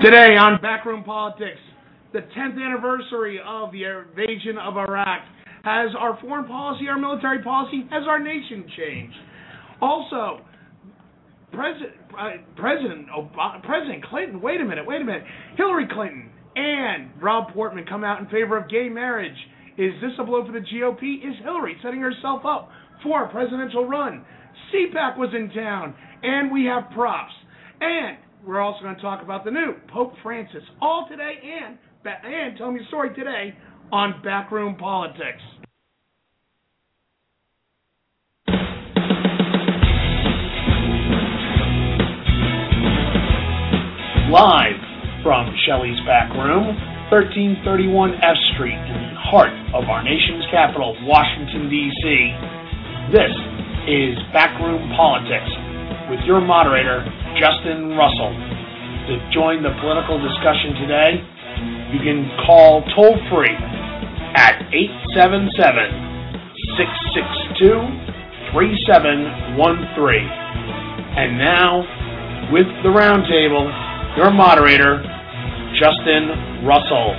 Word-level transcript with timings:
Today 0.00 0.32
on 0.40 0.58
Backroom 0.62 1.04
Politics, 1.04 1.60
the 2.14 2.20
10th 2.20 2.56
anniversary 2.56 3.38
of 3.46 3.70
the 3.70 3.84
invasion 3.84 4.56
of 4.56 4.78
Iraq. 4.78 5.20
Has 5.62 5.90
our 5.98 6.18
foreign 6.22 6.46
policy, 6.46 6.88
our 6.88 6.98
military 6.98 7.42
policy, 7.42 7.84
has 7.90 8.04
our 8.08 8.18
nation 8.18 8.64
changed? 8.78 9.16
Also, 9.82 10.40
President 11.52 11.92
uh, 12.18 12.30
President 12.56 13.08
Obama, 13.08 13.62
President 13.62 14.02
Clinton. 14.06 14.40
Wait 14.40 14.62
a 14.62 14.64
minute. 14.64 14.86
Wait 14.86 15.02
a 15.02 15.04
minute. 15.04 15.24
Hillary 15.58 15.86
Clinton 15.92 16.30
and 16.56 17.10
Rob 17.20 17.52
Portman 17.52 17.84
come 17.86 18.02
out 18.02 18.20
in 18.20 18.26
favor 18.30 18.56
of 18.56 18.70
gay 18.70 18.88
marriage. 18.88 19.36
Is 19.76 19.92
this 20.00 20.12
a 20.18 20.24
blow 20.24 20.46
for 20.46 20.52
the 20.52 20.64
GOP? 20.64 21.18
Is 21.18 21.36
Hillary 21.44 21.76
setting 21.82 22.00
herself 22.00 22.46
up 22.46 22.70
for 23.02 23.26
a 23.26 23.28
presidential 23.28 23.86
run? 23.86 24.24
CPAC 24.72 25.18
was 25.18 25.28
in 25.36 25.50
town, 25.50 25.94
and 26.22 26.50
we 26.50 26.64
have 26.64 26.84
props. 26.94 27.34
And 27.82 28.16
we're 28.46 28.60
also 28.60 28.80
going 28.82 28.96
to 28.96 29.02
talk 29.02 29.22
about 29.22 29.44
the 29.44 29.50
new 29.50 29.74
Pope 29.92 30.14
Francis. 30.22 30.62
All 30.80 31.06
today 31.08 31.34
and 31.42 31.78
and 32.04 32.56
tell 32.56 32.72
me 32.72 32.80
a 32.82 32.86
story 32.86 33.14
today 33.14 33.54
on 33.92 34.22
Backroom 34.24 34.76
Politics. 34.76 35.42
Live 44.30 44.78
from 45.22 45.52
Shelley's 45.66 45.98
Back 46.06 46.30
Room, 46.32 46.72
1331 47.10 48.14
F 48.14 48.36
Street, 48.54 48.78
in 48.78 49.12
the 49.12 49.20
heart 49.28 49.52
of 49.74 49.90
our 49.90 50.02
nation's 50.02 50.46
capital, 50.50 50.96
Washington, 51.02 51.68
D.C., 51.68 52.04
this 53.12 53.34
is 53.90 54.16
Backroom 54.32 54.88
Politics 54.96 55.59
with 56.10 56.20
your 56.26 56.42
moderator, 56.42 57.06
Justin 57.38 57.94
Russell. 57.94 58.34
To 59.06 59.14
join 59.30 59.62
the 59.62 59.70
political 59.80 60.18
discussion 60.18 60.74
today, 60.82 61.22
you 61.94 62.02
can 62.02 62.26
call 62.44 62.82
toll 62.98 63.14
free 63.30 63.54
at 64.34 64.58
877 64.74 65.54
662 67.54 68.50
3713. 68.50 70.26
And 71.14 71.38
now, 71.38 71.86
with 72.50 72.66
the 72.82 72.90
roundtable, 72.90 73.70
your 74.18 74.34
moderator, 74.34 74.98
Justin 75.78 76.66
Russell. 76.66 77.14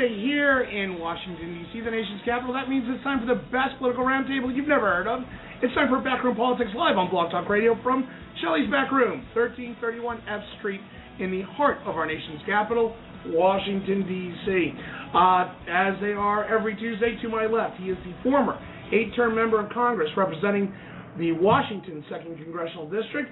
Tuesday 0.00 0.16
here 0.22 0.62
in 0.62 0.98
Washington, 0.98 1.60
D.C., 1.60 1.80
the 1.84 1.90
nation's 1.90 2.22
capital. 2.24 2.54
That 2.54 2.68
means 2.68 2.84
it's 2.88 3.04
time 3.04 3.20
for 3.20 3.28
the 3.28 3.40
best 3.52 3.76
political 3.76 4.04
roundtable 4.04 4.48
you've 4.54 4.68
never 4.68 4.88
heard 4.88 5.06
of. 5.06 5.20
It's 5.60 5.74
time 5.74 5.92
for 5.92 6.00
Backroom 6.00 6.36
Politics 6.36 6.70
Live 6.74 6.96
on 6.96 7.10
Blog 7.10 7.30
Talk 7.30 7.48
Radio 7.50 7.76
from 7.82 8.08
Shelley's 8.40 8.70
Back 8.70 8.92
Room, 8.92 9.28
1331 9.36 10.24
F 10.24 10.40
Street, 10.58 10.80
in 11.20 11.30
the 11.30 11.42
heart 11.52 11.84
of 11.84 12.00
our 12.00 12.06
nation's 12.06 12.40
capital, 12.46 12.96
Washington, 13.28 14.08
D.C. 14.08 14.72
Uh, 15.12 15.52
as 15.68 15.92
they 16.00 16.16
are 16.16 16.48
every 16.48 16.76
Tuesday 16.76 17.20
to 17.20 17.28
my 17.28 17.44
left, 17.44 17.76
he 17.76 17.92
is 17.92 17.98
the 18.08 18.16
former 18.24 18.56
eight 18.96 19.12
term 19.14 19.36
member 19.36 19.60
of 19.60 19.68
Congress 19.68 20.08
representing 20.16 20.72
the 21.18 21.32
Washington 21.32 22.02
2nd 22.08 22.40
Congressional 22.42 22.88
District, 22.88 23.28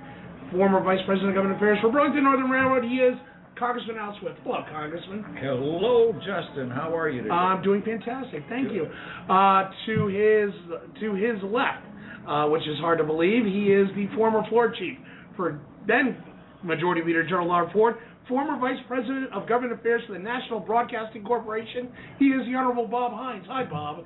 former 0.52 0.84
Vice 0.84 1.00
President 1.06 1.32
of 1.32 1.34
Government 1.34 1.56
Affairs 1.56 1.78
for 1.80 1.90
Burlington 1.90 2.24
Northern 2.24 2.50
Railroad. 2.50 2.84
He 2.84 3.00
is 3.00 3.16
Congressman 3.58 3.96
Al 3.96 4.16
Swift. 4.20 4.38
Hello, 4.44 4.62
Congressman. 4.70 5.24
Hello, 5.40 6.12
Justin. 6.14 6.70
How 6.70 6.94
are 6.96 7.08
you 7.08 7.22
today? 7.22 7.34
I'm 7.34 7.62
doing 7.62 7.82
fantastic. 7.82 8.42
Thank 8.48 8.72
you. 8.72 8.86
Uh, 9.28 9.70
to 9.86 10.06
his 10.06 10.54
to 11.00 11.14
his 11.14 11.42
left, 11.42 11.84
uh, 12.26 12.46
which 12.48 12.62
is 12.62 12.78
hard 12.78 12.98
to 12.98 13.04
believe, 13.04 13.44
he 13.44 13.72
is 13.72 13.88
the 13.96 14.06
former 14.16 14.46
floor 14.48 14.72
chief 14.78 14.98
for 15.36 15.60
then 15.86 16.16
Majority 16.62 17.02
Leader 17.04 17.26
Gerald 17.26 17.50
R. 17.50 17.70
Ford, 17.72 17.96
former 18.28 18.58
Vice 18.58 18.82
President 18.86 19.32
of 19.32 19.48
Government 19.48 19.78
Affairs 19.78 20.02
for 20.06 20.12
the 20.12 20.18
National 20.18 20.60
Broadcasting 20.60 21.24
Corporation. 21.24 21.90
He 22.18 22.26
is 22.26 22.46
the 22.46 22.54
Honorable 22.54 22.86
Bob 22.86 23.12
Hynes. 23.12 23.46
Hi, 23.46 23.64
Bob. 23.64 24.04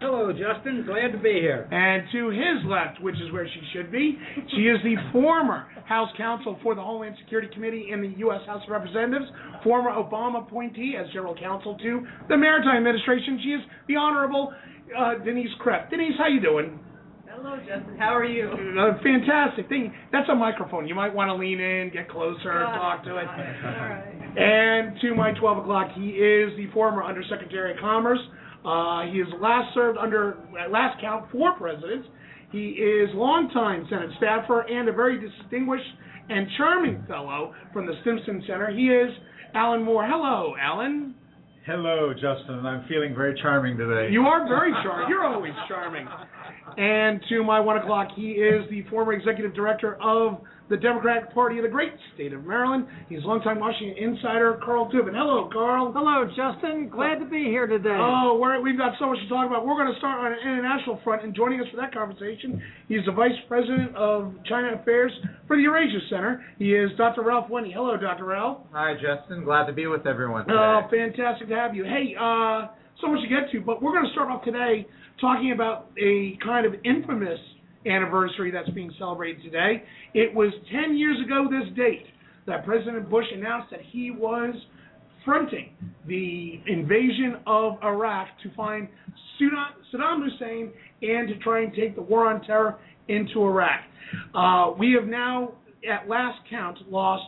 Hello, 0.00 0.32
Justin. 0.32 0.84
Glad 0.86 1.10
to 1.10 1.18
be 1.18 1.40
here. 1.40 1.66
And 1.72 2.06
to 2.12 2.30
his 2.30 2.64
left, 2.70 3.02
which 3.02 3.16
is 3.16 3.32
where 3.32 3.48
she 3.48 3.60
should 3.72 3.90
be, 3.90 4.16
she 4.54 4.62
is 4.62 4.78
the 4.84 4.94
former 5.12 5.66
House 5.88 6.10
Counsel 6.16 6.58
for 6.62 6.74
the 6.74 6.82
Homeland 6.82 7.16
Security 7.24 7.48
Committee 7.52 7.88
in 7.90 8.02
the 8.02 8.12
U.S. 8.18 8.40
House 8.46 8.62
of 8.62 8.70
Representatives, 8.70 9.24
former 9.64 9.90
Obama 9.90 10.46
appointee 10.46 10.96
as 11.00 11.10
General 11.12 11.34
Counsel 11.34 11.76
to 11.78 12.06
the 12.28 12.36
Maritime 12.36 12.76
Administration. 12.76 13.40
She 13.42 13.50
is 13.50 13.60
the 13.88 13.96
Honorable 13.96 14.52
uh, 14.96 15.14
Denise 15.24 15.48
Krepp. 15.64 15.88
Denise, 15.88 16.12
how 16.18 16.28
you 16.28 16.40
doing? 16.40 16.78
Hello, 17.26 17.56
Justin. 17.58 17.96
How 17.98 18.14
are 18.14 18.24
you? 18.24 18.50
Uh, 18.50 19.00
fantastic. 19.02 19.68
Thing. 19.68 19.94
That's 20.12 20.28
a 20.28 20.34
microphone. 20.34 20.86
You 20.86 20.94
might 20.94 21.14
want 21.14 21.28
to 21.28 21.34
lean 21.34 21.60
in, 21.60 21.90
get 21.90 22.10
closer, 22.10 22.52
Got 22.52 22.74
talk 22.76 23.04
to 23.04 23.16
it. 23.16 23.26
All 23.26 23.88
right. 23.88 24.18
And 24.36 25.00
to 25.00 25.14
my 25.14 25.32
12 25.38 25.58
o'clock, 25.58 25.92
he 25.94 26.10
is 26.10 26.56
the 26.56 26.66
former 26.74 27.02
Undersecretary 27.02 27.72
of 27.72 27.78
Commerce. 27.78 28.20
Uh, 28.64 29.06
he 29.10 29.18
has 29.18 29.28
last 29.40 29.72
served 29.72 29.98
under, 29.98 30.36
last 30.68 31.00
count, 31.00 31.30
four 31.30 31.52
presidents. 31.56 32.08
He 32.50 32.68
is 32.68 33.10
longtime 33.14 33.86
Senate 33.90 34.10
staffer 34.16 34.62
and 34.62 34.88
a 34.88 34.92
very 34.92 35.20
distinguished 35.20 35.84
and 36.30 36.46
charming 36.56 37.04
fellow 37.06 37.54
from 37.72 37.86
the 37.86 37.92
Stimson 38.02 38.42
Center. 38.46 38.70
He 38.70 38.88
is 38.88 39.10
Allen 39.54 39.82
Moore. 39.82 40.06
Hello, 40.06 40.54
Allen. 40.60 41.14
Hello, 41.66 42.14
Justin. 42.14 42.64
I'm 42.64 42.88
feeling 42.88 43.14
very 43.14 43.38
charming 43.42 43.76
today. 43.76 44.10
You 44.10 44.22
are 44.22 44.48
very 44.48 44.72
charming. 44.82 45.10
You're 45.10 45.26
always 45.26 45.52
charming. 45.68 46.08
And 46.78 47.20
to 47.28 47.44
my 47.44 47.60
one 47.60 47.76
o'clock, 47.76 48.08
he 48.16 48.32
is 48.32 48.64
the 48.70 48.84
former 48.88 49.12
executive 49.12 49.54
director 49.54 49.96
of 50.02 50.40
the 50.68 50.76
Democratic 50.76 51.32
Party 51.32 51.58
of 51.58 51.64
the 51.64 51.68
great 51.68 51.92
state 52.14 52.32
of 52.32 52.44
Maryland. 52.44 52.86
He's 53.08 53.20
longtime 53.24 53.58
Washington 53.58 53.96
insider, 53.96 54.60
Carl 54.64 54.90
Tuvin. 54.92 55.14
Hello, 55.14 55.48
Carl. 55.52 55.92
Hello, 55.94 56.28
Justin. 56.28 56.88
Glad 56.88 57.18
to 57.20 57.24
be 57.24 57.44
here 57.44 57.66
today. 57.66 57.96
Oh, 57.96 58.38
we're, 58.40 58.60
we've 58.60 58.76
got 58.76 58.92
so 58.98 59.06
much 59.06 59.18
to 59.20 59.28
talk 59.28 59.46
about. 59.46 59.66
We're 59.66 59.76
going 59.76 59.92
to 59.92 59.98
start 59.98 60.20
on 60.20 60.32
an 60.32 60.38
international 60.40 61.00
front, 61.04 61.24
and 61.24 61.34
joining 61.34 61.60
us 61.60 61.66
for 61.70 61.80
that 61.80 61.92
conversation, 61.92 62.62
he's 62.88 63.04
the 63.06 63.12
Vice 63.12 63.38
President 63.48 63.96
of 63.96 64.34
China 64.48 64.76
Affairs 64.80 65.12
for 65.46 65.56
the 65.56 65.62
Eurasia 65.62 65.98
Center. 66.10 66.44
He 66.58 66.74
is 66.74 66.90
Dr. 66.98 67.22
Ralph 67.22 67.48
Winnie. 67.48 67.72
Hello, 67.72 67.96
Dr. 67.96 68.26
Ralph. 68.26 68.58
Hi, 68.72 68.94
Justin. 68.94 69.44
Glad 69.44 69.66
to 69.66 69.72
be 69.72 69.86
with 69.86 70.06
everyone 70.06 70.44
today. 70.46 70.56
Oh, 70.58 70.82
fantastic 70.90 71.48
to 71.48 71.54
have 71.54 71.74
you. 71.74 71.84
Hey, 71.84 72.14
uh, 72.18 72.68
so 73.00 73.08
much 73.08 73.20
to 73.22 73.28
get 73.28 73.50
to, 73.52 73.60
but 73.60 73.82
we're 73.82 73.92
going 73.92 74.04
to 74.04 74.12
start 74.12 74.30
off 74.30 74.44
today 74.44 74.86
talking 75.20 75.52
about 75.52 75.90
a 75.98 76.36
kind 76.44 76.66
of 76.66 76.74
infamous 76.84 77.38
anniversary 77.88 78.50
that's 78.50 78.70
being 78.70 78.92
celebrated 78.98 79.42
today. 79.42 79.82
It 80.14 80.34
was 80.34 80.52
10 80.72 80.96
years 80.96 81.16
ago 81.24 81.48
this 81.50 81.74
date 81.76 82.06
that 82.46 82.64
President 82.64 83.08
Bush 83.10 83.26
announced 83.34 83.70
that 83.70 83.80
he 83.90 84.10
was 84.10 84.54
fronting 85.24 85.70
the 86.06 86.60
invasion 86.66 87.36
of 87.46 87.74
Iraq 87.82 88.28
to 88.42 88.54
find 88.54 88.88
Saddam 89.40 90.24
Hussein 90.24 90.72
and 91.02 91.28
to 91.28 91.36
try 91.38 91.62
and 91.62 91.74
take 91.74 91.94
the 91.94 92.02
war 92.02 92.32
on 92.32 92.42
terror 92.42 92.78
into 93.08 93.42
Iraq. 93.42 93.80
Uh, 94.34 94.72
we 94.78 94.96
have 94.98 95.08
now, 95.08 95.52
at 95.88 96.08
last 96.08 96.38
count, 96.48 96.78
lost 96.90 97.24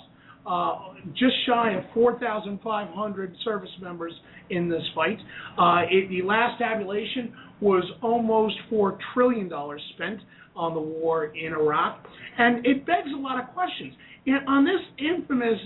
uh, 0.47 0.95
just 1.13 1.35
shy 1.47 1.73
of 1.75 1.85
4,500 1.93 3.37
service 3.45 3.71
members 3.81 4.13
in 4.49 4.69
this 4.69 4.83
fight. 4.95 5.19
Uh, 5.59 5.83
it, 5.91 6.09
the 6.09 6.23
last 6.23 6.59
tabulation 6.59 7.33
was 7.61 7.85
almost 8.03 8.55
$4 8.73 8.97
trillion 9.13 9.51
spent 9.95 10.21
on 10.57 10.75
the 10.75 10.81
war 10.81 11.27
in 11.27 11.53
Iraq. 11.53 12.05
And 12.39 12.65
it 12.67 12.87
begs 12.87 13.09
a 13.15 13.19
lot 13.19 13.43
of 13.43 13.53
questions. 13.55 13.95
And 14.27 14.47
on 14.49 14.65
this 14.65 14.81
infamous 14.99 15.59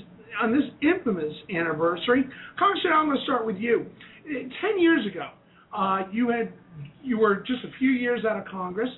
on 0.42 0.52
this 0.52 0.64
infamous 0.82 1.32
anniversary, 1.54 2.24
Congressman, 2.58 2.92
I'm 2.92 3.06
going 3.06 3.18
to 3.18 3.24
start 3.24 3.46
with 3.46 3.56
you. 3.56 3.86
Ten 4.26 4.80
years 4.80 5.06
ago, 5.06 5.30
uh, 5.76 6.02
you 6.12 6.30
had 6.30 6.52
you 7.02 7.18
were 7.18 7.36
just 7.36 7.64
a 7.64 7.78
few 7.78 7.90
years 7.90 8.24
out 8.28 8.36
of 8.38 8.44
Congress. 8.46 8.88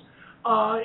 Uh, 0.45 0.77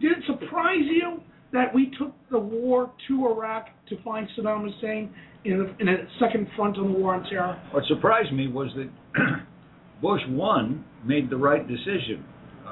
did 0.00 0.12
it 0.12 0.18
surprise 0.26 0.82
you 0.82 1.20
that 1.52 1.74
we 1.74 1.92
took 1.98 2.12
the 2.30 2.38
war 2.38 2.90
to 3.08 3.26
Iraq 3.26 3.66
to 3.88 4.02
find 4.02 4.26
Saddam 4.38 4.72
Hussein 4.72 5.12
in, 5.44 5.58
the, 5.58 5.76
in 5.80 5.88
a 5.88 5.96
second 6.18 6.46
front 6.56 6.78
on 6.78 6.92
the 6.92 6.98
war 6.98 7.14
on 7.14 7.24
terror? 7.24 7.60
What 7.72 7.84
surprised 7.86 8.32
me 8.32 8.48
was 8.48 8.70
that 8.76 8.90
Bush 10.02 10.20
one 10.28 10.84
made 11.04 11.28
the 11.28 11.36
right 11.36 11.66
decision 11.66 12.24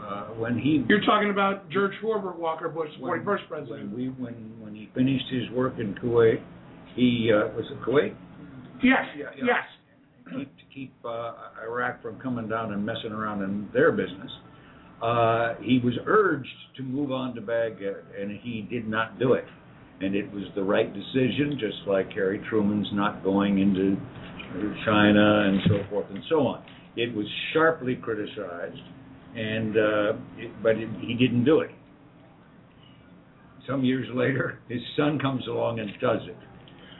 uh, 0.08 0.24
when 0.40 0.58
he 0.58 0.84
You're 0.88 1.04
talking 1.04 1.30
about 1.30 1.68
George 1.70 1.92
Herbert 2.02 2.38
Walker 2.38 2.68
Bush, 2.68 2.88
the 2.98 3.04
when, 3.04 3.20
41st 3.20 3.48
president. 3.48 3.92
when 3.92 3.96
we 3.96 4.08
when 4.08 4.34
when 4.60 4.74
he 4.74 4.88
finished 4.94 5.26
his 5.30 5.50
work 5.54 5.74
in 5.78 5.94
Kuwait. 5.96 6.40
He 6.96 7.30
uh, 7.32 7.54
was 7.54 7.64
it 7.70 7.80
Kuwait 7.82 8.14
yes, 8.82 9.04
Yeah, 9.16 9.26
yeah. 9.36 9.44
yes. 9.44 10.36
keep 10.38 10.56
to 10.56 10.62
keep 10.74 10.94
uh, 11.04 11.32
Iraq 11.62 12.00
from 12.02 12.18
coming 12.20 12.48
down 12.48 12.72
and 12.72 12.84
messing 12.84 13.12
around 13.12 13.42
in 13.42 13.68
their 13.72 13.92
business. 13.92 14.30
Uh, 15.02 15.54
he 15.62 15.78
was 15.84 15.94
urged 16.06 16.48
to 16.76 16.82
move 16.82 17.12
on 17.12 17.34
to 17.34 17.40
Baghdad, 17.40 18.02
and 18.20 18.38
he 18.42 18.66
did 18.68 18.88
not 18.88 19.18
do 19.20 19.34
it. 19.34 19.44
and 20.00 20.14
it 20.14 20.30
was 20.32 20.44
the 20.56 20.62
right 20.62 20.92
decision, 20.92 21.56
just 21.58 21.86
like 21.86 22.10
Harry 22.12 22.40
Truman's 22.48 22.88
not 22.92 23.22
going 23.22 23.58
into 23.58 23.96
China 24.84 25.44
and 25.48 25.60
so 25.68 25.88
forth 25.90 26.06
and 26.10 26.22
so 26.28 26.46
on. 26.46 26.62
It 26.96 27.14
was 27.14 27.26
sharply 27.52 27.94
criticized, 27.96 28.78
and 29.38 29.76
uh, 29.76 30.12
it, 30.36 30.50
but 30.62 30.76
it, 30.76 30.88
he 31.00 31.14
didn't 31.14 31.44
do 31.44 31.60
it. 31.60 31.70
Some 33.68 33.84
years 33.84 34.08
later, 34.14 34.58
his 34.68 34.80
son 34.96 35.18
comes 35.18 35.46
along 35.46 35.78
and 35.78 35.90
does 36.00 36.20
it. 36.26 36.36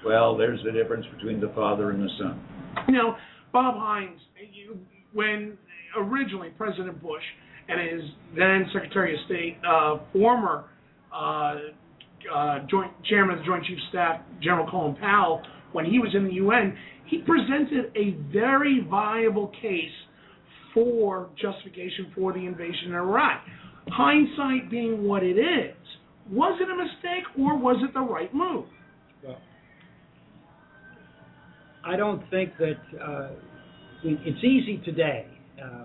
Well, 0.05 0.37
there's 0.37 0.61
the 0.65 0.71
difference 0.71 1.07
between 1.17 1.41
the 1.41 1.51
father 1.55 1.91
and 1.91 2.03
the 2.03 2.11
son. 2.19 2.41
You 2.87 2.95
know, 2.95 3.17
Bob 3.53 3.75
Hynes, 3.75 4.19
you, 4.53 4.79
when 5.13 5.59
originally 5.97 6.51
President 6.51 7.03
Bush 7.03 7.23
and 7.69 7.81
his 7.81 8.11
then 8.37 8.67
Secretary 8.73 9.15
of 9.15 9.21
State, 9.27 9.57
uh, 9.67 9.99
former 10.13 10.67
uh, 11.13 11.55
uh, 12.33 12.59
Joint 12.71 12.93
Chairman 13.09 13.39
of 13.39 13.41
the 13.41 13.47
Joint 13.47 13.65
Chiefs 13.65 13.83
of 13.87 13.89
Staff, 13.89 14.21
General 14.43 14.71
Colin 14.71 14.95
Powell, 14.97 15.43
when 15.73 15.85
he 15.85 15.99
was 15.99 16.11
in 16.15 16.25
the 16.25 16.35
UN, 16.35 16.77
he 17.07 17.19
presented 17.19 17.91
a 17.97 18.17
very 18.33 18.87
viable 18.89 19.53
case 19.61 19.91
for 20.79 21.29
justification 21.41 22.13
for 22.15 22.33
the 22.33 22.45
invasion 22.47 22.95
of 22.95 22.95
Iraq. 22.95 23.43
Hindsight 23.89 24.71
being 24.71 25.05
what 25.05 25.23
it 25.23 25.39
is, 25.39 25.75
was 26.31 26.61
it 26.61 26.69
a 26.71 26.77
mistake 26.77 27.25
or 27.39 27.59
was 27.59 27.77
it 27.83 27.93
the 27.95 28.01
right 28.01 28.33
move? 28.35 28.67
Well, 29.25 29.39
I 31.85 31.97
don't 31.97 32.23
think 32.31 32.53
that 32.59 32.77
uh, 33.03 33.31
it's 34.05 34.45
easy 34.45 34.81
today, 34.85 35.27
uh, 35.63 35.85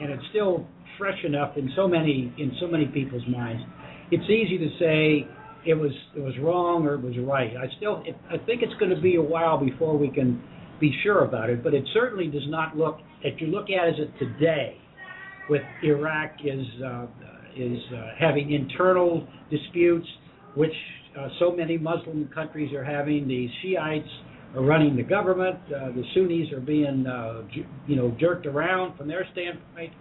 and 0.00 0.12
it's 0.12 0.22
still 0.30 0.66
fresh 0.98 1.18
enough 1.24 1.56
in 1.56 1.70
so 1.74 1.88
many 1.88 2.32
in 2.38 2.52
so 2.60 2.66
many 2.66 2.86
people's 2.86 3.26
minds. 3.28 3.62
It's 4.10 4.24
easy 4.24 4.58
to 4.58 4.68
say 4.78 5.28
it 5.66 5.74
was 5.74 5.92
it 6.14 6.20
was 6.20 6.34
wrong 6.42 6.86
or 6.86 6.94
it 6.94 7.02
was 7.02 7.14
right. 7.26 7.56
I 7.56 7.74
still 7.78 8.02
it, 8.06 8.16
I 8.30 8.36
think 8.44 8.62
it's 8.62 8.74
going 8.78 8.94
to 8.94 9.00
be 9.00 9.16
a 9.16 9.22
while 9.22 9.58
before 9.58 9.96
we 9.96 10.10
can 10.10 10.42
be 10.80 10.92
sure 11.02 11.24
about 11.24 11.50
it, 11.50 11.62
but 11.62 11.74
it 11.74 11.84
certainly 11.92 12.28
does 12.28 12.46
not 12.46 12.76
look. 12.76 12.98
If 13.22 13.40
you 13.40 13.48
look 13.48 13.66
at 13.70 13.88
it 13.88 14.10
today, 14.18 14.76
with 15.48 15.62
Iraq 15.82 16.32
is 16.44 16.66
uh, 16.84 17.06
is 17.56 17.78
uh, 17.92 18.10
having 18.18 18.52
internal 18.52 19.26
disputes, 19.50 20.06
which 20.54 20.72
uh, 21.18 21.28
so 21.40 21.50
many 21.50 21.78
Muslim 21.78 22.28
countries 22.34 22.72
are 22.72 22.84
having. 22.84 23.26
The 23.26 23.48
Shiites 23.62 24.08
are 24.54 24.62
running 24.62 24.96
the 24.96 25.02
government. 25.02 25.58
Uh, 25.66 25.88
the 25.88 26.04
Sunnis 26.14 26.52
are 26.52 26.60
being, 26.60 27.06
uh, 27.06 27.42
ju- 27.52 27.66
you 27.86 27.96
know, 27.96 28.14
jerked 28.20 28.46
around 28.46 28.96
from 28.96 29.08
their 29.08 29.26
standpoint. 29.32 29.92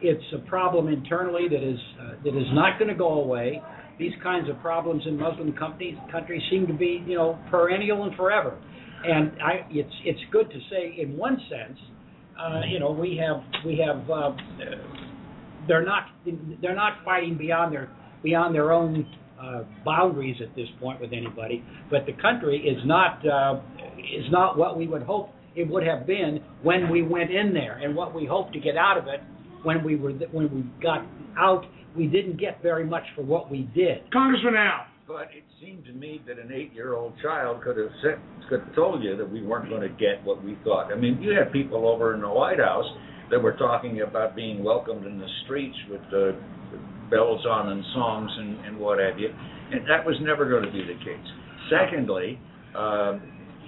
It's 0.00 0.24
a 0.34 0.38
problem 0.48 0.88
internally 0.88 1.48
that 1.48 1.62
is 1.62 1.78
uh, 2.00 2.22
that 2.24 2.36
is 2.36 2.46
not 2.52 2.78
going 2.78 2.88
to 2.88 2.98
go 2.98 3.20
away. 3.20 3.62
These 3.98 4.12
kinds 4.22 4.48
of 4.48 4.60
problems 4.60 5.02
in 5.06 5.16
Muslim 5.16 5.52
countries 5.54 5.96
countries 6.12 6.42
seem 6.50 6.66
to 6.66 6.74
be, 6.74 7.02
you 7.06 7.16
know, 7.16 7.38
perennial 7.50 8.04
and 8.04 8.14
forever. 8.14 8.60
And 9.04 9.32
I, 9.42 9.66
it's 9.70 9.94
it's 10.04 10.20
good 10.32 10.50
to 10.50 10.58
say, 10.70 11.00
in 11.00 11.16
one 11.16 11.38
sense, 11.48 11.78
uh, 12.38 12.60
you 12.68 12.80
know, 12.80 12.90
we 12.90 13.20
have 13.22 13.42
we 13.64 13.78
have 13.78 14.10
uh, 14.10 14.32
they're 15.66 15.84
not 15.84 16.04
they're 16.60 16.74
not 16.74 17.04
fighting 17.04 17.36
beyond 17.36 17.72
their 17.72 17.90
beyond 18.22 18.54
their 18.54 18.72
own 18.72 19.06
uh, 19.40 19.62
boundaries 19.84 20.36
at 20.42 20.54
this 20.56 20.66
point 20.80 21.00
with 21.00 21.12
anybody. 21.12 21.64
But 21.90 22.06
the 22.06 22.12
country 22.20 22.58
is 22.58 22.84
not 22.86 23.24
uh, 23.26 23.60
is 23.98 24.30
not 24.30 24.58
what 24.58 24.76
we 24.76 24.86
would 24.86 25.02
hope 25.02 25.30
it 25.54 25.68
would 25.68 25.84
have 25.86 26.06
been 26.06 26.40
when 26.62 26.90
we 26.90 27.02
went 27.02 27.30
in 27.30 27.52
there, 27.52 27.78
and 27.78 27.94
what 27.94 28.14
we 28.14 28.26
hoped 28.26 28.52
to 28.52 28.60
get 28.60 28.76
out 28.76 28.98
of 28.98 29.06
it 29.08 29.20
when 29.62 29.84
we 29.84 29.96
were 29.96 30.12
when 30.32 30.52
we 30.54 30.64
got 30.82 31.04
out. 31.38 31.64
We 31.96 32.06
didn't 32.06 32.38
get 32.38 32.62
very 32.62 32.84
much 32.84 33.02
for 33.16 33.22
what 33.22 33.50
we 33.50 33.62
did. 33.74 34.10
Congressman 34.12 34.54
Al. 34.54 34.86
But 35.08 35.28
it 35.32 35.44
seemed 35.58 35.86
to 35.86 35.92
me 35.92 36.20
that 36.26 36.38
an 36.38 36.52
eight-year-old 36.52 37.14
child 37.22 37.62
could 37.62 37.78
have 37.78 37.88
said, 38.02 38.20
could 38.50 38.60
have 38.60 38.74
told 38.74 39.02
you 39.02 39.16
that 39.16 39.28
we 39.28 39.42
weren't 39.42 39.70
going 39.70 39.80
to 39.80 39.88
get 39.88 40.22
what 40.22 40.44
we 40.44 40.58
thought. 40.64 40.92
I 40.92 40.96
mean, 40.96 41.18
you 41.22 41.30
had 41.30 41.50
people 41.50 41.88
over 41.88 42.14
in 42.14 42.20
the 42.20 42.28
White 42.28 42.58
House 42.58 42.84
that 43.30 43.42
were 43.42 43.54
talking 43.54 44.02
about 44.02 44.36
being 44.36 44.62
welcomed 44.62 45.06
in 45.06 45.18
the 45.18 45.26
streets 45.44 45.76
with 45.90 46.02
uh, 46.12 46.32
bells 47.08 47.46
on 47.46 47.70
and 47.72 47.82
songs 47.94 48.30
and, 48.36 48.66
and 48.66 48.78
what 48.78 48.98
have 48.98 49.18
you, 49.18 49.30
and 49.72 49.80
that 49.88 50.04
was 50.04 50.14
never 50.20 50.46
going 50.46 50.64
to 50.64 50.70
be 50.72 50.82
the 50.82 50.98
case. 51.02 51.26
Secondly, 51.70 52.38
uh, 52.76 53.18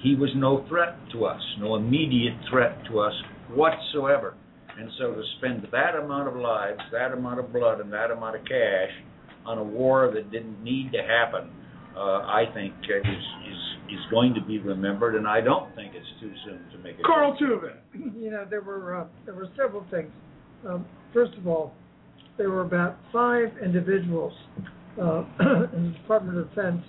he 0.02 0.14
was 0.16 0.28
no 0.36 0.66
threat 0.68 0.94
to 1.12 1.24
us, 1.24 1.40
no 1.58 1.76
immediate 1.76 2.36
threat 2.50 2.76
to 2.90 3.00
us 3.00 3.14
whatsoever. 3.54 4.34
And 4.78 4.90
so 4.98 5.14
to 5.14 5.22
spend 5.38 5.66
that 5.72 5.94
amount 5.94 6.28
of 6.28 6.36
lives, 6.36 6.80
that 6.92 7.12
amount 7.12 7.40
of 7.40 7.50
blood, 7.50 7.80
and 7.80 7.90
that 7.94 8.10
amount 8.10 8.36
of 8.36 8.44
cash 8.44 8.90
on 9.46 9.58
a 9.58 9.64
war 9.64 10.10
that 10.14 10.30
didn't 10.30 10.62
need 10.62 10.92
to 10.92 11.02
happen, 11.02 11.50
uh, 11.96 12.00
I 12.00 12.44
think 12.54 12.74
uh, 12.88 12.98
is, 12.98 13.24
is 13.50 13.58
is 13.90 14.00
going 14.10 14.34
to 14.34 14.40
be 14.40 14.58
remembered, 14.58 15.16
and 15.16 15.26
I 15.26 15.40
don't 15.40 15.74
think 15.74 15.94
it's 15.94 16.06
too 16.20 16.32
soon 16.44 16.60
to 16.70 16.78
make 16.78 16.98
it. 16.98 17.04
Carl 17.04 17.36
Tuvin. 17.36 17.76
You 18.20 18.30
know, 18.30 18.46
there 18.48 18.60
were 18.60 19.00
uh, 19.00 19.06
there 19.24 19.34
were 19.34 19.48
several 19.56 19.84
things. 19.90 20.10
Um, 20.68 20.86
first 21.12 21.34
of 21.36 21.46
all, 21.46 21.74
there 22.38 22.50
were 22.50 22.62
about 22.62 22.98
five 23.12 23.48
individuals 23.62 24.32
uh, 25.00 25.24
in 25.74 25.92
the 25.92 25.98
Department 26.00 26.38
of 26.38 26.48
Defense 26.50 26.82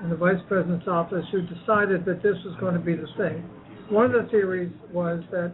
and 0.00 0.12
the 0.12 0.16
Vice 0.16 0.40
President's 0.48 0.86
office 0.86 1.24
who 1.32 1.42
decided 1.42 2.04
that 2.04 2.22
this 2.22 2.36
was 2.44 2.56
going 2.60 2.74
to 2.74 2.80
be 2.80 2.94
the 2.94 3.08
thing. 3.16 3.42
One 3.90 4.06
of 4.06 4.12
the 4.12 4.30
theories 4.30 4.72
was 4.92 5.22
that 5.30 5.52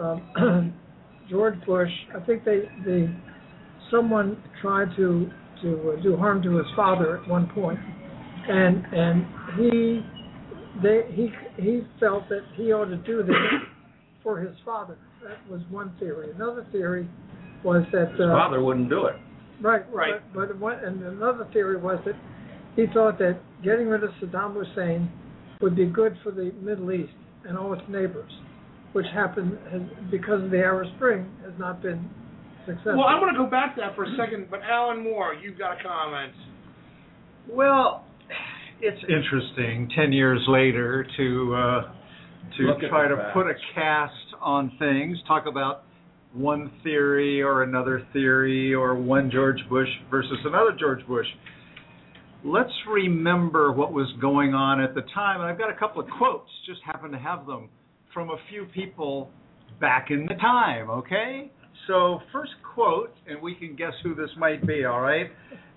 um, 0.00 0.74
George 1.30 1.54
Bush, 1.66 1.90
I 2.16 2.20
think 2.24 2.44
they, 2.44 2.62
they 2.84 3.08
someone 3.90 4.42
tried 4.60 4.88
to 4.96 5.30
to 5.62 5.96
uh, 5.96 6.02
do 6.02 6.16
harm 6.16 6.42
to 6.42 6.56
his 6.56 6.66
father 6.76 7.18
at 7.18 7.28
one 7.28 7.48
point, 7.48 7.78
and 8.48 8.84
and 8.92 9.26
he 9.56 10.00
they 10.82 11.02
he 11.12 11.28
he 11.62 11.82
felt 12.00 12.28
that 12.28 12.42
he 12.56 12.72
ought 12.72 12.86
to 12.86 12.96
do 12.98 13.22
this 13.22 13.36
for 14.22 14.38
his 14.40 14.54
father. 14.64 14.96
That 15.22 15.50
was 15.50 15.60
one 15.70 15.92
theory. 15.98 16.30
Another 16.34 16.66
theory 16.70 17.08
was 17.64 17.84
that 17.92 18.12
His 18.12 18.20
uh, 18.20 18.28
father 18.28 18.62
wouldn't 18.62 18.88
do 18.88 19.06
it. 19.06 19.16
Right, 19.60 19.82
Right. 19.92 20.22
But, 20.32 20.48
but 20.48 20.58
one, 20.58 20.78
and 20.84 21.02
another 21.02 21.48
theory 21.52 21.76
was 21.76 21.98
that 22.06 22.14
he 22.76 22.86
thought 22.94 23.18
that 23.18 23.40
getting 23.64 23.88
rid 23.88 24.04
of 24.04 24.10
Saddam 24.22 24.54
Hussein 24.54 25.10
would 25.60 25.74
be 25.74 25.86
good 25.86 26.16
for 26.22 26.30
the 26.30 26.52
Middle 26.62 26.92
East 26.92 27.12
and 27.44 27.58
all 27.58 27.72
its 27.72 27.82
neighbors, 27.88 28.30
which 28.92 29.06
happened 29.12 29.58
has, 29.72 29.82
because 30.10 30.44
of 30.44 30.50
the 30.50 30.58
Arab 30.58 30.88
Spring 30.96 31.28
has 31.44 31.52
not 31.58 31.82
been 31.82 32.08
successful. 32.68 32.98
Well, 32.98 33.08
I 33.08 33.18
want 33.18 33.34
to 33.34 33.38
go 33.42 33.48
back 33.48 33.74
to 33.76 33.80
that 33.80 33.96
for 33.96 34.04
a 34.04 34.16
second, 34.16 34.48
but 34.50 34.60
Allen 34.68 35.02
Moore, 35.02 35.34
you've 35.34 35.58
got 35.58 35.80
a 35.80 35.82
comment. 35.82 36.32
Well, 37.48 38.04
it's 38.80 39.02
interesting 39.08 39.90
ten 39.96 40.12
years 40.12 40.40
later 40.46 41.06
to 41.16 41.54
uh, 41.54 41.82
to 42.58 42.62
Look 42.64 42.80
try 42.88 43.08
to 43.08 43.16
facts. 43.16 43.30
put 43.34 43.46
a 43.46 43.54
cast 43.74 44.12
on 44.40 44.72
things, 44.78 45.16
talk 45.26 45.46
about 45.46 45.84
one 46.34 46.70
theory 46.82 47.40
or 47.42 47.62
another 47.62 48.06
theory 48.12 48.74
or 48.74 48.94
one 48.94 49.30
George 49.30 49.60
Bush 49.70 49.88
versus 50.10 50.38
another 50.44 50.76
George 50.78 51.04
Bush. 51.06 51.26
Let's 52.44 52.72
remember 52.88 53.72
what 53.72 53.92
was 53.92 54.06
going 54.20 54.54
on 54.54 54.80
at 54.80 54.94
the 54.94 55.02
time, 55.14 55.40
and 55.40 55.50
I've 55.50 55.58
got 55.58 55.70
a 55.70 55.74
couple 55.74 56.00
of 56.00 56.08
quotes, 56.18 56.48
just 56.66 56.80
happen 56.84 57.10
to 57.10 57.18
have 57.18 57.46
them 57.46 57.68
from 58.14 58.30
a 58.30 58.36
few 58.48 58.66
people 58.66 59.30
back 59.80 60.10
in 60.10 60.26
the 60.26 60.34
time, 60.34 60.88
okay? 60.88 61.50
So, 61.88 62.20
first 62.32 62.52
quote, 62.74 63.10
and 63.26 63.40
we 63.40 63.54
can 63.54 63.74
guess 63.74 63.94
who 64.02 64.14
this 64.14 64.28
might 64.36 64.64
be, 64.66 64.84
all 64.84 65.00
right? 65.00 65.32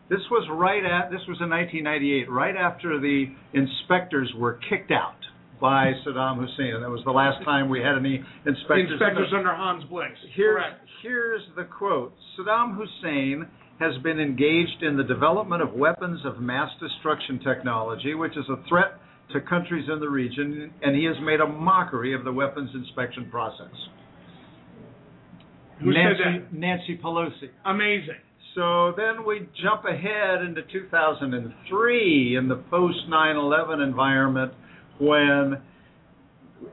This 0.09 0.19
was 0.29 0.45
right 0.51 0.83
at 0.83 1.09
this 1.09 1.21
was 1.25 1.39
in 1.39 1.49
1998, 1.49 2.29
right 2.29 2.55
after 2.57 2.99
the 2.99 3.31
inspectors 3.53 4.29
were 4.35 4.59
kicked 4.69 4.91
out 4.91 5.15
by 5.61 5.93
Saddam 6.05 6.35
Hussein, 6.35 6.75
and 6.75 6.83
that 6.83 6.89
was 6.89 7.01
the 7.05 7.15
last 7.15 7.41
time 7.45 7.69
we 7.69 7.79
had 7.79 7.95
any 7.95 8.21
inspectors. 8.45 8.89
the- 8.89 8.93
Inspectors 8.99 9.31
under 9.33 9.55
Hans 9.55 9.85
Blix. 9.85 10.11
Correct. 10.35 10.83
here's 11.01 11.41
the 11.55 11.63
quote 11.63 12.13
Saddam 12.37 12.75
Hussein 12.75 13.47
has 13.79 13.97
been 14.03 14.19
engaged 14.19 14.83
in 14.83 14.97
the 14.97 15.03
development 15.03 15.63
of 15.63 15.73
weapons 15.73 16.25
of 16.25 16.41
mass 16.41 16.69
destruction 16.79 17.39
technology, 17.39 18.15
which 18.15 18.35
is 18.35 18.47
a 18.49 18.57
threat 18.67 18.99
to 19.31 19.39
countries 19.39 19.87
in 19.87 19.99
the 20.01 20.09
region, 20.09 20.73
and 20.83 20.93
he 20.93 21.05
has 21.05 21.15
made 21.21 21.39
a 21.39 21.47
mockery 21.47 22.13
of 22.13 22.25
the 22.25 22.33
weapons 22.33 22.69
inspection 22.75 23.29
process. 23.31 23.71
Who 25.83 25.91
said 25.93 25.97
Nancy, 25.97 26.39
that? 26.39 26.53
Nancy 26.53 26.99
Pelosi. 27.03 27.49
Amazing. 27.65 28.21
So 28.55 28.93
then 28.97 29.25
we 29.25 29.47
jump 29.63 29.85
ahead 29.85 30.43
into 30.43 30.61
2003 30.71 32.35
in 32.37 32.47
the 32.47 32.55
post 32.69 32.97
9 33.07 33.35
11 33.35 33.79
environment 33.79 34.51
when 34.99 35.61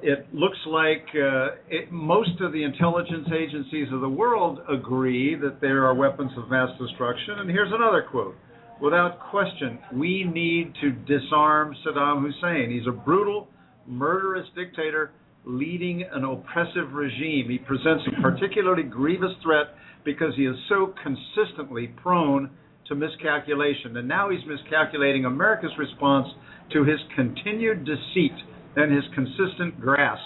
it 0.02 0.26
looks 0.34 0.58
like 0.66 1.06
uh, 1.14 1.56
it, 1.68 1.90
most 1.90 2.40
of 2.40 2.52
the 2.52 2.62
intelligence 2.62 3.28
agencies 3.32 3.88
of 3.92 4.00
the 4.00 4.08
world 4.08 4.60
agree 4.68 5.34
that 5.36 5.60
there 5.60 5.86
are 5.86 5.94
weapons 5.94 6.32
of 6.36 6.50
mass 6.50 6.68
destruction. 6.80 7.38
And 7.38 7.50
here's 7.50 7.72
another 7.72 8.06
quote 8.10 8.34
Without 8.80 9.18
question, 9.30 9.78
we 9.92 10.24
need 10.24 10.72
to 10.80 10.92
disarm 10.92 11.74
Saddam 11.84 12.22
Hussein. 12.22 12.70
He's 12.70 12.86
a 12.86 12.92
brutal, 12.92 13.48
murderous 13.86 14.46
dictator 14.54 15.10
leading 15.48 16.04
an 16.12 16.24
oppressive 16.24 16.92
regime. 16.92 17.48
He 17.48 17.58
presents 17.58 18.04
a 18.06 18.22
particularly 18.22 18.82
grievous 18.84 19.32
threat 19.42 19.74
because 20.04 20.34
he 20.36 20.44
is 20.46 20.54
so 20.68 20.94
consistently 21.02 21.88
prone 22.02 22.50
to 22.86 22.94
miscalculation, 22.94 23.96
and 23.96 24.06
now 24.06 24.30
he's 24.30 24.40
miscalculating 24.46 25.24
America's 25.24 25.72
response 25.78 26.28
to 26.72 26.84
his 26.84 26.98
continued 27.16 27.84
deceit 27.84 28.36
and 28.76 28.94
his 28.94 29.04
consistent 29.14 29.80
grasp 29.80 30.22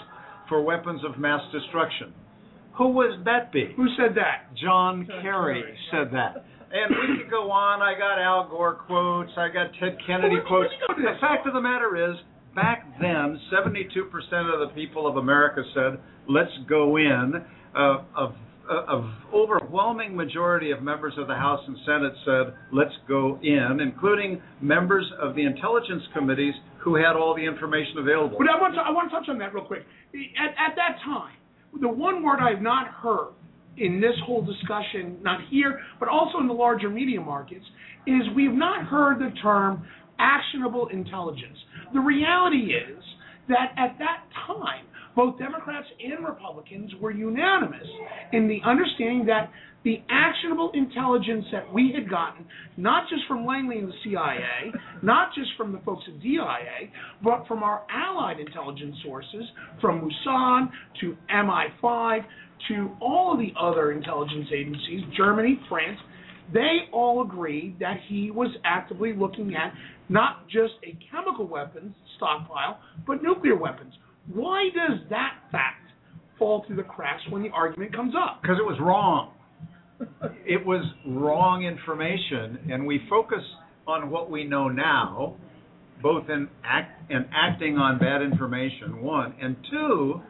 for 0.49 0.61
weapons 0.61 1.01
of 1.05 1.17
mass 1.19 1.41
destruction. 1.51 2.13
Who 2.77 2.89
would 2.89 3.23
that 3.25 3.51
be? 3.51 3.71
Who 3.77 3.87
said 3.97 4.15
that? 4.15 4.55
John 4.61 5.07
Kerry 5.21 5.63
said 5.91 6.09
that. 6.11 6.45
And 6.73 6.89
we 6.89 7.21
could 7.23 7.29
go 7.31 7.51
on. 7.51 7.81
I 7.81 7.93
got 7.97 8.19
Al 8.19 8.49
Gore 8.49 8.75
quotes. 8.87 9.29
I 9.37 9.47
got 9.47 9.67
Ted 9.79 9.95
Kennedy 10.07 10.37
Well, 10.37 10.45
quotes. 10.47 10.69
let's 10.89 10.99
go 10.99 11.05
to 11.05 11.13
The 11.13 11.19
fact 11.21 11.45
of 11.47 11.53
the 11.53 11.61
matter 11.61 11.95
is, 12.11 12.17
back 12.55 12.85
then, 12.99 13.39
72% 13.51 13.83
of 14.53 14.67
the 14.67 14.71
people 14.75 15.07
of 15.07 15.17
America 15.17 15.63
said, 15.73 15.99
let's 16.27 16.51
go 16.69 16.97
in. 16.97 17.33
Uh, 17.75 18.03
of 18.15 18.33
of 18.69 19.03
overwhelming 19.33 20.15
majority 20.15 20.71
of 20.71 20.81
members 20.81 21.13
of 21.17 21.27
the 21.27 21.35
House 21.35 21.59
and 21.67 21.75
Senate 21.85 22.13
said, 22.25 22.53
let's 22.71 22.93
go 23.07 23.37
in, 23.43 23.79
including 23.81 24.41
members 24.61 25.05
of 25.21 25.35
the 25.35 25.43
intelligence 25.43 26.01
committees 26.13 26.53
who 26.81 26.95
had 26.95 27.15
all 27.15 27.35
the 27.35 27.43
information 27.43 27.97
available. 27.97 28.37
But 28.37 28.47
I 28.49 28.59
want 28.59 28.73
to 28.75 28.81
I 28.81 28.91
want 28.91 29.11
to 29.11 29.17
touch 29.17 29.27
on 29.29 29.37
that 29.39 29.53
real 29.53 29.65
quick. 29.65 29.83
At, 30.13 30.51
at 30.51 30.75
that 30.75 30.97
time, 31.03 31.35
the 31.81 31.89
one 31.89 32.23
word 32.23 32.39
I've 32.39 32.61
not 32.61 32.87
heard 32.87 33.33
in 33.77 33.99
this 33.99 34.15
whole 34.25 34.45
discussion, 34.45 35.17
not 35.21 35.39
here, 35.49 35.81
but 35.99 36.07
also 36.07 36.37
in 36.39 36.47
the 36.47 36.53
larger 36.53 36.89
media 36.89 37.19
markets, 37.19 37.65
is 38.05 38.21
we've 38.35 38.51
not 38.53 38.85
heard 38.85 39.19
the 39.19 39.31
term 39.41 39.85
actionable 40.19 40.87
intelligence. 40.89 41.57
The 41.93 41.99
reality 41.99 42.73
is 42.73 43.03
that 43.47 43.73
at 43.77 43.97
that 43.99 44.23
time, 44.47 44.85
both 45.15 45.37
Democrats 45.37 45.87
and 46.03 46.25
Republicans 46.25 46.91
were 46.99 47.11
unanimous 47.11 47.87
in 48.31 48.47
the 48.47 48.59
understanding 48.65 49.25
that 49.27 49.51
the 49.83 50.01
actionable 50.09 50.71
intelligence 50.73 51.45
that 51.51 51.71
we 51.71 51.91
had 51.93 52.09
gotten, 52.09 52.45
not 52.77 53.09
just 53.09 53.23
from 53.27 53.45
Langley 53.45 53.79
and 53.79 53.89
the 53.89 53.93
CIA, 54.03 54.71
not 55.01 55.33
just 55.35 55.49
from 55.57 55.73
the 55.73 55.79
folks 55.79 56.03
at 56.07 56.21
DIA, 56.21 56.89
but 57.23 57.45
from 57.47 57.63
our 57.63 57.83
allied 57.91 58.39
intelligence 58.39 58.95
sources, 59.03 59.43
from 59.81 60.01
Mossad 60.01 60.69
to 61.01 61.17
MI5 61.29 62.21
to 62.69 62.91
all 63.01 63.33
of 63.33 63.39
the 63.39 63.53
other 63.59 63.91
intelligence 63.91 64.47
agencies, 64.55 65.01
Germany, 65.17 65.59
France, 65.67 65.99
they 66.53 66.87
all 66.91 67.23
agreed 67.23 67.77
that 67.79 67.97
he 68.07 68.31
was 68.31 68.49
actively 68.63 69.13
looking 69.13 69.55
at 69.55 69.73
not 70.09 70.47
just 70.47 70.73
a 70.83 70.97
chemical 71.11 71.47
weapons 71.47 71.95
stockpile, 72.17 72.79
but 73.05 73.23
nuclear 73.23 73.55
weapons. 73.55 73.93
Why 74.31 74.69
does 74.73 74.99
that 75.09 75.33
fact 75.51 75.91
fall 76.37 76.63
through 76.65 76.77
the 76.77 76.83
cracks 76.83 77.21
when 77.29 77.43
the 77.43 77.49
argument 77.49 77.95
comes 77.95 78.13
up? 78.15 78.41
Because 78.41 78.57
it 78.59 78.65
was 78.65 78.77
wrong. 78.81 79.33
It 80.45 80.65
was 80.65 80.83
wrong 81.07 81.63
information, 81.63 82.71
and 82.71 82.85
we 82.85 83.01
focus 83.09 83.43
on 83.87 84.09
what 84.09 84.29
we 84.29 84.43
know 84.43 84.67
now, 84.67 85.35
both 86.01 86.29
in 86.29 86.49
act 86.63 87.11
and 87.11 87.25
acting 87.33 87.77
on 87.77 87.99
bad 87.99 88.21
information. 88.21 89.01
One 89.01 89.33
and 89.41 89.55
two, 89.71 90.21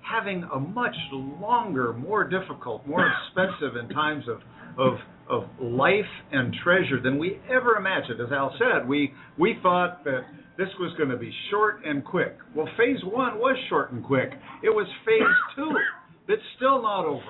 having 0.00 0.44
a 0.54 0.58
much 0.58 0.94
longer, 1.12 1.92
more 1.92 2.24
difficult, 2.24 2.86
more 2.86 3.06
expensive 3.06 3.76
in 3.76 3.88
times 3.90 4.24
of 4.28 4.38
of 4.78 4.94
of 5.30 5.44
life 5.60 6.10
and 6.32 6.54
treasure 6.64 7.00
than 7.02 7.18
we 7.18 7.38
ever 7.48 7.76
imagined. 7.76 8.20
As 8.20 8.32
Al 8.32 8.54
said, 8.58 8.88
we 8.88 9.12
we 9.38 9.56
thought 9.62 10.04
that 10.04 10.22
this 10.58 10.68
was 10.78 10.92
going 10.98 11.08
to 11.10 11.16
be 11.16 11.32
short 11.50 11.84
and 11.84 12.04
quick. 12.04 12.36
Well, 12.54 12.68
phase 12.76 12.98
one 13.04 13.38
was 13.38 13.56
short 13.68 13.92
and 13.92 14.04
quick. 14.04 14.30
It 14.62 14.70
was 14.70 14.86
phase 15.06 15.36
two 15.56 15.70
that's 16.28 16.42
still 16.56 16.82
not 16.82 17.04
over 17.06 17.22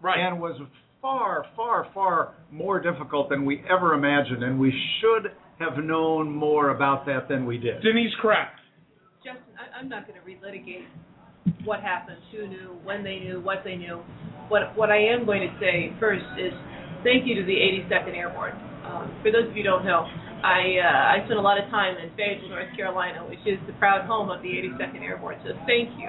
Right. 0.00 0.18
and 0.20 0.40
was 0.40 0.60
far, 1.02 1.44
far, 1.56 1.88
far 1.92 2.34
more 2.52 2.80
difficult 2.80 3.28
than 3.30 3.44
we 3.44 3.62
ever 3.68 3.94
imagined, 3.94 4.44
and 4.44 4.58
we 4.60 4.72
should 5.00 5.32
have 5.58 5.82
known 5.82 6.30
more 6.30 6.70
about 6.70 7.04
that 7.06 7.28
than 7.28 7.46
we 7.46 7.58
did. 7.58 7.82
Denise, 7.82 8.12
correct. 8.22 8.60
Justin, 9.24 9.42
I, 9.58 9.78
I'm 9.80 9.88
not 9.88 10.06
going 10.06 10.20
to 10.20 10.24
relitigate 10.24 10.86
what 11.64 11.80
happened, 11.80 12.18
who 12.30 12.46
knew, 12.46 12.78
when 12.84 13.02
they 13.02 13.18
knew, 13.18 13.40
what 13.40 13.58
they 13.64 13.74
knew. 13.76 14.00
What 14.48 14.76
what 14.76 14.90
I 14.90 14.98
am 14.98 15.26
going 15.26 15.42
to 15.42 15.58
say 15.60 15.92
first 16.00 16.24
is 16.38 16.52
thank 17.04 17.26
you 17.26 17.34
to 17.36 17.44
the 17.44 17.56
82nd 17.88 18.14
Airborne. 18.16 18.56
Um, 18.84 19.12
for 19.22 19.30
those 19.30 19.50
of 19.50 19.56
you 19.56 19.62
who 19.62 19.68
don't 19.68 19.84
know, 19.84 20.06
I 20.42 20.78
uh, 20.78 21.14
I 21.18 21.26
spent 21.26 21.38
a 21.38 21.42
lot 21.42 21.58
of 21.58 21.66
time 21.70 21.98
in 21.98 22.14
Fayetteville, 22.14 22.48
North 22.48 22.70
Carolina, 22.78 23.26
which 23.26 23.42
is 23.44 23.58
the 23.66 23.74
proud 23.82 24.06
home 24.06 24.30
of 24.30 24.40
the 24.42 24.48
82nd 24.48 25.02
Airborne. 25.02 25.36
So 25.42 25.52
thank 25.66 25.90
you 25.98 26.08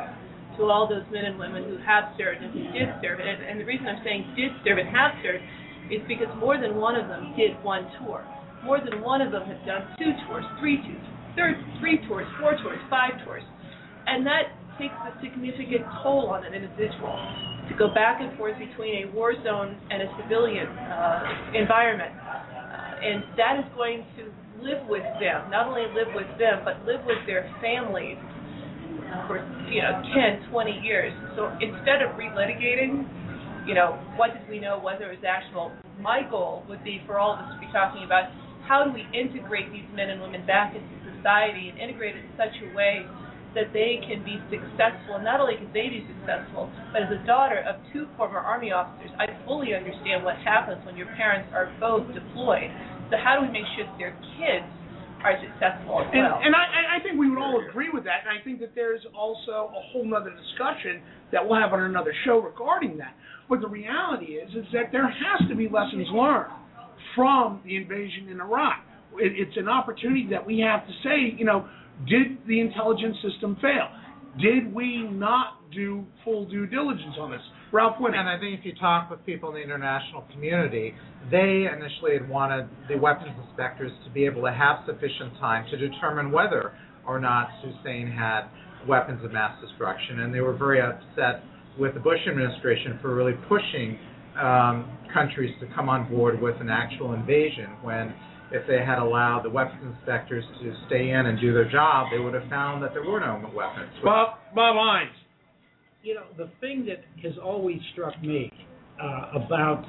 to 0.58 0.70
all 0.70 0.88
those 0.88 1.04
men 1.12 1.26
and 1.26 1.40
women 1.40 1.66
who 1.66 1.78
have 1.82 2.14
served 2.18 2.44
and 2.44 2.54
who 2.54 2.64
did 2.72 2.88
serve. 3.02 3.20
And, 3.20 3.42
and 3.42 3.60
the 3.60 3.66
reason 3.66 3.88
I'm 3.88 4.04
saying 4.06 4.34
did 4.38 4.54
serve 4.64 4.78
and 4.78 4.90
have 4.94 5.18
served 5.24 5.42
is 5.90 6.02
because 6.08 6.30
more 6.38 6.62
than 6.62 6.78
one 6.78 6.96
of 6.96 7.10
them 7.10 7.34
did 7.34 7.58
one 7.64 7.90
tour. 8.00 8.22
More 8.64 8.78
than 8.78 9.02
one 9.02 9.22
of 9.22 9.32
them 9.32 9.48
have 9.48 9.62
done 9.66 9.88
two 9.98 10.12
tours, 10.28 10.46
three 10.60 10.78
tours, 10.84 11.06
third, 11.36 11.56
three 11.80 11.98
tours, 12.08 12.28
four 12.40 12.54
tours, 12.62 12.78
five 12.90 13.18
tours. 13.26 13.44
And 14.06 14.26
that 14.28 14.54
takes 14.78 14.94
a 14.94 15.16
significant 15.24 15.88
toll 16.04 16.30
on 16.30 16.46
an 16.46 16.54
individual 16.54 17.16
to 17.70 17.76
go 17.78 17.94
back 17.94 18.20
and 18.20 18.36
forth 18.38 18.58
between 18.58 19.06
a 19.06 19.12
war 19.14 19.34
zone 19.44 19.78
and 19.90 20.02
a 20.02 20.10
civilian 20.22 20.68
uh, 20.68 21.24
environment. 21.54 22.12
Uh, 22.18 23.06
and 23.06 23.24
that 23.38 23.62
is 23.62 23.66
going 23.78 24.04
to 24.18 24.28
live 24.60 24.84
with 24.90 25.06
them, 25.22 25.50
not 25.50 25.68
only 25.68 25.88
live 25.96 26.12
with 26.14 26.28
them, 26.38 26.66
but 26.66 26.84
live 26.84 27.00
with 27.06 27.22
their 27.26 27.48
families 27.62 28.18
for 29.26 29.42
you 29.70 29.82
know 29.82 30.02
10, 30.14 30.52
20 30.52 30.72
years. 30.84 31.14
So 31.36 31.50
instead 31.62 32.02
of 32.02 32.18
relitigating, 32.20 33.08
you 33.66 33.74
know, 33.74 34.02
what 34.18 34.34
did 34.34 34.50
we 34.50 34.60
know, 34.60 34.80
whether 34.80 35.12
it 35.12 35.22
was 35.22 35.26
actual, 35.26 35.72
my 36.02 36.22
goal 36.30 36.66
would 36.68 36.84
be 36.84 37.02
for 37.06 37.20
all 37.20 37.34
of 37.34 37.40
us 37.40 37.54
to 37.54 37.60
be 37.60 37.72
talking 37.72 38.04
about 38.04 38.32
how 38.68 38.84
do 38.84 38.94
we 38.94 39.06
integrate 39.18 39.72
these 39.72 39.88
men 39.96 40.10
and 40.10 40.22
women 40.22 40.46
back 40.46 40.76
into 40.76 40.88
society 41.18 41.70
and 41.70 41.80
integrate 41.80 42.16
it 42.16 42.24
in 42.26 42.32
such 42.38 42.54
a 42.62 42.76
way 42.76 43.06
that 43.56 43.74
they 43.74 43.98
can 44.06 44.22
be 44.24 44.38
successful. 44.54 45.18
And 45.18 45.26
not 45.26 45.42
only 45.42 45.58
can 45.58 45.70
they 45.74 45.90
be 45.90 46.06
successful, 46.06 46.70
but 46.94 47.04
as 47.04 47.10
a 47.10 47.22
daughter 47.26 47.66
of 47.66 47.82
two 47.94 48.06
former 48.18 48.40
Army 48.40 48.72
officers, 48.72 49.10
I 49.18 49.26
fully 49.46 49.74
understand 49.74 50.24
what 50.24 50.38
happens 50.46 50.86
when 50.86 50.96
your 50.96 51.10
parents 51.18 51.50
are 51.54 51.74
both 51.80 52.06
deployed. 52.14 52.70
So 53.10 53.18
how 53.18 53.42
do 53.42 53.48
we 53.48 53.52
make 53.52 53.66
sure 53.74 53.90
that 53.90 53.98
their 53.98 54.14
kids 54.38 54.70
are 55.26 55.36
successful 55.42 56.06
as 56.06 56.08
And, 56.14 56.30
well? 56.30 56.40
and 56.40 56.54
I, 56.56 56.64
and 56.70 56.86
I 56.94 56.98
think 57.04 57.20
we 57.20 57.28
would 57.30 57.42
all 57.42 57.60
agree 57.68 57.90
with 57.92 58.06
that, 58.06 58.24
and 58.24 58.32
I 58.32 58.40
think 58.44 58.62
that 58.62 58.72
there's 58.78 59.02
also 59.18 59.74
a 59.74 59.82
whole 59.92 60.08
other 60.14 60.32
discussion 60.32 61.02
that 61.34 61.42
we'll 61.42 61.60
have 61.60 61.74
on 61.74 61.84
another 61.84 62.14
show 62.24 62.40
regarding 62.40 62.98
that. 62.98 63.18
But 63.50 63.62
the 63.62 63.68
reality 63.68 64.38
is, 64.38 64.50
is 64.54 64.66
that 64.74 64.94
there 64.94 65.10
has 65.10 65.50
to 65.50 65.56
be 65.56 65.68
lessons 65.68 66.08
learned 66.14 66.54
from 67.16 67.62
the 67.66 67.76
invasion 67.76 68.30
in 68.30 68.40
Iraq. 68.40 68.86
It, 69.18 69.34
it's 69.36 69.58
an 69.58 69.68
opportunity 69.68 70.28
that 70.30 70.46
we 70.46 70.60
have 70.60 70.86
to 70.86 70.94
say, 71.04 71.34
you 71.36 71.46
know, 71.46 71.68
did 72.08 72.38
the 72.48 72.60
intelligence 72.60 73.18
system 73.22 73.58
fail? 73.62 73.90
Did 74.42 74.74
we 74.74 75.04
not 75.04 75.72
do 75.72 76.06
full 76.24 76.48
due 76.48 76.66
diligence 76.66 77.16
on 77.20 77.32
this? 77.32 77.42
Ralph 77.72 77.98
Winnie. 78.00 78.18
And 78.18 78.30
I 78.30 78.40
think 78.40 78.60
if 78.60 78.66
you 78.66 78.74
talk 78.76 79.10
with 79.10 79.24
people 79.26 79.50
in 79.50 79.56
the 79.56 79.62
international 79.62 80.24
community, 80.32 80.94
they 81.30 81.68
initially 81.72 82.14
had 82.14 82.28
wanted 82.30 82.68
the 82.88 82.98
weapons 82.98 83.32
inspectors 83.48 83.92
to 84.06 84.12
be 84.12 84.26
able 84.26 84.42
to 84.44 84.52
have 84.52 84.86
sufficient 84.86 85.34
time 85.40 85.66
to 85.72 85.78
determine 85.78 86.32
whether 86.32 86.74
or 87.06 87.20
not 87.20 87.50
Hussein 87.62 88.08
had 88.08 88.50
weapons 88.88 89.24
of 89.24 89.32
mass 89.32 89.60
destruction. 89.62 90.22
And 90.22 90.34
they 90.34 90.42
were 90.42 90.56
very 90.56 90.82
upset 90.82 91.44
with 91.78 91.94
the 91.94 92.00
Bush 92.00 92.20
administration 92.28 93.00
for 93.02 93.14
really 93.14 93.34
pushing 93.48 93.98
um, 94.40 94.98
countries 95.14 95.54
to 95.60 95.68
come 95.76 95.90
on 95.90 96.10
board 96.10 96.42
with 96.42 96.56
an 96.62 96.70
actual 96.70 97.14
invasion 97.14 97.68
when 97.82 98.14
if 98.52 98.66
they 98.68 98.84
had 98.84 99.00
allowed 99.00 99.44
the 99.44 99.50
weapons 99.50 99.96
inspectors 99.96 100.44
to 100.62 100.74
stay 100.88 101.12
in 101.12 101.26
and 101.26 101.40
do 101.40 101.54
their 101.54 101.70
job, 101.70 102.08
they 102.12 102.20
would 102.20 102.34
have 102.34 102.50
found 102.50 102.84
that 102.84 102.94
there 102.94 103.04
were 103.04 103.20
no 103.20 103.40
weapons. 103.56 103.92
Bob, 104.04 104.40
Bob 104.56 104.76
Hynes. 104.76 105.12
You 106.02 106.16
know, 106.16 106.24
the 106.38 106.50
thing 106.62 106.86
that 106.88 107.04
has 107.24 107.38
always 107.44 107.80
struck 107.94 108.20
me 108.22 108.52
uh, 109.02 109.44
about 109.46 109.86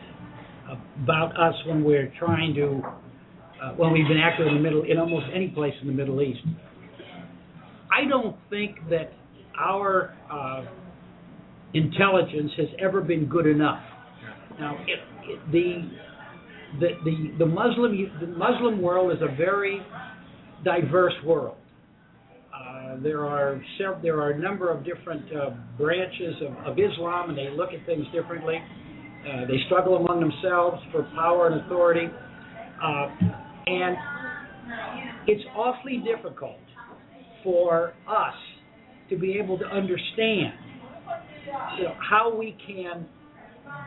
about 1.02 1.32
us 1.40 1.54
when 1.66 1.82
we're 1.82 2.12
trying 2.18 2.54
to 2.54 2.82
uh, 3.62 3.72
when 3.74 3.92
we've 3.92 4.08
been 4.08 4.18
active 4.18 4.46
in 4.46 4.54
the 4.54 4.60
middle 4.60 4.82
in 4.82 4.98
almost 4.98 5.26
any 5.34 5.48
place 5.48 5.74
in 5.80 5.86
the 5.86 5.92
Middle 5.92 6.20
East, 6.20 6.40
I 7.92 8.08
don't 8.08 8.36
think 8.50 8.76
that 8.90 9.12
our 9.58 10.16
uh, 10.30 10.64
intelligence 11.74 12.50
has 12.56 12.68
ever 12.80 13.00
been 13.00 13.26
good 13.26 13.46
enough. 13.46 13.82
Now, 14.58 14.76
it, 14.86 14.98
it, 15.30 15.52
the 15.52 15.90
the 16.78 16.88
the 17.04 17.38
the 17.38 17.46
Muslim 17.46 17.96
the 18.20 18.26
Muslim 18.26 18.80
world 18.80 19.12
is 19.12 19.18
a 19.22 19.34
very 19.36 19.80
diverse 20.64 21.14
world. 21.24 21.56
Uh, 22.54 22.96
there 23.02 23.26
are 23.26 23.62
sev- 23.78 24.02
there 24.02 24.20
are 24.20 24.30
a 24.30 24.38
number 24.38 24.70
of 24.70 24.84
different 24.84 25.24
uh, 25.32 25.50
branches 25.78 26.34
of, 26.42 26.72
of 26.72 26.78
Islam, 26.78 27.30
and 27.30 27.38
they 27.38 27.48
look 27.50 27.70
at 27.72 27.84
things 27.86 28.04
differently. 28.12 28.56
Uh, 28.56 29.46
they 29.46 29.58
struggle 29.66 29.96
among 29.96 30.20
themselves 30.20 30.80
for 30.92 31.02
power 31.14 31.48
and 31.48 31.60
authority, 31.64 32.06
uh, 32.82 33.08
and 33.66 33.96
it's 35.26 35.44
awfully 35.54 36.02
difficult 36.04 36.60
for 37.42 37.94
us 38.08 38.34
to 39.08 39.16
be 39.16 39.38
able 39.38 39.58
to 39.58 39.64
understand 39.66 40.54
you 41.76 41.84
know, 41.84 41.94
how 42.08 42.34
we 42.34 42.56
can 42.66 43.06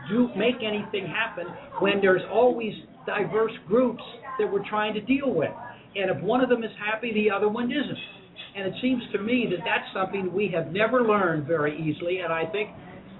do 0.08 0.28
make 0.36 0.56
anything 0.62 1.06
happen 1.06 1.46
when 1.80 2.00
there's 2.00 2.22
always 2.30 2.72
diverse 3.06 3.52
groups 3.66 4.02
that 4.38 4.50
we're 4.50 4.68
trying 4.68 4.94
to 4.94 5.00
deal 5.00 5.32
with. 5.32 5.52
And 5.96 6.10
if 6.10 6.22
one 6.22 6.40
of 6.40 6.48
them 6.48 6.64
is 6.64 6.70
happy, 6.78 7.12
the 7.14 7.30
other 7.30 7.48
one 7.48 7.70
isn't. 7.70 7.98
And 8.56 8.66
it 8.66 8.74
seems 8.80 9.02
to 9.12 9.18
me 9.18 9.46
that 9.50 9.62
that's 9.64 9.86
something 9.92 10.32
we 10.32 10.50
have 10.54 10.72
never 10.72 11.02
learned 11.02 11.46
very 11.46 11.74
easily. 11.78 12.18
And 12.18 12.32
I 12.32 12.46
think, 12.46 12.70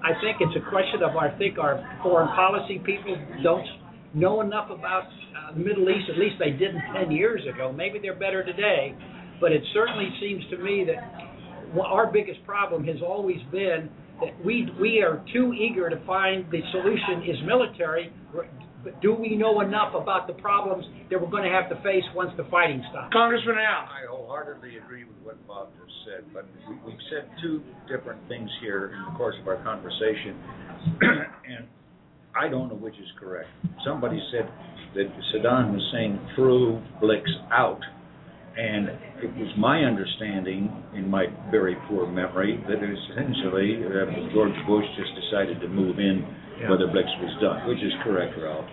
I 0.03 0.11
think 0.21 0.37
it's 0.39 0.55
a 0.55 0.69
question 0.69 1.03
of 1.03 1.15
I 1.15 1.35
think 1.37 1.57
our 1.57 1.83
foreign 2.03 2.29
policy 2.29 2.79
people 2.85 3.15
don't 3.43 3.67
know 4.13 4.41
enough 4.41 4.69
about 4.71 5.03
uh, 5.03 5.53
the 5.53 5.59
Middle 5.59 5.89
East. 5.89 6.09
At 6.09 6.17
least 6.17 6.35
they 6.39 6.51
didn't 6.51 6.81
ten 6.93 7.11
years 7.11 7.41
ago. 7.53 7.71
Maybe 7.71 7.99
they're 7.99 8.17
better 8.17 8.43
today, 8.43 8.95
but 9.41 9.51
it 9.51 9.61
certainly 9.73 10.09
seems 10.21 10.43
to 10.51 10.57
me 10.57 10.85
that 10.87 11.81
our 11.83 12.11
biggest 12.11 12.45
problem 12.45 12.85
has 12.85 12.97
always 13.05 13.39
been 13.51 13.89
we 14.43 14.67
we 14.79 15.01
are 15.01 15.23
too 15.33 15.53
eager 15.53 15.89
to 15.89 16.03
find 16.05 16.45
the 16.51 16.61
solution 16.71 17.23
is 17.29 17.37
military. 17.45 18.13
Do 19.01 19.13
we 19.15 19.35
know 19.35 19.61
enough 19.61 19.95
about 19.95 20.27
the 20.27 20.33
problems 20.33 20.85
that 21.09 21.19
we're 21.19 21.31
going 21.31 21.43
to 21.43 21.49
have 21.49 21.69
to 21.69 21.75
face 21.81 22.03
once 22.13 22.29
the 22.37 22.45
fighting 22.51 22.83
stops? 22.91 23.11
Congressman 23.11 23.57
Al. 23.57 23.89
I 23.89 24.05
wholeheartedly 24.07 24.77
agree 24.77 25.05
with 25.05 25.17
what 25.23 25.47
Bob 25.47 25.69
just 25.73 25.91
said, 26.05 26.23
but 26.31 26.45
we, 26.69 26.75
we've 26.85 27.01
said 27.09 27.27
two 27.41 27.63
different 27.89 28.21
things 28.29 28.47
here 28.61 28.93
in 28.93 29.11
the 29.11 29.17
course 29.17 29.35
of 29.41 29.47
our 29.47 29.57
conversation, 29.63 30.37
and 31.01 31.65
I 32.35 32.47
don't 32.47 32.69
know 32.69 32.75
which 32.75 32.93
is 32.95 33.09
correct. 33.19 33.49
Somebody 33.83 34.21
said 34.31 34.47
that 34.93 35.07
Saddam 35.33 35.73
Hussein 35.73 36.19
threw 36.35 36.79
Blix 37.01 37.23
out, 37.51 37.79
and 38.57 38.87
it 39.21 39.35
was 39.35 39.51
my 39.57 39.83
understanding, 39.83 40.71
in 40.95 41.09
my 41.09 41.25
very 41.51 41.75
poor 41.87 42.07
memory, 42.07 42.57
that 42.67 42.79
essentially 42.79 43.83
uh, 43.83 44.33
George 44.33 44.55
Bush 44.67 44.85
just 44.97 45.11
decided 45.15 45.59
to 45.61 45.67
move 45.67 45.99
in 45.99 46.25
Yeah. 46.59 46.69
whether 46.71 46.87
Blix 46.87 47.07
was 47.19 47.35
done, 47.41 47.67
which 47.67 47.79
is 47.83 47.91
correct, 48.03 48.33
Ralph. 48.39 48.65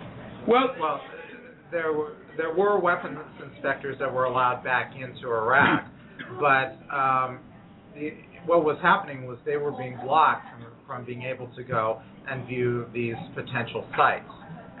Well, 0.47 0.75
Well, 0.79 1.01
there 1.71 1.91
were 1.91 2.13
there 2.37 2.53
were 2.53 2.79
weapons 2.79 3.19
inspectors 3.43 3.97
that 3.99 4.11
were 4.11 4.23
allowed 4.25 4.63
back 4.63 4.93
into 4.95 5.27
Iraq, 5.27 5.85
but 6.39 6.77
um, 6.95 7.39
the, 7.93 8.13
what 8.45 8.63
was 8.63 8.77
happening 8.81 9.27
was 9.27 9.37
they 9.45 9.57
were 9.57 9.71
being 9.71 9.97
blocked 10.03 10.45
from, 10.51 10.65
from 10.87 11.05
being 11.05 11.23
able 11.23 11.47
to 11.55 11.63
go 11.63 12.01
and 12.29 12.47
view 12.47 12.85
these 12.93 13.15
potential 13.35 13.85
sites, 13.97 14.29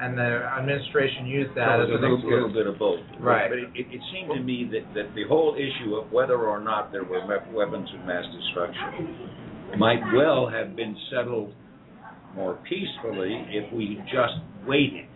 and 0.03 0.17
the 0.17 0.43
administration 0.59 1.25
used 1.25 1.55
that 1.55 1.79
as 1.79 1.87
it 1.87 1.95
was 1.95 2.03
an 2.03 2.11
a 2.11 2.13
little, 2.13 2.29
little 2.29 2.53
bit 2.53 2.67
of 2.67 2.77
both. 2.77 2.99
Right. 3.19 3.47
But 3.49 3.59
it, 3.59 3.69
it, 3.73 3.87
it 3.87 4.01
seemed 4.11 4.35
to 4.35 4.43
me 4.43 4.67
that, 4.71 4.83
that 4.95 5.15
the 5.15 5.23
whole 5.27 5.55
issue 5.55 5.95
of 5.95 6.11
whether 6.11 6.35
or 6.35 6.59
not 6.59 6.91
there 6.91 7.03
were 7.03 7.23
weapons 7.23 7.89
of 7.97 8.05
mass 8.05 8.25
destruction 8.35 9.79
might 9.79 10.03
well 10.13 10.49
have 10.49 10.75
been 10.75 10.95
settled 11.09 11.53
more 12.35 12.59
peacefully 12.67 13.47
if 13.49 13.71
we 13.71 13.97
just 14.11 14.35
waited 14.67 15.07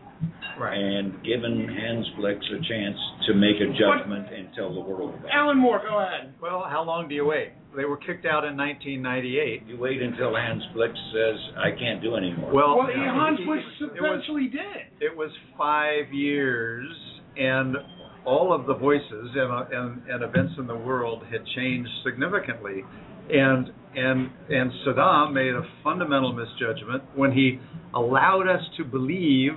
Right. 0.60 0.74
and 0.76 1.14
given 1.24 1.68
Hans 1.70 2.08
Blix 2.18 2.40
a 2.50 2.58
chance 2.68 2.98
to 3.28 3.36
make 3.36 3.58
a 3.62 3.68
judgment 3.78 4.26
and 4.34 4.50
tell 4.56 4.74
the 4.74 4.80
world 4.80 5.14
about 5.14 5.26
it. 5.26 5.32
Allen 5.32 5.58
Moore, 5.60 5.80
go 5.88 6.00
ahead. 6.00 6.34
Well, 6.42 6.66
how 6.68 6.84
long 6.84 7.08
do 7.08 7.14
you 7.14 7.26
wait? 7.26 7.52
They 7.76 7.86
were 7.86 7.98
kicked 7.98 8.26
out 8.26 8.44
in 8.44 8.58
1998. 8.58 9.68
You 9.68 9.78
wait 9.78 10.02
until 10.02 10.36
Hans 10.36 10.64
Blix 10.74 10.94
says, 11.14 11.36
I 11.58 11.70
can't 11.78 12.02
do 12.02 12.16
anymore. 12.16 12.52
Well, 12.52 12.78
Well, 12.78 12.88
Hans 12.92 13.40
Bush 13.46 13.62
it 13.82 14.02
was 14.02 14.18
eventually 14.18 14.48
did. 14.48 14.90
it 15.00 15.16
was 15.16 15.30
five 15.56 16.12
years, 16.12 16.88
and 17.38 17.76
all 18.26 18.52
of 18.52 18.66
the 18.66 18.74
voices 18.74 19.30
and, 19.36 19.74
and, 19.74 20.10
and 20.10 20.24
events 20.24 20.54
in 20.58 20.66
the 20.66 20.76
world 20.76 21.22
had 21.32 21.46
changed 21.56 21.90
significantly, 22.04 22.82
and 23.30 23.70
and 23.96 24.30
and 24.50 24.72
Saddam 24.86 25.34
made 25.34 25.54
a 25.54 25.62
fundamental 25.84 26.34
misjudgment 26.34 27.04
when 27.16 27.32
he 27.32 27.60
allowed 27.94 28.48
us 28.48 28.62
to 28.78 28.84
believe 28.84 29.52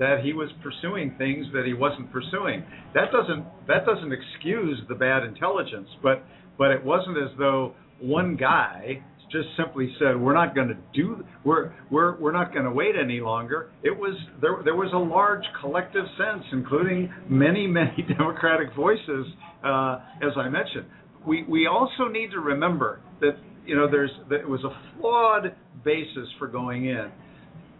that 0.00 0.24
he 0.24 0.32
was 0.32 0.48
pursuing 0.62 1.14
things 1.18 1.46
that 1.52 1.64
he 1.66 1.74
wasn't 1.74 2.10
pursuing. 2.10 2.64
That 2.94 3.12
doesn't 3.12 3.44
that 3.68 3.86
doesn't 3.86 4.12
excuse 4.12 4.80
the 4.88 4.94
bad 4.96 5.22
intelligence, 5.22 5.88
but 6.02 6.24
but 6.58 6.72
it 6.72 6.82
wasn't 6.84 7.18
as 7.18 7.30
though 7.38 7.74
one 8.00 8.34
guy 8.34 9.04
just 9.30 9.46
simply 9.56 9.94
said 10.00 10.20
we're 10.20 10.34
not 10.34 10.56
going 10.56 10.68
to 10.68 10.76
do 10.92 11.22
we're 11.44 11.72
we're 11.90 12.18
we're 12.18 12.32
not 12.32 12.52
going 12.52 12.64
to 12.64 12.72
wait 12.72 12.94
any 13.00 13.20
longer. 13.20 13.70
It 13.82 13.96
was 13.96 14.16
there 14.40 14.56
there 14.64 14.74
was 14.74 14.90
a 14.94 14.98
large 14.98 15.44
collective 15.60 16.06
sense 16.16 16.44
including 16.50 17.12
many 17.28 17.66
many 17.66 18.02
democratic 18.08 18.74
voices 18.74 19.26
uh, 19.62 19.98
as 20.22 20.32
i 20.36 20.48
mentioned. 20.48 20.86
We 21.26 21.44
we 21.44 21.66
also 21.66 22.08
need 22.10 22.30
to 22.30 22.40
remember 22.40 23.00
that 23.20 23.36
you 23.66 23.76
know 23.76 23.88
there's 23.88 24.10
that 24.30 24.40
it 24.40 24.48
was 24.48 24.64
a 24.64 24.98
flawed 24.98 25.54
basis 25.84 26.26
for 26.38 26.48
going 26.48 26.86
in 26.86 27.12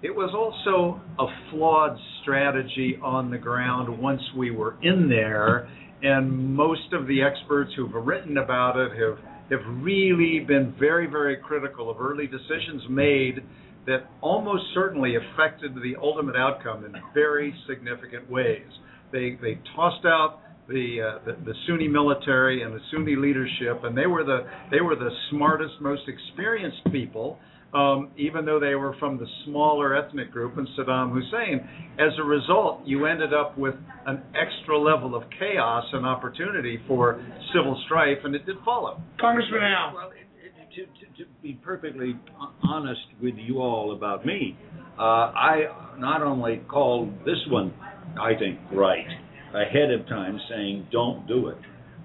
it 0.03 0.15
was 0.15 0.33
also 0.35 1.01
a 1.19 1.27
flawed 1.51 1.99
strategy 2.23 2.99
on 3.03 3.31
the 3.31 3.39
ground 3.39 3.99
once 4.01 4.23
we 4.37 4.51
were 4.51 4.77
in 4.83 5.09
there 5.09 5.69
and 6.03 6.55
most 6.55 6.93
of 6.93 7.07
the 7.07 7.23
experts 7.23 7.71
who've 7.77 7.93
written 7.95 8.39
about 8.39 8.77
it 8.77 8.93
have 8.93 9.19
have 9.51 9.67
really 9.83 10.39
been 10.47 10.75
very, 10.79 11.07
very 11.07 11.37
critical 11.37 11.91
of 11.91 12.01
early 12.01 12.27
decisions 12.27 12.83
made 12.89 13.43
that 13.87 14.09
almost 14.21 14.63
certainly 14.75 15.17
affected 15.17 15.75
the 15.75 15.97
ultimate 16.01 16.37
outcome 16.37 16.85
in 16.85 16.95
very 17.13 17.53
significant 17.69 18.31
ways. 18.31 18.67
They 19.13 19.39
they 19.43 19.59
tossed 19.75 20.07
out 20.07 20.41
the, 20.69 20.99
uh, 21.03 21.25
the 21.25 21.33
the 21.45 21.55
Sunni 21.67 21.89
military 21.89 22.63
and 22.63 22.73
the 22.73 22.81
Sunni 22.93 23.17
leadership, 23.17 23.83
and 23.83 23.97
they 23.97 24.07
were 24.07 24.25
the 24.25 24.47
they 24.71 24.81
were 24.81 24.95
the 24.95 25.11
smartest, 25.31 25.75
most 25.81 26.03
experienced 26.07 26.81
people. 26.93 27.39
Um, 27.72 28.11
even 28.16 28.44
though 28.44 28.59
they 28.59 28.74
were 28.74 28.96
from 28.98 29.16
the 29.16 29.26
smaller 29.44 29.96
ethnic 29.96 30.33
group 30.33 30.59
and 30.59 30.66
Saddam 30.76 31.12
Hussein, 31.12 31.61
as 32.00 32.11
a 32.18 32.24
result, 32.24 32.80
you 32.85 33.06
ended 33.06 33.33
up 33.33 33.56
with 33.56 33.74
an 34.06 34.22
extra 34.35 34.76
level 34.76 35.14
of 35.14 35.22
chaos 35.38 35.85
and 35.92 36.04
opportunity 36.04 36.80
for 36.88 37.24
civil 37.54 37.80
strife, 37.87 38.18
and 38.24 38.35
it 38.35 38.44
did 38.44 38.56
follow. 38.64 39.00
Congressman 39.20 39.62
Al. 39.62 39.94
Well, 39.94 40.11
it, 40.11 40.26
it, 40.44 40.74
to, 40.74 40.83
to, 40.87 41.24
to 41.24 41.30
be 41.42 41.61
perfectly 41.62 42.18
honest 42.64 43.00
with 43.22 43.35
you 43.37 43.59
all 43.59 43.94
about 43.96 44.26
me, 44.26 44.59
uh, 44.98 45.02
I 45.02 45.94
not 45.98 46.22
only 46.22 46.62
called 46.68 47.12
this 47.20 47.38
one, 47.48 47.72
I 48.20 48.33
think, 48.37 48.59
right 48.72 49.06
ahead 49.54 49.90
of 49.92 50.06
time, 50.09 50.38
saying 50.48 50.88
don't 50.90 51.26
do 51.26 51.48
it, 51.48 51.59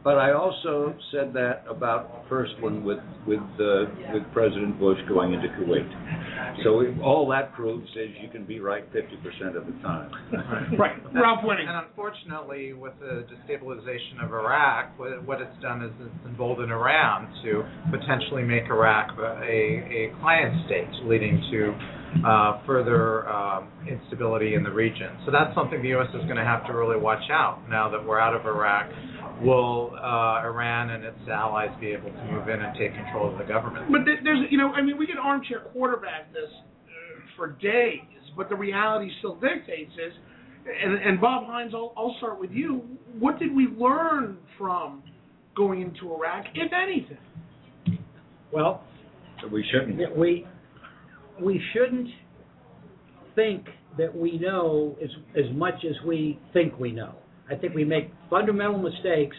but 0.06 0.20
I 0.20 0.34
also 0.34 0.94
said 1.12 1.34
that 1.34 1.66
about 1.68 2.22
the 2.22 2.30
first 2.30 2.54
one 2.62 2.86
with 2.86 3.00
with 3.26 3.40
uh, 3.60 3.90
with 4.14 4.22
President 4.34 4.80
Bush 4.80 5.00
going 5.10 5.34
into 5.34 5.48
Kuwait. 5.58 5.90
So 6.64 6.82
it, 6.82 7.02
all 7.02 7.28
that 7.32 7.54
proves 7.54 7.90
is 7.90 8.12
you 8.22 8.30
can 8.30 8.46
be 8.46 8.60
right 8.60 8.86
50% 8.94 9.58
of 9.58 9.66
the 9.66 9.74
time. 9.82 10.12
Right. 10.78 10.96
Ralph 11.14 11.40
Winnie. 11.44 11.66
And 11.68 11.86
unfortunately, 11.88 12.74
with 12.74 12.94
the 13.00 13.26
destabilization 13.26 14.24
of 14.24 14.32
Iraq, 14.32 14.98
what, 15.00 15.26
what 15.26 15.42
it's 15.42 15.62
done 15.62 15.84
is 15.84 15.92
it's 16.00 16.26
emboldened 16.26 16.72
Iran 16.72 17.28
to 17.44 17.64
potentially 17.90 18.44
make 18.44 18.66
Iraq 18.66 19.18
a, 19.18 19.42
a 19.42 20.14
client 20.22 20.66
state, 20.66 20.88
leading 21.06 21.42
to 21.52 21.74
uh, 22.24 22.66
further 22.66 23.28
um, 23.28 23.70
instability 23.90 24.56
in 24.56 24.64
the 24.64 24.72
region. 24.72 25.18
So 25.26 25.32
that's 25.32 25.54
something 25.56 25.82
the 25.82 25.90
U.S. 25.90 26.08
is 26.14 26.24
going 26.24 26.38
to 26.38 26.46
have 26.46 26.66
to 26.68 26.74
really 26.74 27.00
watch 27.00 27.24
out 27.32 27.62
now 27.70 27.90
that 27.90 28.06
we're 28.06 28.20
out 28.20 28.36
of 28.36 28.46
Iraq. 28.46 28.90
Will 29.42 29.92
uh, 29.96 30.48
Iran 30.48 30.92
and 30.92 31.04
its 31.04 31.18
allies 31.32 31.70
be 31.80 31.88
able 31.88 32.10
to 32.10 32.24
move 32.32 32.48
in 32.48 32.62
and 32.62 32.78
take 32.78 32.94
control 32.94 33.32
of 33.32 33.38
the 33.38 33.44
government? 33.44 33.92
But 33.92 34.02
there's, 34.06 34.48
you 34.50 34.58
know, 34.58 34.72
I 34.72 34.82
mean, 34.82 34.98
we 34.98 35.06
can 35.06 35.18
armchair 35.18 35.60
quarterback 35.74 36.32
this 36.32 36.50
uh, 36.50 37.20
for 37.36 37.52
days, 37.54 38.00
but 38.38 38.50
the 38.50 38.56
reality 38.56 39.12
still 39.20 39.36
dictates 39.36 39.92
is, 39.94 40.14
and, 40.84 40.96
and 40.96 41.22
Bob 41.22 41.48
Hynes, 41.48 41.74
I'll, 41.74 41.94
I'll 41.98 42.16
start 42.18 42.40
with 42.40 42.52
you. 42.52 42.82
What 43.20 43.38
did 43.38 43.56
we 43.56 43.68
learn 43.68 44.38
from 44.58 45.04
going 45.56 45.82
into 45.82 46.14
Iraq, 46.14 46.46
if 46.56 46.72
anything? 46.74 47.18
Well, 48.52 48.84
we 49.52 49.66
shouldn't. 49.72 50.18
we 50.18 50.46
we 51.42 51.62
shouldn't 51.74 52.08
think 53.36 53.66
that 53.98 54.16
we 54.16 54.38
know 54.38 54.96
as 55.04 55.10
as 55.36 55.54
much 55.56 55.84
as 55.84 55.96
we 56.06 56.40
think 56.54 56.80
we 56.80 56.92
know. 56.92 57.16
I 57.50 57.56
think 57.56 57.74
we 57.74 57.86
make 57.86 58.12
fundamental 58.30 58.80
mistakes. 58.80 59.36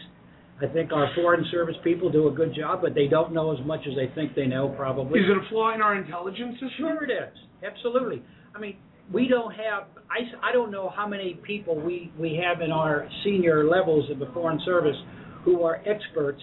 I 0.61 0.65
think 0.67 0.91
our 0.91 1.11
foreign 1.13 1.45
service 1.51 1.75
people 1.83 2.11
do 2.11 2.27
a 2.29 2.31
good 2.31 2.55
job, 2.55 2.81
but 2.81 2.95
they 2.95 3.07
don't 3.07 3.33
know 3.33 3.55
as 3.55 3.63
much 3.65 3.81
as 3.87 3.95
they 3.95 4.13
think 4.15 4.35
they 4.35 4.47
know. 4.47 4.73
Probably. 4.75 5.19
Is 5.19 5.25
it 5.29 5.37
a 5.37 5.49
flaw 5.49 5.73
in 5.73 5.81
our 5.81 5.95
intelligence 5.95 6.53
system? 6.53 6.69
Sure 6.77 7.03
it 7.03 7.11
is. 7.11 7.37
Absolutely. 7.63 8.23
I 8.55 8.59
mean, 8.59 8.77
we 9.13 9.27
don't 9.27 9.51
have, 9.51 9.87
I, 10.09 10.49
I 10.49 10.51
don't 10.51 10.71
know 10.71 10.91
how 10.95 11.07
many 11.07 11.39
people 11.45 11.79
we, 11.79 12.11
we 12.19 12.41
have 12.43 12.61
in 12.61 12.71
our 12.71 13.07
senior 13.23 13.67
levels 13.69 14.09
of 14.09 14.19
the 14.19 14.27
Foreign 14.33 14.59
Service 14.65 14.97
who 15.45 15.63
are 15.63 15.81
experts 15.85 16.41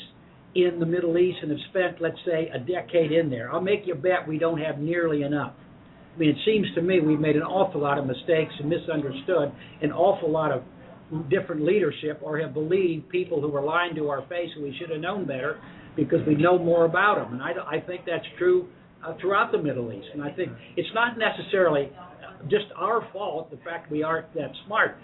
in 0.55 0.79
the 0.79 0.87
Middle 0.87 1.18
East 1.18 1.38
and 1.42 1.50
have 1.50 1.61
spent, 1.70 2.00
let's 2.00 2.18
say, 2.24 2.48
a 2.55 2.59
decade 2.59 3.12
in 3.12 3.29
there. 3.29 3.53
I'll 3.53 3.61
make 3.61 3.83
you 3.87 3.94
bet 3.94 4.27
we 4.27 4.38
don't 4.38 4.61
have 4.61 4.79
nearly 4.79 5.22
enough. 5.22 5.55
I 6.14 6.18
mean, 6.18 6.31
it 6.31 6.37
seems 6.46 6.66
to 6.77 6.83
me 6.83 7.00
we've 7.00 7.18
made 7.18 7.37
an 7.37 7.42
awful 7.42 7.81
lot 7.81 7.98
of 7.98 8.07
mistakes 8.07 8.55
and 8.61 8.68
misunderstood 8.68 9.53
an 9.83 9.92
awful 9.92 10.31
lot 10.31 10.53
of 10.53 10.62
different 11.28 11.64
leadership 11.64 12.20
or 12.22 12.38
have 12.38 12.54
believed 12.54 13.08
people 13.08 13.40
who 13.40 13.48
were 13.48 13.62
lying 13.62 13.94
to 13.94 14.08
our 14.08 14.22
face 14.28 14.48
who 14.56 14.62
we 14.62 14.76
should 14.78 14.90
have 14.90 15.00
known 15.00 15.26
better 15.26 15.60
because 15.96 16.20
we 16.26 16.34
know 16.34 16.58
more 16.58 16.84
about 16.84 17.16
them. 17.16 17.34
And 17.34 17.42
I, 17.42 17.76
I 17.76 17.80
think 17.80 18.02
that's 18.06 18.24
true 18.38 18.68
uh, 19.06 19.14
throughout 19.20 19.52
the 19.52 19.62
Middle 19.62 19.92
East. 19.92 20.08
And 20.12 20.22
I 20.22 20.30
think 20.30 20.50
it's 20.76 20.88
not 20.94 21.16
necessarily 21.18 21.90
just 22.50 22.66
our 22.76 23.06
fault 23.12 23.50
the 23.50 23.56
fact 23.58 23.90
we 23.90 24.02
aren't 24.02 24.32
that 24.34 24.50
smart. 24.66 24.96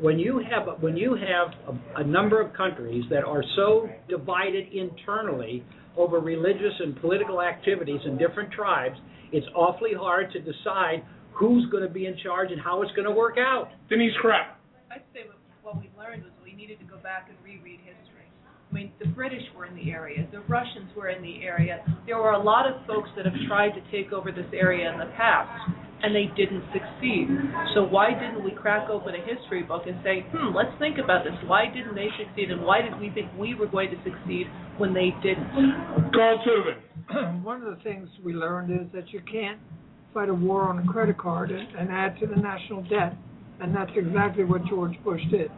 When 0.00 0.18
you 0.18 0.38
have 0.50 0.80
when 0.80 0.96
you 0.96 1.14
have 1.14 1.74
a, 1.96 2.00
a 2.00 2.04
number 2.04 2.40
of 2.40 2.52
countries 2.54 3.04
that 3.10 3.24
are 3.24 3.42
so 3.56 3.88
divided 4.08 4.72
internally 4.72 5.64
over 5.96 6.20
religious 6.20 6.72
and 6.78 6.98
political 7.00 7.42
activities 7.42 8.00
in 8.06 8.16
different 8.16 8.52
tribes, 8.52 8.96
it's 9.32 9.46
awfully 9.54 9.90
hard 9.98 10.32
to 10.32 10.38
decide 10.40 11.04
who's 11.32 11.68
going 11.70 11.82
to 11.82 11.88
be 11.88 12.06
in 12.06 12.16
charge 12.22 12.50
and 12.52 12.60
how 12.60 12.82
it's 12.82 12.92
going 12.92 13.06
to 13.06 13.14
work 13.14 13.36
out. 13.38 13.68
Denise 13.88 14.12
Krepp. 14.24 14.59
I'd 14.90 15.06
say 15.14 15.22
what, 15.62 15.78
we 15.78 15.88
learned 15.96 16.24
was 16.24 16.32
we 16.42 16.52
needed 16.52 16.80
to 16.80 16.84
go 16.84 16.96
back 16.98 17.30
and 17.30 17.38
reread 17.46 17.78
history. 17.86 18.26
I 18.42 18.74
mean, 18.74 18.90
the 18.98 19.06
British 19.06 19.42
were 19.56 19.66
in 19.66 19.76
the 19.76 19.90
area, 19.92 20.26
the 20.32 20.40
Russians 20.50 20.90
were 20.96 21.10
in 21.10 21.22
the 21.22 21.44
area. 21.44 21.78
There 22.06 22.18
were 22.18 22.32
a 22.32 22.42
lot 22.42 22.66
of 22.66 22.84
folks 22.86 23.08
that 23.16 23.24
have 23.24 23.38
tried 23.46 23.70
to 23.78 23.82
take 23.94 24.12
over 24.12 24.32
this 24.32 24.50
area 24.52 24.90
in 24.92 24.98
the 24.98 25.06
past, 25.16 25.70
and 26.02 26.10
they 26.10 26.26
didn't 26.34 26.64
succeed. 26.74 27.30
So 27.74 27.86
why 27.86 28.10
didn't 28.10 28.42
we 28.42 28.50
crack 28.50 28.90
open 28.90 29.14
a 29.14 29.22
history 29.22 29.62
book 29.62 29.82
and 29.86 29.94
say, 30.02 30.26
hmm, 30.34 30.56
let's 30.56 30.74
think 30.80 30.98
about 30.98 31.22
this. 31.22 31.34
Why 31.46 31.66
didn't 31.66 31.94
they 31.94 32.10
succeed, 32.18 32.50
and 32.50 32.66
why 32.66 32.82
did 32.82 32.98
we 32.98 33.10
think 33.10 33.30
we 33.38 33.54
were 33.54 33.68
going 33.68 33.90
to 33.90 33.98
succeed 34.02 34.46
when 34.78 34.92
they 34.92 35.14
didn't? 35.22 35.54
Carl 36.10 36.42
Tuvin. 36.42 37.42
One 37.44 37.62
of 37.62 37.76
the 37.76 37.82
things 37.84 38.08
we 38.24 38.34
learned 38.34 38.72
is 38.74 38.90
that 38.92 39.12
you 39.12 39.20
can't 39.30 39.60
fight 40.12 40.28
a 40.28 40.34
war 40.34 40.62
on 40.62 40.80
a 40.80 40.86
credit 40.90 41.18
card 41.18 41.52
and, 41.52 41.68
and 41.78 41.90
add 41.90 42.18
to 42.18 42.26
the 42.26 42.34
national 42.34 42.82
debt, 42.82 43.14
and 43.60 43.74
that's 43.74 43.90
exactly 43.96 44.44
what 44.44 44.64
George 44.66 44.94
Bush 45.04 45.20
did. 45.30 45.50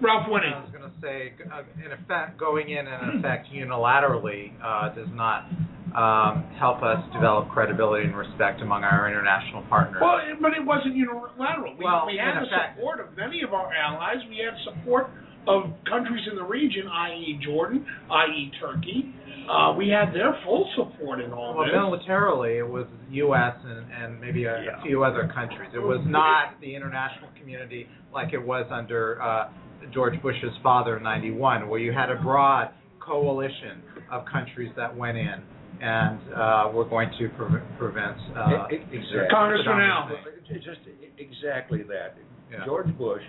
Ralph 0.00 0.26
Winnie. 0.28 0.52
I 0.54 0.60
was 0.60 0.70
going 0.72 0.90
to 0.90 0.96
say, 1.00 1.32
uh, 1.52 1.62
in 1.84 1.92
effect, 1.92 2.38
going 2.38 2.68
in 2.70 2.86
and 2.86 3.12
in 3.14 3.18
effect 3.20 3.48
unilaterally 3.52 4.52
uh, 4.62 4.92
does 4.94 5.08
not 5.14 5.46
um, 5.94 6.44
help 6.58 6.82
us 6.82 6.98
develop 7.12 7.48
credibility 7.50 8.04
and 8.04 8.16
respect 8.16 8.60
among 8.60 8.82
our 8.82 9.08
international 9.08 9.62
partners. 9.70 10.02
Well, 10.02 10.18
but 10.42 10.52
it 10.52 10.66
wasn't 10.66 10.96
unilateral. 10.96 11.76
We, 11.78 11.84
Well, 11.84 12.06
we 12.06 12.18
had 12.18 12.42
the 12.42 12.46
effect- 12.46 12.76
support 12.76 13.00
of 13.00 13.16
many 13.16 13.42
of 13.42 13.54
our 13.54 13.72
allies. 13.72 14.18
We 14.28 14.42
had 14.42 14.58
support 14.66 15.10
of 15.46 15.70
countries 15.88 16.26
in 16.28 16.36
the 16.36 16.42
region, 16.44 16.88
i.e., 16.88 17.38
Jordan, 17.44 17.86
i.e., 18.10 18.50
Turkey. 18.60 19.14
Uh, 19.48 19.74
we 19.76 19.88
had 19.88 20.12
their 20.14 20.36
full 20.44 20.68
support 20.76 21.20
in 21.20 21.32
all 21.32 21.54
Well, 21.56 21.66
this. 21.66 21.74
militarily, 21.74 22.58
it 22.58 22.68
was 22.68 22.86
U.S. 23.10 23.54
and, 23.64 23.92
and 23.92 24.20
maybe 24.20 24.44
a, 24.44 24.62
Yeah. 24.62 24.78
a 24.80 24.82
few 24.82 25.04
other 25.04 25.30
countries. 25.34 25.70
It 25.74 25.78
was 25.78 26.00
not 26.06 26.60
the 26.60 26.74
international 26.74 27.28
community 27.38 27.86
like 28.12 28.32
it 28.32 28.38
was 28.44 28.66
under 28.70 29.20
uh, 29.20 29.48
George 29.92 30.20
Bush's 30.22 30.54
father 30.62 30.96
in 30.96 31.02
'91, 31.02 31.68
where 31.68 31.80
you 31.80 31.92
had 31.92 32.10
a 32.10 32.16
broad 32.22 32.70
coalition 33.00 33.82
of 34.10 34.24
countries 34.26 34.72
that 34.76 34.94
went 34.96 35.18
in 35.18 35.42
and 35.82 36.18
uh, 36.34 36.70
were 36.72 36.84
going 36.84 37.10
to 37.18 37.28
pre- 37.30 37.60
prevent. 37.78 38.16
Uh, 38.36 38.64
exactly. 38.70 39.00
Congressman 39.30 39.80
Al. 39.80 40.08
Just 40.54 40.80
exactly 41.18 41.82
that. 41.82 42.16
Yeah. 42.50 42.64
George 42.64 42.96
Bush, 42.96 43.22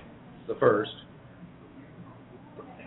the 0.47 0.55
first, 0.59 0.91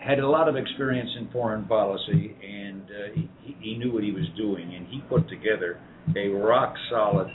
had 0.03 0.19
a 0.19 0.27
lot 0.27 0.47
of 0.47 0.55
experience 0.55 1.09
in 1.19 1.29
foreign 1.29 1.65
policy, 1.65 2.35
and 2.43 2.83
uh, 2.83 3.13
he, 3.13 3.29
he 3.59 3.77
knew 3.77 3.91
what 3.91 4.03
he 4.03 4.11
was 4.11 4.25
doing, 4.37 4.75
and 4.75 4.87
he 4.87 5.01
put 5.09 5.27
together 5.29 5.79
a 6.15 6.27
rock 6.29 6.73
solid 6.89 7.27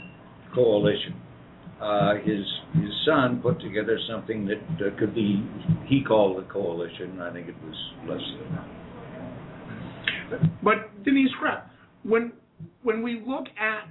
coalition. 0.53 1.21
Uh, 1.81 2.15
his 2.23 2.45
his 2.73 2.91
son 3.05 3.41
put 3.41 3.59
together 3.59 3.99
something 4.09 4.47
that 4.47 4.85
uh, 4.85 4.89
could 4.97 5.13
be 5.13 5.45
he 5.85 6.01
called 6.03 6.41
a 6.43 6.47
coalition. 6.51 7.21
I 7.21 7.31
think 7.33 7.49
it 7.49 7.55
was 7.63 7.75
less 8.07 8.21
than 8.39 8.55
that. 8.55 8.67
But 10.63 11.03
Denise 11.03 11.31
Krepp, 11.41 11.65
when 12.03 12.31
when 12.83 13.03
we 13.03 13.21
look 13.25 13.47
at 13.59 13.89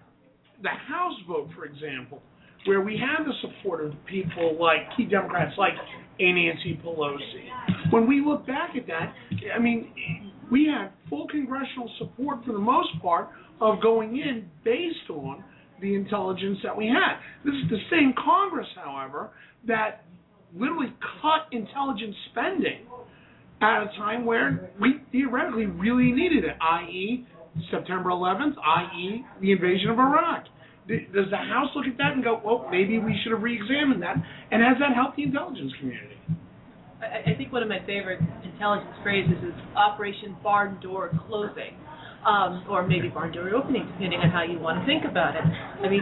the 0.62 0.70
House 0.70 1.20
vote, 1.28 1.50
for 1.54 1.66
example, 1.66 2.22
where 2.64 2.80
we 2.80 2.98
have 2.98 3.26
the 3.26 3.34
support 3.42 3.84
of 3.84 3.92
people 4.06 4.56
like 4.58 4.88
key 4.96 5.04
Democrats 5.04 5.52
like 5.58 5.74
Nancy 6.18 6.80
Pelosi, 6.84 7.90
when 7.90 8.06
we 8.06 8.20
look 8.24 8.46
back 8.46 8.76
at 8.76 8.86
that, 8.86 9.14
I 9.54 9.58
mean, 9.58 10.32
we 10.50 10.66
had 10.66 10.90
full 11.08 11.26
congressional 11.28 11.90
support 11.98 12.44
for 12.44 12.52
the 12.52 12.58
most 12.58 12.90
part 13.02 13.28
of 13.60 13.80
going 13.82 14.18
in 14.18 14.48
based 14.64 15.10
on 15.10 15.44
the 15.80 15.94
intelligence 15.94 16.58
that 16.62 16.76
we 16.76 16.86
had. 16.86 17.18
This 17.44 17.54
is 17.54 17.70
the 17.70 17.80
same 17.90 18.14
Congress, 18.22 18.68
however, 18.76 19.30
that 19.66 20.04
literally 20.56 20.92
cut 21.20 21.48
intelligence 21.52 22.14
spending 22.30 22.86
at 23.60 23.82
a 23.82 23.86
time 23.96 24.24
where 24.24 24.70
we 24.80 25.00
theoretically 25.10 25.66
really 25.66 26.12
needed 26.12 26.44
it, 26.44 26.56
i.e., 26.60 27.26
September 27.70 28.10
11th, 28.10 28.54
i.e., 28.58 29.24
the 29.40 29.52
invasion 29.52 29.90
of 29.90 29.98
Iraq. 29.98 30.44
Does 30.86 31.30
the 31.30 31.36
House 31.36 31.70
look 31.74 31.86
at 31.86 31.96
that 31.98 32.12
and 32.12 32.22
go, 32.22 32.40
well, 32.44 32.68
maybe 32.70 32.98
we 32.98 33.18
should 33.22 33.32
have 33.32 33.42
re-examined 33.42 34.02
that? 34.02 34.16
And 34.50 34.62
has 34.62 34.76
that 34.80 34.94
helped 34.94 35.16
the 35.16 35.22
intelligence 35.24 35.72
community? 35.80 36.16
I, 37.00 37.32
I 37.32 37.34
think 37.36 37.52
one 37.52 37.62
of 37.62 37.68
my 37.68 37.80
favorite 37.86 38.20
intelligence 38.44 38.92
phrases 39.02 39.36
is 39.42 39.54
Operation 39.76 40.36
Barn 40.42 40.78
Door 40.82 41.12
Closing. 41.26 41.76
Um, 42.24 42.64
or 42.70 42.88
maybe 42.88 43.12
barn 43.12 43.36
door 43.36 43.52
opening, 43.52 43.84
depending 43.84 44.16
on 44.16 44.32
how 44.32 44.48
you 44.48 44.56
want 44.56 44.80
to 44.80 44.86
think 44.88 45.04
about 45.04 45.36
it. 45.36 45.44
I 45.44 45.92
mean, 45.92 46.00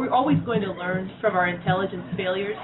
we're 0.00 0.08
always 0.08 0.40
going 0.48 0.64
to 0.64 0.72
learn 0.72 1.12
from 1.20 1.36
our 1.36 1.44
intelligence 1.46 2.08
failures. 2.16 2.56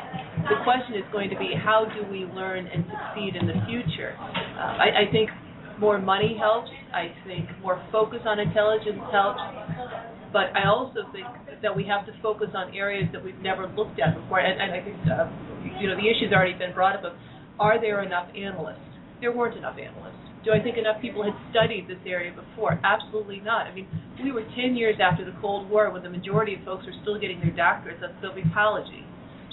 The 0.49 0.57
question 0.65 0.97
is 0.97 1.05
going 1.13 1.29
to 1.29 1.37
be 1.37 1.53
how 1.53 1.85
do 1.85 2.01
we 2.09 2.25
learn 2.33 2.65
and 2.65 2.81
succeed 2.89 3.37
in 3.37 3.45
the 3.45 3.61
future? 3.69 4.17
Uh, 4.17 4.81
I, 4.81 5.05
I 5.05 5.13
think 5.13 5.29
more 5.77 6.01
money 6.01 6.33
helps. 6.41 6.73
I 6.97 7.13
think 7.29 7.45
more 7.61 7.77
focus 7.93 8.21
on 8.25 8.41
intelligence 8.41 9.05
helps. 9.13 9.45
But 10.35 10.51
I 10.59 10.67
also 10.67 11.07
think 11.15 11.31
that 11.63 11.71
we 11.71 11.87
have 11.87 12.05
to 12.11 12.13
focus 12.19 12.51
on 12.59 12.75
areas 12.75 13.07
that 13.15 13.23
we've 13.23 13.39
never 13.39 13.71
looked 13.71 14.03
at 14.03 14.19
before. 14.19 14.43
And, 14.43 14.59
and 14.59 14.75
I 14.75 14.83
think, 14.83 14.99
uh, 15.07 15.31
you 15.79 15.87
know, 15.87 15.95
the 15.95 16.11
issue's 16.11 16.35
already 16.35 16.59
been 16.59 16.75
brought 16.75 16.99
up 16.99 17.07
of 17.07 17.15
are 17.63 17.81
there 17.81 18.03
enough 18.03 18.27
analysts? 18.35 18.83
There 19.23 19.31
weren't 19.31 19.57
enough 19.57 19.79
analysts. 19.79 20.19
Do 20.45 20.51
I 20.51 20.59
think 20.59 20.77
enough 20.77 21.01
people 21.01 21.23
had 21.23 21.39
studied 21.55 21.87
this 21.87 22.03
area 22.05 22.35
before? 22.35 22.83
Absolutely 22.83 23.41
not. 23.47 23.71
I 23.71 23.73
mean, 23.73 23.87
we 24.21 24.33
were 24.33 24.43
10 24.59 24.75
years 24.75 24.99
after 24.99 25.25
the 25.25 25.33
Cold 25.41 25.71
War 25.71 25.95
when 25.95 26.03
the 26.03 26.11
majority 26.11 26.59
of 26.59 26.65
folks 26.67 26.85
were 26.85 26.99
still 27.03 27.15
getting 27.15 27.39
their 27.39 27.55
doctorates 27.55 28.03
on 28.03 28.11
Sovietology. 28.19 29.07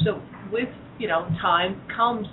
So 0.03 0.19
with, 0.51 0.67
you 0.97 1.07
know, 1.07 1.29
time 1.39 1.79
comes 1.95 2.25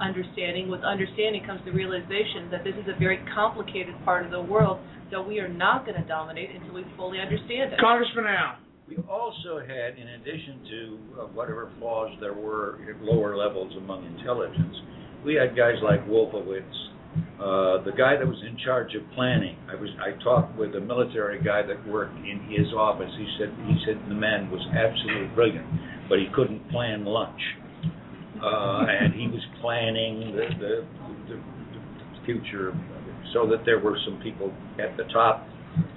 understanding. 0.00 0.68
With 0.68 0.82
understanding 0.82 1.44
comes 1.44 1.60
the 1.64 1.72
realization 1.72 2.48
that 2.50 2.64
this 2.64 2.74
is 2.74 2.86
a 2.88 2.98
very 2.98 3.20
complicated 3.34 3.94
part 4.04 4.24
of 4.24 4.30
the 4.30 4.40
world 4.40 4.78
that 5.10 5.20
we 5.20 5.38
are 5.40 5.48
not 5.48 5.84
going 5.84 6.00
to 6.00 6.08
dominate 6.08 6.50
until 6.50 6.74
we 6.74 6.84
fully 6.96 7.20
understand 7.20 7.72
it. 7.72 7.80
Congressman 7.80 8.26
Al. 8.26 8.56
We 8.88 8.96
also 9.08 9.60
had, 9.60 9.96
in 9.96 10.08
addition 10.20 10.60
to 10.68 10.98
uh, 11.20 11.26
whatever 11.32 11.70
flaws 11.78 12.10
there 12.20 12.34
were 12.34 12.80
at 12.88 13.00
lower 13.02 13.36
levels 13.36 13.72
among 13.76 14.04
intelligence, 14.18 14.74
we 15.24 15.34
had 15.34 15.56
guys 15.56 15.76
like 15.82 16.06
Wolfowitz, 16.08 16.64
uh, 17.38 17.84
the 17.84 17.92
guy 17.96 18.16
that 18.16 18.26
was 18.26 18.42
in 18.48 18.56
charge 18.64 18.94
of 18.94 19.02
planning. 19.14 19.56
I 19.70 19.74
was 19.76 19.90
I 20.00 20.20
talked 20.22 20.58
with 20.58 20.74
a 20.74 20.80
military 20.80 21.42
guy 21.42 21.62
that 21.62 21.86
worked 21.86 22.16
in 22.18 22.40
his 22.50 22.72
office. 22.74 23.10
He 23.18 23.28
said 23.38 23.54
he 23.66 23.76
said 23.86 24.00
the 24.08 24.14
man 24.14 24.50
was 24.50 24.60
absolutely 24.74 25.28
brilliant, 25.34 25.66
but 26.08 26.18
he 26.18 26.26
couldn't 26.34 26.68
plan 26.70 27.04
lunch, 27.04 27.40
uh, 28.42 28.84
and 28.88 29.14
he 29.14 29.28
was 29.28 29.42
planning 29.60 30.34
the 30.34 30.46
the, 30.58 30.74
the 31.28 31.36
the 31.36 32.26
future, 32.26 32.72
so 33.32 33.48
that 33.48 33.64
there 33.64 33.78
were 33.78 33.96
some 34.04 34.20
people 34.22 34.52
at 34.78 34.96
the 34.96 35.04
top 35.12 35.46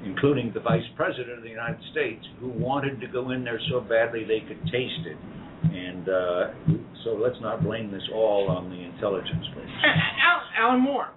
including 0.06 0.52
the 0.54 0.60
Vice 0.60 0.86
President 0.96 1.38
of 1.38 1.44
the 1.44 1.50
United 1.50 1.80
States, 1.92 2.24
who 2.40 2.50
wanted 2.50 3.02
to 3.02 3.08
go 3.08 3.32
in 3.32 3.44
there 3.44 3.60
so 3.70 3.82
badly 3.82 4.24
they 4.24 4.40
could 4.48 4.62
taste 4.66 5.06
it. 5.06 5.18
And 5.64 6.08
uh, 6.08 6.84
so 7.04 7.12
let's 7.12 7.40
not 7.42 7.64
blame 7.64 7.92
this 7.92 8.04
all 8.14 8.48
on 8.50 8.70
the 8.70 8.76
intelligence 8.76 9.46
folks. 9.54 9.68
Al, 9.84 10.70
Allen 10.70 10.82
Moore. 10.82 11.10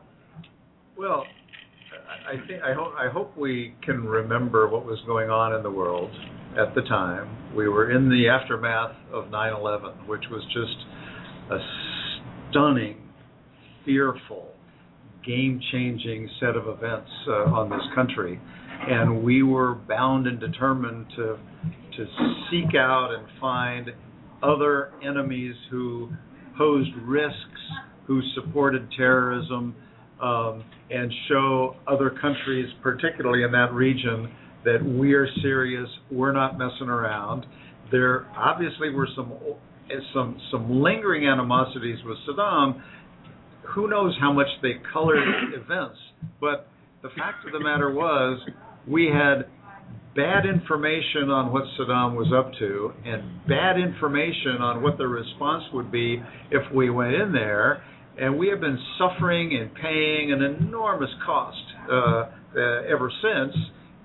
Well, 0.96 1.24
I 1.92 2.32
I 2.32 2.46
think 2.46 2.62
I 2.62 2.74
hope 2.74 2.92
I 2.98 3.08
hope 3.12 3.36
we 3.36 3.74
can 3.82 4.04
remember 4.04 4.68
what 4.68 4.84
was 4.84 4.98
going 5.06 5.30
on 5.30 5.54
in 5.54 5.62
the 5.62 5.70
world 5.70 6.10
at 6.58 6.74
the 6.74 6.82
time. 6.82 7.54
We 7.54 7.68
were 7.68 7.90
in 7.90 8.08
the 8.08 8.28
aftermath 8.28 8.96
of 9.12 9.26
9/11, 9.26 10.08
which 10.08 10.24
was 10.30 10.42
just 10.46 10.76
a 11.50 11.58
stunning, 12.50 12.96
fearful, 13.84 14.48
game-changing 15.24 16.28
set 16.40 16.56
of 16.56 16.68
events 16.68 17.10
uh, 17.28 17.52
on 17.54 17.68
this 17.70 17.82
country, 17.94 18.40
and 18.88 19.22
we 19.22 19.42
were 19.42 19.74
bound 19.74 20.26
and 20.26 20.40
determined 20.40 21.06
to 21.16 21.38
to 21.96 22.06
seek 22.48 22.76
out 22.76 23.10
and 23.12 23.26
find 23.40 23.90
other 24.40 24.92
enemies 25.02 25.54
who 25.68 26.08
posed 26.56 26.90
risks, 27.02 27.34
who 28.06 28.20
supported 28.36 28.88
terrorism, 28.96 29.74
um, 30.22 30.62
and 30.90 31.12
show 31.28 31.74
other 31.88 32.10
countries, 32.10 32.68
particularly 32.82 33.42
in 33.42 33.50
that 33.50 33.72
region, 33.72 34.32
that 34.64 34.84
we 34.84 35.12
are 35.12 35.26
serious. 35.42 35.88
We're 36.10 36.32
not 36.32 36.56
messing 36.56 36.88
around. 36.88 37.46
There 37.90 38.26
obviously 38.36 38.90
were 38.90 39.08
some 39.16 39.32
some 40.14 40.40
some 40.50 40.82
lingering 40.82 41.26
animosities 41.26 41.98
with 42.04 42.16
Saddam. 42.28 42.82
Who 43.74 43.88
knows 43.88 44.16
how 44.20 44.32
much 44.32 44.48
they 44.62 44.74
colored 44.92 45.18
events? 45.54 45.98
But 46.40 46.68
the 47.02 47.10
fact 47.10 47.44
of 47.46 47.52
the 47.52 47.60
matter 47.60 47.92
was, 47.92 48.40
we 48.86 49.06
had 49.06 49.46
bad 50.16 50.46
information 50.46 51.30
on 51.30 51.52
what 51.52 51.62
Saddam 51.78 52.16
was 52.16 52.32
up 52.34 52.50
to 52.58 52.92
and 53.04 53.46
bad 53.46 53.78
information 53.78 54.60
on 54.60 54.82
what 54.82 54.98
the 54.98 55.06
response 55.06 55.64
would 55.72 55.92
be 55.92 56.20
if 56.50 56.62
we 56.74 56.90
went 56.90 57.14
in 57.14 57.32
there. 57.32 57.84
And 58.18 58.36
we 58.36 58.48
have 58.48 58.60
been 58.60 58.78
suffering 58.98 59.56
and 59.56 59.72
paying 59.74 60.32
an 60.32 60.42
enormous 60.42 61.10
cost 61.24 61.56
uh, 61.88 61.94
uh, 61.94 62.30
ever 62.90 63.12
since. 63.22 63.54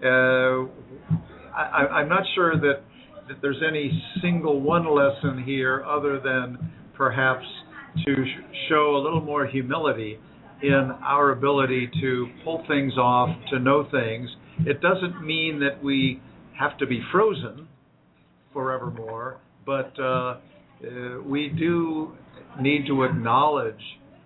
Uh, 0.04 1.18
I, 1.56 1.88
I'm 1.98 2.10
not 2.10 2.24
sure 2.36 2.60
that, 2.60 2.84
that 3.28 3.38
there's 3.42 3.62
any 3.68 4.04
single 4.22 4.62
one 4.62 4.86
lesson 4.94 5.44
here 5.44 5.84
other 5.86 6.20
than 6.20 6.72
perhaps 6.96 7.46
to 8.06 8.14
sh- 8.14 8.56
show 8.70 8.96
a 8.96 9.02
little 9.02 9.22
more 9.22 9.46
humility 9.46 10.18
in 10.62 10.92
our 11.04 11.32
ability 11.32 11.90
to 12.02 12.28
pull 12.44 12.64
things 12.68 12.94
off, 12.98 13.30
to 13.52 13.60
know 13.60 13.88
things. 13.92 14.30
It 14.60 14.82
doesn't 14.82 15.26
mean 15.26 15.60
that 15.60 15.84
we 15.84 16.22
have 16.58 16.78
to 16.78 16.88
be 16.88 17.02
frozen 17.12 17.68
forevermore, 18.54 19.38
but 19.66 19.92
uh, 20.00 20.04
uh, 20.04 20.38
we 21.26 21.50
do 21.50 22.14
need 22.62 22.86
to 22.88 23.04
acknowledge 23.04 23.76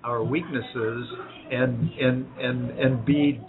our 0.04 0.24
weaknesses 0.24 1.08
and 1.52 1.92
and 2.00 2.26
and 2.40 2.72
and 2.72 3.06
be 3.06 3.42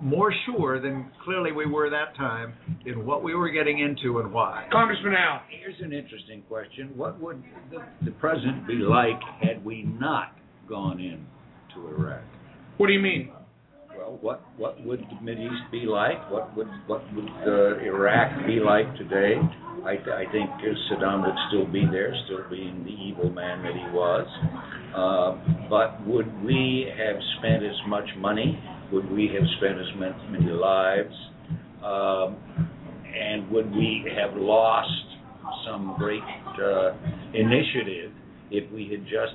more 0.00 0.32
sure 0.46 0.80
than 0.80 1.10
clearly 1.24 1.52
we 1.52 1.66
were 1.66 1.90
that 1.90 2.16
time 2.16 2.54
in 2.86 3.06
what 3.06 3.22
we 3.22 3.34
were 3.34 3.50
getting 3.50 3.78
into 3.80 4.18
and 4.18 4.32
why. 4.32 4.66
Congressman 4.70 5.14
Al. 5.14 5.40
Here's 5.48 5.80
an 5.80 5.92
interesting 5.92 6.42
question. 6.42 6.92
What 6.96 7.20
would 7.20 7.42
the, 7.70 7.78
the 8.04 8.10
president 8.12 8.66
be 8.66 8.74
like 8.74 9.20
had 9.40 9.64
we 9.64 9.82
not 9.82 10.36
gone 10.68 11.00
in 11.00 11.26
to 11.74 11.88
Iraq? 11.88 12.22
What 12.76 12.88
do 12.88 12.92
you 12.92 13.00
mean? 13.00 13.30
Well, 13.96 14.18
what 14.20 14.42
what 14.56 14.84
would 14.84 15.00
the 15.00 15.16
Mideast 15.24 15.70
be 15.70 15.86
like? 15.86 16.30
What 16.30 16.56
would 16.56 16.66
what 16.88 17.02
would 17.14 17.28
uh, 17.46 17.78
Iraq 17.78 18.44
be 18.46 18.58
like 18.58 18.96
today? 18.96 19.36
I, 19.84 19.92
I 19.92 20.24
think 20.32 20.50
Saddam 20.90 21.26
would 21.26 21.36
still 21.48 21.66
be 21.70 21.84
there, 21.90 22.14
still 22.24 22.48
being 22.50 22.84
the 22.84 22.90
evil 22.90 23.30
man 23.30 23.62
that 23.62 23.74
he 23.74 23.94
was. 23.94 24.26
Uh, 24.96 25.68
but 25.68 26.06
would 26.06 26.42
we 26.42 26.90
have 26.96 27.16
spent 27.38 27.62
as 27.62 27.76
much 27.86 28.08
money? 28.16 28.58
Would 28.92 29.10
we 29.10 29.28
have 29.34 29.44
spent 29.58 29.78
as 29.78 30.20
many 30.30 30.52
lives? 30.52 31.14
Um, 31.84 32.36
and 33.14 33.50
would 33.50 33.70
we 33.70 34.04
have 34.16 34.36
lost 34.36 34.88
some 35.66 35.94
great 35.98 36.22
uh, 36.22 36.92
initiative 37.32 38.12
if 38.50 38.70
we 38.72 38.88
had 38.90 39.04
just 39.04 39.34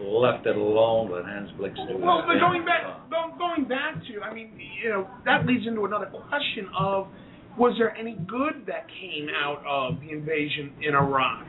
left 0.00 0.46
it 0.46 0.56
alone, 0.56 1.10
let 1.10 1.24
Hans 1.24 1.50
Blix 1.58 1.74
do 1.88 1.98
Well, 1.98 2.22
but 2.26 2.38
going 2.38 2.64
back, 2.64 2.82
going 3.38 3.66
back 3.68 3.94
to, 4.06 4.22
I 4.22 4.32
mean, 4.32 4.52
you 4.82 4.90
know, 4.90 5.08
that 5.24 5.46
leads 5.46 5.66
into 5.66 5.84
another 5.84 6.06
question 6.06 6.68
of, 6.78 7.08
was 7.58 7.74
there 7.78 7.96
any 7.96 8.16
good 8.28 8.64
that 8.66 8.86
came 9.00 9.28
out 9.34 9.62
of 9.66 10.00
the 10.00 10.10
invasion 10.10 10.72
in 10.82 10.94
Iraq? 10.94 11.44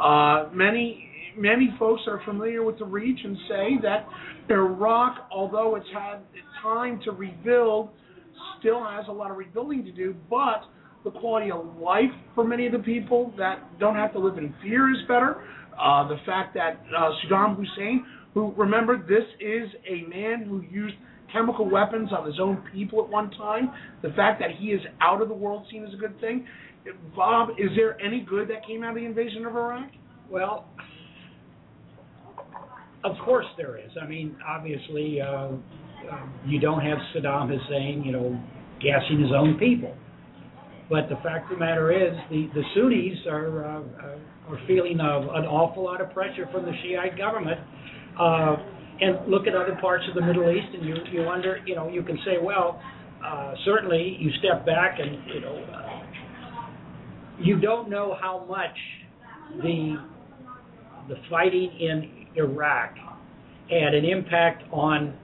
Uh, 0.00 0.54
many, 0.54 1.10
many 1.36 1.74
folks 1.78 2.02
are 2.06 2.22
familiar 2.24 2.62
with 2.62 2.78
the 2.78 2.84
region 2.84 3.36
say 3.48 3.68
that 3.82 4.06
Iraq, 4.48 5.28
although 5.32 5.74
it's 5.74 5.88
had 5.92 6.18
time 6.62 7.00
to 7.04 7.12
rebuild, 7.12 7.90
still 8.58 8.84
has 8.84 9.04
a 9.08 9.12
lot 9.12 9.30
of 9.30 9.36
rebuilding 9.36 9.84
to 9.84 9.92
do, 9.92 10.14
but 10.28 10.62
the 11.04 11.10
quality 11.10 11.50
of 11.50 11.76
life 11.76 12.10
for 12.34 12.44
many 12.44 12.66
of 12.66 12.72
the 12.72 12.78
people 12.80 13.32
that 13.38 13.78
don't 13.78 13.94
have 13.94 14.12
to 14.12 14.18
live 14.18 14.38
in 14.38 14.54
fear 14.62 14.90
is 14.90 14.98
better. 15.06 15.42
Uh, 15.80 16.08
the 16.08 16.16
fact 16.26 16.54
that 16.54 16.82
uh, 16.96 17.10
Saddam 17.24 17.56
Hussein, 17.56 18.04
who 18.34 18.52
remember 18.56 18.98
this 18.98 19.24
is 19.40 19.68
a 19.88 20.08
man 20.08 20.44
who 20.48 20.62
used 20.70 20.94
chemical 21.32 21.68
weapons 21.68 22.10
on 22.12 22.26
his 22.26 22.40
own 22.40 22.62
people 22.72 23.02
at 23.04 23.08
one 23.08 23.30
time, 23.32 23.70
the 24.02 24.10
fact 24.10 24.40
that 24.40 24.50
he 24.58 24.68
is 24.68 24.80
out 25.00 25.22
of 25.22 25.28
the 25.28 25.34
world 25.34 25.66
scene 25.70 25.84
is 25.84 25.94
a 25.94 25.96
good 25.96 26.18
thing. 26.20 26.46
Bob, 27.14 27.50
is 27.58 27.70
there 27.76 28.00
any 28.00 28.20
good 28.20 28.48
that 28.48 28.66
came 28.66 28.82
out 28.82 28.90
of 28.90 28.96
the 28.96 29.04
invasion 29.04 29.44
of 29.44 29.54
Iraq? 29.54 29.90
Well, 30.30 30.66
of 33.04 33.16
course 33.24 33.46
there 33.56 33.76
is. 33.76 33.90
I 34.00 34.06
mean, 34.06 34.36
obviously, 34.46 35.20
uh, 35.20 35.50
you 36.46 36.60
don't 36.60 36.80
have 36.80 36.98
Saddam 37.14 37.48
Hussein, 37.48 38.02
you 38.04 38.12
know, 38.12 38.40
gassing 38.80 39.20
his 39.20 39.32
own 39.34 39.58
people. 39.58 39.94
But 40.90 41.08
the 41.08 41.16
fact 41.16 41.52
of 41.52 41.58
the 41.58 41.64
matter 41.64 41.92
is, 41.92 42.16
the, 42.30 42.48
the 42.54 42.62
Sunnis 42.74 43.18
are 43.28 43.64
uh, 43.64 44.50
are 44.50 44.58
feeling 44.66 44.98
of 45.00 45.24
an 45.24 45.44
awful 45.44 45.84
lot 45.84 46.00
of 46.00 46.10
pressure 46.12 46.48
from 46.50 46.64
the 46.64 46.72
Shiite 46.82 47.18
government. 47.18 47.60
Uh, 48.18 48.56
and 49.00 49.30
look 49.30 49.46
at 49.46 49.54
other 49.54 49.76
parts 49.80 50.04
of 50.08 50.14
the 50.14 50.22
Middle 50.22 50.50
East, 50.50 50.74
and 50.74 50.88
you 50.88 50.96
you 51.12 51.22
wonder, 51.22 51.58
you 51.66 51.76
know, 51.76 51.88
you 51.88 52.02
can 52.02 52.16
say, 52.24 52.36
well, 52.42 52.82
uh, 53.24 53.54
certainly 53.64 54.16
you 54.18 54.30
step 54.38 54.64
back 54.64 54.98
and 54.98 55.18
you 55.32 55.40
know, 55.40 55.56
uh, 55.56 56.02
you 57.40 57.60
don't 57.60 57.88
know 57.88 58.16
how 58.20 58.44
much 58.48 58.76
the 59.62 59.96
the 61.08 61.16
fighting 61.30 61.70
in 61.78 62.26
Iraq 62.36 62.94
had 63.70 63.94
an 63.94 64.04
impact 64.04 64.62
on 64.72 65.14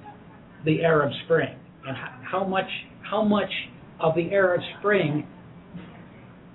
the 0.64 0.82
Arab 0.82 1.12
Spring, 1.24 1.56
and 1.86 1.96
how, 2.30 2.44
much 2.44 2.68
how 3.02 3.22
much 3.22 3.50
of 4.00 4.14
the 4.14 4.30
Arab 4.32 4.60
Spring 4.78 5.26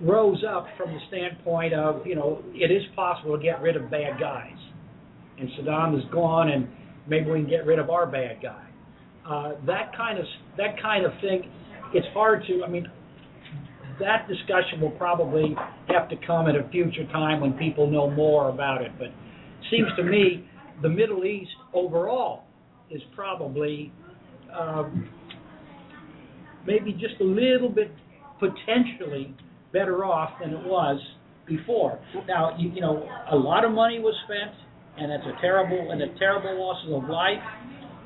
rose 0.02 0.44
up 0.50 0.66
from 0.78 0.94
the 0.94 1.00
standpoint 1.10 1.74
of 1.74 2.06
you 2.06 2.16
know 2.16 2.42
it 2.54 2.72
is 2.72 2.84
possible 2.96 3.38
to 3.38 3.44
get 3.44 3.62
rid 3.62 3.76
of 3.76 3.90
bad 3.92 4.20
guys, 4.20 4.58
and 5.38 5.50
Saddam 5.60 5.98
is 5.98 6.04
gone, 6.12 6.50
and 6.50 6.68
maybe 7.08 7.30
we 7.30 7.42
can 7.42 7.50
get 7.50 7.66
rid 7.66 7.80
of 7.80 7.90
our 7.90 8.06
bad 8.06 8.42
guy. 8.42 8.66
Uh, 9.30 9.52
that 9.66 9.96
kind 9.96 10.18
of 10.18 10.26
that 10.58 10.82
kind 10.82 11.06
of 11.06 11.12
thing, 11.22 11.52
it's 11.94 12.08
hard 12.14 12.44
to. 12.48 12.64
I 12.64 12.70
mean, 12.70 12.88
that 14.00 14.28
discussion 14.28 14.82
will 14.82 14.92
probably 14.92 15.56
have 15.88 16.10
to 16.10 16.16
come 16.26 16.48
at 16.48 16.56
a 16.56 16.68
future 16.70 17.06
time 17.12 17.42
when 17.42 17.54
people 17.54 17.90
know 17.90 18.10
more 18.10 18.50
about 18.50 18.82
it. 18.82 18.92
But 18.98 19.08
it 19.08 19.14
seems 19.70 19.88
to 19.98 20.04
me 20.04 20.50
the 20.82 20.90
Middle 20.90 21.26
East 21.26 21.52
overall 21.74 22.44
is 22.92 23.02
probably 23.16 23.92
um, 24.58 25.10
maybe 26.66 26.92
just 26.94 27.20
a 27.22 27.24
little 27.24 27.70
bit 27.70 27.92
potentially 28.40 29.36
better 29.74 30.06
off 30.06 30.32
than 30.42 30.52
it 30.52 30.66
was 30.66 31.00
before. 31.48 32.00
Now, 32.28 32.56
you, 32.58 32.72
you 32.72 32.82
know, 32.82 33.08
a 33.32 33.36
lot 33.36 33.66
of 33.66 33.72
money 33.72 34.00
was 34.00 34.16
spent, 34.26 34.56
and 34.98 35.12
it's 35.12 35.26
a 35.26 35.42
terrible 35.42 35.92
and 35.92 36.02
a 36.02 36.18
terrible 36.18 36.60
losses 36.60 36.92
of 36.94 37.10
life. 37.10 37.44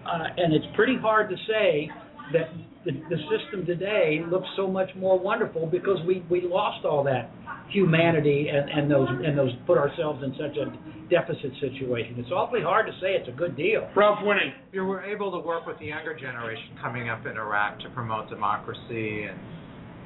Uh, 0.06 0.28
and 0.38 0.54
it's 0.54 0.66
pretty 0.76 0.98
hard 0.98 1.30
to 1.30 1.36
say 1.48 1.90
that 2.34 2.50
the, 2.86 2.92
the 3.10 3.18
system 3.32 3.66
today 3.66 4.22
looks 4.30 4.48
so 4.56 4.68
much 4.68 4.90
more 4.96 5.18
wonderful 5.18 5.66
because 5.66 5.98
we, 6.06 6.26
we 6.30 6.42
lost 6.42 6.86
all 6.86 7.04
that 7.06 7.32
humanity 7.70 8.48
and, 8.50 8.70
and 8.70 8.92
those 8.92 9.08
and 9.10 9.38
those 9.38 9.52
put 9.66 9.78
ourselves 9.78 10.24
in 10.24 10.32
such 10.34 10.58
a 10.58 10.66
deficit 11.10 11.52
situation. 11.60 12.16
It's 12.18 12.32
awfully 12.32 12.62
hard 12.62 12.88
to 12.88 12.94
say 12.94 13.14
it's 13.14 13.30
a 13.30 13.32
good 13.32 13.56
deal. 13.56 13.90
Ralph 13.96 14.20
Winnie. 14.22 14.54
You 14.72 14.86
were 14.86 15.04
able 15.04 15.32
to 15.32 15.46
work 15.46 15.66
with 15.66 15.80
the 15.80 15.86
younger 15.86 16.18
generation 16.18 16.78
coming 16.82 17.10
up 17.10 17.26
in 17.26 17.38
Iraq 17.38 17.80
to 17.80 17.90
promote 17.90 18.30
democracy 18.30 19.24
and 19.24 19.40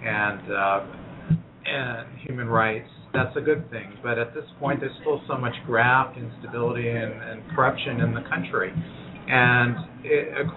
and 0.03 0.53
uh, 0.53 0.85
and 1.65 2.19
human 2.19 2.47
rights. 2.47 2.89
That's 3.13 3.35
a 3.35 3.41
good 3.41 3.69
thing. 3.71 3.93
But 4.03 4.19
at 4.19 4.33
this 4.33 4.45
point, 4.59 4.79
there's 4.79 4.95
still 5.01 5.21
so 5.27 5.37
much 5.37 5.53
graft, 5.65 6.17
instability, 6.17 6.89
and, 6.89 7.11
and 7.11 7.41
corruption 7.55 8.01
in 8.01 8.13
the 8.13 8.21
country. 8.29 8.71
And 9.27 9.75
it, 10.03 10.47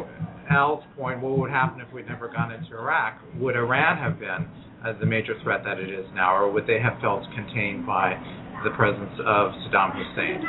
Al's 0.51 0.85
point, 0.97 1.21
what 1.21 1.39
would 1.39 1.51
happen 1.51 1.81
if 1.81 1.93
we'd 1.93 2.07
never 2.09 2.29
gone 2.29 2.53
into 2.53 2.73
Iraq? 2.73 3.21
Would 3.39 3.57
Iran 3.57 3.99
have 3.99 4.19
been 4.19 4.49
uh, 4.85 4.99
the 4.99 5.07
major 5.07 5.35
threat 5.43 5.63
that 5.65 5.79
it 5.79 5.91
is 5.91 6.07
now, 6.15 6.35
or 6.35 6.51
would 6.51 6.67
they 6.67 6.81
have 6.81 7.01
felt 7.01 7.23
contained 7.35 7.87
by 7.87 8.15
the 8.65 8.71
presence 8.71 9.13
of 9.21 9.53
Saddam 9.67 9.93
Hussein? 9.95 10.43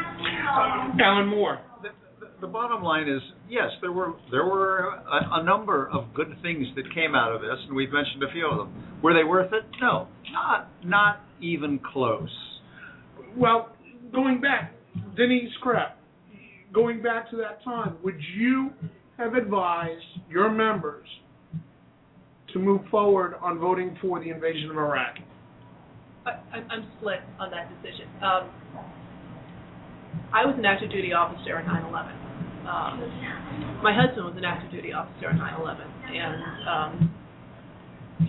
Allen 1.00 1.28
Moore. 1.28 1.60
The, 1.84 1.90
the, 2.20 2.32
the 2.42 2.48
bottom 2.48 2.84
line 2.84 3.08
is, 3.08 3.22
yes, 3.50 3.70
there 3.82 3.92
were 3.92 4.14
there 4.32 4.46
were 4.46 4.88
a, 4.88 5.42
a 5.42 5.44
number 5.44 5.90
of 5.90 6.14
good 6.14 6.36
things 6.42 6.68
that 6.76 6.84
came 6.94 7.14
out 7.16 7.34
of 7.34 7.42
this, 7.42 7.58
and 7.68 7.76
we've 7.76 7.92
mentioned 7.92 8.24
a 8.24 8.32
few 8.32 8.50
of 8.50 8.58
them. 8.58 9.00
Were 9.04 9.14
they 9.14 9.24
worth 9.24 9.54
it? 9.54 9.64
No, 9.80 10.08
not 10.32 10.70
not 10.84 11.22
even 11.42 11.80
close. 11.94 12.30
Well, 13.38 13.70
going 14.12 14.42
back, 14.42 14.74
Denise 15.16 15.52
Krepp, 15.64 15.94
going 16.74 17.02
back 17.02 17.30
to 17.32 17.38
that 17.38 17.64
time, 17.64 17.98
would 18.04 18.20
you 18.36 18.72
have 19.18 19.36
advised 19.36 20.04
your 20.30 20.50
members 20.50 21.08
to 22.54 22.60
move 22.60 22.82
forward 22.90 23.36
on 23.42 23.60
voting 23.60 23.98
for 24.02 24.20
the 24.20 24.30
invasion 24.30 24.70
of 24.70 24.78
Iraq? 24.78 25.16
I, 26.26 26.32
I'm 26.70 26.88
split 26.98 27.20
on 27.40 27.50
that 27.52 27.70
decision. 27.82 28.08
Um, 28.22 28.50
I 30.34 30.46
was 30.46 30.56
an 30.58 30.66
active 30.66 30.92
duty 30.92 31.14
officer 31.14 31.60
in 31.60 31.66
9/11. 31.66 32.32
Um, 32.62 33.82
my 33.84 33.94
husband 33.94 34.26
was 34.26 34.36
an 34.38 34.46
active 34.46 34.72
duty 34.72 34.94
officer 34.94 35.30
in 35.30 35.38
9/11, 35.38 35.82
and 36.14 36.68
um, 36.70 37.16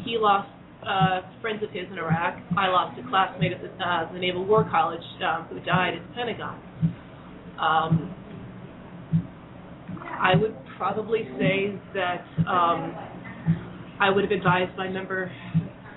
he 0.04 0.16
lost 0.18 0.48
uh, 0.86 1.20
friends 1.40 1.62
of 1.62 1.70
his 1.70 1.84
in 1.90 1.98
Iraq. 1.98 2.38
I 2.56 2.68
lost 2.68 2.98
a 2.98 3.08
classmate 3.08 3.52
at 3.52 3.60
the, 3.62 3.70
uh, 3.84 4.12
the 4.12 4.18
Naval 4.18 4.44
War 4.44 4.66
College 4.70 5.04
um, 5.22 5.44
who 5.50 5.60
died 5.60 5.94
at 5.94 6.08
the 6.08 6.14
Pentagon. 6.14 6.58
Um, 7.60 8.14
I 10.20 10.34
would 10.36 10.56
probably 10.76 11.28
say 11.38 11.78
that 11.94 12.24
um, 12.48 12.94
I 14.00 14.10
would 14.10 14.24
have 14.24 14.32
advised 14.32 14.76
my 14.76 14.88
member 14.88 15.30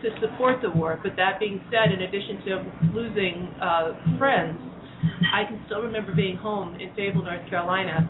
to 0.02 0.10
support 0.22 0.62
the 0.62 0.70
war. 0.70 1.00
But 1.02 1.14
that 1.18 1.40
being 1.40 1.62
said, 1.72 1.92
in 1.92 2.02
addition 2.02 2.42
to 2.46 2.72
losing 2.94 3.48
uh, 3.62 4.18
friends, 4.18 4.60
I 5.34 5.46
can 5.46 5.62
still 5.66 5.82
remember 5.82 6.14
being 6.16 6.38
home 6.38 6.76
in 6.76 6.94
Fayetteville, 6.96 7.24
North 7.24 7.50
Carolina, 7.50 8.10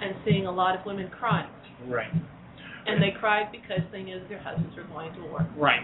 and 0.00 0.14
seeing 0.24 0.46
a 0.46 0.52
lot 0.52 0.78
of 0.78 0.84
women 0.84 1.08
crying. 1.08 1.50
Right. 1.88 2.10
And 2.86 3.02
they 3.02 3.12
cried 3.18 3.50
because 3.50 3.80
they 3.90 4.02
knew 4.02 4.20
that 4.20 4.28
their 4.28 4.42
husbands 4.42 4.76
were 4.76 4.84
going 4.84 5.12
to 5.14 5.20
war. 5.22 5.48
Right. 5.56 5.80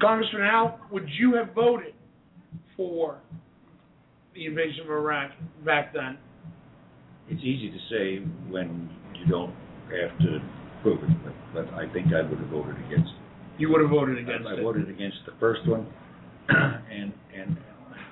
Congressman 0.00 0.42
Al, 0.42 0.80
would 0.90 1.08
you 1.18 1.34
have 1.34 1.54
voted 1.54 1.94
for 2.76 3.18
the 4.34 4.46
invasion 4.46 4.80
of 4.84 4.90
Iraq 4.90 5.32
back 5.64 5.92
then? 5.92 6.18
It's 7.30 7.42
easy 7.42 7.70
to 7.70 7.78
say 7.90 8.24
when 8.50 8.88
you 9.14 9.26
don't 9.26 9.54
have 9.92 10.18
to 10.20 10.38
prove 10.82 11.02
it, 11.02 11.10
but, 11.24 11.34
but 11.66 11.74
I 11.74 11.90
think 11.92 12.08
I 12.12 12.22
would 12.22 12.38
have 12.38 12.48
voted 12.48 12.76
against 12.86 13.10
it. 13.10 13.60
You 13.60 13.70
would 13.70 13.80
have 13.80 13.90
voted 13.90 14.18
against 14.18 14.46
I 14.46 14.54
it. 14.54 14.62
voted 14.62 14.88
against 14.88 15.18
the 15.26 15.32
first 15.40 15.66
one, 15.66 15.86
and, 16.48 17.12
and 17.36 17.56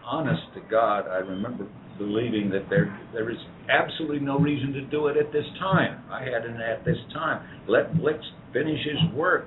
honest 0.04 0.42
to 0.54 0.60
God, 0.70 1.06
I 1.08 1.18
remember 1.18 1.66
believing 1.98 2.50
that 2.50 2.68
there, 2.68 2.98
there 3.12 3.30
is 3.30 3.38
absolutely 3.70 4.20
no 4.20 4.38
reason 4.38 4.72
to 4.74 4.82
do 4.82 5.06
it 5.08 5.16
at 5.16 5.32
this 5.32 5.44
time. 5.58 6.02
I 6.10 6.22
had 6.22 6.44
an 6.44 6.60
at 6.60 6.84
this 6.84 6.98
time. 7.12 7.46
Let 7.68 7.96
Blix 7.98 8.18
finish 8.52 8.78
his 8.84 9.14
work 9.14 9.46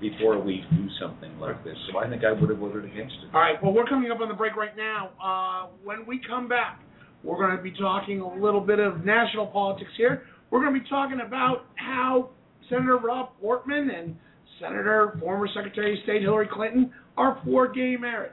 before 0.00 0.40
we 0.40 0.64
do 0.72 0.86
something 1.00 1.38
like 1.38 1.62
this. 1.64 1.76
So 1.90 1.98
I 1.98 2.08
think 2.08 2.22
I 2.24 2.32
would 2.32 2.50
have 2.50 2.58
voted 2.58 2.84
against 2.84 3.14
it. 3.24 3.34
All 3.34 3.40
right, 3.40 3.60
well, 3.62 3.72
we're 3.72 3.86
coming 3.86 4.10
up 4.12 4.20
on 4.20 4.28
the 4.28 4.34
break 4.34 4.54
right 4.54 4.76
now. 4.76 5.10
Uh, 5.22 5.70
when 5.84 6.06
we 6.06 6.20
come 6.26 6.48
back, 6.48 6.80
we're 7.28 7.36
going 7.36 7.54
to 7.54 7.62
be 7.62 7.72
talking 7.72 8.20
a 8.20 8.34
little 8.40 8.60
bit 8.62 8.78
of 8.78 9.04
national 9.04 9.46
politics 9.48 9.90
here. 9.98 10.22
We're 10.50 10.62
going 10.62 10.72
to 10.72 10.80
be 10.80 10.88
talking 10.88 11.20
about 11.20 11.66
how 11.74 12.30
Senator 12.70 12.96
Rob 12.96 13.32
Portman 13.38 13.90
and 13.90 14.16
Senator, 14.58 15.14
former 15.20 15.46
Secretary 15.54 15.92
of 15.92 16.02
State 16.04 16.22
Hillary 16.22 16.48
Clinton 16.50 16.90
are 17.18 17.38
for 17.44 17.68
gay 17.70 17.96
marriage. 18.00 18.32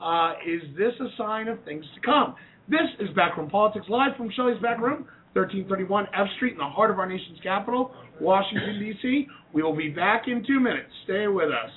Uh, 0.00 0.34
is 0.46 0.62
this 0.78 0.92
a 1.00 1.08
sign 1.18 1.48
of 1.48 1.58
things 1.64 1.84
to 1.96 2.00
come? 2.02 2.36
This 2.68 2.86
is 3.00 3.08
Backroom 3.16 3.50
Politics 3.50 3.86
live 3.88 4.16
from 4.16 4.30
Shelley's 4.36 4.62
Back 4.62 4.78
Room, 4.78 5.08
1331 5.32 6.06
F 6.14 6.28
Street 6.36 6.52
in 6.52 6.58
the 6.58 6.64
heart 6.64 6.92
of 6.92 7.00
our 7.00 7.08
nation's 7.08 7.40
capital, 7.42 7.90
Washington, 8.20 8.78
D.C. 8.78 9.26
We 9.54 9.62
will 9.64 9.76
be 9.76 9.88
back 9.88 10.28
in 10.28 10.44
two 10.46 10.60
minutes. 10.60 10.90
Stay 11.04 11.26
with 11.26 11.48
us. 11.48 11.70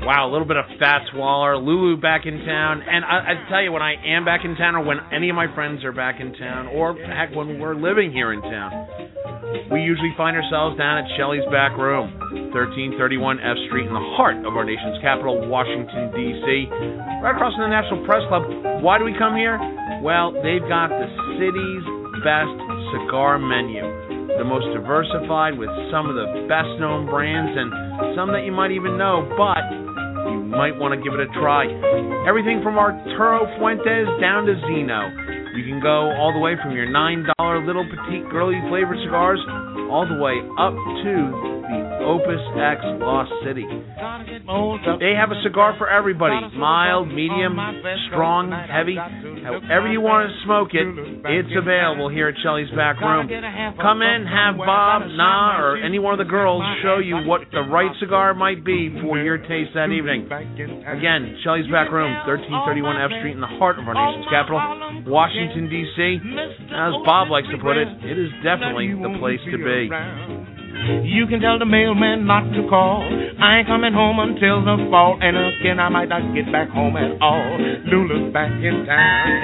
Wow, 0.00 0.28
a 0.28 0.32
little 0.32 0.48
bit 0.48 0.56
of 0.56 0.64
Fats 0.80 1.12
Waller, 1.12 1.60
Lulu 1.60 2.00
back 2.00 2.24
in 2.24 2.40
town, 2.48 2.80
and 2.80 3.04
I, 3.04 3.36
I 3.36 3.48
tell 3.52 3.60
you, 3.60 3.68
when 3.68 3.84
I 3.84 4.00
am 4.00 4.24
back 4.24 4.48
in 4.48 4.56
town, 4.56 4.74
or 4.74 4.80
when 4.80 4.96
any 5.12 5.28
of 5.28 5.36
my 5.36 5.44
friends 5.54 5.84
are 5.84 5.92
back 5.92 6.16
in 6.24 6.32
town, 6.40 6.68
or 6.72 6.96
heck, 6.96 7.36
when 7.36 7.60
we're 7.60 7.76
living 7.76 8.08
here 8.08 8.32
in 8.32 8.40
town, 8.40 8.72
we 9.68 9.84
usually 9.84 10.16
find 10.16 10.40
ourselves 10.40 10.80
down 10.80 11.04
at 11.04 11.06
Shelley's 11.20 11.44
back 11.52 11.76
room, 11.76 12.16
1331 12.48 13.44
F 13.44 13.60
Street, 13.68 13.84
in 13.84 13.92
the 13.92 14.08
heart 14.16 14.40
of 14.48 14.56
our 14.56 14.64
nation's 14.64 14.96
capital, 15.04 15.36
Washington 15.36 16.08
D.C., 16.16 16.48
right 17.20 17.36
across 17.36 17.52
from 17.52 17.68
the 17.68 17.74
National 17.74 18.00
Press 18.08 18.24
Club. 18.32 18.48
Why 18.80 18.96
do 18.96 19.04
we 19.04 19.12
come 19.20 19.36
here? 19.36 19.60
Well, 20.00 20.32
they've 20.40 20.64
got 20.64 20.88
the 20.88 21.08
city's 21.36 21.84
best 22.24 22.56
cigar 22.96 23.36
menu 23.36 23.84
the 24.40 24.48
most 24.48 24.64
diversified 24.72 25.52
with 25.60 25.68
some 25.92 26.08
of 26.08 26.16
the 26.16 26.48
best 26.48 26.72
known 26.80 27.04
brands 27.04 27.52
and 27.52 28.16
some 28.16 28.32
that 28.32 28.40
you 28.48 28.52
might 28.52 28.72
even 28.72 28.96
know, 28.96 29.28
but 29.36 29.60
might 30.50 30.74
want 30.74 30.92
to 30.92 31.00
give 31.00 31.14
it 31.14 31.22
a 31.22 31.30
try. 31.38 31.70
Everything 32.26 32.60
from 32.62 32.76
Arturo 32.76 33.46
Fuentes 33.56 34.10
down 34.20 34.46
to 34.50 34.54
Zino. 34.66 35.06
You 35.54 35.62
can 35.62 35.80
go 35.80 36.10
all 36.18 36.34
the 36.34 36.42
way 36.42 36.58
from 36.60 36.74
your 36.74 36.86
$9 36.86 37.66
little 37.66 37.86
petite 37.86 38.28
girly 38.30 38.58
flavored 38.68 38.98
cigars 39.06 39.40
all 39.90 40.06
the 40.06 40.18
way 40.18 40.42
up 40.58 40.74
to 40.74 41.59
the 41.70 42.02
Opus 42.02 42.42
X 42.58 42.82
Lost 42.98 43.30
City. 43.46 43.64
They 44.98 45.14
have 45.14 45.30
a 45.30 45.38
cigar 45.42 45.74
for 45.78 45.88
everybody 45.88 46.36
mild, 46.58 47.08
medium, 47.08 47.54
strong, 48.10 48.50
heavy. 48.50 48.98
However 48.98 49.88
you 49.88 50.00
want 50.00 50.28
to 50.28 50.34
smoke 50.44 50.74
it, 50.74 50.86
it's 51.30 51.54
available 51.54 52.10
here 52.10 52.28
at 52.28 52.34
Shelley's 52.42 52.70
Back 52.74 53.00
Room. 53.00 53.30
Come 53.78 54.02
in, 54.02 54.26
have 54.26 54.58
Bob, 54.58 55.02
Na, 55.14 55.62
or 55.62 55.78
any 55.78 55.98
one 55.98 56.12
of 56.12 56.18
the 56.18 56.28
girls 56.28 56.62
show 56.82 56.98
you 56.98 57.22
what 57.24 57.42
the 57.52 57.62
right 57.62 57.90
cigar 58.00 58.34
might 58.34 58.64
be 58.64 58.90
for 59.00 59.18
your 59.18 59.38
taste 59.38 59.72
that 59.74 59.90
evening. 59.90 60.26
Again, 60.26 61.38
Shelley's 61.44 61.70
Back 61.70 61.90
Room, 61.94 62.10
1331 62.26 63.00
F 63.00 63.10
Street 63.22 63.34
in 63.38 63.40
the 63.40 63.54
heart 63.58 63.78
of 63.78 63.86
our 63.86 63.94
nation's 63.94 64.26
capital, 64.28 64.58
Washington, 65.06 65.70
D.C. 65.70 66.18
As 66.74 66.92
Bob 67.06 67.30
likes 67.30 67.48
to 67.54 67.58
put 67.62 67.78
it, 67.78 67.88
it 68.04 68.18
is 68.18 68.30
definitely 68.42 68.90
the 68.92 69.14
place 69.22 69.40
to 69.50 69.56
be. 69.56 69.88
You 71.04 71.26
can 71.26 71.40
tell 71.40 71.58
the 71.58 71.66
mailman 71.66 72.26
not 72.26 72.50
to 72.52 72.66
call. 72.68 73.02
I 73.40 73.58
ain't 73.58 73.66
coming 73.66 73.92
home 73.92 74.18
until 74.18 74.64
the 74.64 74.88
fall, 74.90 75.18
and 75.20 75.36
again 75.36 75.78
I 75.78 75.88
might 75.88 76.08
not 76.08 76.34
get 76.34 76.50
back 76.50 76.70
home 76.70 76.96
at 76.96 77.20
all. 77.20 77.58
Lula's 77.86 78.32
back 78.32 78.50
in 78.52 78.86
town, 78.86 79.42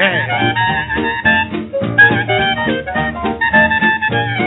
I'll 4.38 4.45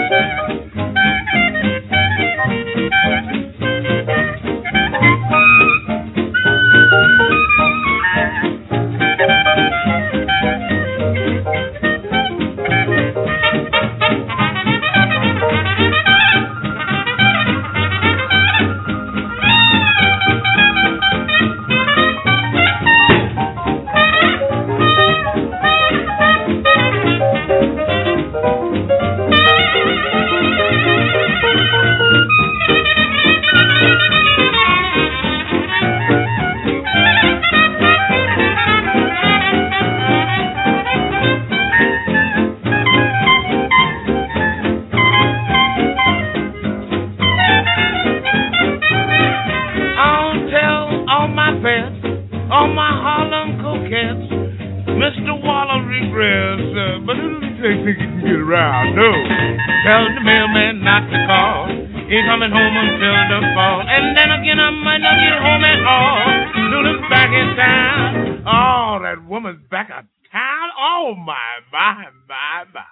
Tell 59.89 60.05
the 60.05 60.21
mailman 60.21 60.85
not 60.85 61.09
to 61.09 61.17
call. 61.25 61.65
Ain't 61.65 62.25
coming 62.29 62.53
home 62.53 62.75
until 62.77 63.15
the 63.25 63.41
fall. 63.57 63.81
And 63.89 64.13
then 64.13 64.29
again, 64.37 64.61
I 64.61 64.69
might 64.69 65.01
not 65.01 65.17
get 65.17 65.33
home 65.33 65.65
at 65.65 65.81
all. 65.81 66.29
Lula's 66.69 67.01
back 67.09 67.33
in 67.33 67.57
town. 67.57 68.45
Oh, 68.45 69.01
that 69.01 69.25
woman's 69.25 69.65
back 69.73 69.89
in 69.89 70.05
town. 70.29 70.67
Oh, 70.77 71.17
my, 71.17 71.65
my, 71.73 72.05
my, 72.29 72.69
my. 72.69 72.85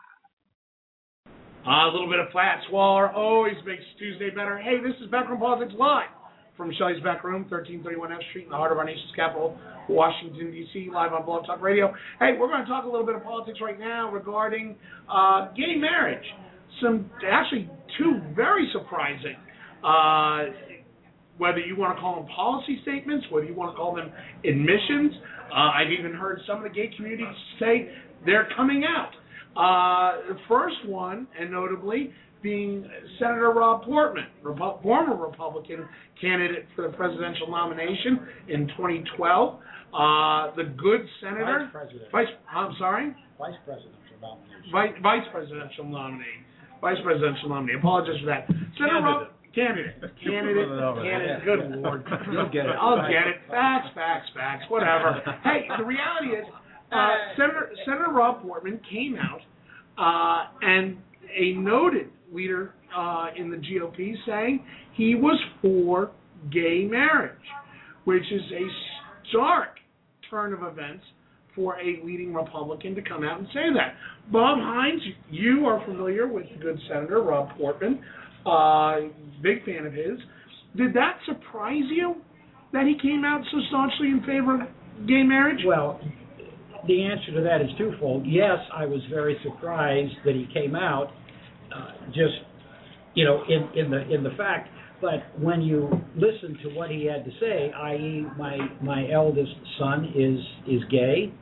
Uh, 1.70 1.86
a 1.86 1.94
little 1.94 2.10
bit 2.10 2.18
of 2.18 2.34
Fats 2.34 2.66
Waller 2.72 3.14
always 3.14 3.62
makes 3.64 3.86
Tuesday 4.00 4.32
better. 4.32 4.58
Hey, 4.58 4.82
this 4.82 4.98
is 4.98 5.06
Backroom 5.12 5.38
Politics 5.38 5.78
Live 5.78 6.10
from 6.58 6.74
Shelley's 6.80 7.04
Back 7.04 7.24
Room, 7.24 7.46
1331 7.46 8.12
F 8.12 8.18
Street, 8.32 8.46
in 8.46 8.50
the 8.50 8.58
heart 8.58 8.72
of 8.72 8.80
our 8.80 8.86
nation's 8.86 9.14
capital, 9.16 9.56
Washington, 9.88 10.50
D.C., 10.50 10.90
live 10.92 11.14
on 11.14 11.26
Blog 11.30 11.46
Talk 11.46 11.62
Radio. 11.62 11.94
Hey, 12.18 12.34
we're 12.40 12.50
going 12.50 12.66
to 12.66 12.68
talk 12.68 12.86
a 12.86 12.90
little 12.90 13.06
bit 13.06 13.14
of 13.14 13.22
politics 13.22 13.60
right 13.62 13.78
now 13.78 14.10
regarding 14.10 14.76
uh, 15.06 15.54
gay 15.54 15.78
marriage. 15.78 16.26
Some, 16.82 17.10
actually, 17.30 17.70
two 17.98 18.22
very 18.36 18.70
surprising, 18.74 19.36
uh, 19.84 20.54
whether 21.38 21.60
you 21.60 21.76
want 21.76 21.96
to 21.96 22.02
call 22.02 22.16
them 22.16 22.28
policy 22.36 22.80
statements, 22.84 23.26
whether 23.32 23.46
you 23.46 23.54
want 23.56 23.74
to 23.74 23.78
call 23.78 23.96
them 23.96 24.12
admissions. 24.44 25.14
Uh, 25.52 25.72
I've 25.76 25.92
even 25.98 26.14
heard 26.14 26.42
some 26.48 26.58
of 26.58 26.64
the 26.64 26.70
gay 26.70 26.90
community 26.96 27.24
say 27.60 27.90
they're 28.26 28.48
coming 28.56 28.84
out. 28.86 29.12
Uh, 29.56 30.34
the 30.34 30.40
first 30.48 30.76
one, 30.86 31.28
and 31.40 31.50
notably, 31.52 32.12
being 32.44 32.88
Senator 33.20 33.52
Rob 33.52 33.84
Portman, 33.84 34.28
Repu- 34.44 34.82
former 34.84 35.16
Republican 35.16 35.88
candidate 36.22 36.66
for 36.76 36.84
the 36.88 36.96
presidential 36.96 37.50
nomination 37.50 38.20
in 38.50 38.68
2012. 38.78 39.60
Uh, 39.94 40.56
the 40.56 40.64
good 40.78 41.02
senator, 41.22 41.70
Vice 41.74 41.88
President. 41.88 42.12
Vice, 42.12 42.28
I'm 42.54 42.76
sorry, 42.78 43.16
Vice 43.40 43.54
presidential 43.66 44.18
nomination. 44.22 44.72
vice, 44.72 44.94
vice 45.02 45.28
presidential 45.32 45.86
nominee, 45.86 46.26
vice 46.82 46.98
presidential 47.04 47.50
nominee. 47.50 47.76
Apologize 47.78 48.20
for 48.20 48.28
that. 48.28 48.48
Senator 48.78 49.02
Rob, 49.02 49.28
candidate, 49.54 50.02
candidate, 50.24 50.68
candidate. 51.04 51.46
Good 51.46 51.82
lord, 51.82 52.06
You'll 52.32 52.50
get 52.50 52.66
it. 52.66 52.76
I'll 52.80 53.02
get 53.02 53.28
it. 53.28 53.38
Facts, 53.50 53.88
facts, 53.96 54.28
facts. 54.36 54.66
Whatever. 54.70 55.22
hey, 55.44 55.68
the 55.78 55.84
reality 55.84 56.38
is, 56.38 56.46
uh, 56.92 57.36
Senator 57.36 57.72
Senator 57.86 58.12
Rob 58.12 58.42
Portman 58.42 58.80
came 58.90 59.18
out, 59.18 59.42
uh, 59.98 60.50
and 60.62 60.98
a 61.36 61.54
noted 61.54 62.10
leader 62.32 62.74
uh, 62.96 63.28
in 63.36 63.50
the 63.50 63.58
GOP 63.58 64.14
saying 64.26 64.64
he 64.96 65.16
was 65.16 65.40
for 65.62 66.12
gay 66.52 66.88
marriage, 66.90 67.34
which 68.06 68.24
is 68.32 68.42
a 68.54 68.66
stark 69.30 69.78
turn 70.30 70.54
of 70.54 70.64
events 70.64 71.04
for 71.58 71.78
a 71.80 72.00
leading 72.06 72.34
Republican 72.34 72.96
to 72.96 73.02
come 73.02 73.26
out 73.26 73.40
and 73.40 73.48
say 73.48 73.74
that. 73.74 73.96
Bob 74.32 74.60
Hynes, 74.60 75.02
you 75.30 75.66
are 75.66 75.84
familiar 75.86 76.28
with 76.28 76.46
the 76.54 76.64
good 76.64 76.80
Senator 76.88 77.22
Rob 77.22 77.50
Portman, 77.58 78.00
uh, 78.46 79.00
big 79.42 79.66
fan 79.66 79.86
of 79.86 79.92
his. 79.92 80.20
Did 80.78 80.94
that 80.94 81.18
surprise 81.26 81.84
you 81.90 82.16
that 82.72 82.86
he 82.86 82.96
came 83.02 83.26
out 83.26 83.42
so 83.52 83.58
staunchly 83.70 84.10
in 84.10 84.20
favor 84.22 84.62
of 84.62 85.08
gay 85.08 85.24
marriage? 85.24 85.62
Well, 85.66 86.00
the 86.88 87.04
answer 87.04 87.34
to 87.34 87.42
that 87.42 87.62
is 87.62 87.70
twofold. 87.78 88.26
Yes, 88.26 88.60
I 88.74 88.86
was 88.86 89.02
very 89.10 89.38
surprised 89.44 90.14
that 90.26 90.36
he 90.36 90.48
came 90.54 90.76
out, 90.76 91.08
uh, 91.76 91.92
just 92.08 92.36
you 93.16 93.26
know, 93.26 93.44
in 93.50 93.80
in 93.80 93.92
the 93.92 94.14
in 94.14 94.24
the 94.24 94.32
fact. 94.38 94.70
But 95.02 95.40
when 95.40 95.62
you 95.62 95.90
listen 96.16 96.58
to 96.64 96.70
what 96.76 96.90
he 96.90 97.06
had 97.06 97.24
to 97.26 97.32
say, 97.40 97.72
i.e., 97.72 98.26
my 98.38 98.58
my 98.82 99.12
eldest 99.12 99.54
son 99.80 100.12
is 100.16 100.40
is 100.72 100.82
gay, 100.90 101.34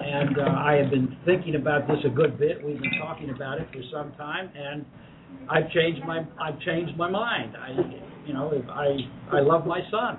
and 0.00 0.38
uh, 0.38 0.42
I 0.42 0.74
have 0.74 0.90
been 0.90 1.16
thinking 1.24 1.56
about 1.56 1.86
this 1.88 1.98
a 2.04 2.08
good 2.08 2.38
bit. 2.38 2.64
We've 2.64 2.80
been 2.80 2.98
talking 3.00 3.30
about 3.30 3.60
it 3.60 3.68
for 3.72 3.82
some 3.92 4.12
time, 4.16 4.50
and 4.54 4.84
I've 5.50 5.70
changed 5.70 6.02
my 6.06 6.24
I've 6.40 6.60
changed 6.60 6.96
my 6.96 7.10
mind. 7.10 7.56
I 7.56 7.70
you 8.26 8.34
know 8.34 8.52
I 8.70 9.36
I 9.36 9.40
love 9.40 9.66
my 9.66 9.80
son, 9.90 10.18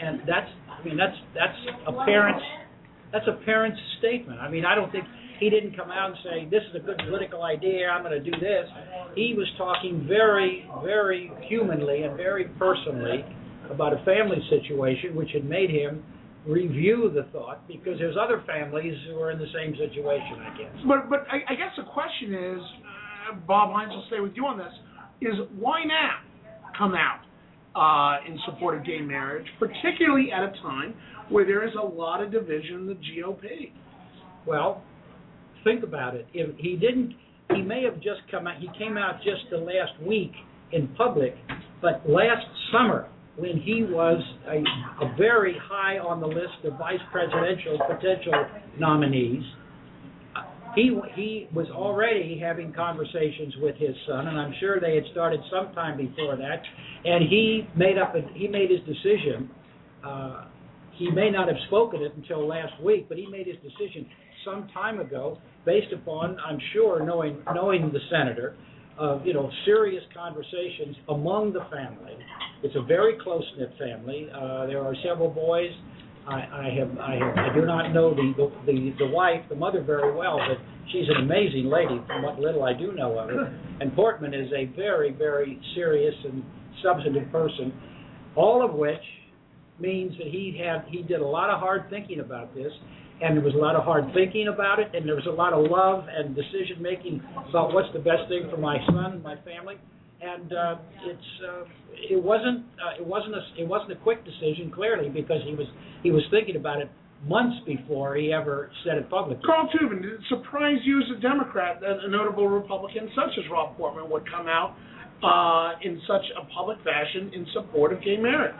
and 0.00 0.20
that's 0.20 0.50
I 0.70 0.84
mean 0.84 0.96
that's 0.96 1.16
that's 1.34 1.58
a 1.86 1.92
parent's 2.04 2.44
that's 3.12 3.26
a 3.28 3.44
parent's 3.44 3.80
statement. 3.98 4.40
I 4.40 4.48
mean 4.48 4.64
I 4.64 4.74
don't 4.74 4.90
think 4.90 5.04
he 5.38 5.50
didn't 5.50 5.76
come 5.76 5.90
out 5.90 6.10
and 6.10 6.18
say 6.24 6.48
this 6.50 6.62
is 6.70 6.76
a 6.76 6.84
good 6.84 6.98
political 7.04 7.42
idea. 7.42 7.88
I'm 7.88 8.02
going 8.02 8.22
to 8.22 8.30
do 8.30 8.36
this. 8.38 8.66
He 9.14 9.34
was 9.36 9.46
talking 9.58 10.06
very 10.08 10.68
very 10.82 11.30
humanly 11.48 12.02
and 12.02 12.16
very 12.16 12.46
personally 12.58 13.24
about 13.70 13.92
a 13.92 14.04
family 14.04 14.38
situation 14.50 15.14
which 15.16 15.30
had 15.32 15.44
made 15.44 15.70
him 15.70 16.04
review 16.46 17.10
the 17.14 17.24
thought 17.32 17.66
because 17.66 17.98
there's 17.98 18.16
other 18.20 18.42
families 18.46 18.94
who 19.08 19.18
are 19.18 19.30
in 19.30 19.38
the 19.38 19.50
same 19.54 19.72
situation, 19.72 20.40
I 20.40 20.58
guess. 20.58 20.72
But 20.86 21.08
but 21.08 21.26
I, 21.30 21.52
I 21.52 21.54
guess 21.56 21.72
the 21.76 21.84
question 21.84 22.34
is, 22.34 22.60
uh, 23.32 23.36
Bob 23.46 23.70
Hynes 23.70 23.90
will 23.90 24.04
stay 24.08 24.20
with 24.20 24.32
you 24.34 24.46
on 24.46 24.58
this, 24.58 24.72
is 25.20 25.34
why 25.58 25.84
now 25.84 26.20
come 26.76 26.94
out 26.94 27.20
uh, 27.74 28.28
in 28.28 28.38
support 28.46 28.76
of 28.76 28.84
gay 28.84 29.00
marriage, 29.00 29.46
particularly 29.58 30.30
at 30.32 30.42
a 30.42 30.52
time 30.62 30.94
where 31.30 31.44
there 31.44 31.66
is 31.66 31.74
a 31.80 31.84
lot 31.84 32.22
of 32.22 32.30
division 32.30 32.80
in 32.80 32.86
the 32.86 32.94
GOP? 32.94 33.72
Well, 34.46 34.82
think 35.64 35.82
about 35.82 36.14
it. 36.14 36.26
If 36.34 36.56
he 36.58 36.76
didn't, 36.76 37.14
he 37.54 37.62
may 37.62 37.82
have 37.84 37.96
just 37.96 38.20
come 38.30 38.46
out. 38.46 38.60
He 38.60 38.68
came 38.78 38.98
out 38.98 39.16
just 39.18 39.50
the 39.50 39.56
last 39.56 40.00
week 40.06 40.32
in 40.72 40.88
public, 40.96 41.34
but 41.80 42.02
last 42.08 42.46
summer 42.72 43.08
when 43.36 43.58
he 43.58 43.82
was 43.82 44.22
a, 44.46 45.04
a 45.04 45.16
very 45.16 45.56
high 45.68 45.98
on 45.98 46.20
the 46.20 46.26
list 46.26 46.64
of 46.64 46.78
vice 46.78 47.00
presidential 47.10 47.78
potential 47.78 48.46
nominees, 48.78 49.42
he 50.74 50.98
he 51.14 51.48
was 51.54 51.66
already 51.70 52.38
having 52.38 52.72
conversations 52.72 53.54
with 53.60 53.76
his 53.76 53.94
son, 54.06 54.26
and 54.28 54.38
I'm 54.38 54.54
sure 54.60 54.80
they 54.80 54.94
had 54.94 55.04
started 55.12 55.40
sometime 55.50 55.96
before 55.96 56.36
that. 56.36 56.62
And 57.04 57.28
he 57.28 57.68
made 57.76 57.98
up 57.98 58.14
a, 58.14 58.22
he 58.34 58.48
made 58.48 58.70
his 58.70 58.80
decision. 58.80 59.50
Uh, 60.06 60.46
he 60.96 61.10
may 61.10 61.30
not 61.30 61.48
have 61.48 61.56
spoken 61.66 62.02
it 62.02 62.12
until 62.16 62.46
last 62.46 62.80
week, 62.82 63.08
but 63.08 63.18
he 63.18 63.26
made 63.26 63.46
his 63.46 63.56
decision 63.56 64.06
some 64.44 64.68
time 64.72 65.00
ago, 65.00 65.38
based 65.64 65.92
upon 65.92 66.36
I'm 66.44 66.58
sure 66.72 67.04
knowing 67.04 67.42
knowing 67.54 67.92
the 67.92 68.00
senator, 68.10 68.56
of 68.98 69.26
you 69.26 69.34
know 69.34 69.50
serious 69.64 70.02
conversations 70.16 70.96
among 71.08 71.52
the 71.52 71.66
family. 71.70 72.16
It's 72.62 72.76
a 72.76 72.82
very 72.82 73.18
close 73.22 73.44
knit 73.58 73.72
family. 73.78 74.28
Uh, 74.32 74.66
there 74.66 74.82
are 74.82 74.94
several 75.04 75.30
boys. 75.30 75.70
I, 76.26 76.34
I 76.34 76.76
have 76.78 76.98
I 76.98 77.14
have 77.16 77.36
I 77.36 77.54
do 77.54 77.66
not 77.66 77.92
know 77.92 78.14
the, 78.14 78.32
the 78.36 78.72
the 78.72 78.94
the 78.98 79.06
wife, 79.06 79.42
the 79.48 79.56
mother 79.56 79.82
very 79.82 80.14
well, 80.14 80.38
but 80.38 80.58
she's 80.90 81.08
an 81.08 81.22
amazing 81.22 81.66
lady 81.66 82.00
from 82.06 82.22
what 82.22 82.38
little 82.38 82.64
I 82.64 82.72
do 82.72 82.92
know 82.92 83.18
of 83.18 83.30
her. 83.30 83.60
And 83.80 83.94
Portman 83.94 84.32
is 84.32 84.50
a 84.52 84.66
very 84.76 85.12
very 85.12 85.60
serious 85.74 86.14
and 86.24 86.42
substantive 86.82 87.30
person, 87.30 87.72
all 88.36 88.64
of 88.64 88.74
which 88.74 89.02
means 89.78 90.16
that 90.18 90.28
he 90.28 90.58
had 90.64 90.84
he 90.88 91.02
did 91.02 91.20
a 91.20 91.26
lot 91.26 91.50
of 91.50 91.60
hard 91.60 91.90
thinking 91.90 92.20
about 92.20 92.54
this 92.54 92.72
and 93.22 93.36
there 93.36 93.44
was 93.44 93.54
a 93.54 93.58
lot 93.58 93.76
of 93.76 93.84
hard 93.84 94.04
thinking 94.14 94.48
about 94.48 94.78
it, 94.80 94.94
and 94.94 95.06
there 95.06 95.14
was 95.14 95.26
a 95.26 95.34
lot 95.34 95.52
of 95.52 95.70
love 95.70 96.06
and 96.10 96.34
decision 96.34 96.80
making 96.80 97.22
about 97.48 97.72
what's 97.72 97.92
the 97.92 98.02
best 98.02 98.28
thing 98.28 98.48
for 98.50 98.56
my 98.56 98.78
son, 98.86 99.18
and 99.18 99.22
my 99.22 99.36
family, 99.46 99.76
and 100.20 100.52
uh, 100.52 100.76
it's 101.06 101.30
uh, 101.46 101.64
it 102.10 102.22
wasn't 102.22 102.64
uh, 102.82 103.00
it 103.00 103.06
wasn't 103.06 103.34
a 103.34 103.42
it 103.58 103.66
wasn't 103.66 103.92
a 103.92 104.00
quick 104.02 104.24
decision 104.24 104.70
clearly 104.74 105.08
because 105.08 105.40
he 105.46 105.54
was 105.54 105.66
he 106.02 106.10
was 106.10 106.22
thinking 106.30 106.56
about 106.56 106.80
it 106.80 106.90
months 107.26 107.56
before 107.66 108.16
he 108.16 108.32
ever 108.32 108.70
said 108.84 108.98
it 108.98 109.08
publicly. 109.08 109.42
Carl 109.46 109.68
Tuvin, 109.72 110.02
did 110.02 110.12
it 110.12 110.20
surprise 110.28 110.78
you 110.84 111.00
as 111.00 111.06
a 111.16 111.20
Democrat 111.20 111.80
that 111.80 112.04
a 112.04 112.08
notable 112.08 112.48
Republican 112.48 113.08
such 113.14 113.38
as 113.38 113.50
Rob 113.50 113.76
Portman 113.76 114.10
would 114.10 114.28
come 114.30 114.46
out 114.46 114.76
uh, 115.22 115.78
in 115.82 116.00
such 116.06 116.24
a 116.36 116.44
public 116.52 116.78
fashion 116.84 117.30
in 117.34 117.46
support 117.52 117.92
of 117.92 118.02
gay 118.02 118.16
marriage? 118.16 118.54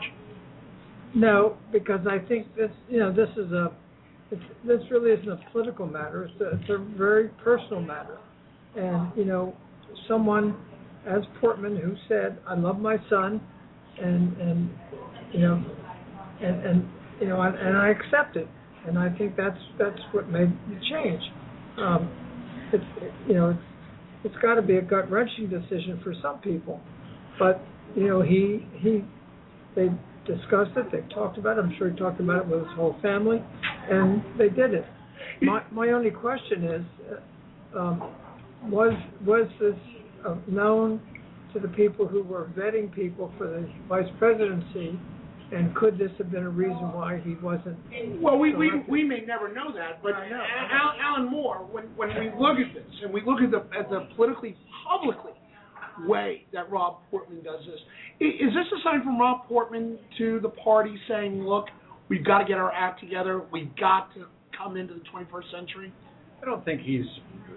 No, 1.14 1.57
because 1.72 2.00
I 2.09 2.18
think 2.26 2.55
this, 2.57 2.70
you 2.88 2.98
know, 2.98 3.12
this 3.12 3.28
is 3.36 3.52
a, 3.52 3.72
it's, 4.35 4.43
this 4.66 4.80
really 4.91 5.12
isn't 5.12 5.30
a 5.30 5.41
political 5.53 5.87
matter. 5.87 6.24
It's 6.24 6.41
a, 6.41 6.51
it's 6.61 6.70
a 6.70 6.78
very 6.97 7.28
personal 7.43 7.80
matter, 7.80 8.18
and 8.76 9.11
you 9.16 9.24
know, 9.24 9.55
someone 10.09 10.57
as 11.07 11.22
Portman 11.41 11.76
who 11.76 11.95
said, 12.09 12.39
"I 12.47 12.55
love 12.55 12.78
my 12.78 12.97
son," 13.09 13.41
and 14.01 14.37
and 14.39 14.70
you 15.32 15.41
know, 15.41 15.64
and 16.43 16.66
and 16.66 16.89
you 17.20 17.28
know, 17.28 17.41
and, 17.43 17.57
and 17.57 17.76
I 17.76 17.89
accept 17.89 18.37
it, 18.37 18.49
and 18.87 18.99
I 18.99 19.14
think 19.16 19.37
that's 19.37 19.59
that's 19.78 20.01
what 20.12 20.28
made 20.28 20.51
the 20.68 20.80
change. 20.91 21.22
Um, 21.78 22.11
it's 22.72 22.85
you 23.28 23.35
know, 23.35 23.51
it's 23.51 23.61
it's 24.24 24.43
got 24.43 24.55
to 24.55 24.62
be 24.62 24.76
a 24.76 24.82
gut 24.82 25.11
wrenching 25.11 25.49
decision 25.49 26.01
for 26.03 26.14
some 26.22 26.39
people, 26.41 26.80
but 27.39 27.61
you 27.95 28.09
know, 28.09 28.22
he 28.22 28.66
he 28.80 29.05
they 29.76 29.89
discussed 30.26 30.76
it, 30.76 30.90
they 30.92 31.02
talked 31.14 31.38
about 31.38 31.58
it. 31.58 31.60
I'm 31.62 31.74
sure 31.78 31.90
he 31.90 31.96
talked 31.96 32.20
about 32.20 32.42
it 32.42 32.46
with 32.46 32.60
his 32.60 32.76
whole 32.76 32.96
family, 33.02 33.42
and 33.90 34.22
they 34.38 34.48
did 34.48 34.74
it. 34.74 34.84
My 35.42 35.62
my 35.70 35.88
only 35.88 36.10
question 36.10 36.64
is, 36.64 36.82
uh, 37.74 37.78
um, 37.78 38.14
was 38.70 38.92
was 39.24 39.48
this 39.60 39.74
uh, 40.26 40.36
known 40.46 41.00
to 41.52 41.60
the 41.60 41.68
people 41.68 42.06
who 42.06 42.22
were 42.22 42.50
vetting 42.56 42.92
people 42.94 43.32
for 43.38 43.46
the 43.46 43.68
vice 43.88 44.08
presidency, 44.18 44.98
and 45.52 45.74
could 45.74 45.98
this 45.98 46.10
have 46.18 46.30
been 46.30 46.42
a 46.42 46.48
reason 46.50 46.92
why 46.92 47.20
he 47.24 47.34
wasn't? 47.42 47.76
Well, 48.20 48.38
we, 48.38 48.54
we, 48.54 48.70
we 48.88 49.04
may 49.04 49.20
never 49.20 49.52
know 49.52 49.72
that, 49.74 50.02
but 50.02 50.14
I 50.14 50.28
know. 50.28 50.42
Al, 50.72 50.94
Allen 51.00 51.30
Moore, 51.30 51.58
when, 51.70 51.84
when 51.96 52.08
we 52.08 52.30
look 52.38 52.58
at 52.58 52.74
this 52.74 52.92
and 53.02 53.12
we 53.12 53.22
look 53.24 53.40
at 53.40 53.50
the 53.50 53.64
at 53.78 53.88
the 53.88 54.08
politically 54.16 54.56
publicly 54.88 55.32
way 56.06 56.44
that 56.52 56.70
Rob 56.70 56.98
Portman 57.10 57.42
does 57.44 57.60
this, 57.66 57.78
is 58.20 58.52
this 58.54 58.66
a 58.78 58.82
sign 58.84 59.02
from 59.02 59.18
Rob 59.18 59.46
Portman 59.48 59.98
to 60.18 60.40
the 60.40 60.48
party 60.48 60.96
saying, 61.08 61.44
look, 61.44 61.66
we've 62.08 62.24
got 62.24 62.38
to 62.38 62.44
get 62.44 62.58
our 62.58 62.72
act 62.72 63.00
together, 63.00 63.42
we've 63.52 63.74
got 63.76 64.12
to 64.14 64.26
come 64.56 64.76
into 64.76 64.94
the 64.94 65.00
21st 65.00 65.50
century? 65.50 65.92
I 66.42 66.46
don't 66.46 66.64
think 66.64 66.82
he's 66.82 67.06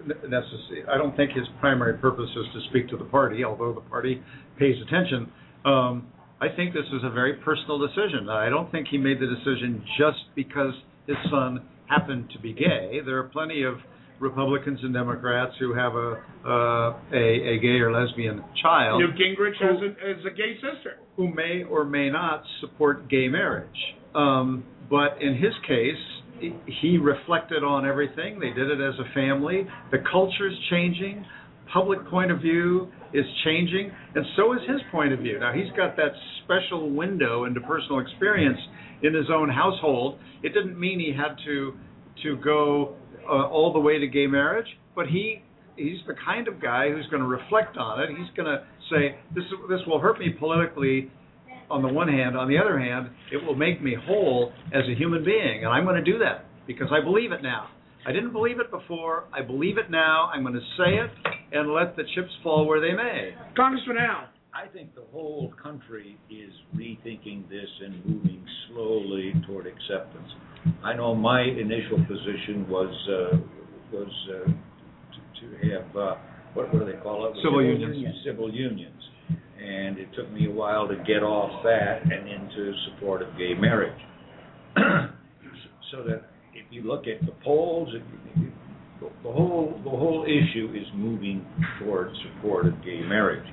necessary. 0.06 0.84
I 0.90 0.96
don't 0.96 1.16
think 1.16 1.32
his 1.32 1.46
primary 1.60 1.98
purpose 1.98 2.30
is 2.30 2.46
to 2.54 2.68
speak 2.70 2.88
to 2.88 2.96
the 2.96 3.04
party, 3.04 3.44
although 3.44 3.72
the 3.72 3.82
party 3.82 4.22
pays 4.58 4.76
attention. 4.86 5.30
Um, 5.64 6.08
I 6.40 6.48
think 6.54 6.72
this 6.72 6.86
is 6.86 7.02
a 7.04 7.10
very 7.10 7.34
personal 7.34 7.78
decision. 7.78 8.28
I 8.30 8.48
don't 8.48 8.70
think 8.72 8.88
he 8.90 8.96
made 8.96 9.18
the 9.20 9.26
decision 9.26 9.84
just 9.98 10.18
because 10.34 10.72
his 11.06 11.16
son 11.30 11.66
happened 11.88 12.30
to 12.32 12.38
be 12.38 12.52
gay. 12.52 13.00
There 13.04 13.18
are 13.18 13.24
plenty 13.24 13.62
of 13.62 13.74
Republicans 14.20 14.80
and 14.82 14.92
Democrats 14.94 15.52
who 15.58 15.74
have 15.74 15.94
a 15.94 16.22
uh, 16.44 16.96
a, 17.12 17.54
a 17.54 17.58
gay 17.58 17.78
or 17.80 17.92
lesbian 17.92 18.42
child 18.62 19.00
Newt 19.00 19.14
Gingrich 19.16 19.56
has 19.60 19.76
a, 19.82 19.88
has 20.16 20.24
a 20.26 20.34
gay 20.34 20.54
sister. 20.56 20.98
who 21.16 21.32
may 21.32 21.64
or 21.64 21.84
may 21.84 22.10
not 22.10 22.42
support 22.60 23.08
gay 23.08 23.28
marriage. 23.28 23.68
Um, 24.14 24.64
but 24.90 25.20
in 25.20 25.34
his 25.34 25.52
case, 25.66 26.02
he- 26.40 26.54
he 26.80 26.98
reflected 26.98 27.62
on 27.62 27.86
everything. 27.86 28.38
They 28.40 28.50
did 28.50 28.70
it 28.70 28.80
as 28.80 28.94
a 28.98 29.12
family. 29.14 29.66
The 29.90 29.98
culture's 30.10 30.56
changing. 30.70 31.24
Public 31.72 32.06
point 32.08 32.30
of 32.30 32.40
view 32.40 32.88
is 33.12 33.26
changing, 33.44 33.90
and 34.14 34.24
so 34.36 34.54
is 34.54 34.60
his 34.66 34.80
point 34.90 35.12
of 35.12 35.18
view. 35.18 35.38
Now, 35.38 35.52
he's 35.52 35.70
got 35.76 35.96
that 35.96 36.12
special 36.44 36.88
window 36.90 37.44
into 37.44 37.60
personal 37.60 37.98
experience 37.98 38.58
in 39.02 39.12
his 39.12 39.26
own 39.30 39.50
household. 39.50 40.18
It 40.42 40.54
didn't 40.54 40.78
mean 40.80 40.98
he 40.98 41.12
had 41.12 41.36
to 41.44 41.74
to 42.22 42.36
go 42.38 42.96
uh, 43.28 43.46
all 43.46 43.72
the 43.72 43.80
way 43.80 43.98
to 43.98 44.06
gay 44.06 44.26
marriage, 44.26 44.66
but 44.94 45.06
he 45.06 45.42
he's 45.76 45.98
the 46.06 46.14
kind 46.24 46.48
of 46.48 46.60
guy 46.60 46.90
who's 46.90 47.06
going 47.06 47.22
to 47.22 47.28
reflect 47.28 47.76
on 47.76 48.00
it. 48.00 48.10
He's 48.10 48.34
going 48.36 48.46
to 48.46 48.64
say 48.90 49.16
this 49.34 49.44
this 49.68 49.80
will 49.86 50.00
hurt 50.00 50.18
me 50.18 50.30
politically 50.38 51.10
on 51.70 51.82
the 51.82 51.88
one 51.88 52.08
hand. 52.08 52.36
On 52.36 52.48
the 52.48 52.58
other 52.58 52.78
hand, 52.78 53.10
it 53.32 53.44
will 53.44 53.54
make 53.54 53.82
me 53.82 53.94
whole 54.06 54.52
as 54.72 54.82
a 54.90 54.94
human 54.94 55.24
being, 55.24 55.64
and 55.64 55.68
I'm 55.68 55.84
going 55.84 56.02
to 56.02 56.12
do 56.12 56.18
that 56.18 56.46
because 56.66 56.88
I 56.90 57.02
believe 57.02 57.32
it 57.32 57.42
now. 57.42 57.68
I 58.06 58.12
didn't 58.12 58.32
believe 58.32 58.60
it 58.60 58.70
before. 58.70 59.24
I 59.32 59.42
believe 59.42 59.76
it 59.76 59.90
now. 59.90 60.30
I'm 60.32 60.42
going 60.42 60.54
to 60.54 60.60
say 60.78 60.94
it 60.94 61.10
and 61.52 61.72
let 61.72 61.96
the 61.96 62.04
chips 62.14 62.30
fall 62.42 62.66
where 62.66 62.80
they 62.80 62.92
may. 62.92 63.34
Congressman 63.56 63.96
Al. 63.98 64.28
I 64.54 64.66
think 64.72 64.94
the 64.94 65.04
whole 65.12 65.52
country 65.62 66.18
is 66.30 66.52
rethinking 66.74 67.48
this 67.48 67.68
and 67.84 68.04
moving 68.04 68.44
slowly 68.68 69.32
toward 69.46 69.66
acceptance. 69.66 70.30
I 70.84 70.94
know 70.94 71.14
my 71.14 71.42
initial 71.42 71.98
position 72.06 72.68
was 72.68 72.94
uh, 73.08 73.36
was 73.92 74.28
uh, 74.30 74.50
to, 74.50 75.40
to 75.40 75.70
have 75.70 75.96
uh, 75.96 76.14
what, 76.54 76.72
what 76.72 76.86
do 76.86 76.92
they 76.92 76.98
call 76.98 77.26
it? 77.26 77.36
Civil 77.42 77.62
unions. 77.62 78.16
Civil 78.24 78.52
unions, 78.52 79.02
and 79.62 79.98
it 79.98 80.08
took 80.16 80.30
me 80.32 80.46
a 80.46 80.50
while 80.50 80.88
to 80.88 80.96
get 81.06 81.22
off 81.22 81.62
that 81.64 82.02
and 82.02 82.28
into 82.28 82.72
support 82.90 83.22
of 83.22 83.28
gay 83.38 83.54
marriage. 83.54 84.00
so 84.76 86.02
that 86.06 86.28
if 86.54 86.66
you 86.70 86.82
look 86.82 87.04
at 87.06 87.24
the 87.24 87.32
polls, 87.44 87.88
if 87.94 88.02
you, 88.40 88.52
the 89.00 89.32
whole 89.32 89.80
the 89.84 89.90
whole 89.90 90.24
issue 90.24 90.72
is 90.74 90.86
moving 90.94 91.46
toward 91.78 92.10
support 92.24 92.66
of 92.66 92.82
gay 92.84 93.00
marriage. 93.00 93.46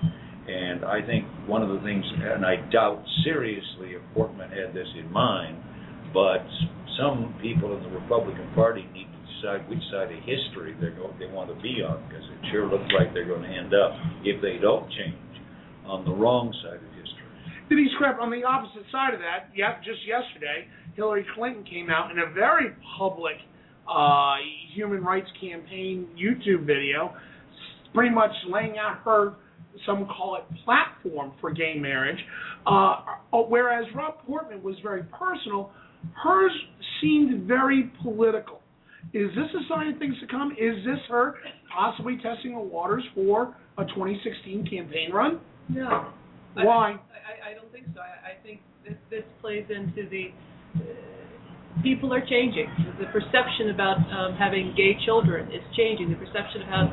And 0.47 0.85
I 0.85 1.01
think 1.05 1.25
one 1.47 1.63
of 1.63 1.69
the 1.69 1.79
things, 1.83 2.05
and 2.21 2.45
I 2.45 2.57
doubt 2.71 3.03
seriously 3.23 3.97
if 3.97 4.01
Portman 4.13 4.49
had 4.49 4.75
this 4.75 4.87
in 4.99 5.11
mind, 5.11 5.57
but 6.13 6.45
some 6.97 7.35
people 7.41 7.75
in 7.75 7.83
the 7.83 7.89
Republican 7.89 8.47
Party 8.55 8.87
need 8.93 9.07
to 9.07 9.19
decide 9.35 9.69
which 9.69 9.83
side 9.91 10.11
of 10.11 10.19
history 10.23 10.75
they're 10.79 10.95
going, 10.95 11.13
they 11.19 11.27
want 11.27 11.49
to 11.49 11.61
be 11.61 11.83
on, 11.83 12.01
because 12.07 12.23
it 12.23 12.51
sure 12.51 12.67
looks 12.67 12.87
like 12.97 13.13
they're 13.13 13.27
going 13.27 13.43
to 13.43 13.49
end 13.49 13.73
up, 13.73 13.91
if 14.23 14.41
they 14.41 14.57
don't 14.61 14.89
change, 14.91 15.15
on 15.85 16.05
the 16.05 16.11
wrong 16.11 16.53
side 16.63 16.77
of 16.77 16.91
history. 16.95 17.27
Denise 17.69 17.91
Krepp, 18.01 18.19
on 18.19 18.31
the 18.31 18.43
opposite 18.43 18.85
side 18.91 19.13
of 19.13 19.19
that, 19.19 19.49
yeah, 19.55 19.77
just 19.83 19.99
yesterday, 20.07 20.67
Hillary 20.95 21.25
Clinton 21.35 21.63
came 21.63 21.89
out 21.89 22.11
in 22.11 22.19
a 22.19 22.33
very 22.33 22.73
public 22.97 23.35
uh, 23.89 24.35
human 24.73 25.03
rights 25.03 25.27
campaign 25.41 26.07
YouTube 26.15 26.65
video, 26.65 27.13
pretty 27.93 28.13
much 28.13 28.31
laying 28.51 28.77
out 28.77 28.99
her, 29.03 29.35
some 29.85 30.05
call 30.05 30.37
it 30.37 30.43
platform 30.63 31.33
for 31.41 31.51
gay 31.51 31.75
marriage, 31.77 32.19
uh, 32.65 32.95
whereas 33.49 33.85
Rob 33.93 34.15
Portman 34.25 34.63
was 34.63 34.75
very 34.81 35.03
personal, 35.03 35.71
hers 36.13 36.51
seemed 37.01 37.47
very 37.47 37.91
political. 38.01 38.61
Is 39.13 39.29
this 39.35 39.47
a 39.53 39.63
sign 39.69 39.93
of 39.93 39.99
things 39.99 40.15
to 40.19 40.27
come? 40.27 40.51
Is 40.51 40.83
this 40.85 40.99
her 41.09 41.35
possibly 41.73 42.17
testing 42.17 42.53
the 42.53 42.59
waters 42.59 43.03
for 43.13 43.55
a 43.77 43.85
2016 43.85 44.67
campaign 44.67 45.11
run? 45.11 45.39
No. 45.69 46.11
Why? 46.55 46.91
I, 46.91 47.49
I, 47.49 47.51
I 47.51 47.53
don't 47.53 47.71
think 47.71 47.85
so. 47.93 48.01
I, 48.01 48.31
I 48.31 48.43
think 48.43 48.61
this, 48.83 48.97
this 49.09 49.23
plays 49.41 49.65
into 49.69 50.09
the 50.09 50.31
uh, 50.75 51.81
people 51.83 52.13
are 52.13 52.25
changing. 52.25 52.67
The 52.99 53.07
perception 53.07 53.69
about 53.73 53.97
um, 54.11 54.35
having 54.37 54.73
gay 54.77 54.97
children 55.05 55.51
is 55.51 55.61
changing. 55.75 56.09
The 56.09 56.19
perception 56.19 56.61
of 56.63 56.67
how 56.67 56.83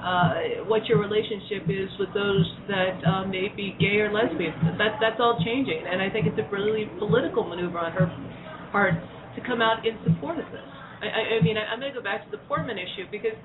uh, 0.00 0.64
what 0.64 0.86
your 0.86 0.98
relationship 0.98 1.68
is 1.68 1.90
with 2.00 2.08
those 2.14 2.48
that 2.68 2.96
uh, 3.04 3.24
may 3.28 3.52
be 3.52 3.76
gay 3.78 4.00
or 4.00 4.12
lesbian. 4.12 4.52
That 4.78 4.96
that's 5.00 5.20
all 5.20 5.36
changing, 5.44 5.84
and 5.84 6.00
I 6.00 6.08
think 6.08 6.26
it's 6.26 6.40
a 6.40 6.48
really 6.50 6.88
political 6.98 7.44
maneuver 7.44 7.78
on 7.78 7.92
her 7.92 8.08
part 8.72 8.94
to 9.36 9.40
come 9.46 9.62
out 9.62 9.86
in 9.86 9.98
support 10.04 10.38
of 10.38 10.46
this. 10.50 10.66
I, 11.02 11.06
I, 11.06 11.22
I 11.38 11.42
mean, 11.42 11.56
I, 11.56 11.70
I'm 11.70 11.80
going 11.80 11.92
to 11.92 11.98
go 11.98 12.04
back 12.04 12.24
to 12.24 12.30
the 12.30 12.42
Portman 12.48 12.78
issue 12.78 13.06
because 13.10 13.36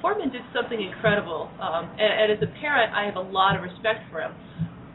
Portman 0.00 0.30
did 0.30 0.42
something 0.54 0.80
incredible, 0.80 1.50
um, 1.60 1.90
and, 1.98 2.30
and 2.30 2.32
as 2.36 2.40
a 2.42 2.50
parent, 2.60 2.94
I 2.94 3.04
have 3.06 3.16
a 3.16 3.26
lot 3.26 3.56
of 3.56 3.62
respect 3.62 4.06
for 4.10 4.20
him 4.20 4.34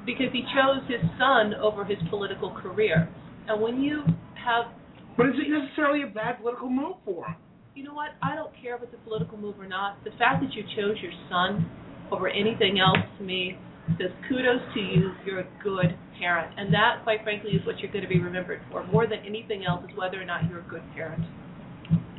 because 0.06 0.34
he 0.34 0.42
chose 0.54 0.82
his 0.88 1.02
son 1.18 1.54
over 1.56 1.86
his 1.86 1.98
political 2.10 2.52
career. 2.52 3.10
And 3.48 3.62
when 3.62 3.82
you 3.82 4.04
have 4.38 4.72
But 5.18 5.28
is 5.28 5.36
it 5.38 5.50
necessarily 5.50 6.04
a 6.04 6.08
bad 6.08 6.40
political 6.40 6.70
move 6.70 6.98
for 7.06 7.26
him? 7.26 7.36
you 7.76 7.84
know 7.84 7.94
what? 7.94 8.10
I 8.22 8.36
don't 8.36 8.52
care 8.62 8.76
if 8.76 8.84
it's 8.84 8.94
a 8.94 9.08
political 9.08 9.38
move 9.38 9.60
or 9.60 9.68
not. 9.68 10.04
The 10.04 10.12
fact 10.20 10.44
that 10.44 10.54
you 10.54 10.64
chose 10.76 10.98
your 11.02 11.12
son 11.30 11.70
over 12.12 12.28
anything 12.28 12.80
else 12.80 13.00
to 13.18 13.24
me 13.24 13.58
says 13.98 14.12
kudos 14.28 14.62
to 14.74 14.80
you. 14.80 15.12
You're 15.26 15.40
a 15.42 15.48
good 15.64 15.98
parent, 16.20 16.54
and 16.58 16.74
that, 16.74 17.02
quite 17.04 17.24
frankly, 17.24 17.52
is 17.52 17.66
what 17.66 17.80
you're 17.80 17.92
going 17.92 18.04
to 18.04 18.10
be 18.10 18.20
remembered 18.20 18.62
for. 18.72 18.86
More 18.88 19.08
than 19.08 19.20
anything 19.26 19.66
else, 19.66 19.84
is 19.90 19.98
whether 19.98 20.22
or 20.22 20.26
not 20.26 20.48
you're 20.50 20.60
a 20.60 20.70
good 20.70 20.84
parent. 20.94 21.24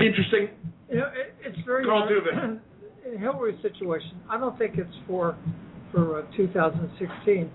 Interesting. 0.00 0.48
You 0.90 0.98
know, 0.98 1.06
it, 1.06 1.34
it's 1.44 1.58
very 1.64 1.84
Carl. 1.84 2.08
Tuvin. 2.08 2.60
In 3.12 3.18
Hillary's 3.18 3.60
situation, 3.62 4.20
I 4.30 4.38
don't 4.38 4.56
think 4.58 4.74
it's 4.78 4.94
for 5.08 5.36
for 5.90 6.20
uh, 6.20 6.36
2016, 6.36 7.50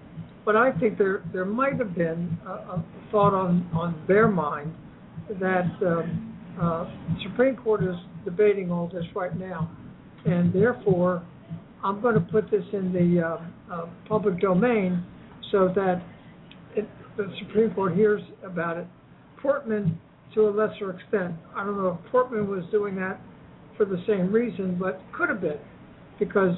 but 0.45 0.57
I 0.57 0.71
think 0.73 0.97
there 0.97 1.23
there 1.31 1.45
might 1.45 1.77
have 1.77 1.95
been 1.95 2.37
a, 2.45 2.49
a 2.49 2.85
thought 3.11 3.33
on 3.33 3.69
on 3.73 4.03
their 4.07 4.27
mind 4.27 4.73
that 5.39 5.71
um, 5.85 6.37
uh, 6.61 6.85
Supreme 7.23 7.55
Court 7.55 7.83
is 7.83 7.95
debating 8.25 8.71
all 8.71 8.89
this 8.89 9.05
right 9.15 9.37
now, 9.37 9.71
and 10.25 10.51
therefore 10.53 11.23
I'm 11.83 12.01
going 12.01 12.15
to 12.15 12.21
put 12.21 12.49
this 12.49 12.63
in 12.73 12.91
the 12.91 13.25
uh, 13.25 13.73
uh, 13.73 13.85
public 14.07 14.39
domain 14.39 15.03
so 15.51 15.71
that 15.75 16.01
it, 16.75 16.87
the 17.15 17.31
Supreme 17.39 17.73
Court 17.73 17.95
hears 17.95 18.21
about 18.43 18.77
it. 18.77 18.87
Portman, 19.41 19.99
to 20.33 20.47
a 20.47 20.51
lesser 20.51 20.91
extent, 20.91 21.35
I 21.55 21.63
don't 21.63 21.77
know 21.77 21.99
if 22.03 22.11
Portman 22.11 22.49
was 22.49 22.63
doing 22.71 22.95
that 22.95 23.19
for 23.77 23.85
the 23.85 24.03
same 24.07 24.31
reason, 24.31 24.77
but 24.79 25.01
could 25.15 25.29
have 25.29 25.41
been, 25.41 25.59
because 26.19 26.55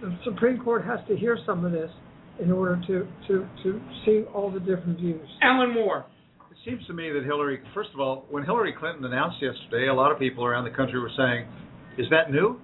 the 0.00 0.16
Supreme 0.24 0.58
Court 0.62 0.84
has 0.84 1.00
to 1.08 1.16
hear 1.16 1.38
some 1.46 1.64
of 1.64 1.72
this 1.72 1.90
in 2.40 2.50
order 2.50 2.80
to, 2.86 3.06
to, 3.28 3.46
to 3.62 3.80
see 4.04 4.24
all 4.34 4.50
the 4.50 4.60
different 4.60 4.98
views. 4.98 5.28
Allen 5.42 5.74
Moore. 5.74 6.06
It 6.50 6.56
seems 6.64 6.86
to 6.86 6.92
me 6.92 7.10
that 7.10 7.24
Hillary, 7.24 7.60
first 7.74 7.90
of 7.92 8.00
all, 8.00 8.24
when 8.30 8.44
Hillary 8.44 8.74
Clinton 8.78 9.04
announced 9.04 9.36
yesterday, 9.40 9.88
a 9.88 9.94
lot 9.94 10.12
of 10.12 10.18
people 10.18 10.44
around 10.44 10.64
the 10.64 10.70
country 10.70 10.98
were 10.98 11.10
saying, 11.16 11.46
"Is 11.98 12.06
that 12.10 12.30
new?" 12.30 12.60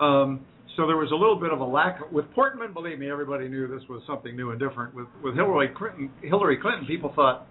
Um, 0.00 0.40
so 0.76 0.86
there 0.86 0.96
was 0.96 1.10
a 1.12 1.14
little 1.14 1.36
bit 1.36 1.52
of 1.52 1.60
a 1.60 1.64
lack 1.64 2.00
with 2.12 2.24
Portman. 2.34 2.72
Believe 2.72 2.98
me, 2.98 3.10
everybody 3.10 3.48
knew 3.48 3.66
this 3.66 3.86
was 3.88 4.02
something 4.06 4.34
new 4.36 4.50
and 4.50 4.60
different. 4.60 4.94
With 4.94 5.06
with 5.22 5.34
Hillary 5.34 5.68
Clinton, 5.76 6.10
Hillary 6.22 6.56
Clinton, 6.56 6.86
people 6.86 7.12
thought, 7.14 7.46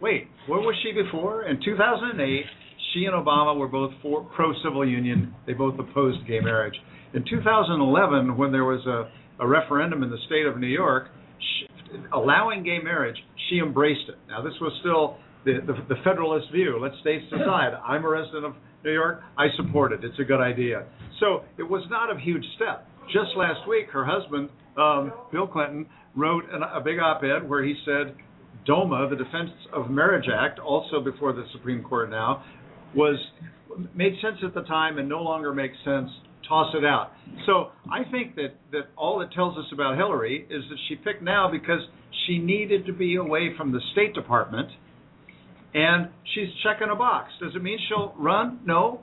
"Wait, 0.00 0.28
where 0.46 0.60
was 0.60 0.74
she 0.82 0.92
before?" 0.92 1.44
In 1.44 1.60
2008, 1.64 2.44
she 2.92 3.04
and 3.06 3.14
Obama 3.14 3.56
were 3.56 3.68
both 3.68 3.92
for 4.02 4.24
pro 4.36 4.52
civil 4.62 4.86
union. 4.86 5.34
They 5.46 5.54
both 5.54 5.78
opposed 5.78 6.26
gay 6.26 6.40
marriage. 6.40 6.74
In 7.14 7.24
2011, 7.28 8.36
when 8.36 8.52
there 8.52 8.64
was 8.64 8.84
a, 8.86 9.10
a 9.42 9.46
referendum 9.46 10.02
in 10.02 10.10
the 10.10 10.18
state 10.26 10.46
of 10.46 10.58
New 10.58 10.68
York 10.68 11.08
she, 11.38 11.66
allowing 12.12 12.62
gay 12.62 12.78
marriage, 12.82 13.16
she 13.48 13.58
embraced 13.58 14.08
it. 14.08 14.16
Now, 14.28 14.42
this 14.42 14.54
was 14.60 14.72
still 14.80 15.16
the, 15.44 15.60
the, 15.66 15.94
the 15.94 16.00
Federalist 16.04 16.52
view. 16.52 16.78
Let 16.80 16.92
states 17.00 17.24
decide. 17.30 17.72
I'm 17.84 18.04
a 18.04 18.08
resident 18.08 18.44
of 18.44 18.54
New 18.84 18.92
York. 18.92 19.22
I 19.38 19.46
support 19.56 19.92
it. 19.92 20.04
It's 20.04 20.18
a 20.18 20.24
good 20.24 20.40
idea. 20.40 20.86
So 21.20 21.44
it 21.58 21.62
was 21.62 21.84
not 21.90 22.14
a 22.14 22.18
huge 22.18 22.44
step. 22.56 22.86
Just 23.06 23.36
last 23.36 23.68
week, 23.68 23.86
her 23.92 24.04
husband, 24.04 24.48
um, 24.76 25.12
Bill 25.32 25.46
Clinton, 25.46 25.86
wrote 26.16 26.44
an, 26.52 26.62
a 26.62 26.80
big 26.80 26.98
op-ed 26.98 27.48
where 27.48 27.62
he 27.62 27.74
said 27.84 28.14
DOMA, 28.66 29.08
the 29.10 29.16
Defense 29.16 29.50
of 29.72 29.90
Marriage 29.90 30.26
Act, 30.32 30.58
also 30.58 31.00
before 31.00 31.32
the 31.32 31.44
Supreme 31.52 31.82
Court 31.82 32.10
now, 32.10 32.44
was 32.94 33.18
made 33.94 34.14
sense 34.22 34.36
at 34.44 34.54
the 34.54 34.62
time 34.62 34.98
and 34.98 35.08
no 35.08 35.22
longer 35.22 35.52
makes 35.54 35.76
sense. 35.84 36.10
Toss 36.48 36.74
it 36.74 36.84
out. 36.84 37.12
So 37.46 37.70
I 37.92 38.02
think 38.10 38.34
that 38.34 38.54
that 38.72 38.88
all 38.96 39.20
it 39.20 39.30
tells 39.32 39.56
us 39.56 39.66
about 39.72 39.96
Hillary 39.96 40.48
is 40.50 40.64
that 40.68 40.78
she 40.88 40.96
picked 40.96 41.22
now 41.22 41.48
because 41.48 41.80
she 42.26 42.38
needed 42.38 42.86
to 42.86 42.92
be 42.92 43.16
away 43.16 43.50
from 43.56 43.70
the 43.70 43.80
State 43.92 44.14
Department, 44.14 44.68
and 45.74 46.08
she's 46.34 46.48
checking 46.62 46.88
a 46.90 46.96
box. 46.96 47.30
Does 47.40 47.52
it 47.54 47.62
mean 47.62 47.78
she'll 47.88 48.14
run? 48.18 48.60
No. 48.64 49.00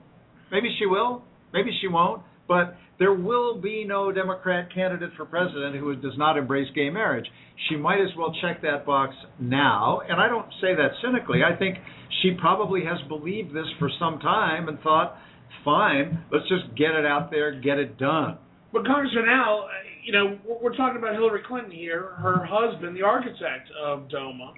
Maybe 0.51 0.75
she 0.79 0.85
will. 0.85 1.23
Maybe 1.53 1.71
she 1.81 1.87
won't. 1.87 2.21
But 2.47 2.77
there 2.99 3.13
will 3.13 3.59
be 3.59 3.83
no 3.85 4.11
Democrat 4.11 4.73
candidate 4.73 5.11
for 5.15 5.25
president 5.25 5.75
who 5.75 5.95
does 5.95 6.17
not 6.17 6.37
embrace 6.37 6.67
gay 6.73 6.89
marriage. 6.89 7.25
She 7.69 7.75
might 7.75 7.99
as 8.01 8.09
well 8.17 8.33
check 8.41 8.61
that 8.61 8.85
box 8.85 9.13
now. 9.39 10.01
And 10.07 10.19
I 10.19 10.27
don't 10.27 10.47
say 10.61 10.75
that 10.75 10.91
cynically. 11.03 11.41
I 11.43 11.55
think 11.57 11.77
she 12.21 12.31
probably 12.39 12.83
has 12.85 12.97
believed 13.07 13.53
this 13.53 13.67
for 13.79 13.89
some 13.99 14.19
time 14.19 14.69
and 14.69 14.79
thought, 14.79 15.17
fine, 15.63 16.23
let's 16.31 16.47
just 16.47 16.75
get 16.77 16.91
it 16.91 17.05
out 17.05 17.29
there, 17.29 17.59
get 17.59 17.77
it 17.77 17.97
done. 17.97 18.37
But 18.71 18.85
Congressman 18.85 19.25
Al, 19.29 19.67
you 20.05 20.13
know, 20.13 20.37
we're 20.61 20.75
talking 20.75 20.97
about 20.97 21.13
Hillary 21.13 21.41
Clinton 21.47 21.71
here. 21.71 22.13
Her 22.17 22.45
husband, 22.49 22.95
the 22.95 23.03
architect 23.03 23.69
of 23.83 24.09
DOMA, 24.09 24.53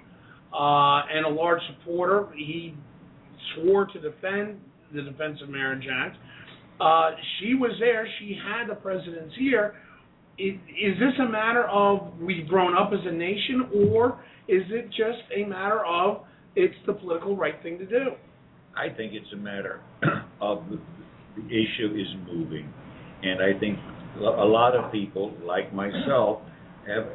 uh, 0.52 1.02
and 1.12 1.26
a 1.26 1.28
large 1.28 1.60
supporter. 1.68 2.28
He 2.36 2.74
swore 3.54 3.86
to 3.86 4.00
defend 4.00 4.60
the 4.94 5.02
Defense 5.02 5.38
of 5.42 5.48
Marriage 5.48 5.86
Act. 5.90 6.16
Uh, 6.80 7.10
she 7.38 7.54
was 7.54 7.72
there. 7.78 8.08
She 8.18 8.36
had 8.42 8.70
the 8.70 8.74
president's 8.74 9.34
ear. 9.40 9.74
Is, 10.38 10.54
is 10.68 10.98
this 10.98 11.12
a 11.20 11.30
matter 11.30 11.64
of 11.68 12.18
we've 12.18 12.48
grown 12.48 12.76
up 12.76 12.90
as 12.92 13.00
a 13.04 13.12
nation, 13.12 13.68
or 13.92 14.20
is 14.48 14.62
it 14.70 14.88
just 14.88 15.22
a 15.36 15.44
matter 15.44 15.84
of 15.84 16.22
it's 16.56 16.74
the 16.86 16.94
political 16.94 17.36
right 17.36 17.62
thing 17.62 17.78
to 17.78 17.86
do? 17.86 18.12
I 18.74 18.88
think 18.88 19.12
it's 19.12 19.30
a 19.34 19.36
matter 19.36 19.80
of 20.40 20.64
the 21.36 21.46
issue 21.46 21.94
is 21.94 22.06
moving, 22.26 22.72
and 23.22 23.42
I 23.42 23.58
think 23.58 23.78
a 24.18 24.44
lot 24.44 24.74
of 24.74 24.90
people, 24.90 25.34
like 25.44 25.74
myself, 25.74 26.40
have 26.86 27.06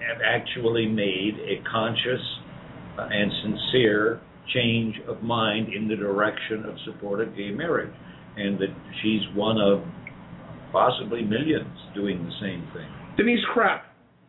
have 0.00 0.20
actually 0.24 0.86
made 0.86 1.34
a 1.40 1.62
conscious 1.70 2.20
and 2.96 3.32
sincere 3.42 4.20
change 4.52 4.94
of 5.08 5.22
mind 5.22 5.72
in 5.72 5.88
the 5.88 5.96
direction 5.96 6.64
of 6.66 6.74
support 6.84 7.20
of 7.20 7.34
gay 7.36 7.50
marriage. 7.50 7.94
and 8.36 8.58
that 8.58 8.74
she's 9.00 9.22
one 9.34 9.58
of 9.58 9.82
possibly 10.72 11.22
millions 11.22 11.70
doing 11.94 12.18
the 12.24 12.32
same 12.42 12.66
thing. 12.74 12.88
Denise 13.16 13.44
Krepp. 13.54 13.82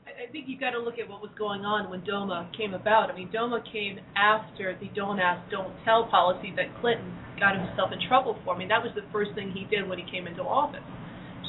I 0.06 0.26
I 0.28 0.32
think 0.32 0.46
you've 0.48 0.60
got 0.60 0.72
to 0.72 0.80
look 0.80 1.00
at 1.00 1.10
what 1.10 1.22
was 1.22 1.32
going 1.38 1.66
on 1.66 1.90
when 1.90 2.04
DOMA 2.06 2.52
came 2.58 2.74
about. 2.74 3.10
I 3.10 3.16
mean, 3.16 3.30
DOMA 3.34 3.64
came 3.72 4.00
after 4.16 4.78
the 4.80 4.90
don't 4.96 5.20
ask, 5.20 5.42
don't 5.50 5.74
tell 5.86 6.08
policy 6.08 6.54
that 6.56 6.70
Clinton 6.82 7.14
got 7.40 7.58
himself 7.58 7.92
in 7.92 8.00
trouble 8.08 8.38
for. 8.46 8.54
I 8.54 8.58
mean, 8.58 8.70
that 8.70 8.82
was 8.82 8.94
the 8.96 9.06
first 9.12 9.34
thing 9.34 9.52
he 9.52 9.66
did 9.66 9.90
when 9.90 9.98
he 9.98 10.06
came 10.10 10.28
into 10.28 10.42
office. 10.42 10.86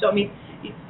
So, 0.01 0.09
I 0.09 0.13
mean, 0.13 0.31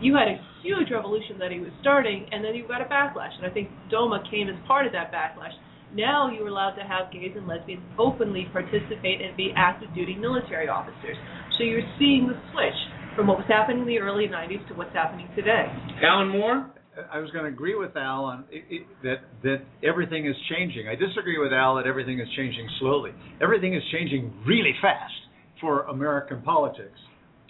you 0.02 0.16
had 0.16 0.28
a 0.28 0.38
huge 0.64 0.92
revolution 0.92 1.38
that 1.40 1.52
he 1.52 1.60
was 1.60 1.72
starting, 1.82 2.28
and 2.32 2.44
then 2.44 2.56
you 2.56 2.68
got 2.68 2.82
a 2.82 2.86
backlash. 2.86 3.36
And 3.38 3.46
I 3.46 3.50
think 3.50 3.70
DOMA 3.90 4.24
came 4.30 4.50
as 4.50 4.56
part 4.68 4.86
of 4.86 4.92
that 4.94 5.12
backlash. 5.12 5.54
Now 5.94 6.30
you're 6.30 6.48
allowed 6.48 6.76
to 6.76 6.84
have 6.84 7.12
gays 7.12 7.32
and 7.36 7.48
lesbians 7.48 7.84
openly 7.98 8.48
participate 8.52 9.22
and 9.22 9.36
be 9.38 9.54
active 9.56 9.94
duty 9.96 10.16
military 10.16 10.68
officers. 10.68 11.16
So 11.58 11.64
you're 11.64 11.88
seeing 11.98 12.28
the 12.28 12.36
switch 12.52 12.76
from 13.16 13.28
what 13.28 13.38
was 13.38 13.48
happening 13.48 13.82
in 13.82 13.88
the 13.88 14.00
early 14.00 14.28
90s 14.28 14.68
to 14.68 14.74
what's 14.76 14.94
happening 14.94 15.28
today. 15.36 15.66
Allen 16.04 16.30
Moore. 16.30 16.72
I 17.14 17.20
was 17.20 17.30
going 17.30 17.46
to 17.46 17.52
agree 17.52 17.76
with 17.76 17.96
Al 17.96 18.26
on 18.26 18.46
it, 18.50 18.64
it, 18.72 18.88
that 19.04 19.18
that 19.44 19.62
everything 19.88 20.26
is 20.26 20.36
changing. 20.50 20.88
I 20.88 20.96
disagree 20.96 21.38
with 21.38 21.54
Al 21.54 21.76
that 21.76 21.86
everything 21.86 22.20
is 22.20 22.28
changing 22.36 22.68
slowly. 22.80 23.12
Everything 23.40 23.76
is 23.76 23.84
changing 23.92 24.34
really 24.48 24.74
fast 24.82 25.14
for 25.62 25.84
American 25.84 26.42
politics. 26.42 26.98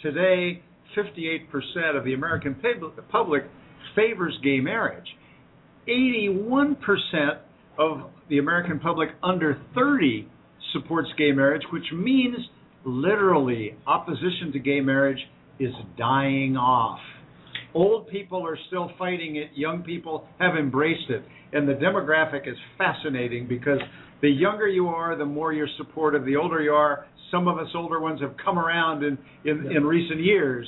Today, 0.01 0.62
58% 0.96 1.98
of 1.98 2.04
the 2.06 2.14
American 2.14 2.56
public 3.10 3.44
favors 3.96 4.38
gay 4.44 4.60
marriage. 4.60 5.08
81% 5.88 6.76
of 7.80 8.10
the 8.30 8.40
American 8.40 8.80
public 8.80 9.10
under 9.24 9.62
30 9.74 10.28
supports 10.74 11.10
gay 11.18 11.32
marriage, 11.32 11.64
which 11.72 11.86
means 11.94 12.38
literally 12.86 13.76
opposition 13.86 14.52
to 14.54 14.60
gay 14.60 14.82
marriage 14.82 15.20
is 15.60 15.74
dying 15.98 16.58
off. 16.58 17.00
Old 17.74 18.08
people 18.08 18.46
are 18.46 18.58
still 18.68 18.92
fighting 18.98 19.36
it, 19.36 19.50
young 19.56 19.84
people 19.84 20.28
have 20.40 20.56
embraced 20.56 21.10
it. 21.10 21.24
And 21.54 21.68
the 21.68 21.74
demographic 21.74 22.48
is 22.48 22.58
fascinating 22.78 23.48
because 23.48 23.80
the 24.22 24.30
younger 24.30 24.68
you 24.68 24.88
are, 24.88 25.15
the 25.15 25.26
more 25.26 25.53
you're 25.53 25.68
supportive. 25.78 26.26
The 26.26 26.36
older 26.36 26.61
you 26.61 26.72
are, 26.74 27.05
some 27.32 27.47
of 27.47 27.57
us 27.57 27.68
older 27.76 27.99
ones 27.99 28.22
have 28.22 28.36
come 28.43 28.57
around 28.57 29.03
in, 29.03 29.18
in, 29.45 29.72
in 29.72 29.84
recent 29.86 30.20
years. 30.22 30.68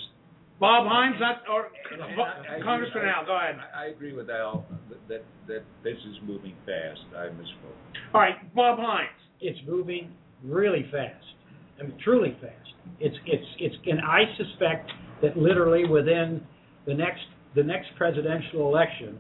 Bob 0.60 0.86
Hynes, 0.88 1.18
that, 1.20 1.42
or 1.50 1.68
I- 2.04 2.58
I- 2.58 2.62
Congressman 2.62 3.06
I- 3.06 3.12
Al, 3.20 3.26
go 3.26 3.38
ahead. 3.38 3.56
I 3.76 3.84
I 3.84 3.86
agree 3.88 4.14
with 4.14 4.30
Al 4.30 4.66
that- 4.90 5.08
that, 5.08 5.24
that 5.48 5.64
this 5.84 5.98
is 5.98 6.18
moving 6.28 6.54
fast. 6.66 7.00
I 7.16 7.28
misspoke. 7.28 8.14
All 8.14 8.20
right, 8.22 8.54
Bob 8.54 8.78
Hynes. 8.78 9.08
It's 9.42 9.60
moving 9.66 10.12
really 10.44 10.86
fast. 10.92 11.26
I 11.80 11.84
mean, 11.84 11.94
truly 12.04 12.36
fast. 12.42 12.54
It's 13.00 13.16
it's 13.26 13.46
it's, 13.58 13.76
and 13.88 14.02
I 14.02 14.24
suspect 14.38 14.92
that 15.22 15.38
literally 15.38 15.86
within 15.88 16.46
the 16.86 16.94
next 16.94 17.22
the 17.56 17.64
next 17.64 17.88
presidential 17.98 18.68
election, 18.68 19.18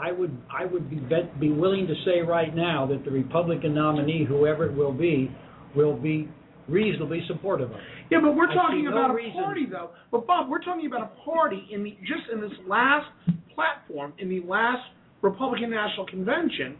I 0.00 0.12
would 0.12 0.36
I 0.50 0.64
would 0.64 0.88
be 0.88 1.00
be 1.38 1.50
willing 1.50 1.86
to 1.86 1.94
say 2.04 2.20
right 2.20 2.54
now 2.54 2.86
that 2.86 3.04
the 3.04 3.10
Republican 3.10 3.74
nominee, 3.74 4.24
whoever 4.24 4.64
it 4.64 4.74
will 4.74 4.92
be, 4.92 5.30
will 5.76 5.96
be 5.96 6.28
reasonably 6.68 7.22
supportive 7.26 7.70
of 7.70 7.76
it. 7.76 7.82
Yeah, 8.10 8.18
but 8.22 8.34
we're 8.34 8.52
talking 8.52 8.84
no 8.84 8.92
about 8.92 9.10
a 9.10 9.14
reason- 9.14 9.32
party, 9.32 9.66
though. 9.66 9.90
But 10.10 10.26
Bob, 10.26 10.48
we're 10.48 10.62
talking 10.62 10.86
about 10.86 11.02
a 11.02 11.24
party 11.30 11.66
in 11.70 11.84
the 11.84 11.96
just 12.00 12.30
in 12.32 12.40
this 12.40 12.52
last 12.66 13.08
platform, 13.54 14.12
in 14.18 14.28
the 14.28 14.40
last 14.40 14.82
Republican 15.22 15.70
National 15.70 16.06
Convention, 16.06 16.76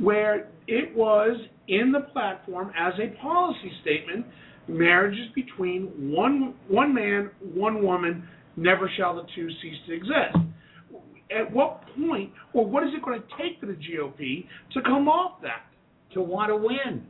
where 0.00 0.48
it 0.68 0.94
was 0.94 1.36
in 1.68 1.92
the 1.92 2.00
platform 2.12 2.70
as 2.78 2.92
a 3.00 3.20
policy 3.20 3.72
statement: 3.82 4.26
marriages 4.68 5.26
between 5.34 5.86
one 6.12 6.54
one 6.68 6.94
man, 6.94 7.30
one 7.54 7.82
woman, 7.82 8.28
never 8.56 8.88
shall 8.96 9.16
the 9.16 9.24
two 9.34 9.48
cease 9.60 9.76
to 9.86 9.92
exist. 9.92 10.36
At 11.34 11.52
what 11.52 11.82
point, 11.98 12.30
or 12.52 12.66
what 12.66 12.84
is 12.84 12.90
it 12.94 13.02
going 13.04 13.20
to 13.20 13.26
take 13.36 13.60
for 13.60 13.66
the 13.66 13.72
GOP 13.72 14.46
to 14.72 14.82
come 14.82 15.08
off 15.08 15.42
that? 15.42 15.62
To 16.14 16.22
want 16.22 16.50
to 16.50 16.56
win. 16.56 17.04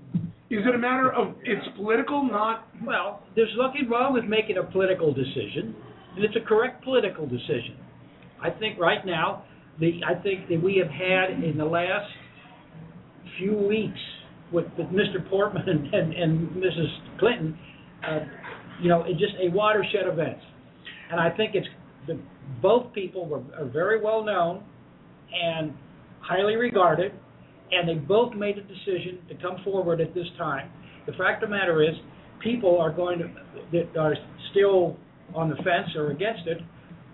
Is 0.51 0.61
it 0.67 0.75
a 0.75 0.79
matter 0.79 1.13
of 1.13 1.35
it's 1.43 1.67
political, 1.77 2.23
not 2.23 2.67
Well, 2.85 3.23
there's 3.37 3.53
nothing 3.59 3.89
wrong 3.91 4.15
with 4.15 4.25
making 4.25 4.57
a 4.57 4.63
political 4.63 5.13
decision, 5.13 5.75
and 6.17 6.25
it's 6.25 6.37
a 6.37 6.47
correct 6.47 6.83
political 6.85 7.27
decision. 7.27 7.77
I 8.43 8.51
think 8.51 8.79
right 8.79 9.05
now, 9.05 9.45
the 9.79 10.01
I 10.07 10.15
think 10.23 10.49
that 10.49 10.63
we 10.63 10.77
have 10.77 10.91
had 10.91 11.43
in 11.43 11.59
the 11.59 11.65
last 11.65 12.11
few 13.39 13.55
weeks 13.55 13.99
with, 14.53 14.67
with 14.79 14.87
Mr. 14.89 15.29
Portman 15.29 15.65
and, 15.69 15.93
and, 15.93 16.13
and 16.15 16.49
Mrs. 16.51 17.19
Clinton, 17.19 17.59
uh, 18.07 18.21
you 18.83 18.89
know, 18.89 19.03
it 19.03 19.13
just 19.13 19.35
a 19.43 19.51
watershed 19.51 20.07
event. 20.07 20.39
And 21.11 21.21
I 21.21 21.31
think 21.37 21.55
it's 21.55 21.67
the, 22.07 22.19
both 22.63 22.93
people 22.93 23.27
were 23.27 23.43
are 23.59 23.67
very 23.67 24.01
well 24.01 24.25
known 24.25 24.63
and 25.33 25.73
highly 26.21 26.57
regarded, 26.57 27.13
and 27.73 27.89
they 27.89 27.95
both 27.95 28.35
made 28.35 28.59
a 28.59 28.63
decision 28.63 29.19
to 29.29 29.35
come 29.37 29.57
forward 29.65 30.01
at 30.01 30.15
this 30.15 30.27
time. 30.39 30.71
The 31.07 31.13
fact 31.13 31.43
of 31.43 31.51
the 31.51 31.57
matter 31.57 31.83
is, 31.83 31.95
people 32.43 32.79
are 32.79 32.93
going 32.93 33.19
to 33.19 33.31
that 33.73 33.97
are 33.99 34.15
still 34.51 34.97
on 35.35 35.49
the 35.49 35.57
fence 35.57 35.95
or 35.97 36.11
against 36.11 36.47
it 36.47 36.59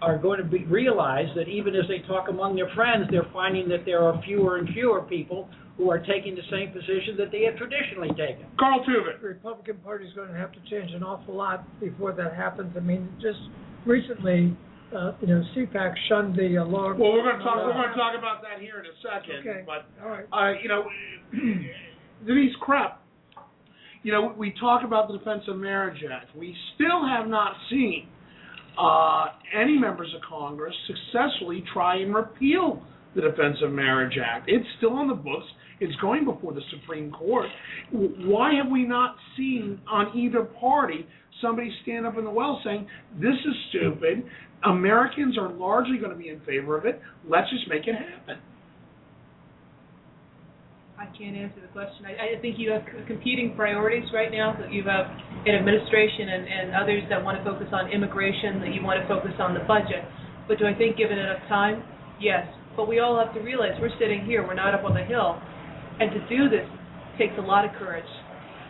are 0.03 0.19
going 0.19 0.39
to 0.39 0.45
be, 0.45 0.65
realize 0.65 1.27
that 1.37 1.49
even 1.49 1.75
as 1.75 1.85
they 1.89 2.07
talk 2.07 2.29
among 2.29 2.57
their 2.57 2.71
friends, 2.75 3.07
they're 3.11 3.29
finding 3.33 3.69
that 3.69 3.85
there 3.85 4.03
are 4.03 4.21
fewer 4.25 4.57
and 4.57 4.69
fewer 4.71 5.03
people 5.03 5.49
who 5.77 5.91
are 5.91 5.99
taking 5.99 6.35
the 6.35 6.43
same 6.51 6.73
position 6.73 7.17
that 7.19 7.31
they 7.31 7.43
had 7.43 7.57
traditionally 7.57 8.09
taken. 8.11 8.47
Carl 8.59 8.81
Tuvin? 8.81 9.21
The 9.21 9.29
Republican 9.29 9.77
Party 9.79 10.07
is 10.07 10.15
going 10.15 10.29
to 10.29 10.37
have 10.37 10.53
to 10.53 10.59
change 10.71 10.93
an 10.93 11.03
awful 11.03 11.35
lot 11.35 11.65
before 11.81 12.13
that 12.13 12.35
happens. 12.35 12.73
I 12.77 12.81
mean, 12.81 13.09
just 13.21 13.39
recently, 13.87 14.57
uh, 14.97 15.13
you 15.21 15.29
know, 15.29 15.43
CPAC 15.57 15.95
shunned 16.09 16.37
the 16.37 16.59
uh, 16.59 16.65
law. 16.65 16.93
Well, 16.95 17.13
we're 17.13 17.23
going 17.23 17.39
to 17.39 17.45
talk. 17.45 17.57
We're 17.65 17.73
going 17.73 17.89
to 17.89 17.95
talk 17.95 18.19
about 18.19 18.43
that 18.43 18.61
here 18.61 18.81
in 18.81 18.87
a 18.87 18.97
second. 19.03 19.49
Okay. 19.49 19.65
But 19.65 19.87
All 20.03 20.11
right. 20.11 20.27
uh, 20.33 20.59
you 20.61 20.69
know, 20.69 20.85
Denise 22.27 22.55
Krepp. 22.67 22.95
You 24.03 24.13
know, 24.13 24.35
we 24.37 24.55
talk 24.59 24.83
about 24.85 25.09
the 25.09 25.19
Defense 25.19 25.43
of 25.47 25.57
Marriage 25.57 26.03
Act. 26.11 26.35
We 26.35 26.57
still 26.75 27.07
have 27.07 27.29
not 27.29 27.53
seen 27.69 28.09
uh, 28.81 29.27
any 29.55 29.79
members 29.79 30.09
of 30.15 30.23
Congress 30.27 30.75
successfully 30.87 31.63
try 31.73 31.97
and 31.97 32.15
repeal 32.15 32.83
the 33.15 33.21
Defense 33.21 33.59
of 33.63 33.73
Marriage 33.73 34.17
Act. 34.25 34.49
It's 34.49 34.67
still 34.79 34.95
on 34.95 35.09
the 35.09 35.15
books. 35.15 35.47
It's 35.81 35.95
going 36.01 36.25
before 36.25 36.53
the 36.53 36.63
Supreme 36.71 37.11
Court. 37.11 37.47
Why 37.93 38.55
have 38.55 38.71
we 38.71 38.85
not 38.85 39.17
seen 39.37 39.81
on 39.91 40.17
either 40.17 40.45
party 40.45 41.07
somebody 41.41 41.71
stand 41.83 42.07
up 42.07 42.19
in 42.19 42.25
the 42.25 42.31
well 42.31 42.61
saying, 42.65 42.87
this 43.21 43.35
is 43.35 43.55
stupid. 43.71 44.25
Americans 44.65 45.39
are 45.39 45.49
largely 45.49 45.99
going 45.99 46.13
to 46.13 46.19
be 46.19 46.29
in 46.29 46.41
favor 46.41 46.77
of 46.77 46.85
it. 46.85 47.01
Let's 47.29 47.49
just 47.51 47.69
make 47.69 47.87
it 47.87 47.95
happen. 47.95 48.39
I 51.01 51.09
can't 51.17 51.33
answer 51.33 51.65
the 51.65 51.73
question. 51.73 52.05
I, 52.05 52.37
I 52.37 52.41
think 52.45 52.61
you 52.61 52.71
have 52.77 52.85
competing 53.09 53.57
priorities 53.57 54.05
right 54.13 54.31
now. 54.31 54.53
That 54.61 54.71
you 54.71 54.85
have 54.85 55.09
an 55.49 55.57
administration 55.57 56.29
and, 56.29 56.45
and 56.45 56.67
others 56.77 57.03
that 57.09 57.25
want 57.25 57.41
to 57.41 57.45
focus 57.45 57.73
on 57.73 57.89
immigration, 57.89 58.61
that 58.61 58.77
you 58.77 58.85
want 58.85 59.01
to 59.01 59.09
focus 59.09 59.33
on 59.41 59.57
the 59.57 59.65
budget. 59.65 60.05
But 60.45 60.59
do 60.59 60.69
I 60.69 60.77
think 60.77 61.01
given 61.01 61.17
enough 61.17 61.41
time? 61.49 61.83
Yes. 62.21 62.45
But 62.77 62.85
we 62.87 63.01
all 63.01 63.17
have 63.17 63.33
to 63.33 63.41
realize 63.41 63.81
we're 63.81 63.97
sitting 63.99 64.29
here. 64.29 64.47
We're 64.47 64.61
not 64.61 64.75
up 64.77 64.85
on 64.85 64.93
the 64.93 65.05
hill. 65.05 65.41
And 66.01 66.13
to 66.13 66.21
do 66.29 66.53
this 66.53 66.69
takes 67.17 67.33
a 67.39 67.45
lot 67.45 67.65
of 67.65 67.73
courage. 67.81 68.05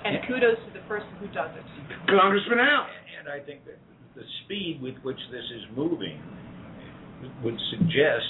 And 0.07 0.22
kudos 0.26 0.55
to 0.55 0.70
the 0.70 0.86
person 0.86 1.11
who 1.18 1.26
does 1.34 1.51
it. 1.59 1.66
Congressman 2.07 2.62
Al. 2.62 2.86
And 3.18 3.26
I 3.26 3.43
think 3.43 3.66
that 3.66 3.76
the 4.17 4.23
speed 4.45 4.81
with 4.83 4.95
which 5.03 5.19
this 5.31 5.45
is 5.55 5.77
moving 5.77 6.21
would 7.45 7.59
suggest 7.71 8.27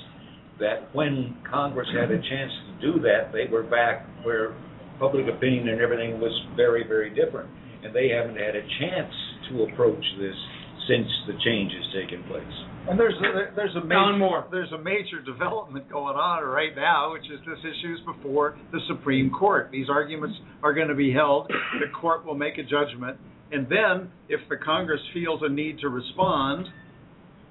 that 0.59 0.95
when 0.95 1.37
Congress 1.51 1.89
had 1.99 2.11
a 2.11 2.19
chance 2.19 2.53
to 2.67 2.93
do 2.93 3.01
that, 3.01 3.33
they 3.33 3.51
were 3.51 3.63
back 3.63 4.07
where 4.25 4.55
public 4.99 5.27
opinion 5.27 5.69
and 5.69 5.81
everything 5.81 6.21
was 6.21 6.33
very, 6.55 6.87
very 6.87 7.11
different. 7.11 7.49
And 7.83 7.95
they 7.97 8.09
haven't 8.09 8.37
had 8.37 8.55
a 8.55 8.63
chance 8.79 9.15
to 9.49 9.63
approach 9.65 10.05
this 10.21 10.37
since 10.87 11.09
the 11.27 11.33
change 11.45 11.73
has 11.73 11.87
taken 11.95 12.23
place. 12.25 12.57
And 12.89 12.99
there's 12.99 13.15
a, 13.15 13.55
there's 13.55 13.77
a 13.77 13.85
major 13.85 14.17
Moore. 14.19 14.47
there's 14.51 14.73
a 14.73 14.79
major 14.79 15.21
development 15.25 15.89
going 15.91 16.17
on 16.17 16.45
right 16.45 16.75
now, 16.75 17.13
which 17.13 17.25
is 17.25 17.39
this 17.47 17.59
issue 17.61 17.95
is 17.95 18.01
before 18.05 18.59
the 18.73 18.81
Supreme 18.89 19.31
Court. 19.31 19.69
These 19.71 19.89
arguments 19.89 20.37
are 20.63 20.75
going 20.75 20.89
to 20.89 20.95
be 20.95 21.13
held. 21.13 21.49
The 21.49 21.93
court 21.99 22.25
will 22.25 22.35
make 22.35 22.59
a 22.59 22.63
judgment, 22.63 23.19
and 23.53 23.67
then 23.69 24.11
if 24.29 24.41
the 24.49 24.57
Congress 24.57 25.01
feels 25.13 25.41
a 25.43 25.49
need 25.49 25.79
to 25.81 25.89
respond, 25.89 26.67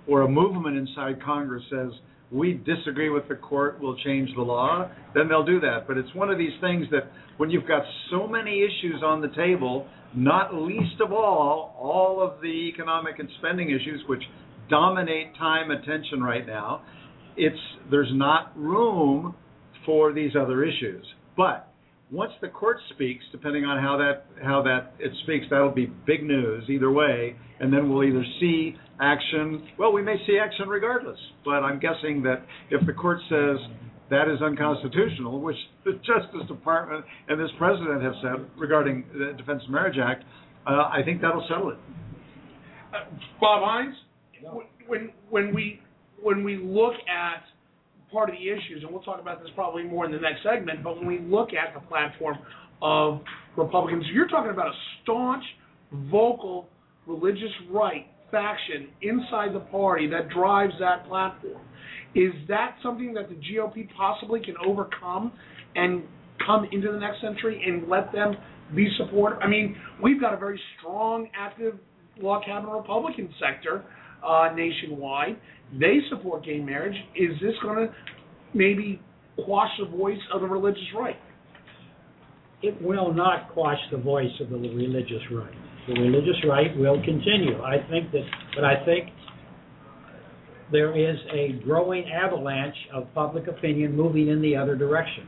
or 0.07 0.21
a 0.21 0.27
movement 0.27 0.77
inside 0.77 1.21
Congress 1.23 1.63
says 1.69 1.91
we 2.31 2.53
disagree 2.53 3.09
with 3.09 3.27
the 3.27 3.35
court, 3.35 3.79
we'll 3.81 3.97
change 3.97 4.29
the 4.35 4.41
law, 4.41 4.89
then 5.15 5.27
they'll 5.27 5.45
do 5.45 5.59
that. 5.59 5.87
But 5.87 5.97
it's 5.97 6.13
one 6.13 6.29
of 6.29 6.37
these 6.37 6.53
things 6.61 6.85
that 6.91 7.11
when 7.37 7.49
you've 7.49 7.67
got 7.67 7.83
so 8.11 8.27
many 8.27 8.61
issues 8.61 9.01
on 9.03 9.21
the 9.21 9.29
table, 9.29 9.87
not 10.15 10.53
least 10.53 11.01
of 11.03 11.11
all, 11.11 11.75
all 11.79 12.21
of 12.21 12.41
the 12.41 12.69
economic 12.71 13.19
and 13.19 13.29
spending 13.39 13.69
issues, 13.69 14.01
which 14.07 14.21
dominate 14.69 15.35
time 15.37 15.71
attention 15.71 16.21
right 16.21 16.45
now, 16.45 16.83
it's 17.35 17.57
there's 17.89 18.11
not 18.13 18.55
room 18.55 19.33
for 19.85 20.13
these 20.13 20.31
other 20.39 20.63
issues. 20.63 21.05
But 21.35 21.68
once 22.11 22.31
the 22.41 22.47
court 22.47 22.77
speaks, 22.93 23.23
depending 23.31 23.65
on 23.65 23.81
how 23.81 23.97
that 23.97 24.25
how 24.43 24.61
that 24.63 24.93
it 24.99 25.11
speaks, 25.23 25.45
that'll 25.49 25.71
be 25.71 25.87
big 26.07 26.23
news 26.23 26.63
either 26.69 26.91
way, 26.91 27.35
and 27.59 27.71
then 27.71 27.89
we'll 27.89 28.03
either 28.03 28.23
see 28.39 28.75
action. 28.99 29.67
Well, 29.77 29.93
we 29.93 30.01
may 30.01 30.15
see 30.25 30.39
action 30.39 30.67
regardless, 30.67 31.19
but 31.45 31.63
I'm 31.63 31.79
guessing 31.79 32.23
that 32.23 32.45
if 32.71 32.85
the 32.85 32.93
court 32.93 33.19
says 33.29 33.57
that 34.09 34.27
is 34.27 34.41
unconstitutional, 34.41 35.39
which 35.39 35.57
the 35.85 35.93
Justice 35.93 36.47
Department 36.47 37.05
and 37.27 37.39
this 37.39 37.51
president 37.57 38.01
have 38.01 38.13
said 38.21 38.49
regarding 38.57 39.05
the 39.13 39.33
Defense 39.37 39.61
of 39.65 39.69
Marriage 39.69 39.97
Act, 40.03 40.23
uh, 40.65 40.89
I 40.91 41.01
think 41.05 41.21
that'll 41.21 41.45
settle 41.47 41.69
it. 41.69 41.77
Uh, 42.91 43.05
Bob 43.39 43.61
Hynes, 43.61 43.93
when 44.87 45.11
when 45.29 45.53
we 45.53 45.79
when 46.21 46.43
we 46.43 46.57
look 46.57 46.95
at 47.07 47.43
part 48.11 48.29
of 48.29 48.35
the 48.35 48.49
issues, 48.49 48.83
and 48.83 48.91
we'll 48.91 49.03
talk 49.03 49.19
about 49.19 49.41
this 49.41 49.49
probably 49.55 49.83
more 49.83 50.05
in 50.05 50.11
the 50.11 50.19
next 50.19 50.43
segment, 50.43 50.83
but 50.83 50.97
when 50.97 51.07
we 51.07 51.19
look 51.19 51.49
at 51.53 51.73
the 51.73 51.85
platform 51.87 52.37
of 52.81 53.21
Republicans, 53.57 54.05
you're 54.13 54.27
talking 54.27 54.51
about 54.51 54.67
a 54.67 54.77
staunch, 55.03 55.43
vocal, 56.11 56.67
religious 57.07 57.51
right 57.71 58.05
faction 58.31 58.89
inside 59.01 59.53
the 59.53 59.59
party 59.71 60.07
that 60.07 60.29
drives 60.29 60.73
that 60.79 61.07
platform. 61.07 61.61
Is 62.15 62.33
that 62.47 62.75
something 62.81 63.13
that 63.13 63.29
the 63.29 63.35
GOP 63.35 63.87
possibly 63.95 64.39
can 64.39 64.55
overcome 64.65 65.31
and 65.75 66.03
come 66.45 66.67
into 66.71 66.91
the 66.91 66.97
next 66.97 67.21
century 67.21 67.61
and 67.65 67.87
let 67.87 68.11
them 68.11 68.35
be 68.75 68.89
supportive? 68.97 69.39
I 69.41 69.47
mean, 69.47 69.75
we've 70.01 70.19
got 70.19 70.33
a 70.33 70.37
very 70.37 70.59
strong, 70.77 71.29
active 71.35 71.75
Log 72.21 72.43
Cabin 72.45 72.69
Republican 72.69 73.33
sector 73.39 73.83
uh, 74.27 74.49
nationwide. 74.55 75.37
They 75.77 75.99
support 76.09 76.45
gay 76.45 76.59
marriage. 76.59 76.95
Is 77.15 77.31
this 77.41 77.53
going 77.61 77.87
to 77.87 77.93
maybe 78.53 79.01
quash 79.43 79.69
the 79.79 79.85
voice 79.85 80.19
of 80.33 80.41
the 80.41 80.47
religious 80.47 80.81
right? 80.97 81.17
It 82.61 82.81
will 82.81 83.13
not 83.13 83.53
quash 83.53 83.79
the 83.91 83.97
voice 83.97 84.31
of 84.41 84.49
the 84.49 84.57
religious 84.57 85.21
right. 85.31 85.53
The 85.87 85.93
religious 85.93 86.35
right 86.47 86.75
will 86.77 87.01
continue. 87.03 87.61
I 87.63 87.77
think 87.89 88.11
that, 88.11 88.23
but 88.55 88.63
I 88.65 88.83
think 88.85 89.09
there 90.71 90.95
is 90.95 91.17
a 91.31 91.53
growing 91.63 92.05
avalanche 92.11 92.75
of 92.93 93.07
public 93.15 93.47
opinion 93.47 93.95
moving 93.95 94.27
in 94.27 94.41
the 94.41 94.55
other 94.55 94.75
direction. 94.75 95.27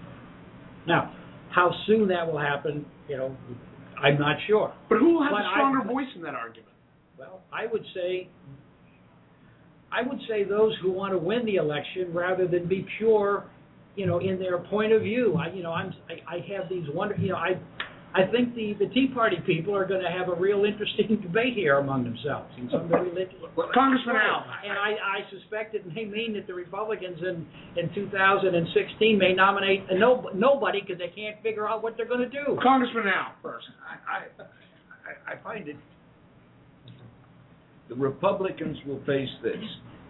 Now, 0.88 1.16
how 1.50 1.72
soon 1.88 2.08
that 2.10 2.32
will 2.32 2.40
happen, 2.40 2.86
you 3.08 3.18
know, 3.18 3.36
I'm 4.02 4.20
not 4.20 4.38
sure. 4.48 4.74
But 4.90 4.98
who 5.00 5.14
will 5.16 5.24
have 5.24 5.32
But 5.32 5.42
a 5.42 5.46
I- 5.46 5.52
stronger 5.54 5.88
voice 5.88 6.08
in 6.16 6.22
that 6.24 6.36
argument? 6.36 6.68
Well, 7.18 7.42
I 7.54 7.66
would 7.68 7.84
say, 7.94 8.28
I 9.92 10.02
would 10.02 10.20
say 10.28 10.44
those 10.44 10.74
who 10.82 10.92
want 10.92 11.14
to 11.14 11.18
win 11.18 11.46
the 11.46 11.56
election 11.56 12.14
rather 12.14 12.48
than 12.48 12.68
be 12.68 12.86
pure, 12.98 13.46
you 13.96 14.06
know, 14.06 14.20
in 14.20 14.40
their 14.40 14.58
point 14.58 14.94
of 14.94 15.02
view. 15.02 15.36
I, 15.36 15.54
you 15.54 15.64
know, 15.64 15.72
I'm, 15.72 15.94
I, 16.10 16.36
I 16.36 16.56
have 16.56 16.70
these 16.70 16.86
wonder, 16.94 17.16
you 17.16 17.30
know, 17.30 17.36
I, 17.36 17.60
I 18.14 18.28
think 18.28 18.56
the 18.56 18.76
the 18.78 18.88
Tea 18.94 19.08
Party 19.14 19.38
people 19.46 19.76
are 19.76 19.86
going 19.86 20.04
to 20.04 20.12
have 20.12 20.28
a 20.28 20.36
real 20.36 20.66
interesting 20.66 21.20
debate 21.22 21.56
here 21.56 21.80
among 21.80 22.04
themselves 22.04 22.52
and 22.58 22.70
some 22.70 22.84
of 22.84 22.90
the 22.90 22.98
religious. 22.98 23.36
Congressman 23.74 24.16
Al. 24.16 24.44
And 24.68 24.76
I, 24.78 25.00
I 25.00 25.18
suspect 25.32 25.76
it 25.76 25.88
may 25.88 26.06
mean 26.06 26.34
that 26.34 26.46
the 26.48 26.54
Republicans 26.54 27.20
in 27.20 27.48
in 27.80 27.94
2016 27.96 29.18
may 29.18 29.34
nominate 29.34 29.84
a 29.90 29.98
no, 29.98 30.30
nobody 30.36 30.82
because 30.82 30.98
they 31.00 31.12
can't 31.16 31.42
figure 31.42 31.68
out 31.70 31.84
what 31.84 31.96
they're 31.96 32.08
going 32.08 32.20
to 32.20 32.30
do. 32.30 32.60
Congressman 32.62 33.08
Al 33.08 33.32
first. 33.42 33.68
I, 33.88 34.28
I, 34.44 35.34
I 35.34 35.44
find 35.44 35.68
it, 35.70 35.78
the 37.92 37.98
Republicans 37.98 38.78
will 38.88 39.02
face 39.06 39.30
this. 39.44 39.62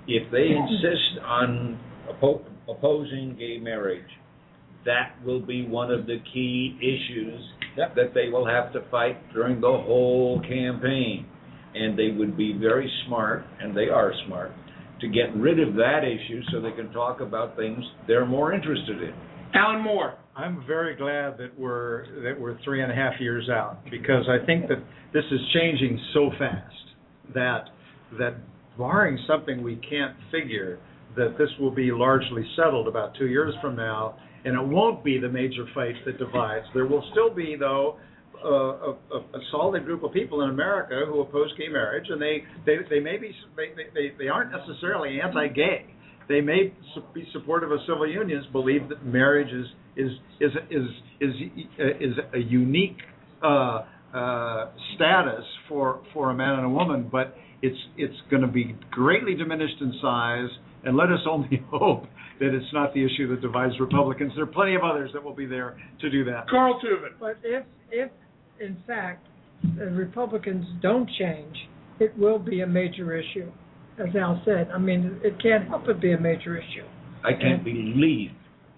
If 0.07 0.31
they 0.31 0.49
insist 0.49 1.25
on 1.25 1.79
oppo- 2.07 2.45
opposing 2.69 3.35
gay 3.39 3.57
marriage, 3.57 4.05
that 4.85 5.13
will 5.25 5.41
be 5.41 5.65
one 5.65 5.91
of 5.91 6.05
the 6.05 6.17
key 6.31 6.77
issues 6.79 7.41
that 7.77 7.95
they 8.13 8.29
will 8.29 8.45
have 8.45 8.71
to 8.73 8.83
fight 8.91 9.17
during 9.33 9.59
the 9.59 9.67
whole 9.67 10.39
campaign. 10.41 11.25
And 11.73 11.97
they 11.97 12.09
would 12.09 12.37
be 12.37 12.53
very 12.53 12.91
smart, 13.07 13.45
and 13.59 13.75
they 13.75 13.87
are 13.87 14.11
smart, 14.27 14.51
to 14.99 15.07
get 15.07 15.35
rid 15.35 15.59
of 15.59 15.73
that 15.75 16.01
issue 16.03 16.41
so 16.51 16.61
they 16.61 16.71
can 16.71 16.91
talk 16.91 17.21
about 17.21 17.55
things 17.55 17.83
they're 18.07 18.25
more 18.25 18.53
interested 18.53 19.01
in. 19.01 19.13
Allen 19.55 19.81
Moore. 19.81 20.17
I'm 20.35 20.63
very 20.67 20.95
glad 20.95 21.37
that 21.39 21.57
we're 21.57 22.05
that 22.23 22.39
we're 22.39 22.57
three 22.63 22.81
and 22.81 22.91
a 22.91 22.95
half 22.95 23.19
years 23.19 23.49
out 23.49 23.79
because 23.91 24.25
I 24.29 24.45
think 24.45 24.69
that 24.69 24.77
this 25.13 25.25
is 25.29 25.39
changing 25.53 25.99
so 26.13 26.29
fast 26.39 26.90
that 27.33 27.65
that 28.19 28.35
barring 28.77 29.17
something 29.27 29.63
we 29.63 29.75
can't 29.77 30.15
figure 30.31 30.79
that 31.15 31.35
this 31.37 31.49
will 31.59 31.71
be 31.71 31.91
largely 31.91 32.45
settled 32.55 32.87
about 32.87 33.13
two 33.17 33.27
years 33.27 33.53
from 33.61 33.75
now 33.75 34.15
and 34.43 34.55
it 34.55 34.67
won't 34.67 35.03
be 35.03 35.19
the 35.19 35.29
major 35.29 35.65
fight 35.75 35.93
that 36.05 36.17
divides. 36.17 36.65
There 36.73 36.85
will 36.85 37.03
still 37.11 37.33
be 37.33 37.55
though 37.59 37.97
a, 38.43 38.47
a, 38.47 39.17
a 39.17 39.41
solid 39.51 39.85
group 39.85 40.03
of 40.03 40.11
people 40.13 40.41
in 40.41 40.49
America 40.49 41.03
who 41.07 41.21
oppose 41.21 41.51
gay 41.57 41.67
marriage 41.67 42.05
and 42.09 42.21
they 42.21 42.43
they, 42.65 42.77
they 42.89 42.99
may 42.99 43.17
be 43.17 43.31
they, 43.55 43.83
they, 43.93 44.13
they 44.17 44.27
aren't 44.29 44.51
necessarily 44.51 45.19
anti-gay 45.21 45.85
they 46.31 46.41
may 46.41 46.73
be 47.13 47.27
supportive 47.33 47.71
of 47.71 47.79
civil 47.87 48.07
unions, 48.07 48.45
believe 48.51 48.87
that 48.89 49.05
marriage 49.05 49.51
is 49.53 49.65
is 49.97 50.11
is 50.39 50.51
is 50.69 50.87
is, 51.19 51.29
is 51.99 52.13
a 52.33 52.39
unique 52.39 52.97
uh, 53.43 53.83
uh, 54.13 54.71
status 54.95 55.43
for 55.67 56.01
for 56.13 56.31
a 56.31 56.33
man 56.33 56.55
and 56.55 56.65
a 56.65 56.69
woman, 56.69 57.09
but 57.11 57.35
it's 57.61 57.77
it's 57.97 58.15
going 58.29 58.41
to 58.41 58.47
be 58.47 58.75
greatly 58.89 59.35
diminished 59.35 59.81
in 59.81 59.93
size. 60.01 60.49
And 60.83 60.97
let 60.97 61.11
us 61.11 61.19
only 61.29 61.61
hope 61.71 62.05
that 62.39 62.55
it's 62.55 62.73
not 62.73 62.93
the 62.93 63.05
issue 63.05 63.27
that 63.29 63.41
divides 63.41 63.73
Republicans. 63.79 64.33
There 64.35 64.45
are 64.45 64.47
plenty 64.47 64.75
of 64.75 64.81
others 64.83 65.11
that 65.13 65.23
will 65.23 65.35
be 65.35 65.45
there 65.45 65.77
to 66.01 66.09
do 66.09 66.25
that. 66.25 66.49
Carl 66.49 66.79
Tuvin. 66.83 67.19
But 67.19 67.37
if, 67.43 67.63
if, 67.91 68.09
in 68.59 68.77
fact, 68.87 69.27
the 69.77 69.85
Republicans 69.85 70.65
don't 70.81 71.07
change, 71.19 71.55
it 71.99 72.17
will 72.17 72.39
be 72.39 72.61
a 72.61 72.67
major 72.67 73.15
issue, 73.15 73.51
as 73.99 74.15
Al 74.15 74.41
said. 74.43 74.69
I 74.73 74.79
mean, 74.79 75.19
it 75.23 75.39
can't 75.41 75.67
help 75.67 75.85
but 75.85 76.01
be 76.01 76.13
a 76.13 76.19
major 76.19 76.57
issue. 76.57 76.85
I 77.23 77.33
can't 77.39 77.63
believe 77.63 78.31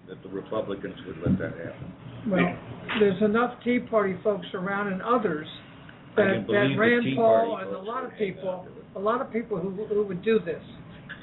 that 0.08 0.22
the 0.22 0.28
Republicans 0.28 0.96
would 1.06 1.16
let 1.26 1.38
that 1.38 1.56
happen. 1.56 1.92
Well, 2.28 2.58
there's 3.00 3.22
enough 3.22 3.54
Tea 3.64 3.78
Party 3.78 4.16
folks 4.22 4.46
around 4.54 4.92
and 4.92 5.02
others 5.02 5.46
I 6.12 6.16
that, 6.16 6.22
can 6.22 6.40
that 6.40 6.46
believe 6.46 6.76
the 6.76 6.80
Rand 6.80 7.04
Tea 7.04 7.14
Paul 7.16 7.50
Party 7.50 7.66
and 7.66 7.76
a 7.76 7.78
folks 7.78 7.88
lot 7.88 8.04
of 8.04 8.10
would 8.10 8.18
people, 8.18 8.66
a 8.96 8.98
lot 9.00 9.20
of 9.20 9.32
people 9.32 9.58
who, 9.58 9.70
who 9.70 10.04
would 10.04 10.24
do 10.24 10.38
this. 10.38 10.62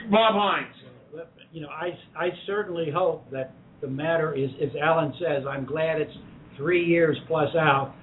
Bob 0.10 0.36
Hynes. 0.36 1.26
you 1.52 1.62
know, 1.62 1.70
I, 1.70 1.98
I 2.18 2.30
certainly 2.46 2.90
hope 2.94 3.30
that 3.32 3.54
the 3.82 3.88
matter 3.88 4.34
is, 4.34 4.50
as 4.62 4.70
Allen 4.82 5.14
says, 5.20 5.44
I'm 5.50 5.66
glad 5.66 6.02
it's 6.02 6.14
three 6.58 6.84
years 6.86 7.18
plus 7.28 7.54
out, 7.56 7.96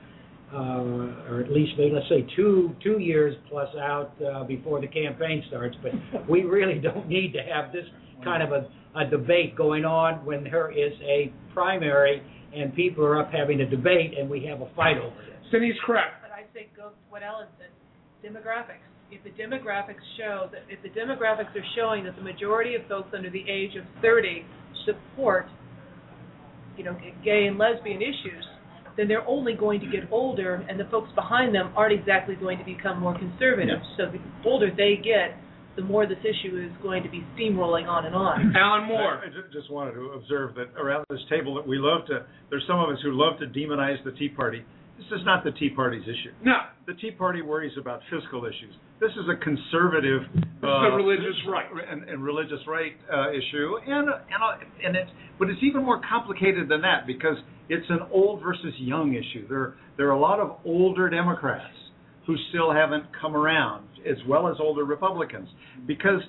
uh, 0.53 0.59
or 1.29 1.43
at 1.45 1.51
least 1.51 1.73
maybe 1.77 1.95
let's 1.95 2.09
say 2.09 2.27
two 2.35 2.75
two 2.83 2.99
years 2.99 3.37
plus 3.49 3.69
out 3.81 4.13
uh, 4.23 4.45
before 4.45 4.81
the 4.81 4.87
campaign 4.87 5.43
starts. 5.49 5.77
But 5.83 6.29
we 6.29 6.43
really 6.43 6.79
don't 6.79 7.09
need 7.09 7.33
to 7.35 7.41
have 7.41 7.73
this 7.73 7.85
kind 8.25 8.43
of 8.43 8.53
a, 8.53 8.69
a 8.99 9.07
debate 9.09 9.57
going 9.57 9.85
on 9.85 10.25
when 10.25 10.45
there 10.45 10.71
is 10.71 10.93
a 11.03 11.33
primary 11.53 12.23
and 12.55 12.75
people 12.75 13.05
are 13.05 13.21
up 13.21 13.31
having 13.33 13.61
a 13.61 13.69
debate 13.69 14.17
and 14.19 14.29
we 14.29 14.45
have 14.47 14.61
a 14.61 14.69
fight 14.75 14.99
over 14.99 15.17
this. 15.17 15.39
Denise 15.51 15.77
Krepp. 15.87 16.21
But 16.23 16.33
I 16.33 16.45
think 16.53 16.77
go 16.77 16.91
what 17.11 17.23
Allen 17.23 17.49
said, 17.59 17.69
demographics. 18.25 18.85
If 19.11 19.25
the 19.25 19.31
demographics 19.31 20.05
show 20.19 20.51
that, 20.53 20.63
if 20.69 20.83
the 20.83 20.91
demographics 20.91 21.57
are 21.57 21.65
showing 21.75 22.05
that 22.05 22.17
the 22.17 22.23
majority 22.23 22.75
of 22.75 22.83
folks 22.89 23.09
under 23.17 23.31
the 23.31 23.45
age 23.49 23.75
of 23.77 23.85
30 24.03 24.45
support, 24.85 25.47
you 26.77 26.85
know, 26.85 26.97
gay 27.25 27.47
and 27.47 27.57
lesbian 27.57 28.03
issues, 28.03 28.45
then 28.99 29.09
they're 29.09 29.27
only 29.27 29.55
going 29.55 29.81
to 29.81 29.87
get 29.87 30.01
older, 30.11 30.67
and 30.69 30.79
the 30.79 30.85
folks 30.91 31.09
behind 31.15 31.55
them 31.55 31.73
aren't 31.77 31.99
exactly 31.99 32.35
going 32.35 32.59
to 32.59 32.65
become 32.65 33.01
more 33.01 33.17
conservative. 33.17 33.79
So 33.97 34.07
the 34.11 34.19
older 34.45 34.71
they 34.77 34.97
get, 34.97 35.39
the 35.79 35.85
more 35.85 36.07
this 36.07 36.19
issue 36.27 36.59
is 36.59 36.75
going 36.83 37.05
to 37.05 37.09
be 37.09 37.23
steamrolling 37.39 37.87
on 37.87 38.05
and 38.05 38.15
on. 38.15 38.53
Allen 38.57 38.89
Moore. 38.89 39.23
I 39.25 39.29
ju- 39.29 39.47
just 39.53 39.71
wanted 39.71 39.93
to 39.93 40.11
observe 40.19 40.57
that 40.57 40.75
around 40.77 41.07
this 41.09 41.21
table 41.31 41.55
that 41.55 41.67
we 41.67 41.79
love 41.79 42.05
to, 42.09 42.27
there's 42.51 42.65
some 42.67 42.81
of 42.81 42.91
us 42.91 42.99
who 43.03 43.13
love 43.15 43.39
to 43.39 43.47
demonize 43.47 44.03
the 44.05 44.11
Tea 44.13 44.29
Party. 44.29 44.65
This 44.99 45.07
is 45.07 45.25
not 45.25 45.45
the 45.45 45.53
Tea 45.53 45.71
Party's 45.71 46.03
issue. 46.03 46.35
No. 46.43 46.59
The 46.89 46.95
Tea 46.95 47.13
Party 47.13 47.43
worries 47.43 47.79
about 47.79 48.01
fiscal 48.11 48.45
issues. 48.45 48.75
This 48.99 49.13
is 49.13 49.31
a 49.31 49.39
conservative. 49.39 50.23
This 50.35 50.67
is 50.67 50.85
a 50.91 50.97
religious 50.97 51.39
right. 51.47 51.67
And, 51.89 52.03
and 52.09 52.25
religious 52.25 52.59
right 52.67 52.99
uh, 53.07 53.31
issue, 53.31 53.79
and 53.87 54.09
and 54.09 54.43
uh, 54.43 54.59
and 54.85 54.97
it's 54.97 55.11
but 55.39 55.49
it's 55.49 55.63
even 55.63 55.85
more 55.85 56.01
complicated 56.03 56.69
than 56.69 56.81
that 56.81 57.07
because 57.07 57.37
it's 57.69 57.87
an 57.91 58.01
old 58.11 58.43
versus 58.43 58.75
young 58.79 59.15
issue. 59.15 59.47
There 59.47 59.77
there 59.97 60.09
are 60.09 60.19
a 60.19 60.21
lot 60.21 60.41
of 60.41 60.59
older 60.65 61.09
Democrats 61.09 61.79
who 62.29 62.37
still 62.51 62.71
haven't 62.71 63.05
come 63.19 63.35
around, 63.35 63.89
as 64.07 64.19
well 64.29 64.49
as 64.49 64.57
older 64.61 64.85
Republicans, 64.85 65.49
because 65.87 66.21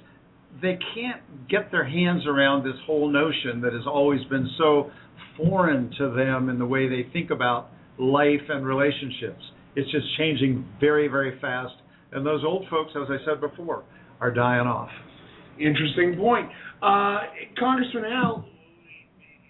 they 0.61 0.79
can't 0.95 1.21
get 1.49 1.69
their 1.71 1.83
hands 1.83 2.25
around 2.25 2.63
this 2.63 2.79
whole 2.87 3.11
notion 3.11 3.59
that 3.61 3.73
has 3.73 3.83
always 3.85 4.23
been 4.29 4.49
so 4.57 4.89
foreign 5.35 5.91
to 5.97 6.09
them 6.15 6.47
in 6.47 6.57
the 6.57 6.65
way 6.65 6.87
they 6.87 7.05
think 7.11 7.31
about 7.31 7.67
life 7.99 8.41
and 8.47 8.65
relationships. 8.65 9.43
It's 9.75 9.91
just 9.91 10.05
changing 10.17 10.65
very, 10.79 11.09
very 11.09 11.37
fast. 11.41 11.73
And 12.13 12.25
those 12.25 12.45
old 12.45 12.65
folks, 12.69 12.93
as 12.95 13.09
I 13.09 13.17
said 13.25 13.41
before, 13.41 13.83
are 14.21 14.31
dying 14.31 14.67
off. 14.67 14.89
Interesting 15.59 16.15
point. 16.17 16.49
Uh, 16.81 17.19
Congressman 17.59 18.05
Al, 18.05 18.45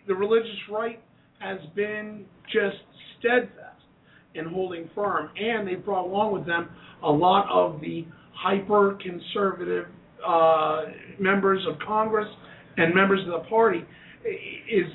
the 0.08 0.16
religious 0.16 0.50
right 0.72 1.00
has 1.38 1.60
been 1.76 2.26
just 2.52 2.78
steadfast 3.20 3.79
and 4.36 4.48
holding 4.48 4.90
firm, 4.94 5.30
and 5.38 5.68
they 5.68 5.76
brought 5.76 6.06
along 6.06 6.34
with 6.34 6.46
them 6.46 6.70
a 7.04 7.12
lot 7.12 7.48
of 7.52 7.82
the 7.82 8.06
hyper 8.34 8.98
conservative 9.02 9.86
uh, 10.26 10.82
members 11.20 11.66
of 11.68 11.80
Congress 11.86 12.28
and 12.78 12.94
members 12.94 13.20
of 13.22 13.44
the 13.44 13.50
party. 13.50 13.84
Is 14.70 14.86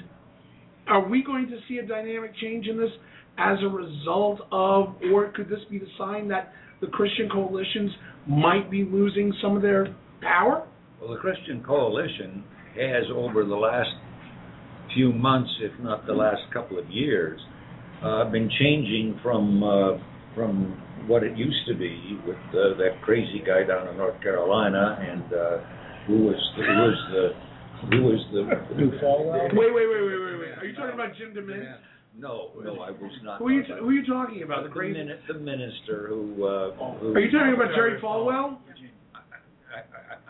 are 0.86 1.08
we 1.08 1.22
going 1.22 1.48
to 1.48 1.58
see 1.66 1.78
a 1.78 1.86
dynamic 1.86 2.32
change 2.40 2.66
in 2.66 2.78
this 2.78 2.90
as 3.38 3.58
a 3.62 3.68
result 3.68 4.40
of, 4.52 4.94
or 5.12 5.32
could 5.34 5.48
this 5.48 5.60
be 5.70 5.78
the 5.78 5.86
sign 5.98 6.28
that 6.28 6.52
the 6.80 6.86
Christian 6.88 7.28
coalitions 7.30 7.90
might 8.28 8.70
be 8.70 8.84
losing 8.84 9.32
some 9.42 9.56
of 9.56 9.62
their 9.62 9.94
power? 10.20 10.66
Well, 11.00 11.12
the 11.12 11.18
Christian 11.18 11.62
Coalition 11.66 12.44
has, 12.76 13.04
over 13.14 13.44
the 13.44 13.54
last 13.54 13.90
few 14.94 15.12
months, 15.12 15.50
if 15.60 15.72
not 15.82 16.06
the 16.06 16.12
last 16.12 16.42
couple 16.52 16.78
of 16.78 16.88
years, 16.90 17.40
uh, 18.02 18.24
been 18.30 18.50
changing 18.58 19.18
from 19.22 19.62
uh, 19.62 19.98
from 20.34 20.80
what 21.06 21.22
it 21.22 21.36
used 21.36 21.66
to 21.68 21.74
be 21.74 22.18
with 22.26 22.36
uh, 22.50 22.76
that 22.78 23.00
crazy 23.02 23.42
guy 23.46 23.62
down 23.64 23.88
in 23.88 23.96
North 23.96 24.20
Carolina 24.22 24.98
and 25.00 25.32
uh, 25.32 25.58
who 26.06 26.24
was 26.24 26.40
the, 26.56 26.62
who 26.64 26.72
was 26.80 26.98
the 27.12 27.28
who 27.96 28.02
was 28.04 28.20
the 28.32 28.74
New 28.76 28.90
Falwell? 28.98 29.52
Wait, 29.52 29.72
wait, 29.74 29.86
wait, 29.88 30.02
wait, 30.02 30.18
wait, 30.18 30.38
wait. 30.40 30.58
Are 30.58 30.64
you 30.64 30.74
talking 30.74 30.94
about 30.94 31.14
Jim 31.16 31.34
DeMint? 31.34 31.76
no 32.16 32.50
no 32.62 32.80
I 32.80 32.90
was 32.92 33.10
not 33.22 33.38
Who 33.38 33.48
are 33.48 33.52
you 33.52 33.62
Who 33.64 33.88
are 33.88 33.92
you 33.92 34.06
talking 34.06 34.42
about? 34.42 34.62
The 34.62 34.68
the, 34.68 34.74
crazy. 34.74 34.98
mini- 34.98 35.18
the 35.26 35.34
minister 35.34 36.06
who, 36.08 36.46
uh, 36.46 36.70
who 37.00 37.12
Are 37.14 37.20
you 37.20 37.30
talking 37.30 37.54
about 37.54 37.74
Jerry 37.74 38.00
Falwell? 38.00 38.58
I, 39.74 39.78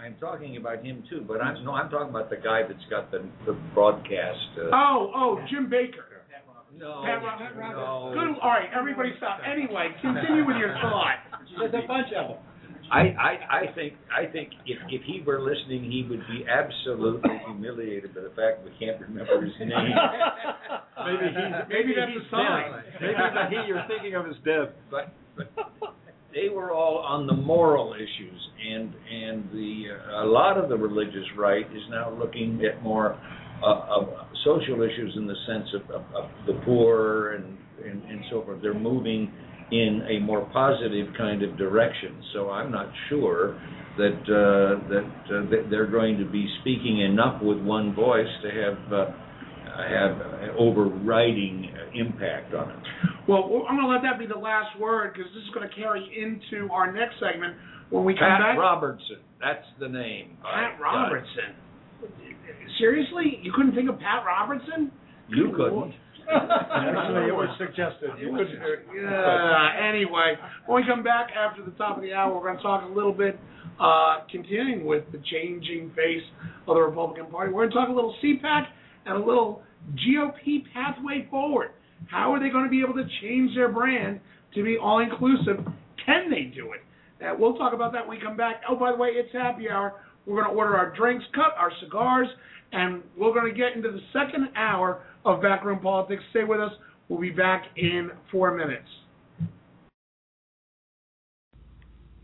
I, 0.00 0.06
I'm 0.06 0.16
talking 0.16 0.56
about 0.56 0.82
him 0.82 1.04
too, 1.10 1.22
but 1.28 1.40
I'm 1.42 1.62
no, 1.64 1.72
I'm 1.72 1.90
talking 1.90 2.08
about 2.08 2.30
the 2.30 2.36
guy 2.36 2.62
that's 2.66 2.84
got 2.88 3.10
the 3.10 3.24
the 3.46 3.52
broadcast. 3.74 4.38
Uh, 4.58 4.70
Oh, 4.72 5.12
oh, 5.14 5.38
Jim 5.50 5.68
Bakker. 5.68 6.13
No, 6.78 7.02
Pat 7.04 7.22
Rob- 7.22 7.40
no. 7.74 8.10
Good. 8.14 8.40
All 8.42 8.50
right, 8.50 8.68
everybody 8.76 9.12
stop. 9.18 9.40
Anyway, 9.46 9.88
continue 10.00 10.46
with 10.46 10.56
your 10.56 10.74
thought. 10.82 11.16
There's 11.58 11.74
a 11.74 11.86
bunch 11.86 12.08
of 12.16 12.28
them. 12.28 12.38
I, 12.92 13.00
I, 13.16 13.32
I 13.64 13.74
think 13.74 13.94
I 14.12 14.30
think 14.30 14.50
if 14.66 14.76
if 14.90 15.02
he 15.06 15.22
were 15.26 15.40
listening, 15.40 15.84
he 15.90 16.04
would 16.08 16.20
be 16.28 16.44
absolutely 16.44 17.30
humiliated 17.46 18.14
by 18.14 18.20
the 18.20 18.28
fact 18.36 18.62
we 18.62 18.72
can't 18.78 19.00
remember 19.00 19.40
his 19.42 19.54
name. 19.58 19.70
Maybe 21.06 21.26
he's 21.32 21.54
Maybe 21.68 21.94
that's 21.96 22.12
he's 22.12 22.22
a 22.22 22.30
sign. 22.30 22.72
dead. 22.72 23.00
Maybe 23.00 23.16
the 23.16 23.62
he 23.62 23.68
you're 23.68 23.84
thinking 23.88 24.14
of 24.14 24.26
is 24.26 24.36
dead. 24.44 24.74
but 24.90 25.12
but 25.36 25.94
they 26.34 26.48
were 26.50 26.72
all 26.72 26.98
on 26.98 27.26
the 27.26 27.32
moral 27.32 27.94
issues, 27.94 28.40
and 28.68 28.92
and 29.10 29.44
the 29.52 29.84
uh, 30.20 30.24
a 30.24 30.28
lot 30.28 30.58
of 30.58 30.68
the 30.68 30.76
religious 30.76 31.24
right 31.38 31.64
is 31.74 31.82
now 31.90 32.10
looking 32.12 32.62
at 32.70 32.82
more 32.82 33.14
uh, 33.14 33.18
of 33.64 34.08
social 34.44 34.82
issues 34.82 35.14
in 35.16 35.26
the 35.26 35.34
sense 35.46 35.68
of, 35.74 35.82
of, 35.90 36.02
of 36.14 36.30
the 36.46 36.60
poor 36.64 37.32
and, 37.32 37.58
and 37.84 38.02
and 38.04 38.20
so 38.30 38.42
forth. 38.44 38.60
They're 38.62 38.78
moving 38.78 39.32
in 39.72 40.02
a 40.08 40.20
more 40.20 40.48
positive 40.52 41.08
kind 41.16 41.42
of 41.42 41.56
direction. 41.56 42.22
So 42.34 42.50
I'm 42.50 42.70
not 42.70 42.92
sure 43.08 43.60
that 43.96 44.20
uh, 44.28 44.88
that, 44.88 45.06
uh, 45.30 45.50
that 45.50 45.70
they're 45.70 45.90
going 45.90 46.18
to 46.18 46.30
be 46.30 46.46
speaking 46.60 47.00
enough 47.00 47.42
with 47.42 47.58
one 47.58 47.94
voice 47.94 48.28
to 48.42 48.50
have. 48.50 48.92
Uh, 48.92 49.06
have 49.74 50.20
an 50.20 50.50
overriding 50.56 51.68
impact 51.96 52.54
on 52.54 52.70
it. 52.70 52.78
Well, 53.26 53.66
I'm 53.68 53.74
going 53.74 53.88
to 53.88 53.92
let 53.92 54.02
that 54.02 54.20
be 54.20 54.26
the 54.26 54.38
last 54.38 54.78
word 54.78 55.12
because 55.12 55.28
this 55.34 55.42
is 55.42 55.50
going 55.52 55.68
to 55.68 55.74
carry 55.74 55.98
into 56.14 56.70
our 56.72 56.92
next 56.92 57.14
segment 57.18 57.56
when 57.90 58.04
we 58.04 58.14
come 58.14 58.28
Pat 58.30 58.38
back. 58.38 58.58
Robertson, 58.58 59.18
that's 59.40 59.66
the 59.80 59.88
name. 59.88 60.36
Pat. 60.42 60.78
Robertson. 60.80 61.58
Seriously, 62.78 63.38
you 63.42 63.52
couldn't 63.54 63.74
think 63.74 63.88
of 63.88 63.98
Pat 63.98 64.24
Robertson? 64.26 64.90
You 65.28 65.52
couldn't. 65.56 65.74
Lord. 65.74 65.94
Actually, 66.28 67.28
it 67.28 67.34
was 67.34 67.48
suggested. 67.58 68.10
You 68.18 68.32
could. 68.36 68.48
Yeah, 68.96 69.88
anyway, 69.88 70.34
when 70.66 70.82
we 70.82 70.88
come 70.88 71.02
back 71.02 71.28
after 71.36 71.62
the 71.64 71.70
top 71.72 71.96
of 71.96 72.02
the 72.02 72.12
hour, 72.12 72.34
we're 72.34 72.42
going 72.42 72.56
to 72.56 72.62
talk 72.62 72.82
a 72.88 72.92
little 72.92 73.12
bit, 73.12 73.38
uh, 73.80 74.20
continuing 74.30 74.84
with 74.86 75.04
the 75.12 75.20
changing 75.30 75.90
face 75.94 76.22
of 76.66 76.76
the 76.76 76.80
Republican 76.80 77.26
Party. 77.26 77.52
We're 77.52 77.68
going 77.68 77.70
to 77.70 77.76
talk 77.76 77.88
a 77.88 77.92
little 77.92 78.14
CPAC 78.22 78.64
and 79.06 79.22
a 79.22 79.24
little 79.26 79.62
GOP 79.96 80.64
pathway 80.72 81.26
forward. 81.30 81.70
How 82.08 82.32
are 82.32 82.40
they 82.40 82.48
going 82.48 82.64
to 82.64 82.70
be 82.70 82.80
able 82.80 82.94
to 82.94 83.06
change 83.22 83.54
their 83.54 83.68
brand 83.68 84.20
to 84.54 84.62
be 84.64 84.76
all 84.78 85.00
inclusive? 85.00 85.64
Can 86.04 86.30
they 86.30 86.44
do 86.54 86.72
it? 86.72 86.80
Uh, 87.24 87.34
we'll 87.38 87.54
talk 87.56 87.72
about 87.72 87.92
that 87.92 88.06
when 88.06 88.18
we 88.18 88.22
come 88.24 88.36
back. 88.36 88.62
Oh, 88.68 88.76
by 88.76 88.92
the 88.92 88.96
way, 88.98 89.08
it's 89.08 89.32
happy 89.32 89.68
hour. 89.68 89.94
We're 90.26 90.42
going 90.42 90.54
to 90.54 90.58
order 90.58 90.76
our 90.76 90.94
drinks, 90.96 91.24
cut 91.34 91.54
our 91.58 91.70
cigars, 91.82 92.28
and 92.74 93.02
we're 93.16 93.32
going 93.32 93.46
to 93.46 93.56
get 93.56 93.76
into 93.76 93.90
the 93.90 94.02
second 94.12 94.50
hour 94.56 95.02
of 95.24 95.40
Backroom 95.40 95.80
Politics. 95.80 96.22
Stay 96.30 96.44
with 96.44 96.60
us. 96.60 96.72
We'll 97.08 97.20
be 97.20 97.30
back 97.30 97.64
in 97.76 98.10
four 98.30 98.56
minutes. 98.56 98.88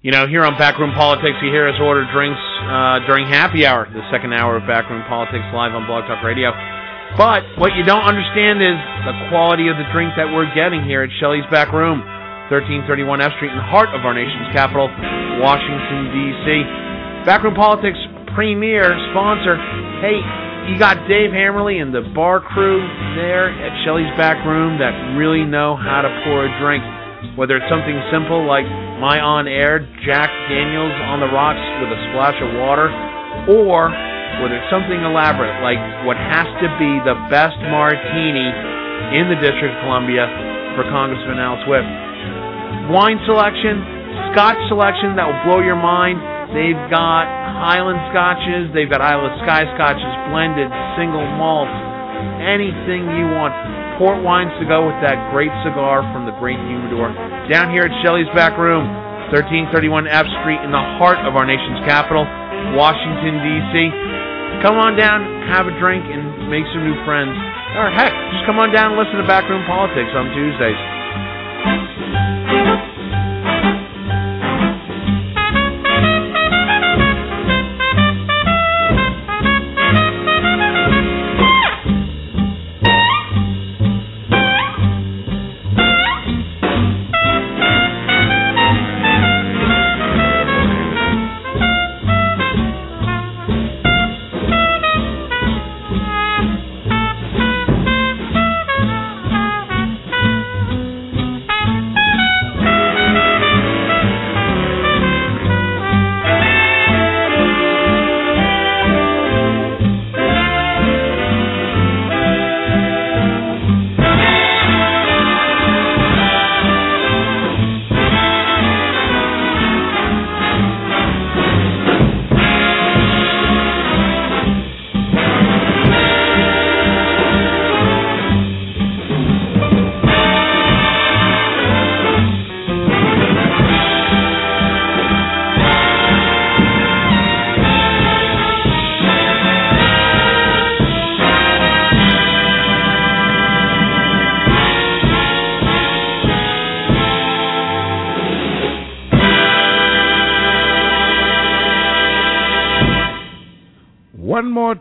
You 0.00 0.10
know, 0.10 0.24
here 0.26 0.48
on 0.48 0.56
Backroom 0.56 0.96
Politics, 0.96 1.36
you 1.44 1.52
hear 1.52 1.68
us 1.68 1.76
order 1.76 2.08
drinks 2.08 2.40
uh, 2.64 3.04
during 3.04 3.28
happy 3.28 3.68
hour, 3.68 3.84
the 3.84 4.00
second 4.08 4.32
hour 4.32 4.56
of 4.56 4.64
Backroom 4.64 5.04
Politics 5.04 5.44
live 5.52 5.76
on 5.76 5.84
Blog 5.84 6.08
Talk 6.08 6.24
Radio. 6.24 6.56
But 7.20 7.44
what 7.60 7.76
you 7.76 7.84
don't 7.84 8.08
understand 8.08 8.64
is 8.64 8.80
the 9.04 9.28
quality 9.28 9.68
of 9.68 9.76
the 9.76 9.84
drink 9.92 10.16
that 10.16 10.24
we're 10.32 10.48
getting 10.56 10.80
here 10.88 11.04
at 11.04 11.12
Shelley's 11.20 11.44
Back 11.52 11.76
Room, 11.76 12.00
1331 12.48 13.20
F 13.20 13.36
Street, 13.36 13.52
in 13.52 13.60
the 13.60 13.68
heart 13.68 13.92
of 13.92 14.00
our 14.08 14.16
nation's 14.16 14.48
capital, 14.56 14.88
Washington, 15.36 16.08
D.C. 16.16 16.46
Backroom 17.28 17.52
Politics 17.52 18.00
premier 18.34 18.86
sponsor. 19.10 19.56
Hey, 20.00 20.20
you 20.70 20.78
got 20.78 21.08
Dave 21.08 21.34
Hammerly 21.34 21.82
and 21.82 21.90
the 21.90 22.04
bar 22.14 22.40
crew 22.40 22.80
there 23.18 23.50
at 23.50 23.72
Shelley's 23.84 24.10
Back 24.14 24.44
Room 24.46 24.78
that 24.78 24.92
really 25.18 25.42
know 25.42 25.74
how 25.74 26.02
to 26.02 26.10
pour 26.24 26.46
a 26.46 26.50
drink. 26.62 26.84
Whether 27.36 27.60
it's 27.60 27.68
something 27.68 27.96
simple 28.12 28.46
like 28.46 28.64
my 29.00 29.20
on 29.20 29.48
air 29.48 29.80
Jack 30.06 30.30
Daniels 30.48 30.94
on 31.08 31.20
the 31.20 31.28
rocks 31.32 31.60
with 31.84 31.92
a 31.92 32.00
splash 32.12 32.36
of 32.40 32.50
water, 32.60 32.88
or 33.48 33.92
whether 34.40 34.56
it's 34.56 34.70
something 34.72 35.00
elaborate 35.04 35.52
like 35.60 35.80
what 36.08 36.16
has 36.16 36.48
to 36.64 36.68
be 36.80 36.90
the 37.04 37.16
best 37.28 37.56
martini 37.68 38.48
in 39.16 39.28
the 39.28 39.36
District 39.36 39.74
of 39.74 39.80
Columbia 39.84 40.24
for 40.78 40.86
Congressman 40.88 41.36
Al 41.36 41.60
Swift. 41.66 41.88
Wine 42.88 43.20
selection, 43.26 43.82
Scotch 44.32 44.58
selection 44.70 45.18
that 45.18 45.26
will 45.26 45.42
blow 45.44 45.60
your 45.60 45.76
mind. 45.76 46.39
They've 46.50 46.82
got 46.90 47.30
Highland 47.62 48.02
Scotches, 48.10 48.74
they've 48.74 48.90
got 48.90 48.98
Isle 48.98 49.22
of 49.22 49.34
Skye 49.46 49.70
Scotches, 49.78 50.12
blended, 50.34 50.66
single 50.98 51.22
malt, 51.38 51.70
anything 52.42 53.06
you 53.14 53.30
want. 53.38 53.54
Port 54.02 54.18
wines 54.24 54.50
to 54.58 54.66
go 54.66 54.88
with 54.88 54.98
that 55.04 55.30
great 55.30 55.52
cigar 55.62 56.02
from 56.10 56.26
the 56.26 56.34
Great 56.42 56.58
Humidor. 56.58 57.12
Down 57.46 57.70
here 57.70 57.86
at 57.86 57.94
Shelley's 58.02 58.30
Back 58.34 58.58
Room, 58.58 58.82
1331 59.30 60.10
F 60.10 60.26
Street 60.42 60.58
in 60.66 60.74
the 60.74 60.86
heart 60.98 61.22
of 61.22 61.38
our 61.38 61.46
nation's 61.46 61.86
capital, 61.86 62.26
Washington, 62.74 63.38
D.C. 63.44 63.74
Come 64.66 64.74
on 64.74 64.98
down, 64.98 65.22
have 65.54 65.70
a 65.70 65.74
drink, 65.78 66.02
and 66.10 66.50
make 66.50 66.66
some 66.74 66.82
new 66.82 66.98
friends. 67.06 67.30
Or 67.78 67.94
heck, 67.94 68.10
just 68.34 68.42
come 68.42 68.58
on 68.58 68.74
down 68.74 68.92
and 68.92 68.98
listen 68.98 69.22
to 69.22 69.26
Backroom 69.28 69.62
Politics 69.70 70.10
on 70.18 70.34
Tuesdays. 70.34 70.80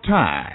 Time. 0.09 0.48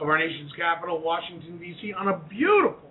Of 0.00 0.08
our 0.08 0.18
nation's 0.18 0.52
capital, 0.52 1.00
Washington, 1.00 1.58
D.C., 1.58 1.92
on 1.92 2.08
a 2.08 2.18
beautiful 2.28 2.90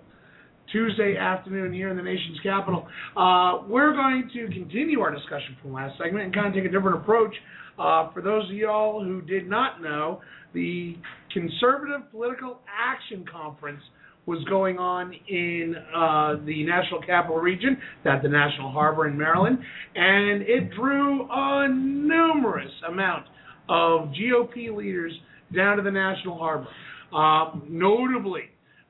Tuesday 0.72 1.16
afternoon 1.16 1.72
here 1.72 1.90
in 1.90 1.96
the 1.96 2.02
nation's 2.02 2.40
capital. 2.42 2.86
Uh, 3.16 3.62
we're 3.68 3.92
going 3.92 4.28
to 4.32 4.46
continue 4.48 5.00
our 5.00 5.14
discussion 5.14 5.56
from 5.62 5.72
last 5.72 5.96
segment 5.98 6.24
and 6.24 6.34
kind 6.34 6.48
of 6.48 6.54
take 6.54 6.64
a 6.64 6.72
different 6.72 6.96
approach. 6.96 7.34
Uh, 7.78 8.12
for 8.12 8.22
those 8.22 8.44
of 8.48 8.56
y'all 8.56 9.04
who 9.04 9.20
did 9.22 9.48
not 9.48 9.82
know, 9.82 10.20
the 10.52 10.96
Conservative 11.32 12.10
Political 12.10 12.58
Action 12.68 13.24
Conference 13.30 13.82
was 14.26 14.42
going 14.48 14.78
on 14.78 15.12
in 15.28 15.74
uh, 15.94 16.44
the 16.46 16.64
National 16.64 17.02
Capital 17.02 17.36
Region, 17.36 17.76
at 18.04 18.22
the 18.22 18.28
National 18.28 18.70
Harbor 18.70 19.06
in 19.06 19.18
Maryland, 19.18 19.58
and 19.94 20.42
it 20.42 20.70
drew 20.74 21.28
a 21.30 21.68
numerous 21.68 22.72
amount 22.88 23.26
of 23.68 24.08
GOP 24.08 24.74
leaders 24.74 25.12
down 25.54 25.76
to 25.76 25.82
the 25.82 25.90
National 25.90 26.38
Harbor. 26.38 26.66
Uh, 27.14 27.52
notably, 27.68 28.42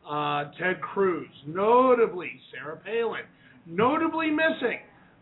uh, 0.09 0.45
Ted 0.59 0.81
Cruz, 0.81 1.29
notably 1.47 2.31
Sarah 2.53 2.79
Palin, 2.79 3.25
notably 3.67 4.31
missing 4.31 4.79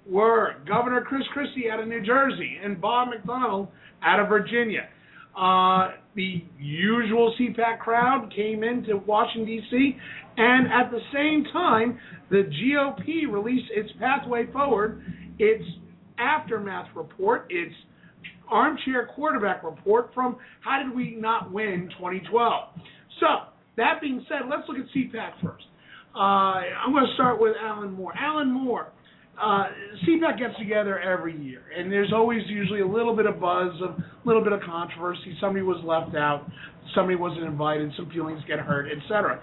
were 0.08 0.54
Governor 0.66 1.02
Chris 1.02 1.22
Christie 1.32 1.70
out 1.70 1.80
of 1.80 1.88
New 1.88 2.04
Jersey 2.04 2.58
and 2.62 2.80
Bob 2.80 3.08
McDonnell 3.08 3.68
out 4.02 4.20
of 4.20 4.28
Virginia. 4.28 4.88
Uh, 5.36 5.92
the 6.14 6.44
usual 6.60 7.34
CPAC 7.40 7.78
crowd 7.78 8.32
came 8.34 8.62
into 8.62 8.98
Washington, 8.98 9.46
D.C., 9.46 9.96
and 10.36 10.66
at 10.68 10.90
the 10.90 11.00
same 11.12 11.44
time, 11.52 11.98
the 12.30 12.44
GOP 12.44 13.30
released 13.30 13.70
its 13.74 13.90
pathway 13.98 14.46
forward, 14.52 15.02
its 15.38 15.64
aftermath 16.18 16.88
report, 16.94 17.46
its 17.50 17.74
armchair 18.50 19.10
quarterback 19.14 19.62
report 19.62 20.10
from 20.14 20.36
how 20.60 20.82
did 20.82 20.94
we 20.94 21.16
not 21.18 21.52
win 21.52 21.88
2012. 21.98 22.68
So, 23.20 23.26
that 23.76 24.00
being 24.00 24.24
said, 24.28 24.48
let's 24.50 24.68
look 24.68 24.78
at 24.78 24.84
CPAC 24.94 25.32
first. 25.42 25.64
Uh, 26.14 26.18
I'm 26.18 26.92
going 26.92 27.06
to 27.06 27.14
start 27.14 27.40
with 27.40 27.54
Allen 27.62 27.92
Moore. 27.92 28.12
Allen 28.18 28.52
Moore, 28.52 28.92
uh, 29.40 29.64
CPAC 30.06 30.38
gets 30.38 30.58
together 30.58 30.98
every 31.00 31.36
year, 31.40 31.62
and 31.76 31.90
there's 31.90 32.12
always 32.12 32.42
usually 32.48 32.80
a 32.80 32.86
little 32.86 33.16
bit 33.16 33.24
of 33.24 33.40
buzz, 33.40 33.72
a 33.80 33.96
little 34.26 34.44
bit 34.44 34.52
of 34.52 34.60
controversy. 34.60 35.36
Somebody 35.40 35.64
was 35.64 35.82
left 35.84 36.14
out, 36.14 36.46
somebody 36.94 37.16
wasn't 37.16 37.44
invited, 37.44 37.92
some 37.96 38.10
feelings 38.10 38.42
get 38.46 38.58
hurt, 38.58 38.88
etc. 38.92 39.42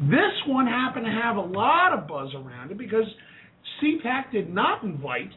This 0.00 0.32
one 0.46 0.66
happened 0.66 1.04
to 1.04 1.12
have 1.12 1.36
a 1.36 1.40
lot 1.40 1.92
of 1.92 2.08
buzz 2.08 2.30
around 2.34 2.70
it 2.70 2.78
because 2.78 3.04
CPAC 3.82 4.32
did 4.32 4.52
not 4.52 4.82
invite 4.82 5.30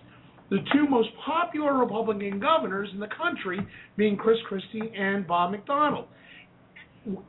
the 0.49 0.57
two 0.73 0.87
most 0.87 1.09
popular 1.25 1.77
Republican 1.77 2.39
governors 2.39 2.89
in 2.93 2.99
the 2.99 3.07
country, 3.07 3.59
being 3.97 4.17
Chris 4.17 4.37
Christie 4.47 4.91
and 4.97 5.27
Bob 5.27 5.53
McDonnell. 5.53 6.05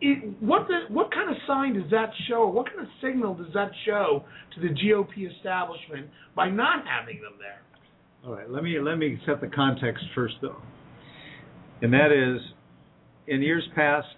It, 0.01 0.37
what 0.41 0.67
the, 0.69 0.93
what 0.93 1.13
kind 1.13 1.31
of 1.31 1.37
sign 1.47 1.75
does 1.75 1.91
that 1.91 2.11
show? 2.29 2.47
What 2.49 2.67
kind 2.67 2.81
of 2.81 2.89
signal 3.01 3.35
does 3.35 3.53
that 3.55 3.71
show 3.87 4.25
to 4.55 4.61
the 4.61 4.69
GOP 4.69 5.31
establishment 5.37 6.09
by 6.35 6.51
not 6.51 6.85
having 6.87 7.21
them 7.23 7.35
there? 7.39 7.63
All 8.27 8.37
right, 8.37 8.51
let 8.51 8.63
me 8.63 8.79
let 8.81 8.97
me 8.97 9.19
set 9.27 9.41
the 9.41 9.47
context 9.47 10.05
first, 10.15 10.35
though, 10.43 10.61
and 11.81 11.93
that 11.95 12.13
is, 12.13 12.43
in 13.29 13.41
years 13.41 13.67
past, 13.75 14.09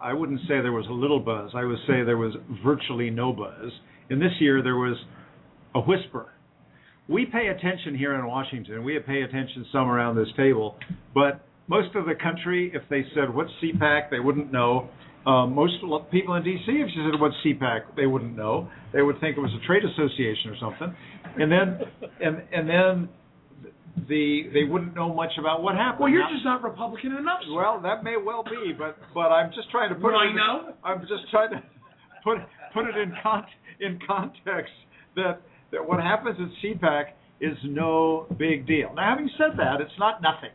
I 0.00 0.12
wouldn't 0.12 0.40
say 0.40 0.60
there 0.60 0.72
was 0.72 0.86
a 0.88 0.92
little 0.92 1.20
buzz. 1.20 1.52
I 1.54 1.64
would 1.64 1.78
say 1.86 2.04
there 2.04 2.16
was 2.16 2.34
virtually 2.64 3.10
no 3.10 3.32
buzz. 3.32 3.70
And 4.10 4.20
this 4.20 4.32
year 4.40 4.62
there 4.62 4.76
was 4.76 4.96
a 5.74 5.80
whisper. 5.80 6.32
We 7.12 7.26
pay 7.26 7.48
attention 7.48 7.94
here 7.96 8.14
in 8.14 8.26
Washington. 8.26 8.84
We 8.84 8.98
pay 9.00 9.22
attention 9.22 9.66
some 9.72 9.88
around 9.90 10.16
this 10.16 10.28
table, 10.36 10.76
but 11.14 11.44
most 11.68 11.94
of 11.94 12.06
the 12.06 12.14
country, 12.14 12.70
if 12.74 12.82
they 12.88 13.04
said 13.14 13.32
what's 13.34 13.50
CPAC, 13.62 14.10
they 14.10 14.18
wouldn't 14.20 14.50
know. 14.52 14.88
Um, 15.26 15.54
most 15.54 15.74
people 16.10 16.34
in 16.34 16.42
D.C., 16.42 16.64
if 16.72 16.88
you 16.96 17.10
said 17.10 17.20
what's 17.20 17.36
CPAC, 17.44 17.94
they 17.96 18.06
wouldn't 18.06 18.34
know. 18.36 18.68
They 18.92 19.02
would 19.02 19.20
think 19.20 19.36
it 19.36 19.40
was 19.40 19.52
a 19.62 19.66
trade 19.66 19.82
association 19.84 20.50
or 20.50 20.56
something, 20.60 20.96
and 21.38 21.52
then 21.52 21.78
and 22.20 22.42
and 22.50 22.68
then 22.68 23.08
the 24.08 24.48
they 24.52 24.64
wouldn't 24.64 24.94
know 24.96 25.12
much 25.14 25.30
about 25.38 25.62
what 25.62 25.76
happened. 25.76 26.00
Well, 26.00 26.08
you're 26.10 26.22
Now- 26.22 26.32
just 26.32 26.44
not 26.44 26.62
Republican 26.64 27.12
enough. 27.16 27.40
sir. 27.46 27.54
well, 27.54 27.78
that 27.82 28.02
may 28.02 28.16
well 28.16 28.42
be, 28.42 28.72
but 28.76 28.96
but 29.14 29.30
I'm 29.30 29.50
just 29.54 29.70
trying 29.70 29.90
to 29.90 29.94
put 29.94 30.04
Would 30.04 30.14
it 30.14 30.18
I 30.18 30.30
in, 30.30 30.36
know? 30.36 30.74
I'm 30.82 31.00
just 31.02 31.30
trying 31.30 31.50
to 31.50 31.62
put 32.24 32.38
put 32.74 32.86
it 32.88 32.96
in 32.96 33.12
con- 33.22 33.46
in 33.80 33.98
context 34.06 34.72
that 35.14 35.40
that 35.72 35.86
what 35.86 36.00
happens 36.00 36.36
at 36.40 36.48
CPAC 36.62 37.04
is 37.40 37.56
no 37.64 38.26
big 38.38 38.66
deal. 38.66 38.92
Now, 38.94 39.10
having 39.10 39.28
said 39.36 39.56
that, 39.58 39.80
it's 39.80 39.98
not 39.98 40.22
nothing. 40.22 40.50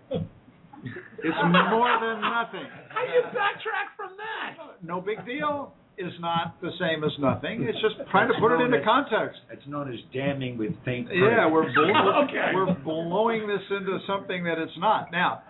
It's 0.84 1.36
more 1.44 1.92
than 2.00 2.22
nothing. 2.22 2.68
How 2.90 3.04
do 3.06 3.12
you 3.12 3.24
backtrack 3.36 3.92
from 3.98 4.12
that? 4.18 4.84
No 4.84 5.02
big 5.02 5.26
deal 5.26 5.74
is 5.98 6.14
not 6.20 6.62
the 6.62 6.70
same 6.80 7.04
as 7.04 7.12
nothing. 7.20 7.64
It's 7.64 7.82
just 7.82 7.96
trying 8.12 8.28
to 8.30 8.36
put 8.40 8.52
it 8.54 8.62
into 8.64 8.80
context. 8.86 9.40
It's 9.52 9.66
known 9.68 9.92
as 9.92 10.00
damning 10.14 10.58
with 10.58 10.72
faint 10.86 11.08
praise. 11.08 11.20
Yeah, 11.20 11.50
we're 11.50 11.74
blow- 11.74 12.24
Okay. 12.30 12.52
we're 12.54 12.74
blowing 12.86 13.48
this 13.48 13.66
into 13.72 13.98
something 14.08 14.44
that 14.44 14.60
it's 14.60 14.78
not. 14.78 15.12
Now, 15.12 15.42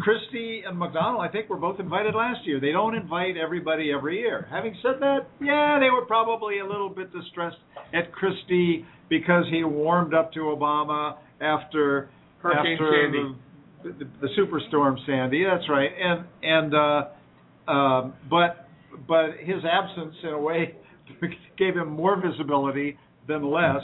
Christie 0.00 0.62
and 0.66 0.76
McDonnell, 0.76 1.20
I 1.20 1.30
think, 1.30 1.48
were 1.48 1.56
both 1.56 1.80
invited 1.80 2.14
last 2.14 2.46
year. 2.46 2.60
They 2.60 2.72
don't 2.72 2.94
invite 2.94 3.36
everybody 3.36 3.92
every 3.92 4.18
year. 4.18 4.46
Having 4.50 4.76
said 4.82 5.00
that, 5.00 5.28
yeah, 5.40 5.78
they 5.80 5.90
were 5.90 6.04
probably 6.06 6.58
a 6.60 6.66
little 6.66 6.88
bit 6.88 7.12
distressed 7.12 7.56
at 7.94 8.12
Christie 8.12 8.84
because 9.08 9.44
he 9.50 9.64
warmed 9.64 10.14
up 10.14 10.32
to 10.32 10.40
Obama 10.40 11.16
after 11.40 12.10
Hurricane 12.38 12.72
after 12.72 13.02
Sandy. 13.02 13.36
The, 13.84 14.04
the, 14.04 14.10
the 14.20 14.28
superstorm 14.38 14.96
Sandy. 15.06 15.44
That's 15.44 15.68
right. 15.68 15.90
And 15.98 16.26
and 16.42 16.74
uh, 16.74 17.70
um, 17.70 18.14
but 18.28 18.68
but 19.06 19.36
his 19.40 19.62
absence 19.70 20.14
in 20.22 20.30
a 20.30 20.40
way 20.40 20.74
gave 21.58 21.74
him 21.74 21.88
more 21.90 22.20
visibility 22.20 22.98
than 23.28 23.44
less. 23.50 23.82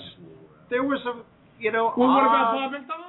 There 0.71 0.83
was 0.83 1.01
a 1.07 1.23
you 1.61 1.73
know. 1.73 1.93
Well, 1.97 2.09
what 2.09 2.21
about 2.21 2.53
Bob 2.55 2.73
McDonnell? 2.73 3.02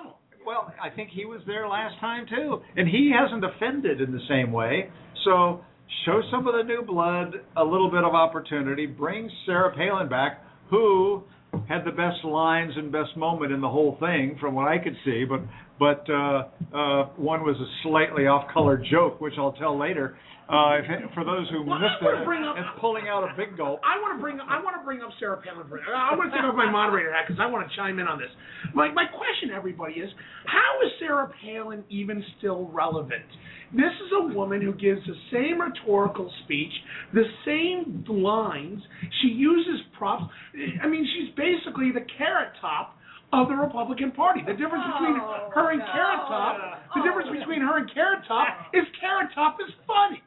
Well, 0.46 0.74
I 0.82 0.90
think 0.90 1.10
he 1.10 1.26
was 1.26 1.42
there 1.46 1.68
last 1.68 2.00
time 2.00 2.26
too, 2.30 2.62
and 2.76 2.88
he 2.88 3.12
hasn't 3.18 3.44
offended 3.44 4.02
in 4.02 4.12
the 4.12 4.22
same 4.30 4.52
way. 4.52 4.90
So 5.26 5.62
show 6.06 6.22
some 6.32 6.48
of 6.48 6.54
the 6.56 6.64
new 6.64 6.84
blood, 6.84 7.36
a 7.58 7.64
little 7.64 7.90
bit 7.90 8.04
of 8.04 8.14
opportunity. 8.14 8.86
Bring 8.86 9.30
Sarah 9.46 9.74
Palin 9.76 10.10
back, 10.10 10.44
who 10.70 11.24
had 11.70 11.86
the 11.86 11.92
best 11.92 12.24
lines 12.26 12.74
and 12.76 12.92
best 12.92 13.16
moment 13.16 13.52
in 13.52 13.62
the 13.62 13.70
whole 13.70 13.98
thing, 14.00 14.38
from 14.40 14.56
what 14.56 14.68
I 14.68 14.78
could 14.78 14.96
see. 15.06 15.24
But 15.24 15.42
but 15.80 16.06
uh, 16.10 16.48
uh, 16.76 17.06
one 17.18 17.44
was 17.44 17.56
a 17.58 17.70
slightly 17.84 18.28
off-color 18.28 18.84
joke, 18.92 19.20
which 19.20 19.34
I'll 19.38 19.54
tell 19.54 19.78
later. 19.78 20.18
Uh, 20.50 20.76
if, 20.84 21.14
for 21.16 21.24
those 21.24 21.48
who 21.50 21.64
Well, 21.64 21.80
I 21.80 21.88
missed 21.88 22.04
wanna 22.04 22.22
it, 22.22 22.26
bring 22.26 22.44
up- 22.44 22.56
it's 22.60 22.68
pulling 22.80 23.08
out 23.08 23.24
a 23.24 23.32
big 23.38 23.56
gulp. 23.56 23.80
I 23.84 23.96
want 24.04 24.18
to 24.18 24.22
bring 24.22 24.40
I 24.42 24.60
want 24.62 24.76
to 24.76 24.84
bring 24.84 25.02
up 25.02 25.10
Sarah 25.20 25.38
Palin 25.40 25.68
for 25.70 25.80
I 25.80 26.16
want 26.16 26.32
to 26.32 26.36
take 26.36 26.44
off 26.44 26.54
my 26.56 26.70
moderator 26.70 27.14
hat 27.14 27.26
because 27.28 27.40
I 27.40 27.48
want 27.48 27.64
to 27.70 27.72
chime 27.76 27.98
in 28.00 28.08
on 28.08 28.20
this. 28.20 28.30
My 28.76 28.92
my 28.92 29.06
question, 29.08 29.50
to 29.50 29.56
everybody, 29.56 29.94
is 30.04 30.12
how 30.46 30.84
is 30.84 30.92
Sarah 31.00 31.32
Palin 31.42 31.84
even 31.90 32.24
still 32.38 32.68
relevant? 32.74 33.24
This 33.72 33.94
is 34.06 34.12
a 34.20 34.34
woman 34.36 34.62
who 34.62 34.74
gives 34.74 35.00
the 35.08 35.16
same 35.32 35.62
rhetorical 35.62 36.30
speech, 36.44 36.74
the 37.14 37.24
same 37.46 38.04
lines. 38.08 38.84
She 39.24 39.30
uses 39.30 39.80
props. 39.98 40.26
I 40.84 40.88
mean, 40.88 41.08
she's 41.16 41.34
basically 41.36 41.92
the 41.92 42.06
carrot 42.18 42.52
top 42.62 42.98
of 43.32 43.48
the 43.48 43.56
Republican 43.56 44.12
Party. 44.12 44.42
The 44.46 44.54
difference 44.54 44.86
between 44.94 45.18
Oh, 45.18 45.50
her 45.56 45.72
and 45.72 45.80
no. 45.80 45.86
Carrot 45.90 46.22
Top, 46.30 46.54
the 46.94 47.02
difference 47.02 47.32
between 47.34 47.62
her 47.62 47.78
and 47.82 47.90
Carrot 47.96 48.22
Top 48.28 48.70
is 48.76 48.84
Carrot 49.02 49.32
Top 49.34 49.58
is 49.66 49.74
funny. 49.88 50.22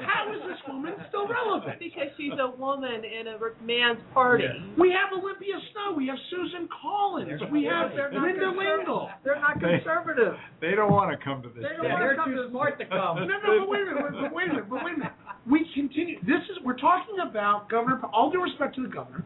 How 0.00 0.32
is 0.32 0.40
this 0.48 0.58
woman 0.68 0.94
still 1.08 1.28
relevant? 1.28 1.78
Because 1.78 2.08
she's 2.16 2.32
a 2.40 2.50
woman 2.56 3.02
in 3.04 3.28
a 3.28 3.36
man's 3.64 4.00
party. 4.14 4.44
We 4.78 4.90
have 4.92 5.12
Olympia 5.16 5.54
Snowe. 5.72 5.94
We 5.96 6.06
have 6.08 6.18
Susan 6.30 6.68
Collins. 6.70 7.40
We 7.52 7.64
have 7.64 7.92
They're 7.94 8.10
not 8.12 8.22
Linda 8.22 8.40
conservative. 8.52 8.78
Lingle. 8.78 9.10
They're 9.24 9.40
not 9.40 9.60
conservative. 9.60 10.34
They 10.60 10.72
don't 10.74 10.92
want 10.92 11.10
to 11.12 11.18
come 11.22 11.42
to 11.42 11.48
this. 11.48 11.62
They 11.62 11.76
don't 11.76 11.84
Yeah, 11.84 11.92
wanna 11.94 12.04
they're 12.06 12.16
come 12.16 12.30
too 12.32 12.42
to- 12.42 12.50
smart 12.50 12.78
to 12.78 12.86
come. 12.86 13.16
No, 13.16 13.24
no, 13.26 13.38
but 13.60 13.68
wait 13.68 13.82
a 13.82 13.94
minute, 13.94 14.12
but 14.20 14.32
wait 14.32 14.46
a 14.48 14.52
minute, 14.54 14.68
but 14.70 14.84
wait 14.84 14.94
a 14.94 14.98
minute. 14.98 15.12
We 15.48 15.66
continue. 15.74 16.18
This 16.22 16.42
is 16.50 16.58
we're 16.64 16.78
talking 16.78 17.18
about 17.20 17.68
Governor. 17.68 18.00
All 18.12 18.30
due 18.30 18.42
respect 18.42 18.74
to 18.76 18.82
the 18.82 18.88
governor, 18.88 19.24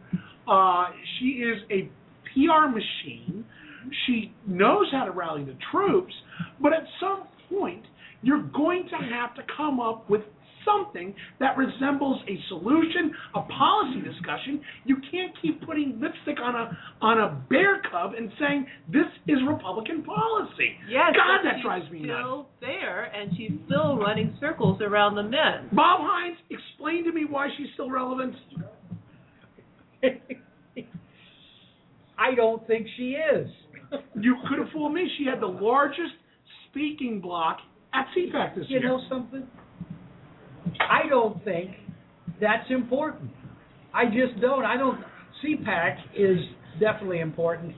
uh, 0.49 0.87
she 1.19 1.45
is 1.45 1.63
a 1.71 1.89
PR 2.33 2.69
machine. 2.69 3.45
She 4.07 4.33
knows 4.47 4.91
how 4.91 5.05
to 5.05 5.11
rally 5.13 5.45
the 5.45 5.57
troops, 5.71 6.13
but 6.61 6.73
at 6.73 6.85
some 6.99 7.25
point, 7.49 7.85
you're 8.23 8.43
going 8.43 8.89
to 8.89 8.97
have 8.97 9.35
to 9.37 9.43
come 9.57 9.79
up 9.79 10.09
with 10.11 10.23
something 10.67 11.15
that 11.41 11.57
resembles 11.57 12.21
a 12.29 12.37
solution, 12.49 13.15
a 13.35 13.43
policy 13.43 14.01
discussion. 14.03 14.61
You 14.85 14.97
can't 15.11 15.33
keep 15.41 15.65
putting 15.65 15.99
lipstick 16.01 16.39
on 16.43 16.55
a 16.55 16.77
on 17.01 17.19
a 17.19 17.41
bear 17.49 17.81
cub 17.91 18.13
and 18.19 18.31
saying 18.39 18.67
this 18.93 19.07
is 19.29 19.39
Republican 19.49 20.03
policy. 20.03 20.75
Yes, 20.91 21.15
God, 21.17 21.41
that 21.45 21.63
drives 21.63 21.91
me 21.91 22.01
nuts. 22.01 22.21
still 22.21 22.49
there, 22.61 23.05
and 23.05 23.31
she's 23.37 23.53
still 23.67 23.97
running 23.97 24.37
circles 24.41 24.81
around 24.83 25.15
the 25.15 25.23
men. 25.23 25.69
Bob 25.73 26.01
Hynes, 26.01 26.37
explain 26.51 27.05
to 27.05 27.13
me 27.13 27.25
why 27.29 27.49
she's 27.57 27.69
still 27.75 27.89
relevant. 27.91 28.35
I 32.19 32.35
don't 32.35 32.67
think 32.67 32.87
she 32.97 33.13
is. 33.17 33.49
You 34.21 34.35
could 34.49 34.59
have 34.59 34.69
fooled 34.73 34.93
me. 34.95 35.09
She 35.17 35.27
had 35.27 35.41
the 35.41 35.47
largest 35.47 36.11
speaking 36.69 37.21
block 37.21 37.59
at 37.95 38.07
CPAC 38.17 38.57
this 38.57 38.65
You 38.69 38.81
year. 38.81 38.89
know 38.89 39.01
something? 39.09 39.47
I 40.81 41.09
don't 41.09 41.43
think 41.45 41.73
that's 42.41 42.71
important. 42.71 43.31
I 43.95 44.05
just 44.07 44.41
don't. 44.41 44.65
I 44.65 44.77
don't. 44.77 45.01
CPAC 45.45 45.99
is 46.17 46.39
definitely 46.81 47.21
important. 47.21 47.75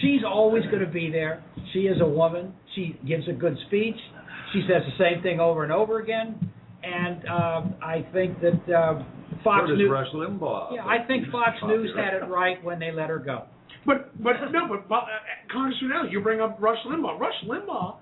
She's 0.00 0.20
always 0.26 0.64
going 0.66 0.80
to 0.80 0.90
be 0.90 1.10
there. 1.10 1.44
She 1.72 1.80
is 1.80 2.00
a 2.00 2.06
woman. 2.06 2.54
She 2.74 2.98
gives 3.06 3.28
a 3.28 3.32
good 3.32 3.56
speech. 3.66 3.96
She 4.52 4.62
says 4.68 4.82
the 4.86 5.04
same 5.04 5.22
thing 5.22 5.40
over 5.40 5.64
and 5.64 5.72
over 5.72 6.00
again. 6.00 6.50
And 6.82 7.26
um, 7.28 7.74
I 7.82 8.06
think 8.12 8.40
that 8.40 8.74
uh, 8.74 9.02
Fox 9.44 9.68
so 9.68 9.74
News. 9.74 9.90
Rush 9.90 10.08
Limbaugh. 10.14 10.74
Yeah, 10.74 10.84
I 10.84 11.06
think 11.06 11.30
Fox 11.30 11.56
News 11.66 11.90
had 11.96 12.14
it 12.14 12.26
right 12.26 12.62
when 12.64 12.78
they 12.78 12.90
let 12.90 13.08
her 13.08 13.18
go. 13.18 13.44
But 13.86 14.10
but 14.22 14.32
no, 14.52 14.68
but, 14.68 14.88
but 14.88 14.94
uh, 14.94 15.52
Congressman 15.52 16.10
you 16.10 16.20
bring 16.20 16.40
up 16.40 16.58
Rush 16.60 16.78
Limbaugh. 16.86 17.18
Rush 17.18 17.34
Limbaugh 17.46 17.96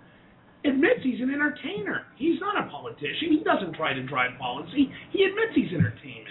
admits 0.64 1.00
he's 1.02 1.20
an 1.20 1.30
entertainer. 1.30 2.06
He's 2.16 2.40
not 2.40 2.66
a 2.66 2.68
politician. 2.70 3.30
He 3.30 3.42
doesn't 3.44 3.74
try 3.74 3.92
to 3.94 4.02
drive 4.06 4.38
policy. 4.38 4.90
He 5.12 5.24
admits 5.24 5.52
he's 5.54 5.72
entertainment. 5.72 6.28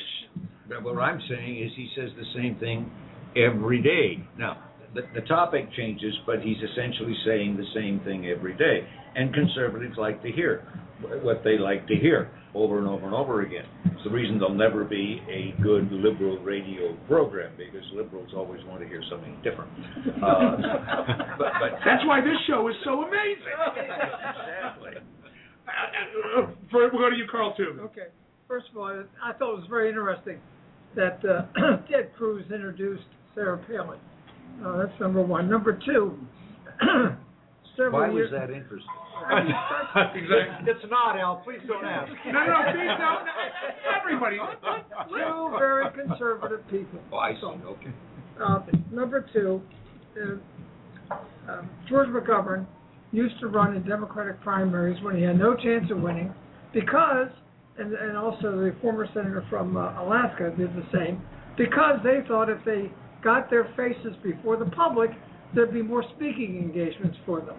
But 0.67 0.83
what 0.83 0.97
I'm 0.99 1.21
saying 1.27 1.63
is 1.63 1.71
he 1.75 1.89
says 1.95 2.09
the 2.15 2.25
same 2.35 2.55
thing 2.59 2.91
every 3.35 3.81
day. 3.81 4.23
Now, 4.37 4.68
the, 4.93 5.01
the 5.13 5.21
topic 5.27 5.71
changes, 5.77 6.13
but 6.25 6.41
he's 6.41 6.57
essentially 6.57 7.15
saying 7.25 7.57
the 7.57 7.67
same 7.75 7.99
thing 8.05 8.27
every 8.27 8.55
day. 8.57 8.87
And 9.15 9.33
conservatives 9.33 9.95
like 9.97 10.21
to 10.23 10.31
hear 10.31 10.67
what 11.23 11.43
they 11.43 11.57
like 11.57 11.87
to 11.87 11.95
hear 11.95 12.29
over 12.55 12.79
and 12.79 12.87
over 12.87 13.05
and 13.05 13.13
over 13.13 13.41
again. 13.41 13.65
It's 13.85 14.03
the 14.03 14.09
reason 14.09 14.39
there'll 14.39 14.53
never 14.55 14.83
be 14.83 15.21
a 15.29 15.53
good 15.61 15.91
liberal 15.91 16.37
radio 16.39 16.95
program 17.07 17.53
because 17.57 17.83
liberals 17.93 18.29
always 18.35 18.63
want 18.65 18.81
to 18.81 18.87
hear 18.87 19.03
something 19.09 19.35
different. 19.43 19.71
Uh, 20.21 20.57
but, 21.37 21.53
but 21.59 21.71
That's 21.85 22.05
why 22.05 22.21
this 22.21 22.37
show 22.47 22.67
is 22.67 22.75
so 22.83 23.03
amazing. 23.03 23.53
exactly. 23.77 24.91
Uh, 25.67 26.41
uh, 26.41 26.47
we'll 26.73 26.89
go 26.89 27.09
to 27.09 27.15
you, 27.15 27.27
Carl, 27.31 27.53
too. 27.55 27.79
Okay. 27.81 28.07
First 28.47 28.65
of 28.71 28.77
all, 28.77 29.03
I 29.23 29.33
thought 29.33 29.53
it 29.53 29.57
was 29.57 29.67
very 29.69 29.89
interesting 29.89 30.39
that 30.95 31.19
uh, 31.23 31.77
Ted 31.91 32.11
Cruz 32.17 32.45
introduced 32.51 33.03
Sarah 33.35 33.59
Palin. 33.69 33.99
Uh, 34.65 34.77
that's 34.77 34.99
number 34.99 35.21
one. 35.21 35.49
Number 35.49 35.79
two, 35.85 36.17
several 37.75 38.01
Why 38.01 38.09
was 38.09 38.15
years. 38.15 38.31
that 38.31 38.49
interesting? 38.49 38.89
exactly. 40.15 40.71
It's 40.71 40.85
not, 40.89 41.17
Al. 41.19 41.37
Please 41.43 41.59
don't 41.67 41.85
ask. 41.85 42.11
No, 42.25 42.45
no, 42.45 42.61
please, 42.71 42.95
no, 42.99 43.23
no. 43.23 43.31
Everybody. 43.99 44.37
Two 45.09 45.55
very 45.57 45.85
conservative 45.91 46.61
people. 46.69 46.99
Oh, 47.11 47.17
I 47.17 47.33
see. 47.33 47.45
Okay. 47.45 47.91
Uh, 48.41 48.59
number 48.91 49.25
two, 49.33 49.61
uh, 50.21 51.13
um, 51.51 51.69
George 51.89 52.07
McGovern 52.09 52.65
used 53.11 53.39
to 53.41 53.47
run 53.47 53.75
in 53.75 53.83
Democratic 53.87 54.41
primaries 54.41 55.01
when 55.03 55.15
he 55.17 55.23
had 55.23 55.37
no 55.37 55.55
chance 55.55 55.89
of 55.91 55.99
winning 55.99 56.33
because, 56.73 57.27
and, 57.77 57.93
and 57.93 58.15
also 58.15 58.51
the 58.51 58.75
former 58.81 59.07
senator 59.13 59.43
from 59.49 59.75
uh, 59.75 60.01
Alaska 60.01 60.53
did 60.57 60.69
the 60.75 60.85
same, 60.93 61.21
because 61.57 61.99
they 62.03 62.19
thought 62.27 62.49
if 62.49 62.63
they 62.65 62.91
got 63.23 63.49
their 63.49 63.65
faces 63.75 64.15
before 64.23 64.57
the 64.57 64.65
public, 64.71 65.11
there'd 65.53 65.73
be 65.73 65.81
more 65.81 66.03
speaking 66.15 66.57
engagements 66.57 67.17
for 67.25 67.41
them. 67.41 67.57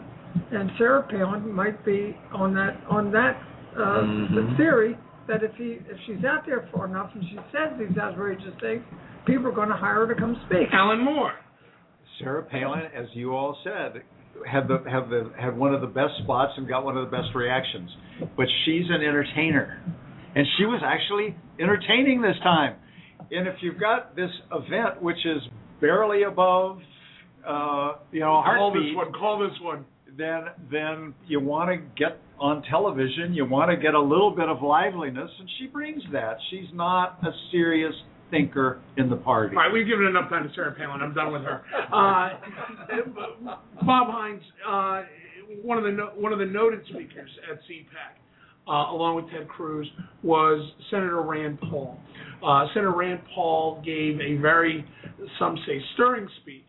And 0.53 0.71
Sarah 0.79 1.03
Palin 1.11 1.53
might 1.53 1.85
be 1.85 2.17
on 2.33 2.55
that 2.55 2.77
on 2.89 3.11
that 3.13 3.37
uh, 3.77 4.03
Mhm. 4.03 4.57
theory 4.57 4.97
that 5.27 5.43
if 5.43 5.55
he 5.57 5.79
if 5.89 5.99
she's 6.07 6.25
out 6.25 6.45
there 6.47 6.69
far 6.73 6.87
enough 6.87 7.11
and 7.15 7.25
she 7.25 7.39
says 7.53 7.71
these 7.79 7.97
outrageous 7.99 8.55
things, 8.61 8.83
people 9.27 9.47
are 9.49 9.53
going 9.53 9.69
to 9.69 9.77
hire 9.77 10.07
her 10.07 10.15
to 10.15 10.21
come 10.21 10.37
speak. 10.47 10.69
Allen 10.73 11.01
Moore. 11.01 11.33
Sarah 12.19 12.43
Palin, 12.43 12.87
as 12.95 13.07
you 13.15 13.35
all 13.35 13.57
said, 13.65 14.03
had 14.47 14.69
the 14.69 14.79
had 14.91 15.09
the 15.09 15.31
had 15.39 15.57
one 15.57 15.75
of 15.75 15.81
the 15.81 15.87
best 15.87 16.15
spots 16.23 16.53
and 16.57 16.69
got 16.69 16.85
one 16.85 16.97
of 16.97 17.09
the 17.09 17.17
best 17.17 17.35
reactions. 17.35 17.91
But 18.37 18.47
she's 18.65 18.87
an 18.91 19.03
entertainer, 19.03 19.79
and 20.35 20.47
she 20.57 20.67
was 20.67 20.83
actually 20.85 21.35
entertaining 21.59 22.23
this 22.23 22.39
time. 22.43 22.75
And 23.31 23.47
if 23.49 23.57
you've 23.61 23.79
got 23.81 24.15
this 24.17 24.31
event, 24.53 25.03
which 25.03 25.25
is 25.25 25.43
barely 25.81 26.25
above, 26.25 26.79
uh, 27.47 27.93
you 28.13 28.21
know, 28.21 28.27
Call 28.27 28.43
heartbeat, 28.45 28.91
this 28.91 28.97
one. 28.97 29.13
Call 29.13 29.39
this 29.39 29.59
one. 29.63 29.85
then 30.17 30.45
then 30.71 31.15
you 31.27 31.41
want 31.41 31.71
to 31.71 31.77
get 31.97 32.19
on 32.39 32.63
television. 32.71 33.33
You 33.35 33.45
want 33.47 33.71
to 33.71 33.77
get 33.77 33.95
a 33.95 34.01
little 34.01 34.31
bit 34.35 34.49
of 34.49 34.63
liveliness, 34.63 35.31
and 35.39 35.49
she 35.59 35.67
brings 35.67 36.03
that. 36.13 36.37
She's 36.51 36.69
not 36.73 37.19
a 37.23 37.31
serious 37.51 37.95
thinker 38.31 38.81
in 38.97 39.11
the 39.11 39.17
party. 39.17 39.57
All 39.57 39.63
right, 39.63 39.73
we've 39.73 39.87
given 39.87 40.07
enough 40.07 40.29
time 40.31 40.47
to 40.47 40.55
Sarah 40.55 40.73
Palin. 40.73 41.01
I'm 41.03 41.15
done 41.15 41.33
with 41.33 41.43
her. 41.43 41.63
Uh, 41.93 42.39
Bob 43.85 44.09
Hynes, 44.09 44.41
uh, 44.69 45.03
one 45.63 45.79
of 45.79 45.85
the 45.85 45.91
no, 45.91 46.11
one 46.17 46.33
of 46.33 46.39
the 46.39 46.47
noted 46.47 46.81
speakers 46.89 47.31
at 47.51 47.59
CPAC, 47.69 48.69
uh, 48.69 48.93
along 48.95 49.17
with 49.17 49.31
Ted 49.31 49.49
Cruz, 49.49 49.89
was 50.23 50.61
Senator 50.91 51.23
Rand 51.23 51.59
Paul. 51.61 51.99
Uh, 52.45 52.67
Senator 52.75 52.93
Rand 52.93 53.21
Paul 53.35 53.83
gave 53.85 54.21
a 54.21 54.41
very, 54.41 54.85
some 55.39 55.57
say, 55.67 55.81
stirring 55.95 56.29
speech. 56.43 56.63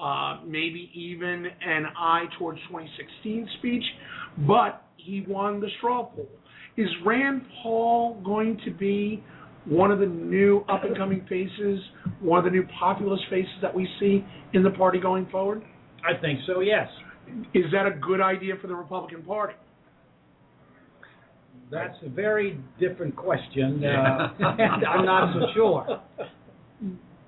Uh, 0.00 0.40
maybe 0.46 0.90
even 0.94 1.46
an 1.60 1.84
eye 1.94 2.24
towards 2.38 2.58
2016 2.68 3.46
speech, 3.58 3.82
but 4.46 4.84
he 4.96 5.26
won 5.28 5.60
the 5.60 5.68
straw 5.76 6.04
poll. 6.04 6.28
Is 6.78 6.88
Rand 7.04 7.42
Paul 7.62 8.18
going 8.24 8.58
to 8.64 8.70
be 8.70 9.22
one 9.66 9.90
of 9.90 9.98
the 9.98 10.06
new 10.06 10.64
up 10.70 10.84
and 10.84 10.96
coming 10.96 11.26
faces, 11.28 11.80
one 12.20 12.38
of 12.38 12.44
the 12.44 12.50
new 12.50 12.66
populist 12.78 13.24
faces 13.28 13.52
that 13.60 13.74
we 13.74 13.86
see 13.98 14.24
in 14.54 14.62
the 14.62 14.70
party 14.70 14.98
going 14.98 15.28
forward? 15.30 15.62
I 16.02 16.18
think 16.18 16.40
so. 16.46 16.60
Yes. 16.60 16.88
Is 17.52 17.64
that 17.72 17.86
a 17.86 17.90
good 17.90 18.22
idea 18.22 18.54
for 18.60 18.68
the 18.68 18.74
Republican 18.74 19.22
Party? 19.22 19.54
That's 21.70 21.96
a 22.04 22.08
very 22.08 22.58
different 22.80 23.14
question. 23.14 23.84
Uh, 23.84 24.32
and 24.38 24.84
I'm 24.84 25.04
not 25.04 25.34
so 25.34 25.46
sure. 25.54 26.02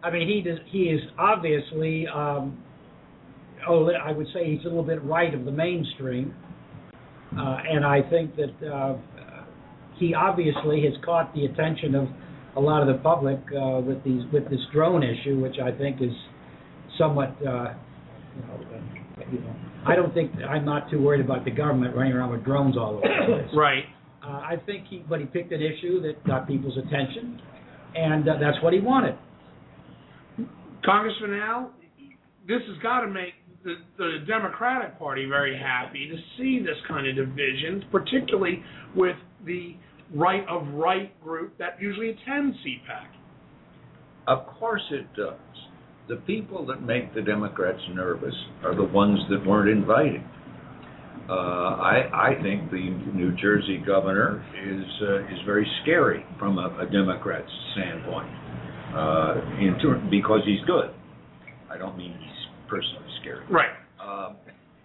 I 0.03 0.11
mean, 0.11 0.29
he 0.29 0.43
does, 0.43 0.59
he 0.67 0.85
is 0.85 1.01
obviously, 1.17 2.07
um, 2.09 2.61
oh, 3.69 3.89
I 3.91 4.11
would 4.11 4.27
say 4.35 4.51
he's 4.51 4.65
a 4.65 4.69
little 4.69 4.83
bit 4.83 5.03
right 5.05 5.33
of 5.33 5.45
the 5.45 5.53
mainstream, 5.53 6.35
uh, 7.39 7.59
and 7.71 7.85
I 7.85 8.01
think 8.11 8.35
that 8.35 8.69
uh, 8.69 8.97
he 9.99 10.13
obviously 10.15 10.83
has 10.83 10.93
caught 11.05 11.33
the 11.35 11.45
attention 11.45 11.95
of 11.95 12.09
a 12.57 12.61
lot 12.61 12.83
of 12.83 12.89
the 12.89 13.01
public 13.03 13.39
uh, 13.57 13.81
with 13.81 14.03
these 14.03 14.23
with 14.33 14.45
this 14.51 14.61
drone 14.73 15.05
issue, 15.05 15.41
which 15.41 15.57
I 15.63 15.71
think 15.71 16.03
is 16.03 16.13
somewhat, 16.99 17.31
uh, 17.47 17.75
you 18.35 18.43
know, 18.43 18.83
you 19.33 19.39
know, 19.39 19.55
I 19.87 19.95
don't 19.95 20.13
think 20.13 20.33
I'm 20.49 20.65
not 20.65 20.91
too 20.91 21.01
worried 21.01 21.25
about 21.25 21.45
the 21.45 21.51
government 21.51 21.95
running 21.97 22.13
around 22.13 22.31
with 22.31 22.45
drones 22.45 22.77
all 22.77 22.97
over 22.97 23.03
the 23.03 23.27
place. 23.27 23.51
Right. 23.57 23.85
Uh, 24.25 24.29
I 24.29 24.55
think 24.67 24.87
he, 24.89 25.05
but 25.09 25.21
he 25.21 25.27
picked 25.27 25.53
an 25.53 25.61
issue 25.61 26.01
that 26.03 26.25
got 26.27 26.47
people's 26.47 26.79
attention, 26.79 27.41
and 27.95 28.29
uh, 28.29 28.35
that's 28.41 28.63
what 28.63 28.73
he 28.73 28.79
wanted. 28.79 29.17
Congressman 30.85 31.35
Al, 31.35 31.73
this 32.47 32.61
has 32.69 32.83
got 32.83 33.01
to 33.01 33.09
make 33.09 33.35
the, 33.65 33.75
the 33.99 34.25
Democratic 34.27 34.99
Party 34.99 35.27
very 35.29 35.59
happy 35.59 36.09
to 36.09 36.17
see 36.37 36.61
this 36.61 36.77
kind 36.89 37.07
of 37.07 37.17
division, 37.17 37.85
particularly 37.91 38.63
with 38.95 39.17
the 39.45 39.77
right 40.15 40.47
of 40.49 40.67
right 40.75 41.19
group 41.23 41.57
that 41.59 41.81
usually 41.81 42.11
attends 42.11 42.57
CPAC. 42.59 43.07
Of 44.27 44.47
course 44.59 44.83
it 44.91 45.07
does. 45.17 45.35
The 46.09 46.17
people 46.17 46.67
that 46.67 46.83
make 46.83 47.15
the 47.15 47.23
Democrats 47.23 47.81
nervous 47.93 48.35
are 48.65 48.75
the 48.75 48.85
ones 48.85 49.19
that 49.31 49.45
weren't 49.47 49.71
invited. 49.71 50.23
Uh, 51.29 51.33
I, 51.33 52.33
I 52.35 52.43
think 52.43 52.71
the 52.71 52.91
New 53.15 53.33
Jersey 53.37 53.79
governor 53.87 54.45
is 54.59 54.85
uh, 55.03 55.33
is 55.33 55.39
very 55.47 55.67
scary 55.83 56.25
from 56.39 56.59
a, 56.59 56.77
a 56.81 56.91
Democrat's 56.91 57.51
standpoint, 57.73 58.29
uh, 58.95 59.35
in 59.61 59.79
ter- 59.81 60.03
because 60.11 60.41
he's 60.45 60.65
good. 60.67 60.91
I 61.71 61.79
don't 61.79 61.97
mean 61.97 62.13
he's 62.19 62.69
personally 62.69 63.07
scary. 63.21 63.47
Right. 63.49 63.71
Um, 64.03 64.37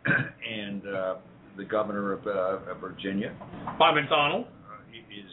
and 0.47 0.87
uh, 0.87 1.15
the 1.57 1.65
governor 1.65 2.13
of, 2.13 2.27
uh, 2.27 2.71
of 2.71 2.79
Virginia 2.79 3.35
Bob 3.79 3.95
McDonnell, 3.95 4.43
uh, 4.43 4.93
is 4.93 5.31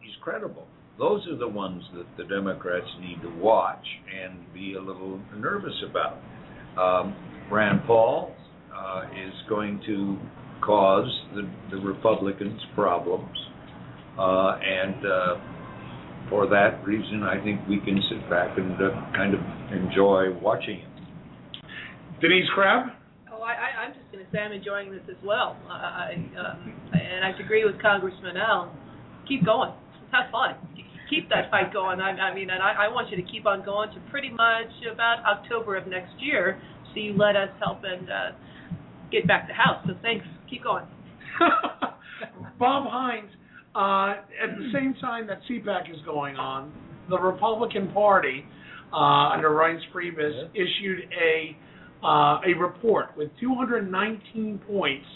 he's 0.00 0.14
credible. 0.22 0.66
Those 0.98 1.26
are 1.26 1.36
the 1.36 1.48
ones 1.48 1.82
that 1.94 2.06
the 2.16 2.24
Democrats 2.24 2.86
need 3.00 3.20
to 3.22 3.30
watch 3.40 3.84
and 4.22 4.52
be 4.52 4.74
a 4.74 4.80
little 4.80 5.18
nervous 5.36 5.74
about. 5.88 6.18
Um, 6.78 7.16
Rand 7.50 7.80
Paul 7.86 8.34
uh, 8.76 9.02
is 9.12 9.34
going 9.48 9.80
to 9.86 10.18
cause 10.64 11.10
the, 11.34 11.42
the 11.70 11.76
Republicans 11.82 12.60
problems, 12.74 13.36
uh, 14.18 14.58
and 14.62 15.06
uh, 15.06 15.34
for 16.28 16.46
that 16.48 16.84
reason, 16.86 17.22
I 17.22 17.42
think 17.42 17.60
we 17.68 17.78
can 17.80 18.00
sit 18.08 18.28
back 18.30 18.56
and 18.56 18.74
uh, 18.74 18.90
kind 19.14 19.34
of 19.34 19.40
enjoy 19.72 20.32
watching 20.40 20.80
him. 20.80 20.90
Denise 22.20 22.48
Krepp. 22.56 22.90
Oh, 23.30 23.42
I, 23.42 23.52
I, 23.52 23.68
I'm 23.84 23.92
just 23.92 24.10
going 24.12 24.24
to 24.24 24.30
say 24.32 24.38
I'm 24.38 24.52
enjoying 24.52 24.90
this 24.90 25.02
as 25.10 25.20
well. 25.24 25.56
I, 25.68 25.74
I, 25.74 26.38
uh, 26.38 26.96
and 26.96 27.24
I 27.24 27.38
agree 27.38 27.64
with 27.64 27.80
Congressman 27.82 28.36
Al. 28.36 28.72
Keep 29.28 29.44
going. 29.44 29.72
Have 30.12 30.30
fun. 30.30 30.54
Keep 31.10 31.28
that 31.28 31.50
fight 31.50 31.72
going. 31.72 32.00
I, 32.00 32.10
I 32.10 32.34
mean, 32.34 32.48
and 32.48 32.62
I, 32.62 32.86
I 32.86 32.88
want 32.88 33.10
you 33.10 33.16
to 33.16 33.26
keep 33.30 33.46
on 33.46 33.64
going 33.64 33.90
to 33.90 34.00
pretty 34.10 34.30
much 34.30 34.72
about 34.90 35.24
October 35.26 35.76
of 35.76 35.86
next 35.86 36.14
year. 36.20 36.60
So 36.94 37.00
you 37.00 37.12
let 37.18 37.36
us 37.36 37.50
help 37.62 37.82
and 37.84 38.08
uh, 38.08 38.30
get 39.14 39.26
back 39.26 39.48
to 39.48 39.54
house. 39.54 39.84
So 39.86 39.94
thanks. 40.02 40.26
Keep 40.50 40.64
going. 40.64 40.84
Bob 42.58 42.86
Hynes, 42.86 43.30
uh, 43.74 44.20
at 44.42 44.56
the 44.56 44.70
same 44.72 44.94
time 45.00 45.26
that 45.26 45.40
CPAC 45.48 45.90
is 45.90 46.00
going 46.04 46.36
on, 46.36 46.72
the 47.08 47.18
Republican 47.18 47.90
Party, 47.92 48.44
uh, 48.92 49.32
under 49.34 49.50
Reince 49.50 49.80
Priebus, 49.94 50.50
issued 50.54 51.08
a 51.20 51.56
uh, 52.04 52.38
a 52.46 52.52
report 52.60 53.16
with 53.16 53.30
219 53.40 54.60
points 54.68 55.06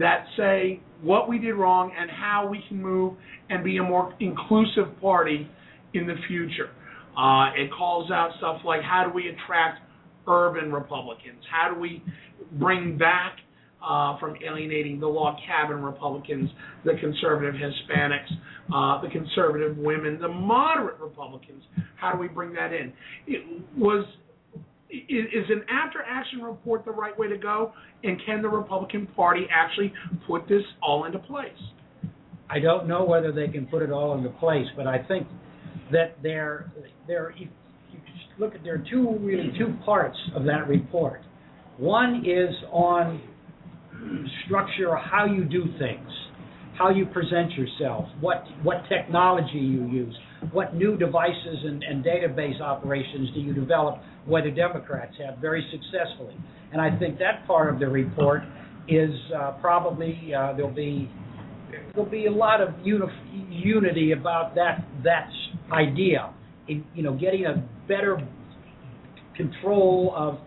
that 0.00 0.24
say 0.36 0.80
what 1.00 1.28
we 1.28 1.38
did 1.38 1.52
wrong 1.52 1.92
and 1.96 2.10
how 2.10 2.48
we 2.50 2.60
can 2.68 2.82
move 2.82 3.14
and 3.50 3.62
be 3.62 3.76
a 3.76 3.82
more 3.82 4.12
inclusive 4.18 5.00
party 5.00 5.48
in 5.94 6.08
the 6.08 6.16
future. 6.26 6.70
Uh, 7.16 7.50
it 7.56 7.70
calls 7.76 8.10
out 8.10 8.30
stuff 8.38 8.58
like 8.64 8.82
how 8.82 9.04
do 9.04 9.14
we 9.14 9.28
attract 9.28 9.80
urban 10.28 10.72
Republicans? 10.72 11.42
How 11.50 11.72
do 11.72 11.80
we 11.80 12.02
bring 12.52 12.98
back 12.98 13.38
uh, 13.82 14.18
from 14.18 14.36
alienating 14.46 15.00
the 15.00 15.06
log 15.06 15.36
cabin 15.46 15.82
Republicans, 15.82 16.50
the 16.84 16.94
conservative 17.00 17.54
Hispanics, 17.54 18.30
uh, 18.74 19.00
the 19.00 19.08
conservative 19.10 19.76
women, 19.78 20.18
the 20.20 20.28
moderate 20.28 20.98
Republicans? 21.00 21.62
How 21.96 22.12
do 22.12 22.18
we 22.18 22.28
bring 22.28 22.52
that 22.54 22.72
in? 22.72 22.92
It 23.26 23.62
was 23.76 24.04
is, 24.90 25.44
an 25.50 25.64
after 25.68 26.02
action 26.02 26.40
report 26.40 26.84
the 26.84 26.90
right 26.90 27.16
way 27.18 27.28
to 27.28 27.36
go? 27.36 27.72
And 28.04 28.20
can 28.24 28.42
the 28.42 28.48
Republican 28.48 29.06
Party 29.08 29.46
actually 29.52 29.92
put 30.26 30.48
this 30.48 30.62
all 30.82 31.04
into 31.04 31.18
place? 31.18 31.52
I 32.50 32.58
don't 32.58 32.88
know 32.88 33.04
whether 33.04 33.30
they 33.30 33.48
can 33.48 33.66
put 33.66 33.82
it 33.82 33.90
all 33.90 34.16
into 34.16 34.30
place, 34.30 34.66
but 34.76 34.86
I 34.86 35.02
think 35.02 35.26
that 35.92 36.16
you 36.22 36.68
just 36.74 37.67
look 38.38 38.54
at 38.54 38.62
there 38.62 38.74
are 38.74 38.84
two 38.90 39.18
really 39.20 39.52
two 39.58 39.74
parts 39.84 40.16
of 40.34 40.44
that 40.44 40.68
report. 40.68 41.22
One 41.76 42.24
is 42.24 42.54
on 42.70 43.20
structure, 44.46 44.96
how 44.96 45.26
you 45.26 45.44
do 45.44 45.64
things, 45.78 46.08
how 46.76 46.90
you 46.90 47.06
present 47.06 47.52
yourself, 47.52 48.06
what 48.20 48.44
what 48.62 48.82
technology 48.88 49.58
you 49.58 49.86
use, 49.88 50.16
what 50.52 50.74
new 50.74 50.96
devices 50.96 51.58
and, 51.64 51.82
and 51.82 52.04
database 52.04 52.60
operations 52.60 53.30
do 53.34 53.40
you 53.40 53.52
develop, 53.52 53.98
whether 54.26 54.50
Democrats 54.50 55.14
have 55.24 55.38
very 55.38 55.66
successfully. 55.72 56.36
And 56.72 56.80
I 56.80 56.96
think 56.98 57.18
that 57.18 57.46
part 57.46 57.72
of 57.72 57.80
the 57.80 57.88
report 57.88 58.42
is 58.88 59.10
uh, 59.36 59.52
probably 59.60 60.32
uh, 60.34 60.52
there'll 60.54 60.70
be 60.70 61.10
there'll 61.92 62.10
be 62.10 62.26
a 62.26 62.32
lot 62.32 62.60
of 62.60 62.68
uni- 62.84 63.06
unity 63.50 64.12
about 64.12 64.54
that 64.54 64.84
that 65.04 65.28
idea. 65.72 66.32
In, 66.68 66.84
you 66.94 67.02
know, 67.02 67.14
getting 67.14 67.46
a 67.46 67.66
better 67.86 68.18
control 69.36 70.12
of 70.16 70.38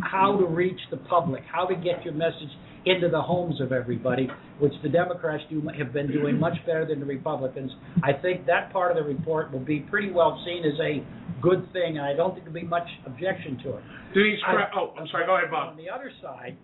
how 0.00 0.36
to 0.36 0.44
reach 0.46 0.80
the 0.90 0.96
public, 0.96 1.42
how 1.50 1.66
to 1.66 1.74
get 1.74 2.04
your 2.04 2.14
message 2.14 2.50
into 2.86 3.08
the 3.08 3.20
homes 3.20 3.60
of 3.60 3.72
everybody, 3.72 4.28
which 4.58 4.72
the 4.82 4.88
Democrats 4.88 5.42
do 5.48 5.62
have 5.78 5.92
been 5.92 6.10
doing 6.12 6.38
much 6.38 6.54
better 6.66 6.84
than 6.84 7.00
the 7.00 7.06
Republicans. 7.06 7.70
I 8.02 8.12
think 8.12 8.44
that 8.46 8.72
part 8.72 8.90
of 8.90 9.02
the 9.02 9.08
report 9.08 9.50
will 9.52 9.60
be 9.64 9.80
pretty 9.80 10.10
well 10.10 10.42
seen 10.44 10.64
as 10.64 10.78
a 10.80 11.02
good 11.40 11.66
thing, 11.72 11.96
and 11.96 12.04
I 12.04 12.14
don't 12.14 12.32
think 12.34 12.44
there'll 12.44 12.60
be 12.60 12.66
much 12.66 12.86
objection 13.06 13.56
to 13.64 13.76
it. 13.78 13.82
Denise, 14.12 14.38
I- 14.46 14.68
oh, 14.76 14.92
I'm 14.98 15.06
sorry. 15.08 15.24
Go 15.26 15.36
ahead, 15.36 15.50
Bob. 15.50 15.70
On 15.70 15.76
the 15.78 15.88
other 15.88 16.10
side, 16.20 16.56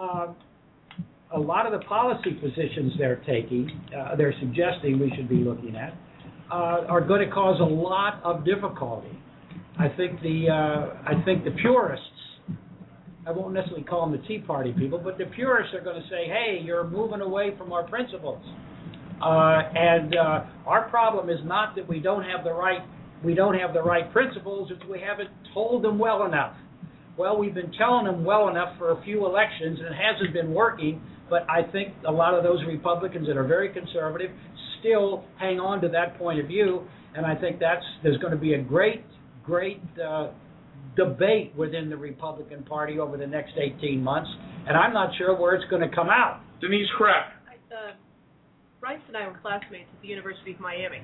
um, 0.00 0.36
a 1.32 1.38
lot 1.38 1.66
of 1.66 1.72
the 1.72 1.84
policy 1.86 2.32
positions 2.34 2.92
they're 2.98 3.22
taking, 3.26 3.70
uh, 3.96 4.16
they're 4.16 4.34
suggesting 4.40 4.98
we 4.98 5.10
should 5.16 5.28
be 5.28 5.36
looking 5.36 5.76
at, 5.76 5.94
uh, 6.52 6.84
are 6.88 7.00
going 7.00 7.26
to 7.26 7.32
cause 7.32 7.58
a 7.60 7.64
lot 7.64 8.20
of 8.24 8.44
difficulty. 8.44 9.18
I 9.78 9.88
think 9.96 10.20
the 10.20 10.48
uh, 10.50 11.08
I 11.08 11.24
think 11.24 11.44
the 11.44 11.50
purists, 11.52 12.06
I 13.26 13.32
won't 13.32 13.54
necessarily 13.54 13.84
call 13.84 14.10
them 14.10 14.20
the 14.20 14.26
Tea 14.28 14.38
Party 14.38 14.72
people, 14.72 14.98
but 14.98 15.16
the 15.16 15.24
purists 15.34 15.74
are 15.74 15.80
going 15.80 15.96
to 15.96 16.06
say, 16.08 16.26
"Hey, 16.26 16.60
you're 16.62 16.86
moving 16.86 17.22
away 17.22 17.54
from 17.56 17.72
our 17.72 17.84
principles." 17.88 18.42
Uh, 19.22 19.62
and 19.74 20.14
uh, 20.14 20.44
our 20.66 20.90
problem 20.90 21.30
is 21.30 21.38
not 21.44 21.74
that 21.76 21.88
we 21.88 22.00
don't 22.00 22.24
have 22.24 22.44
the 22.44 22.52
right 22.52 22.80
we 23.24 23.34
don't 23.34 23.58
have 23.58 23.72
the 23.72 23.82
right 23.82 24.12
principles; 24.12 24.70
it's 24.70 24.84
we 24.90 25.00
haven't 25.00 25.30
told 25.54 25.82
them 25.82 25.98
well 25.98 26.26
enough. 26.26 26.54
Well, 27.16 27.38
we've 27.38 27.54
been 27.54 27.72
telling 27.78 28.04
them 28.04 28.24
well 28.24 28.48
enough 28.48 28.76
for 28.78 28.92
a 28.92 29.02
few 29.04 29.24
elections, 29.24 29.78
and 29.78 29.88
it 29.88 29.98
hasn't 29.98 30.34
been 30.34 30.52
working. 30.52 31.00
But 31.32 31.48
I 31.48 31.62
think 31.72 31.94
a 32.06 32.12
lot 32.12 32.34
of 32.34 32.44
those 32.44 32.58
Republicans 32.66 33.26
that 33.26 33.38
are 33.38 33.46
very 33.46 33.72
conservative 33.72 34.30
still 34.80 35.24
hang 35.40 35.58
on 35.58 35.80
to 35.80 35.88
that 35.88 36.18
point 36.18 36.38
of 36.38 36.46
view, 36.46 36.82
and 37.16 37.24
I 37.24 37.34
think 37.34 37.58
that's 37.58 37.82
there's 38.02 38.18
going 38.18 38.34
to 38.34 38.38
be 38.38 38.52
a 38.52 38.60
great, 38.60 39.02
great 39.42 39.80
uh, 39.96 40.28
debate 40.94 41.54
within 41.56 41.88
the 41.88 41.96
Republican 41.96 42.62
Party 42.64 42.98
over 42.98 43.16
the 43.16 43.26
next 43.26 43.52
18 43.56 44.04
months, 44.04 44.28
and 44.68 44.76
I'm 44.76 44.92
not 44.92 45.16
sure 45.16 45.34
where 45.34 45.54
it's 45.54 45.64
going 45.70 45.80
to 45.80 45.88
come 45.96 46.10
out. 46.10 46.42
Denise 46.60 46.86
Krepp. 47.00 47.32
I, 47.48 47.56
uh, 47.74 47.92
Reince 48.84 49.00
and 49.08 49.16
I 49.16 49.26
were 49.26 49.38
classmates 49.40 49.88
at 49.90 50.02
the 50.02 50.08
University 50.08 50.52
of 50.52 50.60
Miami. 50.60 51.00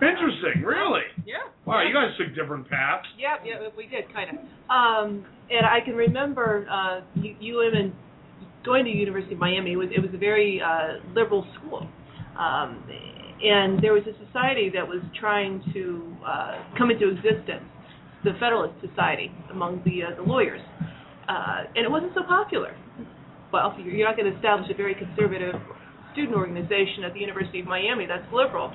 Interesting, 0.00 0.62
really. 0.62 1.02
Yeah. 1.26 1.50
Wow, 1.66 1.82
yeah. 1.82 1.88
you 1.88 1.94
guys 1.94 2.14
took 2.16 2.32
different 2.36 2.70
paths. 2.70 3.08
Yeah, 3.18 3.42
yeah, 3.44 3.66
we 3.76 3.88
did 3.88 4.04
kind 4.14 4.30
of. 4.30 4.36
Um, 4.70 5.26
and 5.50 5.66
I 5.66 5.80
can 5.84 5.96
remember 5.96 6.64
uh, 6.70 7.00
U- 7.20 7.58
UM 7.58 7.74
and 7.74 7.92
going 8.68 8.84
to 8.84 8.92
University 8.92 9.32
of 9.32 9.40
Miami. 9.40 9.72
It 9.72 9.80
was 9.80 9.88
it 9.88 10.00
was 10.00 10.12
a 10.12 10.20
very 10.20 10.60
uh, 10.60 11.00
liberal 11.16 11.48
school, 11.56 11.88
um, 12.36 12.84
and 13.40 13.80
there 13.82 13.96
was 13.96 14.04
a 14.04 14.14
society 14.26 14.68
that 14.76 14.86
was 14.86 15.00
trying 15.18 15.64
to 15.72 15.82
uh, 16.20 16.52
come 16.76 16.92
into 16.92 17.08
existence, 17.08 17.64
the 18.24 18.36
Federalist 18.36 18.76
Society 18.84 19.32
among 19.50 19.80
the 19.88 20.04
uh, 20.04 20.16
the 20.20 20.22
lawyers, 20.22 20.60
uh, 21.28 21.64
and 21.74 21.82
it 21.88 21.90
wasn't 21.90 22.12
so 22.14 22.22
popular. 22.28 22.76
Well, 23.50 23.74
you're 23.80 24.06
not 24.06 24.20
going 24.20 24.28
to 24.28 24.36
establish 24.36 24.68
a 24.68 24.76
very 24.76 24.94
conservative 24.94 25.56
student 26.12 26.36
organization 26.36 27.08
at 27.08 27.14
the 27.14 27.20
University 27.20 27.60
of 27.60 27.66
Miami 27.66 28.04
that's 28.04 28.28
liberal 28.28 28.70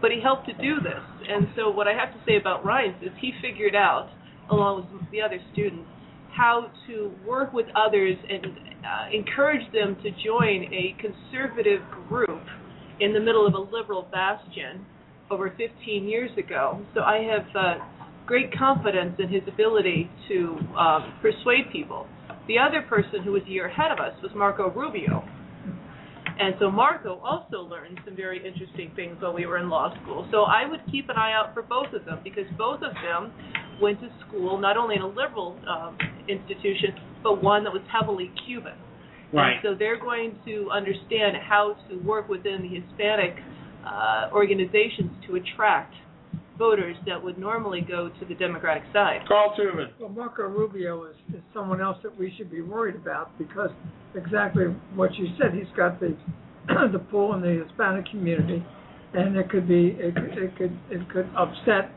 but 0.00 0.10
he 0.10 0.20
helped 0.20 0.46
to 0.46 0.54
do 0.54 0.80
this. 0.80 1.04
And 1.28 1.48
so 1.56 1.70
what 1.70 1.86
I 1.86 1.92
have 1.92 2.12
to 2.12 2.20
say 2.26 2.36
about 2.36 2.64
Reince 2.64 3.00
is 3.02 3.12
he 3.20 3.32
figured 3.42 3.76
out, 3.76 4.08
along 4.50 4.88
with 4.92 5.04
the 5.12 5.20
other 5.20 5.38
students, 5.52 5.88
how 6.36 6.70
to 6.86 7.12
work 7.26 7.52
with 7.52 7.66
others 7.74 8.16
and 8.28 8.46
uh, 8.46 9.16
encourage 9.16 9.70
them 9.72 9.96
to 10.02 10.10
join 10.24 10.72
a 10.72 10.96
conservative 11.00 11.80
group 12.08 12.42
in 13.00 13.12
the 13.12 13.20
middle 13.20 13.46
of 13.46 13.54
a 13.54 13.76
liberal 13.76 14.08
bastion 14.10 14.84
over 15.30 15.50
15 15.56 16.08
years 16.08 16.30
ago. 16.38 16.84
So 16.94 17.00
I 17.00 17.22
have 17.22 17.46
uh, 17.56 17.74
great 18.26 18.56
confidence 18.56 19.16
in 19.18 19.28
his 19.28 19.42
ability 19.48 20.10
to 20.28 20.58
um, 20.78 21.14
persuade 21.20 21.70
people 21.72 22.06
The 22.46 22.58
other 22.58 22.82
person 22.82 23.22
who 23.22 23.32
was 23.32 23.42
a 23.46 23.50
year 23.50 23.66
ahead 23.66 23.92
of 23.92 24.00
us 24.00 24.12
was 24.22 24.32
Marco 24.34 24.70
Rubio. 24.70 25.24
And 26.40 26.54
so 26.58 26.70
Marco 26.70 27.20
also 27.22 27.60
learned 27.68 28.00
some 28.06 28.16
very 28.16 28.38
interesting 28.38 28.90
things 28.96 29.16
while 29.20 29.34
we 29.34 29.44
were 29.44 29.58
in 29.58 29.68
law 29.68 29.94
school. 30.02 30.26
So 30.30 30.44
I 30.44 30.66
would 30.66 30.80
keep 30.90 31.10
an 31.10 31.16
eye 31.16 31.34
out 31.34 31.52
for 31.52 31.62
both 31.62 31.92
of 31.92 32.06
them 32.06 32.20
because 32.24 32.46
both 32.56 32.80
of 32.80 32.94
them 33.04 33.30
went 33.80 34.00
to 34.00 34.08
school 34.26 34.56
not 34.56 34.78
only 34.78 34.96
in 34.96 35.02
a 35.02 35.06
liberal 35.06 35.58
um, 35.68 35.98
institution, 36.28 36.96
but 37.22 37.42
one 37.42 37.62
that 37.64 37.72
was 37.72 37.82
heavily 37.92 38.32
Cuban. 38.46 38.72
Right. 39.34 39.52
And 39.52 39.60
so 39.62 39.74
they're 39.78 40.00
going 40.00 40.38
to 40.46 40.70
understand 40.72 41.36
how 41.46 41.76
to 41.90 41.96
work 41.98 42.30
within 42.30 42.62
the 42.62 42.80
Hispanic 42.80 43.36
uh, 43.84 44.30
organizations 44.32 45.10
to 45.28 45.36
attract 45.36 45.92
voters 46.60 46.94
that 47.06 47.20
would 47.20 47.38
normally 47.38 47.80
go 47.80 48.10
to 48.20 48.24
the 48.26 48.34
Democratic 48.34 48.82
side. 48.92 49.20
Carl 49.26 49.56
Tuvin. 49.58 49.88
Well, 49.98 50.10
Marco 50.10 50.42
Rubio 50.42 51.06
is, 51.06 51.16
is 51.34 51.40
someone 51.54 51.80
else 51.80 51.96
that 52.02 52.16
we 52.16 52.32
should 52.36 52.50
be 52.50 52.60
worried 52.60 52.96
about 52.96 53.36
because 53.38 53.70
exactly 54.14 54.64
what 54.94 55.14
you 55.14 55.26
said, 55.40 55.54
he's 55.54 55.72
got 55.74 55.98
the 55.98 56.14
the 56.92 56.98
pull 57.10 57.34
in 57.34 57.40
the 57.40 57.64
Hispanic 57.66 58.04
community, 58.10 58.62
and 59.14 59.34
it 59.36 59.48
could 59.48 59.66
be 59.66 59.96
it, 59.98 60.14
could- 60.14 60.38
it 60.38 60.56
could 60.58 60.78
it 60.90 61.08
could 61.10 61.28
upset 61.34 61.90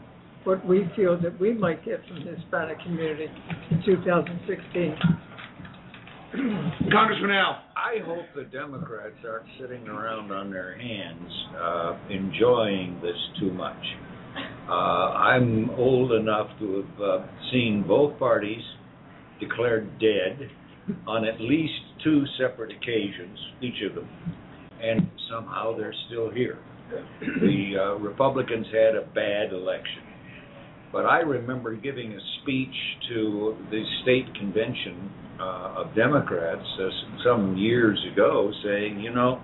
what 0.45 0.65
we 0.65 0.89
feel 0.95 1.19
that 1.21 1.37
we 1.39 1.53
might 1.53 1.83
get 1.85 1.99
from 2.07 2.23
the 2.25 2.31
Hispanic 2.35 2.79
community 2.81 3.27
in 3.69 3.83
2016. 3.85 4.95
Congressman 6.91 7.31
Al. 7.31 7.63
I 7.75 7.99
hope 8.05 8.25
the 8.35 8.43
Democrats 8.45 9.15
aren't 9.27 9.45
sitting 9.59 9.87
around 9.87 10.31
on 10.31 10.49
their 10.49 10.77
hands 10.77 11.31
uh, 11.61 11.97
enjoying 12.09 12.99
this 13.01 13.15
too 13.39 13.51
much. 13.51 13.77
Uh, 14.67 14.71
I'm 14.71 15.69
old 15.71 16.13
enough 16.13 16.47
to 16.59 16.83
have 16.83 17.01
uh, 17.01 17.25
seen 17.51 17.83
both 17.87 18.17
parties 18.17 18.63
declared 19.39 19.99
dead 19.99 20.49
on 21.07 21.25
at 21.25 21.39
least 21.39 21.73
two 22.03 22.23
separate 22.39 22.71
occasions, 22.71 23.37
each 23.61 23.81
of 23.89 23.95
them, 23.95 24.09
and 24.81 25.09
somehow 25.29 25.75
they're 25.77 25.95
still 26.07 26.29
here. 26.29 26.59
The 27.19 27.73
uh, 27.79 27.95
Republicans 27.99 28.67
had 28.67 28.95
a 28.95 29.05
bad 29.13 29.51
election. 29.51 30.03
But 30.91 31.05
I 31.05 31.19
remember 31.19 31.75
giving 31.75 32.13
a 32.13 32.19
speech 32.41 32.75
to 33.09 33.57
the 33.71 33.83
state 34.03 34.33
convention 34.35 35.09
uh, 35.39 35.75
of 35.77 35.95
Democrats 35.95 36.65
uh, 36.79 36.89
some 37.25 37.57
years 37.57 37.99
ago 38.13 38.51
saying, 38.63 38.99
you 38.99 39.11
know, 39.11 39.41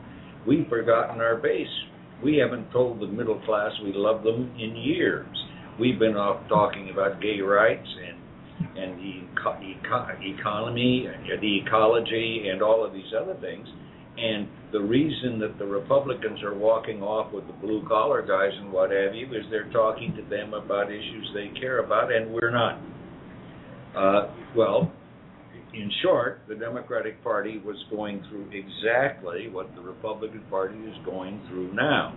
we've 0.47 0.67
forgotten 0.67 1.19
our 1.21 1.37
base. 1.37 1.67
We 2.23 2.37
haven't 2.37 2.71
told 2.71 2.99
the 2.99 3.07
middle 3.07 3.39
class 3.45 3.71
we 3.83 3.93
love 3.93 4.23
them 4.23 4.53
in 4.59 4.75
years. 4.75 5.27
We've 5.79 5.97
been 5.97 6.17
off 6.17 6.47
talking 6.49 6.89
about 6.91 7.21
gay 7.21 7.39
rights 7.39 7.87
and 8.07 8.19
and 8.77 8.99
the 8.99 9.23
eco- 9.39 9.57
eco- 9.61 10.07
economy, 10.21 11.07
the 11.41 11.59
ecology, 11.65 12.47
and 12.51 12.61
all 12.61 12.85
of 12.85 12.93
these 12.93 13.11
other 13.19 13.35
things. 13.39 13.67
And 14.17 14.49
the 14.73 14.81
reason 14.81 15.39
that 15.39 15.57
the 15.57 15.65
Republicans 15.65 16.43
are 16.43 16.53
walking 16.53 17.01
off 17.01 17.31
with 17.33 17.47
the 17.47 17.53
blue 17.53 17.87
collar 17.87 18.21
guys 18.21 18.51
and 18.59 18.71
what 18.71 18.91
have 18.91 19.15
you 19.15 19.27
is 19.27 19.45
they're 19.49 19.71
talking 19.71 20.13
to 20.15 20.29
them 20.29 20.53
about 20.53 20.91
issues 20.91 21.31
they 21.33 21.57
care 21.59 21.79
about, 21.79 22.11
and 22.11 22.31
we're 22.31 22.51
not. 22.51 22.81
Uh, 23.95 24.33
well, 24.55 24.91
in 25.73 25.91
short, 26.01 26.41
the 26.47 26.55
Democratic 26.55 27.23
Party 27.23 27.61
was 27.63 27.77
going 27.91 28.23
through 28.29 28.49
exactly 28.51 29.49
what 29.49 29.73
the 29.75 29.81
Republican 29.81 30.43
Party 30.49 30.77
is 30.79 30.95
going 31.05 31.41
through 31.47 31.73
now. 31.73 32.15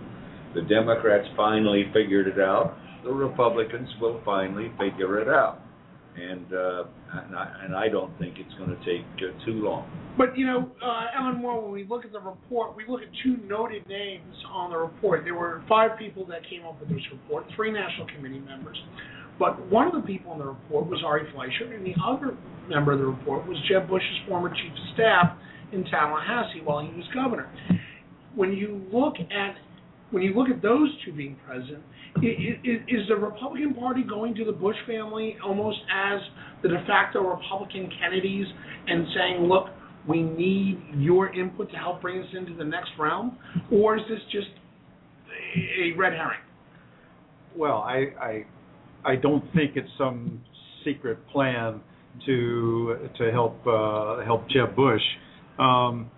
The 0.55 0.61
Democrats 0.61 1.27
finally 1.35 1.85
figured 1.93 2.27
it 2.27 2.39
out. 2.39 2.75
The 3.03 3.11
Republicans 3.11 3.89
will 3.99 4.21
finally 4.23 4.71
figure 4.79 5.19
it 5.19 5.27
out. 5.27 5.59
And 6.15 6.53
uh, 6.53 6.83
and, 7.11 7.35
I, 7.35 7.55
and 7.63 7.75
I 7.75 7.89
don't 7.89 8.17
think 8.19 8.35
it's 8.37 8.53
going 8.57 8.69
to 8.69 8.77
take 8.85 9.05
uh, 9.17 9.45
too 9.45 9.65
long. 9.65 9.89
But 10.17 10.37
you 10.37 10.45
know, 10.45 10.69
uh, 10.81 11.05
Allen 11.17 11.41
Moore, 11.41 11.61
when 11.61 11.71
we 11.71 11.85
look 11.85 12.05
at 12.05 12.11
the 12.11 12.19
report, 12.19 12.75
we 12.75 12.83
look 12.87 13.01
at 13.01 13.07
two 13.23 13.37
noted 13.47 13.87
names 13.87 14.35
on 14.51 14.69
the 14.69 14.77
report. 14.77 15.21
There 15.23 15.33
were 15.33 15.63
five 15.67 15.97
people 15.97 16.25
that 16.27 16.47
came 16.49 16.65
up 16.67 16.79
with 16.79 16.89
this 16.89 17.01
report, 17.11 17.45
three 17.55 17.71
national 17.71 18.07
committee 18.15 18.39
members. 18.39 18.77
But 19.39 19.59
one 19.69 19.87
of 19.87 19.93
the 19.93 20.07
people 20.07 20.33
in 20.33 20.39
the 20.39 20.45
report 20.45 20.87
was 20.87 21.01
Ari 21.05 21.31
Fleischer, 21.33 21.73
and 21.73 21.85
the 21.85 21.95
other 22.05 22.37
member 22.67 22.93
of 22.93 22.99
the 22.99 23.05
report 23.05 23.47
was 23.47 23.57
Jeb 23.69 23.89
Bush's 23.89 24.19
former 24.27 24.49
chief 24.49 24.71
of 24.71 24.93
staff 24.93 25.37
in 25.71 25.83
Tallahassee 25.85 26.61
while 26.63 26.85
he 26.85 26.95
was 26.95 27.05
governor. 27.13 27.49
When 28.35 28.53
you 28.53 28.81
look 28.91 29.15
at 29.19 29.55
when 30.11 30.21
you 30.21 30.35
look 30.35 30.47
at 30.47 30.61
those 30.61 30.89
two 31.03 31.11
being 31.11 31.35
present, 31.43 31.81
is 32.21 33.07
the 33.09 33.15
Republican 33.15 33.73
Party 33.73 34.03
going 34.03 34.35
to 34.35 34.45
the 34.45 34.51
Bush 34.51 34.75
family 34.85 35.35
almost 35.43 35.79
as 35.91 36.19
the 36.61 36.69
de 36.69 36.85
facto 36.85 37.19
Republican 37.21 37.89
Kennedys 37.99 38.45
and 38.87 39.07
saying, 39.15 39.43
look, 39.45 39.69
we 40.07 40.21
need 40.21 40.79
your 40.97 41.33
input 41.33 41.71
to 41.71 41.77
help 41.77 42.01
bring 42.01 42.21
us 42.21 42.27
into 42.37 42.55
the 42.55 42.63
next 42.63 42.91
realm? 42.99 43.37
Or 43.71 43.97
is 43.97 44.03
this 44.07 44.19
just 44.31 44.49
a 45.55 45.93
a 45.93 45.97
red 45.97 46.13
herring? 46.13 46.39
Well, 47.55 47.77
I, 47.77 48.13
I, 48.19 48.45
I 49.05 49.15
don't 49.15 49.43
think 49.53 49.75
it's 49.75 49.89
some 49.97 50.41
secret 50.85 51.17
plan 51.29 51.81
to 52.25 53.09
to 53.17 53.31
help 53.31 53.65
uh, 53.67 54.23
help 54.23 54.47
Jeb 54.49 54.75
Bush. 54.75 55.01
Um, 55.59 56.09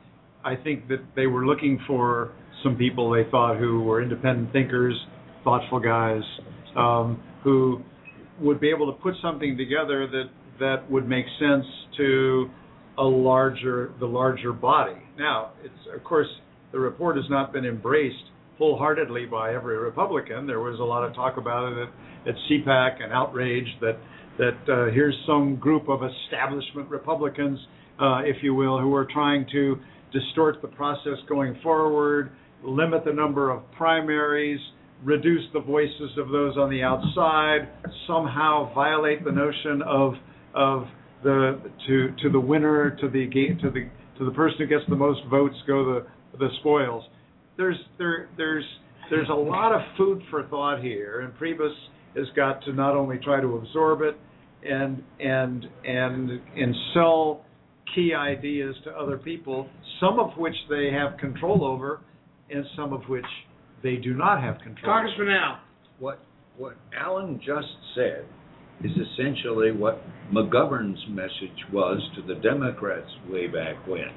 I 0.43 0.55
think 0.55 0.87
that 0.89 1.03
they 1.15 1.27
were 1.27 1.45
looking 1.45 1.79
for 1.87 2.31
some 2.63 2.75
people 2.75 3.11
they 3.11 3.29
thought 3.29 3.57
who 3.57 3.81
were 3.81 4.01
independent 4.01 4.51
thinkers, 4.51 4.93
thoughtful 5.43 5.79
guys, 5.79 6.21
um, 6.75 7.21
who 7.43 7.81
would 8.39 8.59
be 8.59 8.69
able 8.69 8.91
to 8.91 8.99
put 9.01 9.15
something 9.21 9.57
together 9.57 10.07
that 10.07 10.29
that 10.59 10.89
would 10.89 11.07
make 11.07 11.25
sense 11.39 11.65
to 11.97 12.49
a 12.97 13.03
larger 13.03 13.93
the 13.99 14.05
larger 14.05 14.53
body. 14.53 15.01
Now, 15.17 15.51
it's 15.63 15.95
of 15.95 16.03
course 16.03 16.27
the 16.71 16.79
report 16.79 17.15
has 17.17 17.25
not 17.29 17.53
been 17.53 17.65
embraced 17.65 18.23
wholeheartedly 18.57 19.25
by 19.25 19.53
every 19.53 19.77
Republican. 19.77 20.47
There 20.47 20.59
was 20.59 20.79
a 20.79 20.83
lot 20.83 21.03
of 21.03 21.13
talk 21.13 21.37
about 21.37 21.73
it 21.73 21.87
at, 21.87 22.29
at 22.29 22.35
CPAC 22.49 23.03
and 23.03 23.11
outrage 23.13 23.67
that 23.81 23.97
that 24.37 24.57
uh, 24.67 24.91
here's 24.91 25.15
some 25.25 25.55
group 25.55 25.87
of 25.87 26.01
establishment 26.03 26.89
Republicans, 26.89 27.57
uh, 28.01 28.19
if 28.25 28.35
you 28.43 28.53
will, 28.53 28.79
who 28.81 28.93
are 28.93 29.05
trying 29.05 29.45
to 29.53 29.77
distort 30.11 30.61
the 30.61 30.67
process 30.67 31.17
going 31.29 31.57
forward, 31.63 32.31
limit 32.61 33.05
the 33.05 33.13
number 33.13 33.49
of 33.49 33.61
primaries, 33.71 34.59
reduce 35.03 35.43
the 35.53 35.59
voices 35.59 36.11
of 36.17 36.29
those 36.29 36.57
on 36.57 36.69
the 36.69 36.81
outside, 36.81 37.69
somehow 38.07 38.73
violate 38.73 39.23
the 39.23 39.31
notion 39.31 39.81
of 39.83 40.13
of 40.53 40.85
the 41.23 41.59
to 41.87 42.09
to 42.21 42.29
the 42.29 42.39
winner 42.39 42.91
to 43.01 43.09
the 43.09 43.27
to 43.61 43.69
the 43.69 43.89
to 44.17 44.25
the 44.25 44.31
person 44.31 44.57
who 44.59 44.67
gets 44.67 44.83
the 44.89 44.95
most 44.95 45.21
votes 45.29 45.55
go 45.67 45.85
the 45.85 46.05
the 46.37 46.49
spoils. 46.59 47.03
There's 47.57 47.77
there 47.97 48.29
there's 48.37 48.65
there's 49.09 49.29
a 49.29 49.35
lot 49.35 49.73
of 49.73 49.81
food 49.97 50.21
for 50.29 50.43
thought 50.47 50.81
here, 50.81 51.21
and 51.21 51.33
Priebus 51.33 51.73
has 52.15 52.27
got 52.35 52.63
to 52.65 52.73
not 52.73 52.95
only 52.95 53.19
try 53.23 53.41
to 53.41 53.55
absorb 53.55 54.01
it 54.01 54.17
and 54.67 55.03
and 55.19 55.65
and 55.85 56.29
and 56.55 56.75
sell 56.93 57.45
key 57.93 58.13
ideas 58.13 58.75
to 58.83 58.91
other 58.91 59.17
people, 59.17 59.69
some 59.99 60.19
of 60.19 60.37
which 60.37 60.55
they 60.69 60.89
have 60.91 61.17
control 61.19 61.63
over, 61.63 62.01
and 62.49 62.65
some 62.75 62.93
of 62.93 63.01
which 63.07 63.25
they 63.83 63.95
do 63.95 64.13
not 64.13 64.41
have 64.41 64.57
control. 64.57 64.91
over. 64.91 65.01
Congressman 65.01 65.29
Al. 65.29 65.59
What 65.99 66.19
what 66.57 66.75
Allen 66.97 67.39
just 67.45 67.67
said 67.95 68.25
is 68.83 68.91
essentially 68.91 69.71
what 69.71 70.01
McGovern's 70.33 70.99
message 71.09 71.63
was 71.71 72.01
to 72.15 72.21
the 72.21 72.39
Democrats 72.41 73.09
way 73.29 73.47
back 73.47 73.75
when. 73.87 74.09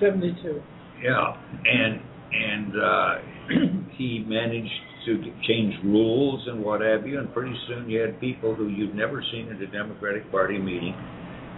72. 0.00 0.62
Yeah, 1.02 1.36
and 1.64 2.00
and 2.32 2.72
uh, 2.76 3.14
he 3.96 4.24
managed 4.26 4.70
to 5.06 5.22
change 5.46 5.74
rules 5.84 6.42
and 6.48 6.62
what 6.62 6.80
have 6.80 7.06
you, 7.06 7.18
and 7.18 7.32
pretty 7.32 7.54
soon 7.68 7.88
you 7.88 8.00
had 8.00 8.20
people 8.20 8.54
who 8.54 8.68
you'd 8.68 8.94
never 8.94 9.22
seen 9.32 9.48
at 9.48 9.60
a 9.60 9.66
Democratic 9.66 10.30
Party 10.30 10.58
meeting 10.58 10.94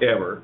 ever 0.02 0.42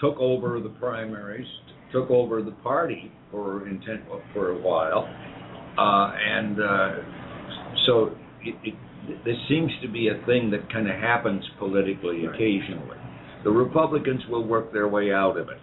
took 0.00 0.16
over 0.18 0.60
the 0.60 0.68
primaries, 0.68 1.46
took 1.92 2.10
over 2.10 2.42
the 2.42 2.52
party 2.62 3.10
for 3.30 3.68
intent 3.68 4.02
for 4.32 4.50
a 4.52 4.58
while, 4.58 5.04
uh, 5.76 6.12
and 6.16 6.60
uh, 6.60 6.90
so 7.86 8.16
it, 8.42 8.54
it, 8.62 8.74
this 9.24 9.36
seems 9.48 9.70
to 9.82 9.88
be 9.88 10.08
a 10.08 10.26
thing 10.26 10.50
that 10.50 10.72
kind 10.72 10.88
of 10.88 10.96
happens 10.96 11.44
politically 11.58 12.26
occasionally. 12.26 12.96
The 13.42 13.50
Republicans 13.50 14.22
will 14.28 14.46
work 14.46 14.72
their 14.72 14.88
way 14.88 15.12
out 15.12 15.36
of 15.36 15.48
it 15.48 15.58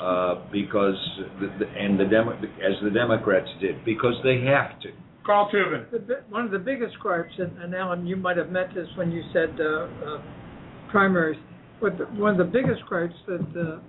uh, 0.00 0.44
because, 0.52 0.96
the, 1.40 1.46
the, 1.58 1.66
and 1.78 1.98
the 1.98 2.04
Demo- 2.04 2.36
as 2.36 2.74
the 2.82 2.90
Democrats 2.90 3.48
did, 3.60 3.84
because 3.84 4.14
they 4.22 4.42
have 4.44 4.78
to. 4.80 4.90
Carl 5.24 5.50
Tuvin. 5.52 5.90
The, 5.90 6.22
one 6.28 6.44
of 6.44 6.50
the 6.50 6.58
biggest 6.58 6.98
gripes, 7.00 7.32
and, 7.38 7.56
and 7.58 7.74
Allen, 7.74 8.06
you 8.06 8.16
might 8.16 8.36
have 8.36 8.50
met 8.50 8.68
this 8.74 8.86
when 8.96 9.10
you 9.10 9.22
said 9.32 9.58
uh, 9.58 9.64
uh, 9.64 10.22
primaries, 10.90 11.40
but 11.80 11.98
the, 11.98 12.04
one 12.04 12.32
of 12.32 12.38
the 12.38 12.44
biggest 12.52 12.82
gripes 12.86 13.14
that 13.26 13.44
the, 13.52 13.80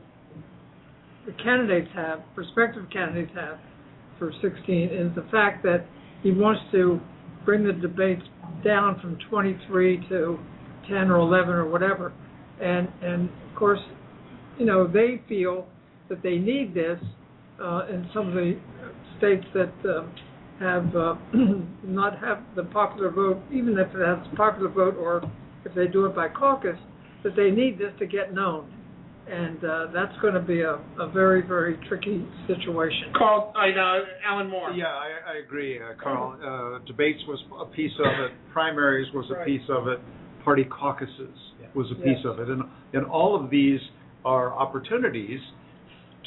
the 1.26 1.34
candidates 1.44 1.90
have, 1.94 2.22
prospective 2.34 2.86
candidates 2.92 3.32
have 3.36 3.60
for 4.18 4.32
16, 4.42 4.90
is 4.92 5.16
the 5.16 5.28
fact 5.32 5.62
that 5.64 5.86
he 6.24 6.32
wants 6.32 6.62
to 6.72 7.00
bring 7.46 7.64
the 7.64 7.74
debates 7.74 8.24
down 8.64 9.00
from 9.00 9.18
23 9.30 10.08
to 10.10 10.40
10 10.90 11.12
or 11.12 11.18
11 11.18 11.50
or 11.50 11.70
whatever. 11.70 12.14
And, 12.62 12.88
and 13.02 13.30
of 13.30 13.56
course, 13.56 13.80
you 14.58 14.66
know, 14.66 14.88
they 14.88 15.22
feel 15.30 15.68
that 16.10 16.24
they 16.24 16.38
need 16.38 16.74
this 16.74 17.00
uh, 17.62 17.88
in 17.90 18.08
some 18.14 18.28
of 18.28 18.34
the 18.34 18.58
states 19.18 19.46
that 19.54 19.74
um, 19.90 20.14
have 20.60 20.96
uh, 20.96 21.16
not 21.84 22.20
have 22.20 22.40
the 22.56 22.64
popular 22.64 23.12
vote, 23.12 23.42
even 23.52 23.78
if 23.78 23.88
it 23.96 24.06
has 24.06 24.18
a 24.32 24.36
popular 24.36 24.70
vote 24.70 24.96
or 24.98 25.22
if 25.66 25.74
they 25.76 25.88
do 25.88 26.06
it 26.06 26.16
by 26.16 26.28
caucus, 26.28 26.78
that 27.24 27.36
they 27.36 27.52
need 27.52 27.78
this 27.78 27.92
to 28.00 28.06
get 28.06 28.34
known. 28.34 28.74
And 29.30 29.62
uh, 29.64 29.88
that's 29.94 30.16
going 30.22 30.36
to 30.36 30.40
be 30.40 30.62
a, 30.62 30.80
a 31.00 31.12
very, 31.12 31.46
very 31.46 31.78
tricky 31.90 32.26
situation. 32.48 33.12
Carl, 33.18 33.52
I 33.58 33.72
know, 33.72 34.04
Allen 34.26 34.50
Moore. 34.50 34.72
Yeah, 34.72 34.86
I, 34.86 35.34
I 35.34 35.38
agree, 35.46 35.78
uh, 35.78 36.02
Carl. 36.02 36.38
Uh, 36.40 36.86
debates 36.88 37.20
was 37.28 37.40
a 37.60 37.66
piece 37.76 37.92
of 38.00 38.06
it. 38.26 38.32
Primaries 38.54 39.08
was 39.14 39.26
a 39.30 39.34
Right. 39.34 39.46
piece 39.46 39.68
of 39.70 39.88
it. 39.90 40.00
Party 40.46 40.64
caucuses 40.64 41.36
was 41.76 41.92
a 41.92 41.96
piece 41.96 42.18
Yes. 42.24 42.26
of 42.26 42.40
it, 42.40 42.48
and 42.48 42.64
and 42.94 43.06
all 43.06 43.36
of 43.36 43.50
these 43.52 43.82
are 44.24 44.54
opportunities 44.54 45.42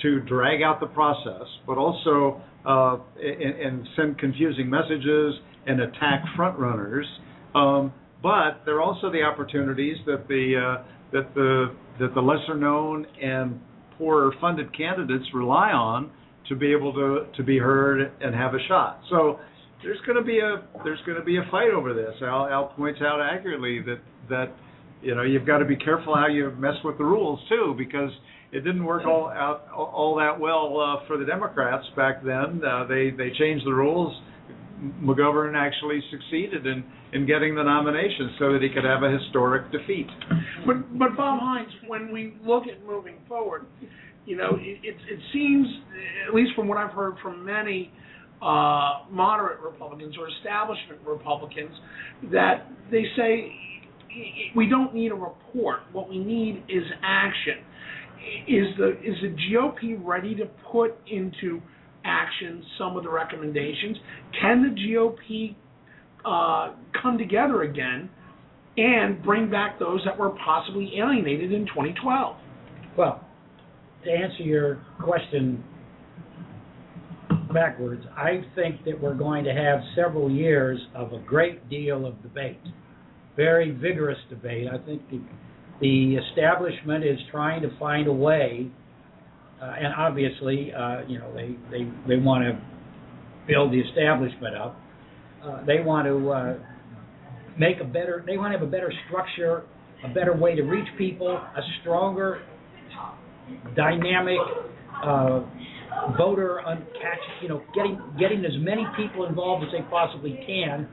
to 0.03 0.21
drag 0.21 0.63
out 0.63 0.81
the 0.81 0.87
process, 0.87 1.47
but 1.67 1.79
also 1.79 2.41
uh, 2.67 2.99
and, 3.23 3.61
and 3.61 3.89
send 3.97 4.19
confusing 4.19 4.69
messages 4.69 5.35
and 5.67 5.81
attack 5.81 6.25
front 6.37 6.59
runners. 6.59 7.07
Um, 7.55 7.93
but 8.23 8.63
there 8.65 8.77
are 8.77 8.83
also 8.83 9.11
the 9.11 9.23
opportunities 9.23 9.97
that 10.07 10.29
the 10.29 10.79
uh, 10.79 10.85
that 11.13 11.35
the 11.35 11.75
that 11.99 12.15
the 12.15 12.21
lesser 12.21 12.55
known 12.55 13.07
and 13.21 13.61
poorer 13.97 14.33
funded 14.41 14.77
candidates 14.77 15.25
rely 15.35 15.71
on 15.71 16.11
to 16.49 16.57
be 16.57 16.73
able 16.73 16.93
to 16.93 17.27
to 17.37 17.43
be 17.43 17.59
heard 17.59 18.13
and 18.21 18.35
have 18.35 18.55
a 18.55 18.59
shot. 18.69 19.01
So 19.11 19.39
there's 19.83 20.01
going 20.07 20.19
to 20.19 20.25
be 20.25 20.39
a 20.39 20.63
there's 20.85 21.01
going 21.07 21.19
to 21.19 21.25
be 21.25 21.39
a 21.39 21.45
fight 21.51 21.71
over 21.71 21.95
this. 21.95 22.15
Al, 22.23 22.49
Al 22.49 22.69
points 22.77 23.01
out 23.03 23.21
accurately 23.21 23.81
that 23.83 24.01
that 24.29 24.53
you 25.03 25.15
know 25.15 25.23
you've 25.23 25.47
got 25.47 25.59
to 25.59 25.65
be 25.65 25.77
careful 25.77 26.15
how 26.15 26.27
you 26.27 26.51
mess 26.53 26.75
with 26.85 26.99
the 26.99 27.05
rules 27.05 27.41
too 27.49 27.75
because 27.77 28.11
it 28.53 28.61
didn't 28.61 28.85
work 28.85 29.07
all 29.07 29.29
out 29.29 29.69
all 29.73 30.17
that 30.17 30.39
well 30.39 30.81
uh, 30.81 31.07
for 31.07 31.17
the 31.19 31.25
Democrats 31.25 31.87
back 31.97 32.25
then. 32.25 32.61
Uh, 32.65 32.85
they 32.87 33.11
they 33.11 33.31
changed 33.39 33.67
the 33.67 33.73
rules. 33.73 34.15
McGovern 35.03 35.55
actually 35.55 36.01
succeeded 36.11 36.67
in 36.67 36.85
in 37.13 37.27
getting 37.27 37.55
the 37.55 37.63
nomination 37.63 38.35
so 38.39 38.53
that 38.53 38.63
he 38.63 38.69
could 38.69 38.85
have 38.85 39.03
a 39.03 39.19
historic 39.19 39.71
defeat. 39.73 40.07
But 40.67 40.99
but 40.99 41.17
Bob 41.17 41.41
Hynes, 41.41 41.71
when 41.87 42.13
we 42.13 42.35
look 42.45 42.65
at 42.67 42.85
moving 42.87 43.17
forward, 43.29 43.67
you 44.27 44.37
know, 44.37 44.57
it 44.59 44.79
it, 44.83 44.97
it 45.09 45.21
seems, 45.33 45.67
at 46.27 46.35
least 46.35 46.51
from 46.57 46.69
what 46.69 46.79
I've 46.79 46.93
heard 46.93 47.15
from 47.23 47.45
many 47.45 47.93
uh, 48.43 49.05
moderate 49.11 49.61
Republicans 49.61 50.17
or 50.19 50.29
establishment 50.39 51.01
Republicans, 51.07 51.73
that 52.33 52.67
they 52.91 53.05
say 53.17 53.53
we 54.57 54.69
don't 54.69 54.95
need 54.95 55.13
a 55.13 55.15
report. 55.15 55.81
What 55.93 56.09
we 56.09 56.19
need 56.19 56.65
is 56.69 56.83
action. 57.03 57.65
Is 58.47 58.67
the 58.77 58.91
is 59.03 59.17
the 59.23 59.35
GOP 59.51 59.99
ready 60.03 60.35
to 60.35 60.47
put 60.71 60.97
into 61.07 61.61
action 62.05 62.63
some 62.79 62.97
of 62.97 63.05
the 63.05 63.11
recommendations? 63.11 63.97
Can 64.41 64.63
the 64.63 64.81
GOP 64.81 65.55
uh, 66.25 66.75
come 67.01 67.19
together 67.19 67.63
again 67.63 68.11
and 68.77 69.23
bring 69.23 69.51
back 69.51 69.79
those 69.79 70.01
that 70.05 70.19
were 70.19 70.31
possibly 70.45 70.93
alienated 70.99 71.53
in 71.53 71.67
2012? 71.67 72.37
Well, 72.97 73.25
to 74.05 74.11
answer 74.11 74.43
your 74.43 74.83
question 75.03 75.63
backwards, 77.53 78.05
I 78.17 78.43
think 78.55 78.85
that 78.85 79.01
we're 79.01 79.15
going 79.15 79.45
to 79.45 79.53
have 79.53 79.81
several 79.97 80.31
years 80.31 80.81
of 80.95 81.13
a 81.13 81.19
great 81.19 81.69
deal 81.69 82.07
of 82.07 82.23
debate, 82.23 82.61
very 83.37 83.71
vigorous 83.71 84.19
debate. 84.29 84.69
I 84.69 84.79
think 84.85 85.03
the 85.81 86.17
establishment 86.17 87.05
is 87.05 87.19
trying 87.31 87.63
to 87.63 87.71
find 87.79 88.07
a 88.07 88.13
way, 88.13 88.71
uh, 89.61 89.75
and 89.79 89.95
obviously, 89.97 90.73
uh, 90.73 91.03
you 91.07 91.19
know, 91.19 91.33
they, 91.35 91.57
they, 91.71 91.91
they 92.09 92.17
want 92.17 92.45
to 92.45 92.61
build 93.47 93.73
the 93.73 93.81
establishment 93.81 94.57
up. 94.57 94.77
Uh, 95.45 95.65
they 95.65 95.81
want 95.81 96.07
to 96.07 96.31
uh, 96.31 96.55
make 97.59 97.81
a 97.81 97.85
better, 97.85 98.23
they 98.27 98.37
want 98.37 98.53
to 98.53 98.59
have 98.59 98.67
a 98.67 98.71
better 98.71 98.93
structure, 99.09 99.65
a 100.05 100.09
better 100.09 100.37
way 100.37 100.55
to 100.55 100.63
reach 100.63 100.89
people, 100.99 101.29
a 101.31 101.61
stronger 101.81 102.43
dynamic 103.75 104.39
uh, 105.05 105.41
voter 106.17 106.61
un- 106.67 106.87
catch, 106.95 107.19
you 107.43 107.49
know, 107.49 107.63
getting 107.75 108.01
getting 108.19 108.45
as 108.45 108.53
many 108.59 108.85
people 108.97 109.27
involved 109.27 109.65
as 109.65 109.73
they 109.73 109.83
possibly 109.91 110.39
can, 110.47 110.89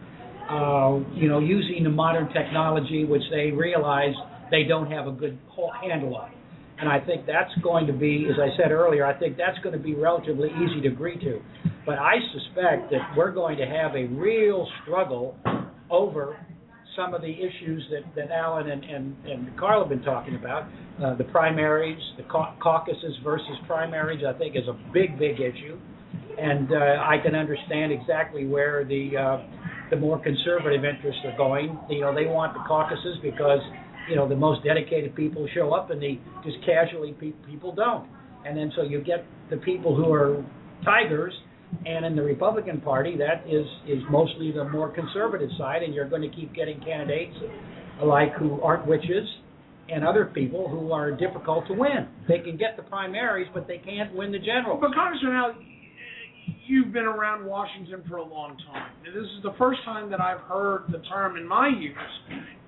uh, 0.49 0.99
you 1.13 1.27
know, 1.27 1.39
using 1.39 1.83
the 1.83 1.89
modern 1.89 2.31
technology 2.33 3.05
which 3.05 3.23
they 3.31 3.51
realize 3.51 4.15
they 4.51 4.63
don't 4.63 4.91
have 4.91 5.07
a 5.07 5.11
good 5.11 5.37
handle 5.81 6.15
on. 6.15 6.31
It. 6.31 6.37
And 6.79 6.89
I 6.89 6.99
think 6.99 7.25
that's 7.25 7.53
going 7.63 7.87
to 7.87 7.93
be, 7.93 8.27
as 8.29 8.37
I 8.39 8.55
said 8.55 8.71
earlier, 8.71 9.05
I 9.05 9.17
think 9.17 9.35
that's 9.35 9.57
going 9.63 9.73
to 9.73 9.81
be 9.81 9.95
relatively 9.95 10.49
easy 10.49 10.81
to 10.81 10.89
agree 10.89 11.17
to. 11.21 11.41
But 11.85 11.97
I 11.97 12.15
suspect 12.33 12.91
that 12.91 13.15
we're 13.15 13.31
going 13.31 13.57
to 13.57 13.65
have 13.65 13.95
a 13.95 14.05
real 14.05 14.67
struggle 14.83 15.35
over 15.89 16.37
some 16.95 17.13
of 17.13 17.21
the 17.21 17.31
issues 17.31 17.83
that, 17.91 18.03
that 18.15 18.31
Allen 18.31 18.69
and, 18.69 18.83
and, 18.83 19.15
and 19.25 19.57
Carl 19.57 19.81
have 19.81 19.89
been 19.89 20.03
talking 20.03 20.35
about. 20.35 20.67
Uh, 21.03 21.15
the 21.15 21.23
primaries, 21.25 22.01
the 22.17 22.23
cau- 22.23 22.55
caucuses 22.61 23.15
versus 23.23 23.57
primaries, 23.67 24.23
I 24.27 24.37
think 24.37 24.55
is 24.55 24.67
a 24.67 24.77
big, 24.91 25.17
big 25.17 25.39
issue. 25.39 25.79
And 26.39 26.71
uh, 26.71 26.75
I 26.75 27.17
can 27.23 27.35
understand 27.35 27.91
exactly 27.91 28.45
where 28.45 28.83
the 28.83 29.17
uh, 29.17 29.37
the 29.89 29.95
more 29.95 30.21
conservative 30.21 30.83
interests 30.83 31.21
are 31.25 31.37
going. 31.37 31.79
You 31.89 32.01
know, 32.01 32.13
they 32.13 32.25
want 32.25 32.53
the 32.53 32.63
caucuses 32.67 33.17
because 33.23 33.61
you 34.09 34.15
know 34.15 34.27
the 34.27 34.35
most 34.35 34.63
dedicated 34.63 35.15
people 35.15 35.47
show 35.53 35.73
up, 35.73 35.91
and 35.91 36.01
the 36.01 36.19
just 36.43 36.57
casually 36.65 37.13
pe- 37.13 37.31
people 37.49 37.73
don't. 37.73 38.07
And 38.45 38.57
then 38.57 38.71
so 38.75 38.83
you 38.83 39.01
get 39.01 39.25
the 39.49 39.57
people 39.57 39.95
who 39.95 40.13
are 40.13 40.43
tigers 40.83 41.33
and 41.85 42.05
in 42.05 42.15
the 42.15 42.23
Republican 42.23 42.79
Party, 42.81 43.17
that 43.17 43.43
is 43.47 43.65
is 43.87 44.01
mostly 44.09 44.51
the 44.51 44.63
more 44.69 44.89
conservative 44.89 45.49
side, 45.57 45.83
and 45.83 45.93
you're 45.93 46.09
going 46.09 46.21
to 46.21 46.33
keep 46.35 46.53
getting 46.53 46.79
candidates 46.81 47.35
like 48.03 48.33
who 48.33 48.61
aren't 48.61 48.87
witches 48.87 49.27
and 49.89 50.05
other 50.05 50.25
people 50.25 50.67
who 50.67 50.91
are 50.91 51.11
difficult 51.11 51.65
to 51.67 51.73
win. 51.73 52.07
They 52.27 52.39
can 52.39 52.57
get 52.57 52.75
the 52.75 52.83
primaries, 52.83 53.47
but 53.53 53.67
they 53.67 53.77
can't 53.77 54.13
win 54.13 54.31
the 54.31 54.39
general. 54.39 54.77
But 54.77 54.93
Congressman 54.93 55.31
Al, 55.31 55.55
you've 56.67 56.91
been 56.91 57.05
around 57.05 57.45
Washington 57.45 58.03
for 58.07 58.17
a 58.17 58.23
long 58.23 58.57
time. 58.71 58.91
This 59.05 59.23
is 59.23 59.43
the 59.43 59.53
first 59.57 59.79
time 59.85 60.09
that 60.11 60.19
I've 60.19 60.41
heard 60.41 60.85
the 60.89 60.99
term 61.09 61.37
in 61.37 61.47
my 61.47 61.69
years 61.69 61.95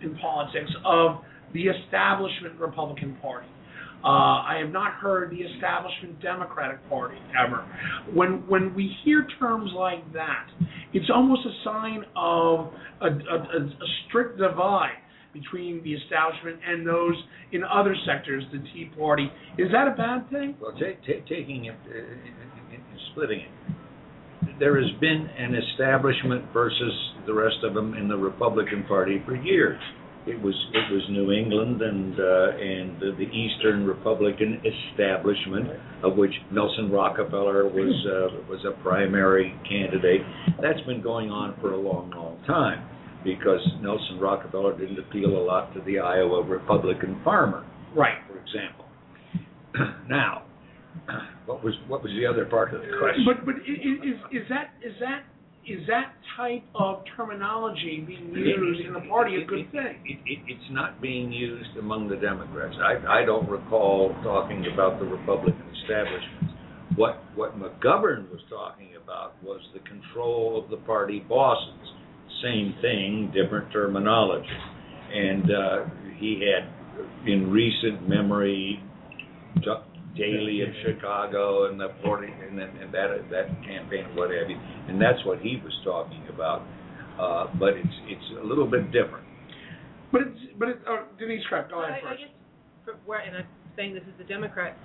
in 0.01 0.17
politics 0.17 0.71
of 0.85 1.21
the 1.53 1.63
establishment 1.63 2.59
Republican 2.59 3.17
Party. 3.21 3.47
Uh, 4.03 4.07
I 4.47 4.61
have 4.61 4.71
not 4.71 4.93
heard 4.93 5.29
the 5.29 5.41
establishment 5.41 6.21
Democratic 6.21 6.87
Party 6.87 7.17
ever. 7.37 7.65
When 8.13 8.47
when 8.47 8.73
we 8.73 8.95
hear 9.03 9.27
terms 9.39 9.71
like 9.75 10.13
that, 10.13 10.47
it's 10.93 11.09
almost 11.13 11.41
a 11.45 11.63
sign 11.65 12.05
of 12.15 12.71
a, 13.01 13.07
a, 13.07 13.09
a, 13.09 13.69
strict 14.07 14.37
divide 14.37 14.95
between 15.33 15.83
the 15.83 15.93
establishment 15.93 16.59
and 16.65 16.87
those 16.87 17.15
in 17.51 17.61
other 17.63 17.93
sectors, 18.05 18.43
the 18.53 18.59
Tea 18.73 18.89
Party. 18.97 19.29
Is 19.57 19.67
that 19.73 19.87
a 19.87 19.95
bad 19.95 20.29
thing? 20.29 20.55
Well, 20.61 20.71
ta- 20.71 20.97
ta- 21.05 21.25
taking 21.27 21.65
it, 21.65 21.75
uh, 21.89 22.77
splitting 23.11 23.41
it, 23.41 23.75
there 24.59 24.81
has 24.81 24.91
been 24.99 25.29
an 25.37 25.55
establishment 25.55 26.45
versus 26.53 26.93
the 27.25 27.33
rest 27.33 27.57
of 27.63 27.73
them 27.73 27.93
in 27.95 28.07
the 28.07 28.17
Republican 28.17 28.83
Party 28.87 29.21
for 29.25 29.35
years. 29.35 29.79
It 30.27 30.39
was 30.41 30.53
it 30.73 30.93
was 30.93 31.01
New 31.09 31.31
England 31.31 31.81
and 31.81 32.13
uh, 32.13 32.57
and 32.57 32.99
the, 32.99 33.15
the 33.17 33.29
Eastern 33.31 33.85
Republican 33.85 34.61
establishment, 34.91 35.69
of 36.03 36.17
which 36.17 36.33
Nelson 36.51 36.91
Rockefeller 36.91 37.67
was 37.67 38.05
uh, 38.05 38.49
was 38.49 38.59
a 38.65 38.79
primary 38.83 39.55
candidate. 39.67 40.21
That's 40.61 40.81
been 40.81 41.01
going 41.01 41.31
on 41.31 41.55
for 41.61 41.71
a 41.73 41.77
long, 41.77 42.11
long 42.11 42.43
time 42.45 42.87
because 43.23 43.59
Nelson 43.81 44.19
Rockefeller 44.19 44.77
didn't 44.77 44.99
appeal 44.99 45.37
a 45.37 45.43
lot 45.43 45.73
to 45.73 45.81
the 45.81 45.99
Iowa 45.99 46.43
Republican 46.43 47.19
farmer 47.23 47.65
Right. 47.95 48.17
for 48.27 48.37
example. 48.39 48.85
now, 50.09 50.43
what 51.49 51.63
was 51.63 51.73
what 51.87 52.03
was 52.03 52.11
the 52.13 52.27
other 52.29 52.45
part 52.45 52.75
of 52.75 52.81
the 52.81 52.93
question? 53.01 53.25
But 53.25 53.43
but 53.43 53.55
i- 53.55 53.81
i- 53.89 54.01
is 54.05 54.17
is 54.31 54.45
that 54.53 54.69
is 54.85 54.93
that 55.01 55.25
is 55.65 55.81
that 55.87 56.13
type 56.37 56.63
of 56.75 57.01
terminology 57.17 58.03
being 58.05 58.29
used 58.33 58.85
in 58.85 58.93
the 58.93 59.01
party 59.09 59.41
a 59.41 59.45
good 59.45 59.69
thing? 59.71 59.97
It, 60.05 60.19
it, 60.25 60.39
it's 60.47 60.69
not 60.71 61.01
being 61.01 61.31
used 61.31 61.75
among 61.77 62.07
the 62.07 62.15
Democrats. 62.15 62.75
I, 62.81 63.21
I 63.21 63.25
don't 63.25 63.49
recall 63.49 64.15
talking 64.23 64.65
about 64.71 64.99
the 64.99 65.05
Republican 65.05 65.65
establishment. 65.81 66.53
What 66.95 67.23
what 67.35 67.57
McGovern 67.57 68.29
was 68.29 68.41
talking 68.49 68.91
about 69.03 69.41
was 69.43 69.59
the 69.73 69.79
control 69.89 70.61
of 70.63 70.69
the 70.69 70.77
party 70.85 71.19
bosses. 71.27 71.81
Same 72.43 72.75
thing, 72.81 73.33
different 73.33 73.71
terminology. 73.73 74.47
And 75.13 75.51
uh, 75.51 75.85
he 76.19 76.45
had, 76.45 76.69
in 77.27 77.49
recent 77.51 78.07
memory, 78.07 78.81
Chuck 80.19 80.27
Daly 80.27 80.61
in 80.61 80.73
Chicago 80.85 81.69
and 81.69 81.79
the 81.79 81.89
forty 82.03 82.27
and, 82.27 82.57
then, 82.57 82.69
and 82.81 82.93
that 82.93 83.07
that 83.31 83.47
campaign 83.63 84.05
and 84.05 84.15
what 84.15 84.29
have 84.31 84.49
you, 84.49 84.57
and 84.87 85.01
that's 85.01 85.23
what 85.25 85.39
he 85.39 85.61
was 85.63 85.73
talking 85.83 86.23
about. 86.33 86.61
Uh, 87.19 87.47
but 87.59 87.75
it's 87.75 87.97
it's 88.07 88.39
a 88.41 88.45
little 88.45 88.67
bit 88.67 88.91
different. 88.91 89.25
But 90.11 90.21
it's 90.21 90.39
but 90.57 90.69
it, 90.69 90.79
uh, 90.87 91.03
Denise 91.17 91.43
Krepp, 91.51 91.69
go 91.69 91.81
But 91.81 91.89
ahead 91.89 92.03
I, 92.05 92.13
I 92.13 92.15
guess 92.15 92.29
for 92.85 92.93
where, 93.05 93.19
and 93.19 93.37
I'm 93.37 93.47
saying 93.75 93.93
this 93.93 94.03
as 94.07 94.19
a 94.19 94.27
Democrat. 94.27 94.77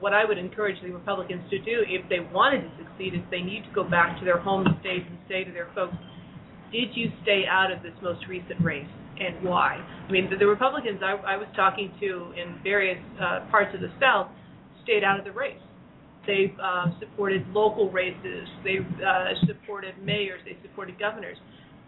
What 0.00 0.12
I 0.12 0.24
would 0.24 0.38
encourage 0.38 0.76
the 0.82 0.90
Republicans 0.90 1.48
to 1.50 1.58
do, 1.60 1.84
if 1.86 2.06
they 2.10 2.18
wanted 2.20 2.62
to 2.62 2.70
succeed, 2.76 3.14
is 3.14 3.20
they 3.30 3.40
need 3.40 3.62
to 3.64 3.72
go 3.72 3.88
back 3.88 4.18
to 4.18 4.24
their 4.24 4.38
home 4.38 4.66
states 4.80 5.06
and 5.08 5.16
say 5.28 5.44
to 5.44 5.52
their 5.52 5.70
folks, 5.74 5.94
did 6.72 6.90
you 6.94 7.08
stay 7.22 7.44
out 7.48 7.70
of 7.70 7.80
this 7.80 7.94
most 8.02 8.26
recent 8.28 8.60
race 8.60 8.90
and 9.16 9.42
why? 9.42 9.78
I 9.78 10.12
mean, 10.12 10.28
the, 10.28 10.36
the 10.36 10.46
Republicans 10.46 11.00
I, 11.00 11.14
I 11.24 11.36
was 11.38 11.46
talking 11.54 11.94
to 12.00 12.34
in 12.36 12.58
various 12.62 12.98
uh, 13.16 13.46
parts 13.50 13.72
of 13.72 13.80
the 13.80 13.92
South 14.00 14.28
stayed 14.84 15.04
out 15.04 15.18
of 15.18 15.24
the 15.24 15.32
race. 15.32 15.60
They 16.26 16.54
uh, 16.62 16.86
supported 17.00 17.46
local 17.48 17.90
races. 17.90 18.48
They 18.64 18.78
uh, 18.80 19.34
supported 19.46 19.94
mayors. 20.02 20.40
They 20.44 20.56
supported 20.62 20.98
governors. 20.98 21.36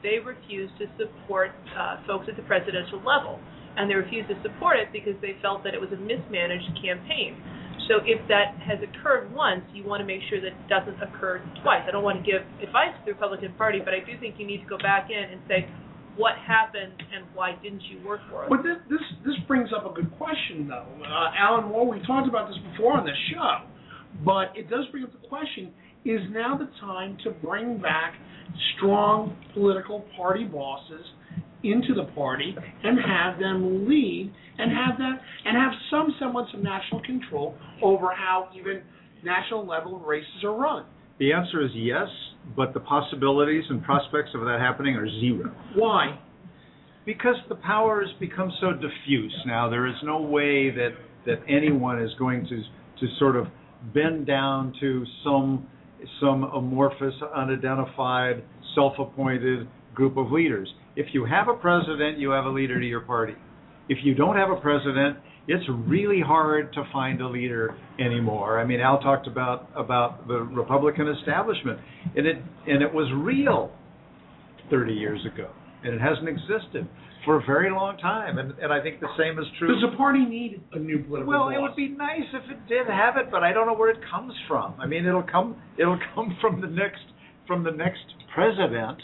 They 0.02 0.18
refused 0.20 0.74
to 0.78 0.86
support 0.98 1.52
uh, 1.72 2.04
folks 2.06 2.26
at 2.28 2.36
the 2.36 2.42
presidential 2.42 2.98
level, 3.00 3.40
and 3.76 3.88
they 3.88 3.94
refused 3.94 4.28
to 4.28 4.36
support 4.42 4.76
it 4.76 4.92
because 4.92 5.16
they 5.22 5.36
felt 5.40 5.64
that 5.64 5.72
it 5.72 5.80
was 5.80 5.88
a 5.92 5.96
mismanaged 5.96 6.76
campaign. 6.84 7.40
So 7.88 8.02
if 8.04 8.20
that 8.28 8.58
has 8.60 8.82
occurred 8.82 9.32
once, 9.32 9.62
you 9.72 9.86
want 9.86 10.00
to 10.02 10.06
make 10.06 10.20
sure 10.28 10.40
that 10.42 10.52
it 10.52 10.68
doesn't 10.68 11.00
occur 11.00 11.40
twice. 11.62 11.86
I 11.86 11.92
don't 11.92 12.04
want 12.04 12.18
to 12.20 12.26
give 12.26 12.42
advice 12.60 12.92
to 12.98 13.02
the 13.06 13.12
Republican 13.14 13.54
Party, 13.54 13.78
but 13.78 13.94
I 13.94 14.02
do 14.02 14.18
think 14.18 14.36
you 14.38 14.46
need 14.46 14.60
to 14.60 14.68
go 14.68 14.76
back 14.76 15.08
in 15.08 15.22
and 15.22 15.40
say, 15.48 15.70
what 16.16 16.32
happened 16.46 16.92
and 17.14 17.24
why 17.34 17.54
didn't 17.62 17.82
you 17.90 18.04
work 18.06 18.20
for 18.30 18.44
us? 18.44 18.48
But 18.50 18.62
this 18.62 18.76
this, 18.88 19.00
this 19.24 19.36
brings 19.46 19.70
up 19.76 19.90
a 19.90 19.94
good 19.94 20.10
question, 20.18 20.68
though. 20.68 20.86
Uh, 21.02 21.30
Allen 21.38 21.68
Moore, 21.68 21.88
we 21.88 22.00
talked 22.06 22.28
about 22.28 22.48
this 22.48 22.58
before 22.72 22.96
on 22.96 23.04
this 23.04 23.16
show, 23.32 23.68
but 24.24 24.56
it 24.56 24.68
does 24.70 24.86
bring 24.90 25.04
up 25.04 25.12
the 25.12 25.28
question: 25.28 25.72
Is 26.04 26.20
now 26.30 26.56
the 26.56 26.68
time 26.80 27.18
to 27.24 27.30
bring 27.30 27.78
back 27.78 28.14
strong 28.76 29.36
political 29.54 30.04
party 30.16 30.44
bosses 30.44 31.04
into 31.62 31.94
the 31.94 32.04
party 32.14 32.54
and 32.84 32.98
have 32.98 33.38
them 33.38 33.88
lead 33.88 34.32
and 34.58 34.70
have 34.72 34.98
them 34.98 35.18
and 35.44 35.56
have 35.56 35.72
some 35.90 36.14
semblance 36.18 36.48
of 36.54 36.62
national 36.62 37.02
control 37.02 37.54
over 37.82 38.08
how 38.14 38.48
even 38.56 38.82
national 39.24 39.66
level 39.66 39.98
races 39.98 40.44
are 40.44 40.54
run? 40.54 40.84
The 41.18 41.32
answer 41.32 41.64
is 41.64 41.70
yes, 41.74 42.08
but 42.56 42.74
the 42.74 42.80
possibilities 42.80 43.64
and 43.70 43.82
prospects 43.82 44.30
of 44.34 44.42
that 44.42 44.58
happening 44.60 44.94
are 44.96 45.08
zero. 45.20 45.54
Why? 45.74 46.18
Because 47.04 47.36
the 47.48 47.54
power 47.54 48.02
has 48.04 48.10
become 48.20 48.52
so 48.60 48.72
diffuse 48.72 49.34
now, 49.46 49.70
there 49.70 49.86
is 49.86 49.94
no 50.02 50.20
way 50.20 50.70
that, 50.70 50.90
that 51.24 51.40
anyone 51.48 52.02
is 52.02 52.10
going 52.18 52.46
to 52.48 52.62
to 53.00 53.06
sort 53.18 53.36
of 53.36 53.46
bend 53.94 54.26
down 54.26 54.72
to 54.80 55.04
some 55.22 55.66
some 56.20 56.44
amorphous, 56.44 57.14
unidentified, 57.34 58.42
self-appointed 58.74 59.66
group 59.94 60.16
of 60.16 60.30
leaders. 60.30 60.68
If 60.94 61.06
you 61.12 61.24
have 61.24 61.48
a 61.48 61.54
president, 61.54 62.18
you 62.18 62.30
have 62.30 62.44
a 62.44 62.50
leader 62.50 62.78
to 62.80 62.86
your 62.86 63.00
party. 63.00 63.34
If 63.88 63.98
you 64.02 64.14
don't 64.14 64.36
have 64.36 64.50
a 64.50 64.56
president, 64.56 65.18
it's 65.48 65.64
really 65.86 66.20
hard 66.20 66.72
to 66.72 66.84
find 66.92 67.20
a 67.20 67.28
leader 67.28 67.76
anymore. 67.98 68.58
I 68.60 68.64
mean, 68.64 68.80
Al 68.80 69.00
talked 69.00 69.26
about 69.26 69.68
about 69.76 70.26
the 70.26 70.40
Republican 70.40 71.08
establishment, 71.08 71.78
and 72.16 72.26
it 72.26 72.36
and 72.66 72.82
it 72.82 72.92
was 72.92 73.10
real 73.14 73.70
30 74.70 74.92
years 74.92 75.24
ago, 75.32 75.50
and 75.84 75.94
it 75.94 76.00
hasn't 76.00 76.28
existed 76.28 76.88
for 77.24 77.36
a 77.36 77.46
very 77.46 77.70
long 77.70 77.96
time. 77.98 78.38
And 78.38 78.58
and 78.58 78.72
I 78.72 78.82
think 78.82 79.00
the 79.00 79.08
same 79.18 79.38
is 79.38 79.46
true. 79.58 79.68
Does 79.68 79.90
the 79.90 79.96
party 79.96 80.24
need 80.24 80.60
a 80.72 80.78
new 80.78 81.04
political 81.04 81.32
Well, 81.32 81.48
it 81.50 81.60
would 81.60 81.76
be 81.76 81.88
nice 81.88 82.26
if 82.32 82.50
it 82.50 82.68
did 82.68 82.86
have 82.88 83.16
it, 83.16 83.30
but 83.30 83.42
I 83.42 83.52
don't 83.52 83.66
know 83.66 83.74
where 83.74 83.90
it 83.90 84.00
comes 84.10 84.32
from. 84.48 84.74
I 84.80 84.86
mean, 84.86 85.06
it'll 85.06 85.22
come 85.22 85.56
it'll 85.78 86.00
come 86.14 86.36
from 86.40 86.60
the 86.60 86.68
next 86.68 87.04
from 87.46 87.62
the 87.62 87.70
next 87.70 88.02
president 88.34 88.98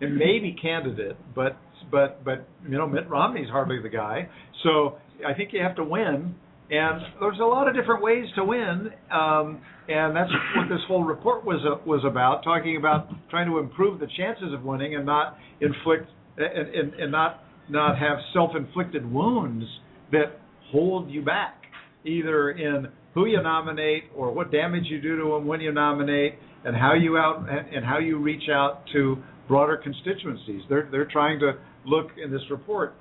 and 0.00 0.16
maybe 0.16 0.56
candidate, 0.60 1.16
but 1.34 1.56
but 1.90 2.24
but 2.24 2.46
you 2.68 2.78
know 2.78 2.86
Mitt 2.86 3.08
Romney's 3.08 3.48
hardly 3.48 3.80
the 3.82 3.88
guy. 3.88 4.28
So 4.62 4.98
I 5.26 5.34
think 5.34 5.50
you 5.52 5.62
have 5.62 5.76
to 5.76 5.84
win, 5.84 6.34
and 6.70 7.00
there's 7.20 7.38
a 7.40 7.44
lot 7.44 7.68
of 7.68 7.74
different 7.74 8.02
ways 8.02 8.26
to 8.36 8.44
win, 8.44 8.90
um, 9.10 9.60
and 9.88 10.16
that's 10.16 10.30
what 10.56 10.68
this 10.68 10.80
whole 10.88 11.04
report 11.04 11.44
was 11.44 11.60
uh, 11.66 11.82
was 11.86 12.02
about, 12.06 12.44
talking 12.44 12.76
about 12.76 13.08
trying 13.30 13.48
to 13.50 13.58
improve 13.58 14.00
the 14.00 14.08
chances 14.16 14.52
of 14.52 14.62
winning 14.62 14.94
and 14.94 15.04
not 15.04 15.36
inflict 15.60 16.08
and, 16.36 16.68
and, 16.68 16.94
and 16.94 17.12
not 17.12 17.42
not 17.68 17.98
have 17.98 18.18
self-inflicted 18.32 19.10
wounds 19.10 19.64
that 20.10 20.40
hold 20.70 21.10
you 21.10 21.22
back, 21.22 21.62
either 22.04 22.50
in 22.50 22.88
who 23.14 23.26
you 23.26 23.42
nominate 23.42 24.04
or 24.16 24.32
what 24.32 24.50
damage 24.50 24.84
you 24.86 25.00
do 25.00 25.16
to 25.16 25.24
them 25.24 25.46
when 25.46 25.60
you 25.60 25.72
nominate, 25.72 26.34
and 26.64 26.76
how 26.76 26.94
you 26.94 27.16
out 27.16 27.46
and 27.48 27.84
how 27.84 27.98
you 27.98 28.18
reach 28.18 28.48
out 28.50 28.82
to 28.92 29.16
broader 29.48 29.76
constituencies. 29.76 30.62
They're 30.68 30.88
they're 30.90 31.08
trying 31.10 31.40
to 31.40 31.52
look 31.84 32.08
in 32.22 32.30
this 32.30 32.42
report. 32.50 32.94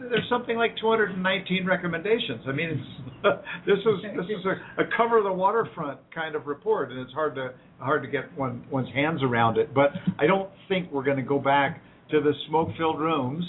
There's 0.00 0.28
something 0.30 0.56
like 0.56 0.76
219 0.80 1.66
recommendations. 1.66 2.42
I 2.48 2.52
mean, 2.52 2.84
this 3.66 3.78
is 3.78 4.02
this 4.16 4.26
is 4.26 4.44
a, 4.46 4.82
a 4.82 4.84
cover 4.96 5.22
the 5.22 5.32
waterfront 5.32 6.00
kind 6.14 6.34
of 6.34 6.46
report, 6.46 6.90
and 6.90 7.00
it's 7.00 7.12
hard 7.12 7.34
to 7.34 7.50
hard 7.78 8.02
to 8.02 8.08
get 8.08 8.36
one 8.36 8.64
one's 8.70 8.92
hands 8.94 9.22
around 9.22 9.58
it. 9.58 9.74
But 9.74 9.90
I 10.18 10.26
don't 10.26 10.48
think 10.68 10.90
we're 10.90 11.04
going 11.04 11.18
to 11.18 11.22
go 11.22 11.38
back 11.38 11.82
to 12.10 12.20
the 12.20 12.32
smoke-filled 12.48 12.98
rooms 12.98 13.44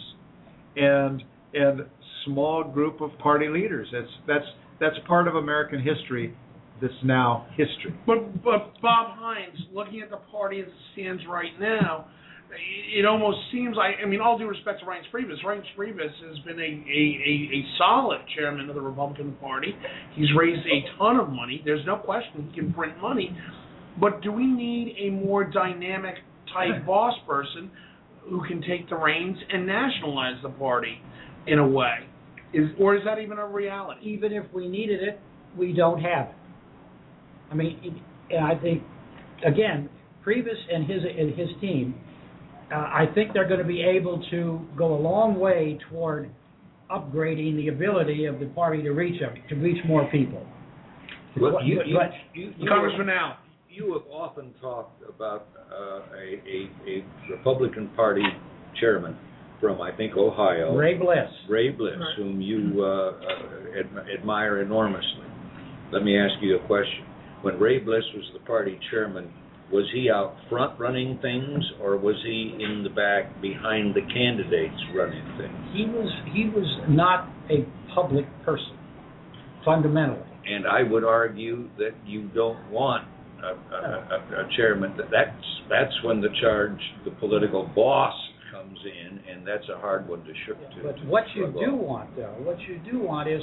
and 0.76 1.23
and 1.53 1.81
small 2.26 2.64
group 2.64 3.02
of 3.02 3.18
party 3.19 3.47
leaders. 3.47 3.88
That's 3.93 4.11
that's 4.27 4.45
that's 4.80 4.95
part 5.07 5.27
of 5.27 5.35
American 5.35 5.81
history 5.81 6.35
that's 6.81 6.93
now 7.03 7.47
history. 7.52 7.95
But 8.06 8.43
but 8.43 8.73
Bob 8.81 9.18
Hynes, 9.18 9.57
looking 9.73 10.02
at 10.02 10.10
the 10.10 10.19
party 10.31 10.60
as 10.60 10.68
it 10.68 10.73
stands 10.93 11.23
right 11.30 11.57
now, 11.60 12.07
it 12.98 13.06
almost 13.06 13.38
seems 13.52 13.76
like 13.76 13.95
I 14.03 14.07
mean, 14.07 14.22
all 14.22 14.38
due 14.38 14.48
respect 14.48 14.80
to 14.82 14.86
Reince 14.86 15.10
Priebus, 15.14 15.44
Reince 15.45 15.65
Priebus 15.77 16.14
has 16.30 16.40
been 16.45 16.60
a, 16.60 16.64
a, 16.64 17.02
a, 17.26 17.57
a 17.57 17.65
solid 17.77 18.19
chairman 18.36 18.69
of 18.69 18.76
the 18.76 18.82
Republican 18.82 19.34
Party. 19.41 19.76
He's 20.15 20.30
raised 20.38 20.65
a 20.65 20.98
ton 20.98 21.18
of 21.18 21.30
money. 21.30 21.61
There's 21.65 21.86
no 21.86 21.98
question 21.98 22.49
he 22.49 22.60
can 22.60 22.73
print 22.73 22.99
money. 23.02 23.36
But 23.99 24.22
do 24.22 24.32
we 24.32 24.45
need 24.45 24.95
a 24.99 25.10
more 25.10 25.44
dynamic 25.44 26.15
type 26.53 26.86
boss 26.86 27.14
person 27.27 27.72
who 28.30 28.45
can 28.48 28.61
take 28.61 28.90
the 28.90 28.95
reins 28.95 29.38
and 29.49 29.65
nationalize 29.65 30.41
the 30.44 30.49
party 30.49 30.99
in 31.48 31.60
a 31.60 31.68
way? 31.68 32.07
Is 32.53 32.69
or 32.80 32.95
is 32.95 33.03
that 33.06 33.19
even 33.19 33.38
a 33.38 33.48
reality? 33.48 34.02
Even 34.10 34.32
if 34.32 34.45
we 34.53 34.68
needed 34.68 35.02
it, 35.02 35.19
we 35.57 35.73
don't 35.73 36.02
have 36.02 36.27
it. 36.27 36.36
I 37.52 37.56
mean, 37.56 38.02
and 38.30 38.45
I 38.45 38.56
think, 38.56 38.84
again, 39.45 39.90
Priebus 40.26 40.57
and 40.72 40.90
his 40.90 41.02
and 41.03 41.38
his 41.38 41.49
team, 41.61 41.95
uh, 42.71 42.75
I 42.75 43.05
think 43.13 43.33
they're 43.33 43.47
going 43.47 43.59
to 43.61 43.65
be 43.67 43.81
able 43.81 44.23
to 44.31 44.59
go 44.77 44.95
a 44.95 44.99
long 45.01 45.39
way 45.39 45.77
toward 45.89 46.29
upgrading 46.89 47.55
the 47.57 47.67
ability 47.69 48.25
of 48.25 48.39
the 48.39 48.45
party 48.47 48.81
to 48.83 48.91
reach 48.91 49.21
up, 49.23 49.33
to 49.49 49.55
reach 49.55 49.83
more 49.87 50.05
people. 50.11 50.45
Well, 51.39 51.63
you, 51.63 51.81
you, 51.85 51.97
But- 51.97 52.11
you, 52.33 52.53
you, 52.57 52.67
Congressman 52.69 53.09
Al. 53.09 53.37
you 53.69 53.93
have 53.93 54.03
often 54.11 54.53
talked 54.61 55.01
about 55.07 55.47
uh, 55.71 55.99
a, 56.15 56.41
a, 56.47 56.69
a 56.87 57.05
Republican 57.37 57.89
Party 57.95 58.23
chairman 58.79 59.17
from, 59.59 59.81
I 59.81 59.91
think, 59.95 60.15
Ohio. 60.15 60.75
Ray 60.75 60.95
Bliss. 60.95 61.29
Ray 61.49 61.69
Bliss, 61.69 61.95
Right. 61.99 62.15
whom 62.17 62.41
you 62.41 62.83
uh, 62.83 63.11
uh, 63.11 63.79
ad- 63.79 64.09
admire 64.19 64.61
enormously. 64.61 65.25
Let 65.91 66.03
me 66.03 66.17
ask 66.17 66.33
you 66.41 66.57
a 66.57 66.67
question. 66.67 67.05
When 67.41 67.59
Ray 67.59 67.79
Bliss 67.79 68.03
was 68.15 68.25
the 68.33 68.39
party 68.39 68.79
chairman, 68.91 69.31
was 69.71 69.89
he 69.93 70.09
out 70.09 70.35
front 70.49 70.79
running 70.79 71.17
things, 71.21 71.63
or 71.81 71.97
was 71.97 72.15
he 72.23 72.55
in 72.59 72.83
the 72.83 72.89
back 72.89 73.41
behind 73.41 73.95
the 73.95 74.01
candidates 74.13 74.79
running 74.95 75.25
things? 75.37 75.57
He 75.73 75.85
was 75.85 76.11
he 76.33 76.45
was 76.49 76.67
not 76.89 77.29
a 77.49 77.65
public 77.93 78.25
person, 78.43 78.77
fundamentally. 79.63 80.21
And 80.45 80.67
I 80.67 80.83
would 80.83 81.03
argue 81.03 81.69
that 81.77 81.95
you 82.05 82.29
don't 82.35 82.69
want 82.69 83.07
a, 83.41 83.47
a, 83.47 83.79
a, 83.79 84.45
a 84.45 84.49
chairman. 84.55 84.95
That 84.97 85.09
that's 85.11 85.45
that's 85.69 86.03
when 86.03 86.21
the 86.21 86.29
charge, 86.41 86.79
the 87.03 87.11
political 87.11 87.69
boss 87.75 88.13
comes 88.51 88.77
in, 88.85 89.19
and 89.31 89.47
that's 89.47 89.67
a 89.75 89.79
hard 89.79 90.07
one 90.07 90.23
to 90.23 90.33
shoot 90.45 90.57
to. 90.75 90.83
But 90.83 90.97
to 90.97 91.05
what 91.07 91.23
you 91.35 91.51
do 91.59 91.73
want, 91.73 92.15
though, 92.15 92.35
what 92.39 92.59
you 92.61 92.79
do 92.89 92.99
want 92.99 93.27
is, 93.27 93.41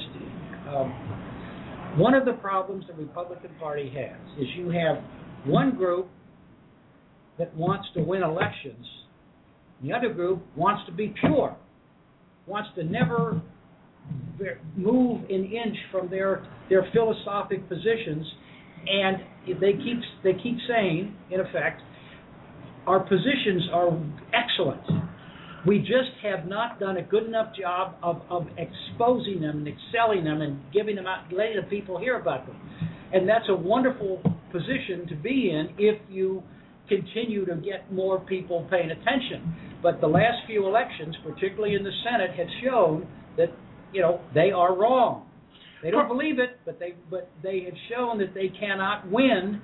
um, 0.68 1.98
one 1.98 2.14
of 2.14 2.24
the 2.24 2.34
problems 2.34 2.84
the 2.86 2.94
Republican 2.94 3.50
Party 3.58 3.92
has 3.94 4.38
is 4.40 4.46
you 4.56 4.70
have 4.70 5.02
one 5.44 5.77
group 5.77 6.09
that 7.39 7.55
wants 7.56 7.89
to 7.94 8.02
win 8.02 8.23
elections, 8.23 8.86
the 9.82 9.93
other 9.93 10.12
group 10.12 10.43
wants 10.56 10.82
to 10.86 10.93
be 10.93 11.14
pure, 11.20 11.56
wants 12.47 12.69
to 12.77 12.85
never 12.85 13.40
move 14.77 15.23
an 15.31 15.44
inch 15.44 15.77
from 15.90 16.10
their 16.10 16.47
their 16.69 16.89
philosophic 16.93 17.69
positions, 17.69 18.27
and 18.86 19.19
they 19.60 19.73
keep 19.73 19.98
they 20.24 20.32
keep 20.43 20.56
saying, 20.69 21.14
in 21.31 21.40
effect, 21.40 21.81
our 22.86 23.01
positions 23.01 23.69
are 23.73 23.89
excellent. 24.32 24.82
We 25.66 25.78
just 25.78 26.10
have 26.22 26.48
not 26.48 26.80
done 26.80 26.97
a 26.97 27.02
good 27.02 27.24
enough 27.24 27.55
job 27.59 27.94
of, 28.02 28.22
of 28.28 28.48
exposing 28.59 29.40
them 29.40 29.59
and 29.59 29.68
excelling 29.68 30.24
them 30.24 30.43
and 30.43 30.60
giving 30.72 30.97
them 30.97 31.06
out, 31.06 31.32
letting 31.32 31.56
the 31.56 31.68
people 31.68 31.98
hear 31.98 32.18
about 32.18 32.47
them. 32.47 32.56
And 33.12 33.28
that's 33.28 33.44
a 33.48 33.55
wonderful 33.55 34.20
position 34.51 35.06
to 35.09 35.14
be 35.14 35.51
in 35.51 35.74
if 35.78 36.01
you 36.10 36.43
continue 36.89 37.47
to 37.47 37.55
get 37.56 37.93
more 37.93 38.18
people 38.20 38.66
paying 38.70 38.90
attention. 38.90 39.55
But 39.82 40.01
the 40.01 40.06
last 40.06 40.39
few 40.47 40.66
elections, 40.66 41.16
particularly 41.24 41.74
in 41.74 41.84
the 41.84 41.93
Senate, 42.05 42.30
have 42.36 42.48
shown 42.64 43.06
that 43.36 43.48
you 43.93 44.01
know 44.01 44.20
they 44.34 44.51
are 44.51 44.76
wrong. 44.76 45.26
They 45.82 45.90
don't 45.90 46.09
believe 46.09 46.39
it, 46.39 46.60
but 46.64 46.78
they 46.78 46.94
but 47.10 47.30
they 47.43 47.64
have 47.64 47.74
shown 47.90 48.18
that 48.18 48.34
they 48.34 48.48
cannot 48.59 49.10
win, 49.10 49.60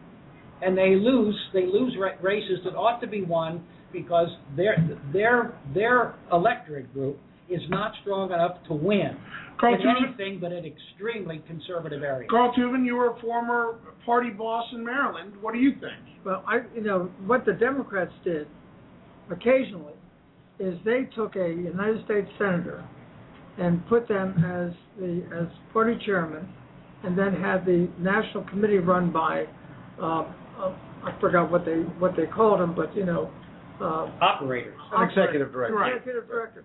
and 0.63 0.77
they 0.77 0.95
lose. 0.97 1.37
They 1.53 1.67
lose 1.67 1.97
races 2.23 2.61
that 2.65 2.75
ought 2.75 3.01
to 3.01 3.07
be 3.07 3.23
won 3.23 3.65
because 3.93 4.29
their 4.57 4.77
their 5.13 5.55
their 5.75 6.15
electorate 6.33 6.93
group 6.93 7.19
is 7.49 7.61
not 7.69 7.93
strong 8.03 8.31
enough 8.33 8.57
to 8.69 8.75
win 8.75 9.17
Carl 9.59 9.75
in 9.75 9.81
Tuvin, 9.81 10.09
anything 10.09 10.39
but 10.41 10.53
an 10.53 10.65
extremely 10.65 11.43
conservative 11.47 12.03
area. 12.03 12.29
Carl 12.29 12.53
Tuvin, 12.57 12.85
you 12.85 12.97
were 12.97 13.11
a 13.11 13.21
former 13.21 13.79
party 14.05 14.31
boss 14.31 14.67
in 14.73 14.85
Maryland. 14.85 15.33
What 15.41 15.55
do 15.55 15.61
you 15.61 15.73
think? 15.73 16.25
Well, 16.25 16.45
I, 16.47 16.61
you 16.75 16.83
know, 16.83 17.11
what 17.27 17.45
the 17.45 17.53
Democrats 17.53 18.13
did 18.25 18.47
occasionally 19.31 19.95
is 20.59 20.79
they 20.85 21.09
took 21.15 21.37
a 21.37 21.49
United 21.49 22.05
States 22.05 22.29
senator 22.39 22.85
and 23.59 23.87
put 23.89 24.09
them 24.09 24.35
as 24.45 24.73
the 25.01 25.23
as 25.37 25.47
party 25.73 25.99
chairman, 26.05 26.49
and 27.05 27.19
then 27.19 27.35
had 27.35 27.65
the 27.65 27.89
national 27.99 28.45
committee 28.45 28.79
run 28.79 29.13
by, 29.13 29.45
uh, 30.01 30.23
uh, 30.59 30.75
I 31.05 31.17
forgot 31.21 31.51
what 31.51 31.65
they 31.65 31.77
what 31.99 32.17
they 32.17 32.27
called 32.27 32.61
him, 32.61 32.75
but 32.75 32.95
you 32.97 33.05
know, 33.05 33.31
uh, 33.81 34.11
Operators. 34.21 34.79
An 34.93 35.09
executive 35.09 35.53
director. 35.53 35.77
Right. 35.77 35.97
executive 35.97 36.29
director, 36.29 36.65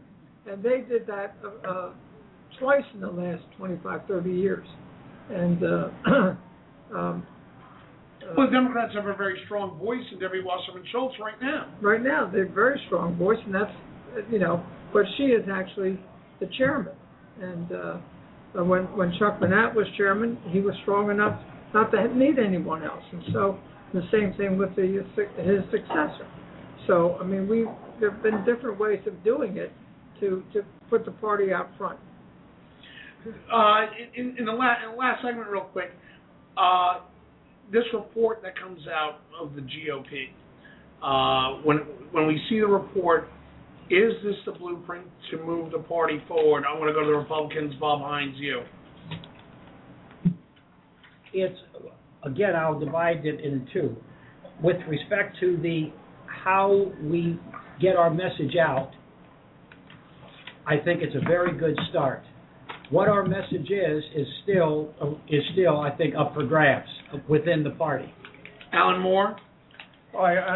and 0.50 0.64
they 0.64 0.82
did 0.88 1.08
that 1.08 1.36
uh, 1.44 1.68
uh, 1.68 1.90
twice 2.60 2.84
in 2.94 3.02
the 3.02 3.10
last 3.10 3.44
25, 3.58 4.02
30 4.08 4.32
years, 4.32 4.68
and. 5.30 5.64
Uh, 5.64 5.90
um, 6.96 7.28
uh, 8.24 8.34
Well, 8.38 8.48
the 8.48 8.54
Democrats 8.54 8.94
have 8.96 9.08
a 9.08 9.16
very 9.16 9.40
strong 9.46 9.78
voice 9.80 10.04
in 10.12 10.20
Debbie 10.20 10.42
Wasserman 10.44 10.84
Schultz 10.92 11.16
right 11.20 11.40
now. 11.42 11.74
right 11.82 12.02
now 12.02 12.30
they're 12.32 12.46
a 12.46 12.50
very 12.50 12.80
strong 12.88 13.16
voice, 13.18 13.40
and 13.46 13.54
that's 13.54 13.72
uh, 14.16 14.22
you 14.32 14.40
know, 14.40 14.64
but 14.94 15.04
she 15.18 15.24
is 15.24 15.44
actually 15.52 16.00
the 16.40 16.48
chairman. 16.58 16.94
And 17.42 17.72
uh, 17.72 17.98
uh, 18.58 18.64
when 18.64 18.84
when 18.96 19.14
Chuck 19.20 19.40
Manatt 19.42 19.76
was 19.76 19.88
chairman, 19.98 20.38
he 20.50 20.62
was 20.62 20.76
strong 20.84 21.10
enough 21.10 21.40
not 21.74 21.92
to 21.92 22.16
need 22.16 22.38
anyone 22.40 22.84
else. 22.84 23.04
And 23.12 23.24
so 23.34 23.58
the 23.94 24.04
same 24.12 24.34
thing 24.38 24.58
with 24.58 24.76
the 24.76 25.06
his 25.38 25.64
successor. 25.72 26.28
So 26.88 27.18
I 27.20 27.24
mean, 27.24 27.48
we 27.48 27.68
there 28.00 28.12
have 28.12 28.24
been 28.24 28.44
different 28.46 28.80
ways 28.80 29.00
of 29.08 29.24
doing 29.24 29.58
it 29.58 29.72
to 30.20 30.44
to 30.54 30.62
put 30.90 31.06
the 31.06 31.12
party 31.12 31.54
out 31.54 31.70
front. 31.78 32.00
Uh, 33.52 33.86
in, 34.16 34.36
in 34.38 34.46
the 34.46 34.52
last 34.52 34.84
in 34.84 34.92
the 34.92 34.98
last 34.98 35.24
segment, 35.24 35.48
real 35.50 35.64
quick, 35.64 35.92
uh, 36.58 37.00
this 37.72 37.84
report 37.94 38.42
that 38.44 38.60
comes 38.60 38.82
out 38.88 39.22
of 39.40 39.56
the 39.56 39.62
GOP. 39.62 40.30
Uh, 41.02 41.62
when 41.64 41.78
when 42.12 42.28
we 42.28 42.42
see 42.50 42.60
the 42.60 42.68
report, 42.68 43.30
is 43.90 44.14
this 44.24 44.36
the 44.46 44.52
blueprint 44.52 45.06
to 45.32 45.38
move 45.38 45.72
the 45.72 45.80
party 45.80 46.22
forward? 46.28 46.64
I'm 46.70 46.78
going 46.80 46.88
to 46.88 46.94
go 46.94 47.02
to 47.02 47.08
the 47.08 47.18
Republicans. 47.18 47.74
Bob 47.80 48.02
Hynes, 48.02 48.36
you. 48.38 48.62
it's 51.34 51.60
again 52.24 52.56
I'll 52.56 52.80
divide 52.80 53.26
it 53.26 53.40
in 53.42 53.68
two. 53.74 53.96
With 54.62 54.78
respect 54.88 55.38
to 55.40 55.58
the 55.58 55.92
how 56.44 56.92
we 57.02 57.40
get 57.82 57.96
our 57.96 58.10
message 58.10 58.56
out, 58.60 58.92
I 60.68 60.78
think 60.78 61.02
it's 61.02 61.16
a 61.16 61.26
very 61.28 61.58
good 61.58 61.78
start. 61.90 62.24
What 62.90 63.08
our 63.08 63.26
message 63.26 63.70
is 63.70 64.04
is 64.16 64.28
still 64.44 64.94
is 65.30 65.42
still 65.54 65.80
I 65.80 65.92
think 65.92 66.16
up 66.16 66.34
for 66.34 66.46
grabs 66.46 66.88
within 67.28 67.64
the 67.64 67.72
party. 67.72 68.14
Allen 68.72 69.02
Moore. 69.02 69.36
Oh, 70.16 70.20
I, 70.20 70.34
I, 70.34 70.56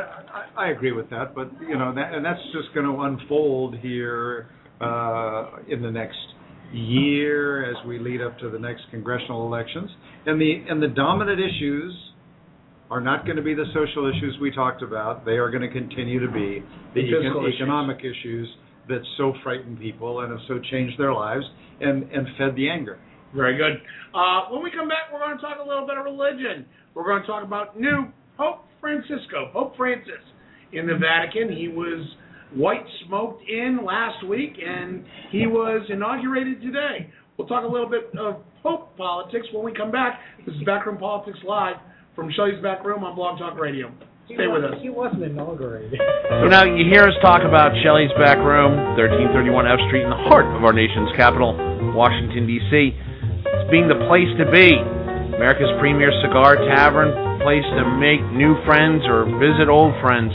I 0.58 0.66
I 0.66 0.70
agree 0.70 0.92
with 0.92 1.10
that, 1.10 1.34
but 1.34 1.50
you 1.62 1.78
know, 1.78 1.94
that, 1.96 2.14
and 2.14 2.24
that's 2.24 2.40
just 2.54 2.74
going 2.76 2.86
to 2.86 3.02
unfold 3.02 3.76
here 3.80 4.50
uh, 4.80 5.58
in 5.68 5.82
the 5.82 5.90
next 5.90 6.18
year 6.72 7.70
as 7.70 7.76
we 7.88 7.98
lead 7.98 8.22
up 8.22 8.38
to 8.40 8.50
the 8.50 8.60
next 8.60 8.82
congressional 8.92 9.46
elections. 9.48 9.90
And 10.26 10.40
the 10.40 10.64
and 10.70 10.82
the 10.82 10.90
dominant 10.90 11.40
issues 11.40 11.94
are 12.90 13.02
not 13.02 13.26
going 13.26 13.36
to 13.38 13.44
be 13.44 13.54
the 13.54 13.66
social 13.74 14.08
issues 14.10 14.38
we 14.42 14.52
talked 14.52 14.82
about. 14.82 15.26
They 15.26 15.34
are 15.38 15.50
going 15.52 15.62
to 15.64 15.70
continue 15.72 16.20
to 16.26 16.32
be 16.32 16.64
the, 16.94 17.02
The 17.02 17.08
econ- 17.08 17.44
issues. 17.50 17.56
economic 17.62 18.00
issues 18.00 18.48
that 18.88 19.02
so 19.18 19.34
frighten 19.44 19.76
people 19.78 20.22
and 20.22 20.32
have 20.32 20.40
so 20.48 20.60
changed 20.72 20.98
their 20.98 21.14
lives 21.14 21.44
and 21.82 22.04
and 22.12 22.28
fed 22.38 22.56
the 22.56 22.70
anger. 22.70 22.98
Very 23.36 23.58
good. 23.58 23.82
Uh, 24.16 24.46
when 24.52 24.64
we 24.64 24.72
come 24.72 24.88
back, 24.88 25.12
we're 25.12 25.20
going 25.20 25.36
to 25.36 25.42
talk 25.42 25.58
a 25.64 25.68
little 25.68 25.86
bit 25.86 25.98
of 25.98 26.06
religion. 26.06 26.66
We're 26.96 27.04
going 27.04 27.22
to 27.22 27.28
talk 27.28 27.44
about 27.44 27.78
new 27.80 28.08
Pope 28.38 28.64
Francisco, 28.80 29.50
Pope 29.52 29.76
Francis 29.76 30.24
in 30.72 30.88
the 30.88 30.96
Vatican. 30.96 31.52
He 31.56 31.68
was 31.68 32.08
white 32.56 32.86
smoked 33.06 33.44
in 33.50 33.84
last 33.86 34.26
week, 34.26 34.54
and 34.66 35.04
he 35.32 35.46
was 35.46 35.86
inaugurated 35.90 36.62
today. 36.62 37.12
We'll 37.38 37.48
talk 37.48 37.66
a 37.66 37.68
little 37.68 37.90
bit 37.90 38.10
of 38.18 38.38
Pope 38.64 38.96
politics 38.98 39.46
when 39.54 39.66
we 39.66 39.74
come 39.74 39.92
back. 39.92 40.20
This 40.46 40.56
is 40.56 40.64
Backroom 40.64 40.98
Politics 40.98 41.40
Live 41.46 41.76
from 42.18 42.34
Shelley's 42.34 42.58
Back 42.66 42.82
Room 42.82 43.06
on 43.06 43.14
Blog 43.14 43.38
Talk 43.38 43.62
Radio. 43.62 43.94
Stay 44.26 44.50
with 44.50 44.66
us. 44.66 44.74
He 44.82 44.90
wasn't 44.90 45.22
inaugurated. 45.22 46.02
So 46.42 46.50
now 46.50 46.66
you 46.66 46.82
hear 46.90 47.06
us 47.06 47.14
talk 47.22 47.46
about 47.46 47.78
Shelley's 47.86 48.10
Back 48.18 48.42
Room, 48.42 48.98
1331 48.98 49.70
F 49.70 49.78
Street, 49.86 50.02
in 50.02 50.10
the 50.10 50.26
heart 50.26 50.50
of 50.50 50.66
our 50.66 50.74
nation's 50.74 51.14
capital, 51.14 51.54
Washington, 51.94 52.50
D.C. 52.50 52.74
It's 52.90 53.70
being 53.70 53.86
the 53.86 54.02
place 54.10 54.28
to 54.42 54.50
be. 54.50 54.74
America's 55.38 55.70
premier 55.78 56.10
cigar 56.26 56.58
tavern, 56.66 57.14
place 57.46 57.64
to 57.78 57.86
make 58.02 58.26
new 58.34 58.58
friends 58.66 59.06
or 59.06 59.30
visit 59.38 59.70
old 59.70 59.94
friends, 60.02 60.34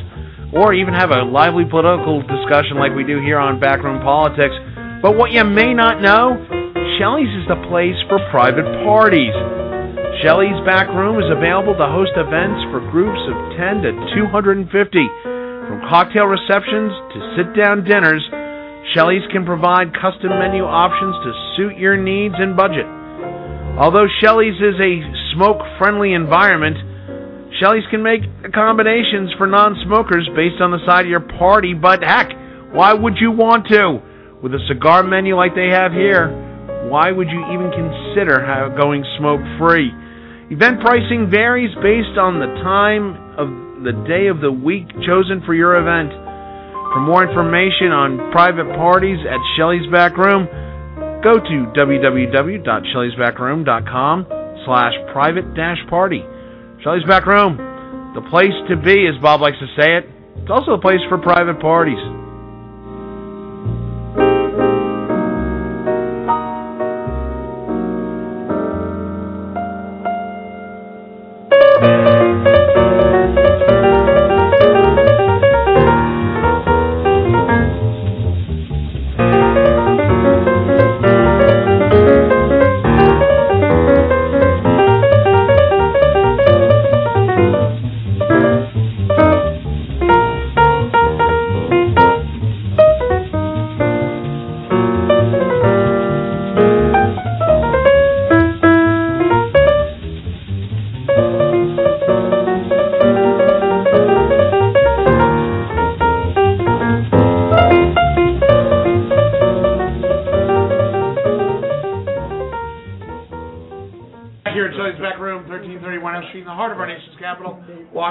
or 0.54 0.70
even 0.78 0.94
have 0.94 1.10
a 1.10 1.26
lively 1.26 1.66
political 1.66 2.22
discussion 2.22 2.78
like 2.78 2.94
we 2.94 3.02
do 3.02 3.18
here 3.18 3.42
on 3.42 3.58
Backroom 3.58 3.98
Politics. 4.06 4.54
But 5.02 5.18
what 5.18 5.34
you 5.34 5.42
may 5.42 5.74
not 5.74 5.98
know, 5.98 6.38
Shelley's 7.02 7.34
is 7.42 7.50
the 7.50 7.58
place 7.66 7.98
for 8.06 8.22
private 8.30 8.70
parties. 8.86 9.34
Shelley's 10.20 10.60
Back 10.68 10.92
Room 10.92 11.16
is 11.16 11.30
available 11.32 11.72
to 11.72 11.88
host 11.88 12.12
events 12.20 12.60
for 12.68 12.84
groups 12.92 13.18
of 13.32 13.36
10 13.56 13.80
to 13.80 13.90
250. 14.28 14.68
From 14.68 15.80
cocktail 15.88 16.28
receptions 16.28 16.92
to 17.16 17.18
sit 17.32 17.56
down 17.56 17.88
dinners, 17.88 18.20
Shelley's 18.92 19.24
can 19.32 19.48
provide 19.48 19.96
custom 19.96 20.36
menu 20.36 20.68
options 20.68 21.16
to 21.24 21.30
suit 21.56 21.80
your 21.80 21.96
needs 21.96 22.36
and 22.36 22.52
budget. 22.52 22.84
Although 23.80 24.04
Shelley's 24.20 24.60
is 24.60 24.76
a 24.76 25.00
smoke 25.32 25.64
friendly 25.80 26.12
environment, 26.12 26.76
Shelley's 27.56 27.88
can 27.88 28.04
make 28.04 28.20
accommodations 28.44 29.32
for 29.40 29.48
non 29.48 29.80
smokers 29.88 30.28
based 30.36 30.60
on 30.60 30.76
the 30.76 30.84
side 30.84 31.08
of 31.08 31.10
your 31.10 31.24
party, 31.40 31.72
but 31.72 32.04
heck, 32.04 32.28
why 32.76 32.92
would 32.92 33.16
you 33.16 33.32
want 33.32 33.64
to? 33.72 33.96
With 34.44 34.52
a 34.52 34.60
cigar 34.68 35.02
menu 35.02 35.36
like 35.36 35.54
they 35.56 35.72
have 35.72 35.92
here, 35.92 36.28
why 36.92 37.10
would 37.10 37.28
you 37.32 37.40
even 37.48 37.72
consider 37.72 38.44
going 38.76 39.04
smoke 39.16 39.40
free? 39.56 40.01
Event 40.52 40.84
pricing 40.84 41.32
varies 41.32 41.72
based 41.80 42.20
on 42.20 42.36
the 42.36 42.52
time 42.60 43.16
of 43.40 43.48
the 43.88 43.96
day 44.04 44.28
of 44.28 44.44
the 44.44 44.52
week 44.52 44.84
chosen 45.00 45.40
for 45.48 45.56
your 45.56 45.80
event. 45.80 46.12
For 46.92 47.00
more 47.00 47.24
information 47.24 47.88
on 47.88 48.20
private 48.36 48.68
parties 48.76 49.16
at 49.24 49.40
Shelley's 49.56 49.88
Back 49.88 50.20
Room, 50.20 50.44
go 51.24 51.40
to 51.40 51.56
www.shelley'sbackroom.com 51.72 54.16
slash 54.68 54.92
private 55.16 55.56
dash 55.56 55.80
party. 55.88 56.20
Shelley's 56.84 57.08
Back 57.08 57.24
Room, 57.24 57.56
the 58.12 58.20
place 58.28 58.52
to 58.68 58.76
be, 58.76 59.08
as 59.08 59.16
Bob 59.24 59.40
likes 59.40 59.56
to 59.56 59.72
say 59.80 59.96
it. 59.96 60.04
It's 60.44 60.52
also 60.52 60.76
a 60.76 60.80
place 60.84 61.00
for 61.08 61.16
private 61.16 61.64
parties. 61.64 61.96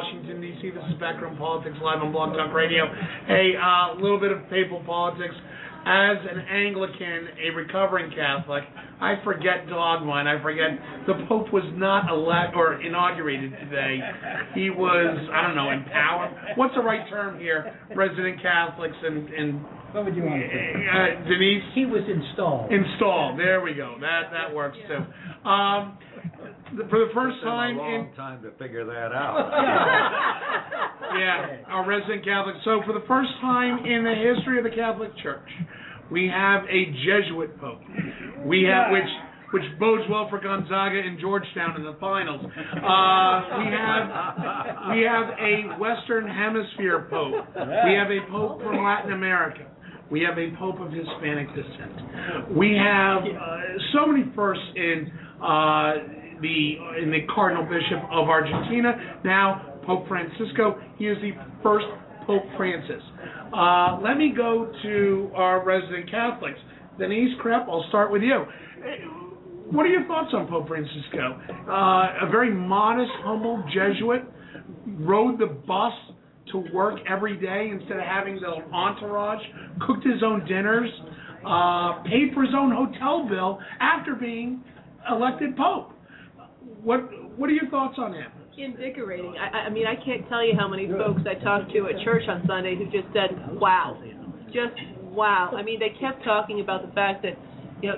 Washington, 0.02 0.42
D.C. 0.42 0.72
This 0.72 0.82
is 0.90 1.00
Backroom 1.00 1.38
Politics 1.38 1.78
live 1.84 2.02
on 2.02 2.12
Blog 2.12 2.34
Talk 2.34 2.52
Radio. 2.56 2.90
Hey, 3.28 3.54
a 3.54 3.94
uh, 3.94 4.02
little 4.02 4.20
bit 4.20 4.32
of 4.32 4.42
papal 4.50 4.82
politics. 4.84 5.36
as 5.86 6.18
an 6.26 6.42
Anglican, 6.42 7.30
a 7.38 7.54
recovering 7.54 8.10
Catholic, 8.10 8.64
I 9.00 9.22
forget 9.24 9.70
dogma 9.70 10.14
and 10.14 10.28
I 10.28 10.42
forget 10.42 10.74
the 11.06 11.26
Pope 11.30 11.54
was 11.54 11.66
not 11.78 12.10
elect 12.10 12.56
or 12.58 12.82
inaugurated 12.82 13.52
today. 13.62 14.00
He 14.56 14.72
was, 14.72 15.30
I 15.32 15.46
don't 15.46 15.56
know, 15.56 15.70
empowered. 15.70 16.34
What's 16.58 16.74
the 16.74 16.82
right 16.82 17.08
term 17.08 17.38
here? 17.38 17.78
Resident 17.96 18.42
Catholics 18.42 18.98
and, 19.04 19.30
and 19.30 19.62
What 19.94 20.06
would 20.06 20.16
you 20.16 20.24
want 20.24 20.42
to 20.42 20.50
say? 20.50 20.82
uh, 20.82 21.30
Denise? 21.30 21.64
He 21.76 21.86
was 21.86 22.02
installed. 22.10 22.74
Installed. 22.74 23.38
There 23.38 23.62
we 23.62 23.76
go. 23.76 23.98
That 24.02 24.34
that 24.34 24.50
works 24.50 24.78
too. 24.90 25.06
Um, 25.48 25.98
for 26.90 27.00
the 27.00 27.12
first 27.14 27.38
Took 27.38 27.46
them 27.46 27.52
time 27.52 27.78
a 27.78 27.84
in 27.84 28.02
long 28.08 28.14
time 28.16 28.44
to 28.44 28.52
figure 28.58 28.86
that 28.86 29.12
out. 29.12 29.36
yeah, 31.20 31.68
our 31.68 31.86
resident 31.88 32.24
Catholic. 32.24 32.56
So 32.64 32.82
for 32.86 32.94
the 32.94 33.06
first 33.08 33.32
time 33.42 33.86
in 33.86 34.04
the 34.04 34.16
history 34.16 34.58
of 34.58 34.64
the 34.64 34.76
Catholic 34.76 35.12
Church, 35.22 35.48
we 36.12 36.28
have 36.28 36.64
a 36.66 36.86
Jesuit 37.04 37.60
pope. 37.60 37.82
We 38.46 38.64
have 38.64 38.92
which 38.92 39.10
which 39.54 39.64
bodes 39.80 40.04
well 40.10 40.30
for 40.30 40.40
Gonzaga 40.40 41.00
and 41.00 41.20
Georgetown 41.20 41.76
in 41.76 41.84
the 41.84 41.98
finals. 42.00 42.42
Uh, 42.42 43.36
we 43.60 43.68
have 43.68 44.04
we 44.96 45.04
have 45.04 45.28
a 45.40 45.80
Western 45.80 46.28
Hemisphere 46.28 47.08
pope. 47.10 47.46
We 47.56 47.94
have 47.96 48.12
a 48.12 48.20
pope 48.32 48.62
from 48.62 48.84
Latin 48.84 49.14
America. 49.14 49.68
We 50.10 50.22
have 50.28 50.38
a 50.38 50.56
pope 50.58 50.80
of 50.80 50.92
Hispanic 50.92 51.48
descent. 51.56 52.56
We 52.58 52.76
have 52.76 53.24
uh, 53.24 53.58
so 53.94 54.06
many 54.06 54.26
firsts 54.36 54.64
in 54.76 55.10
uh, 55.42 55.94
the 56.42 57.02
in 57.02 57.12
the 57.12 57.22
cardinal 57.34 57.64
bishop 57.64 58.04
of 58.12 58.30
Argentina. 58.30 59.20
Now 59.24 59.80
Pope 59.86 60.08
Francisco. 60.08 60.80
He 60.98 61.08
is 61.08 61.18
the 61.22 61.32
first 61.64 61.86
Pope 62.26 62.44
Francis. 62.58 63.02
Uh, 63.56 64.00
let 64.02 64.18
me 64.18 64.34
go 64.36 64.72
to 64.84 65.32
our 65.36 65.64
resident 65.66 66.10
Catholics. 66.10 66.60
Denise 66.98 67.38
Krepp, 67.44 67.68
I'll 67.68 67.86
start 67.90 68.12
with 68.12 68.22
you. 68.22 68.46
What 69.72 69.86
are 69.86 69.90
your 69.90 70.06
thoughts 70.06 70.32
on 70.34 70.48
Pope 70.48 70.68
Francisco? 70.68 71.40
Uh, 71.68 72.28
a 72.28 72.30
very 72.30 72.54
modest, 72.54 73.12
humble 73.24 73.64
Jesuit, 73.74 74.24
rode 75.00 75.40
the 75.40 75.48
bus 75.48 75.94
to 76.52 76.64
work 76.74 77.00
every 77.10 77.38
day 77.38 77.70
instead 77.72 77.98
of 77.98 78.04
having 78.04 78.36
the 78.36 78.64
entourage, 78.74 79.42
cooked 79.88 80.06
his 80.06 80.22
own 80.24 80.46
dinners, 80.46 80.90
uh, 81.46 82.04
paid 82.04 82.34
for 82.34 82.44
his 82.44 82.54
own 82.56 82.72
hotel 82.72 83.28
bill 83.28 83.60
after 83.80 84.16
being 84.16 84.64
elected 85.10 85.56
Pope. 85.56 85.92
What 86.84 87.02
What 87.38 87.50
are 87.50 87.54
your 87.54 87.70
thoughts 87.70 87.96
on 87.98 88.12
that? 88.14 88.32
Invigorating. 88.58 89.34
I, 89.40 89.68
I- 89.68 89.70
mean, 89.70 89.88
I 89.88 89.96
can't 89.96 90.28
tell 90.30 90.46
you 90.46 90.54
how 90.58 90.68
many 90.68 90.88
folks 90.88 91.22
I 91.26 91.42
talked 91.44 91.72
to 91.74 91.88
at 91.88 92.04
church 92.04 92.24
on 92.28 92.44
Sunday 92.48 92.76
who 92.76 92.86
just 92.86 93.08
said, 93.14 93.60
"Wow, 93.60 94.02
just 94.48 94.76
wow." 95.02 95.52
I 95.56 95.64
mean, 95.64 95.80
they 95.80 95.90
kept 96.00 96.24
talking 96.24 96.60
about 96.60 96.86
the 96.86 96.94
fact 96.94 97.24
that, 97.24 97.38
you 97.82 97.90
know, 97.90 97.98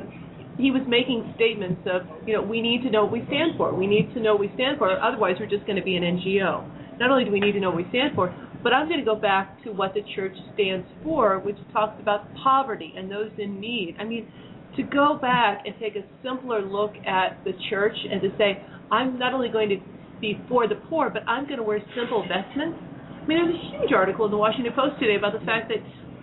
he 0.57 0.69
was 0.72 0.84
making 0.88 1.34
statements 1.35 1.81
of, 1.89 2.03
you 2.27 2.34
know, 2.34 2.41
we 2.41 2.61
need 2.61 2.84
to 2.84 2.91
know 2.91 3.03
what 3.03 3.11
we 3.11 3.23
stand 3.27 3.57
for. 3.57 3.73
We 3.73 3.88
need 3.88 4.14
to 4.14 4.19
know 4.22 4.34
what 4.34 4.41
we 4.41 4.51
stand 4.53 4.77
for. 4.77 4.91
Otherwise, 4.91 5.35
we're 5.39 5.49
just 5.49 5.65
going 5.65 5.77
to 5.77 5.84
be 5.84 5.95
an 5.95 6.03
NGO. 6.03 6.99
Not 6.99 7.10
only 7.10 7.26
do 7.26 7.31
we 7.31 7.39
need 7.39 7.53
to 7.53 7.60
know 7.60 7.69
what 7.69 7.77
we 7.77 7.89
stand 7.89 8.14
for, 8.15 8.30
but 8.61 8.72
I'm 8.72 8.88
going 8.88 8.99
to 8.99 9.05
go 9.05 9.15
back 9.15 9.64
to 9.64 9.72
what 9.72 9.93
the 9.93 10.01
church 10.15 10.35
stands 10.53 10.85
for, 11.03 11.39
which 11.39 11.57
talks 11.73 11.99
about 11.99 12.27
poverty 12.43 12.93
and 12.95 13.11
those 13.11 13.31
in 13.39 13.60
need. 13.60 13.95
I 13.99 14.03
mean, 14.03 14.31
to 14.77 14.84
go 14.84 15.18
back 15.22 15.64
and 15.65 15.76
take 15.80 15.95
a 15.95 16.05
simpler 16.23 16.61
look 16.61 16.93
at 17.05 17.43
the 17.43 17.51
church 17.69 17.95
and 18.10 18.22
to 18.22 18.30
say, 18.38 18.64
I'm 18.91 19.18
not 19.19 19.34
only 19.34 19.49
going 19.49 19.69
to 19.69 19.77
be 20.22 20.39
for 20.49 20.68
the 20.68 20.76
poor, 20.89 21.10
but 21.10 21.23
I'm 21.27 21.45
going 21.45 21.57
to 21.57 21.64
wear 21.64 21.80
simple 21.95 22.23
vestments. 22.27 22.77
I 23.23 23.26
mean, 23.26 23.38
there's 23.39 23.55
a 23.55 23.80
huge 23.81 23.93
article 23.93 24.26
in 24.26 24.31
the 24.31 24.38
Washington 24.38 24.73
Post 24.76 24.99
today 24.99 25.15
about 25.15 25.34
the 25.38 25.45
fact 25.45 25.69
that, 25.69 25.77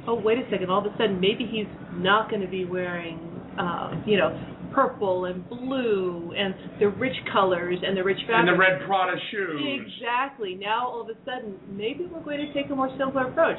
oh, 0.06 0.14
wait 0.14 0.38
a 0.38 0.44
second, 0.50 0.70
all 0.70 0.84
of 0.84 0.92
a 0.92 0.96
sudden 0.96 1.20
maybe 1.20 1.46
he's 1.50 1.68
not 1.94 2.28
going 2.30 2.42
to 2.42 2.48
be 2.48 2.64
wearing, 2.64 3.18
uh, 3.58 4.00
you 4.06 4.16
know, 4.16 4.30
purple 4.74 5.24
and 5.24 5.48
blue 5.48 6.32
and 6.36 6.54
the 6.78 6.88
rich 6.88 7.16
colors 7.32 7.76
and 7.84 7.96
the 7.96 8.04
rich 8.04 8.18
And 8.28 8.46
fabrics. 8.46 8.52
the 8.54 8.58
red 8.58 8.86
Prada 8.86 9.16
shoes. 9.30 9.60
Exactly. 9.98 10.54
Now 10.54 10.86
all 10.88 11.00
of 11.02 11.08
a 11.08 11.18
sudden, 11.24 11.58
maybe 11.70 12.06
we're 12.06 12.22
going 12.22 12.38
to 12.38 12.52
take 12.54 12.70
a 12.70 12.74
more 12.76 12.88
simpler 12.96 13.26
approach. 13.28 13.58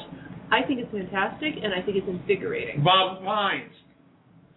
I 0.51 0.61
think 0.67 0.79
it's 0.79 0.91
fantastic, 0.91 1.53
and 1.63 1.73
I 1.73 1.81
think 1.85 1.97
it's 1.97 2.07
invigorating. 2.07 2.83
Bob 2.83 3.23
Hynes, 3.23 3.71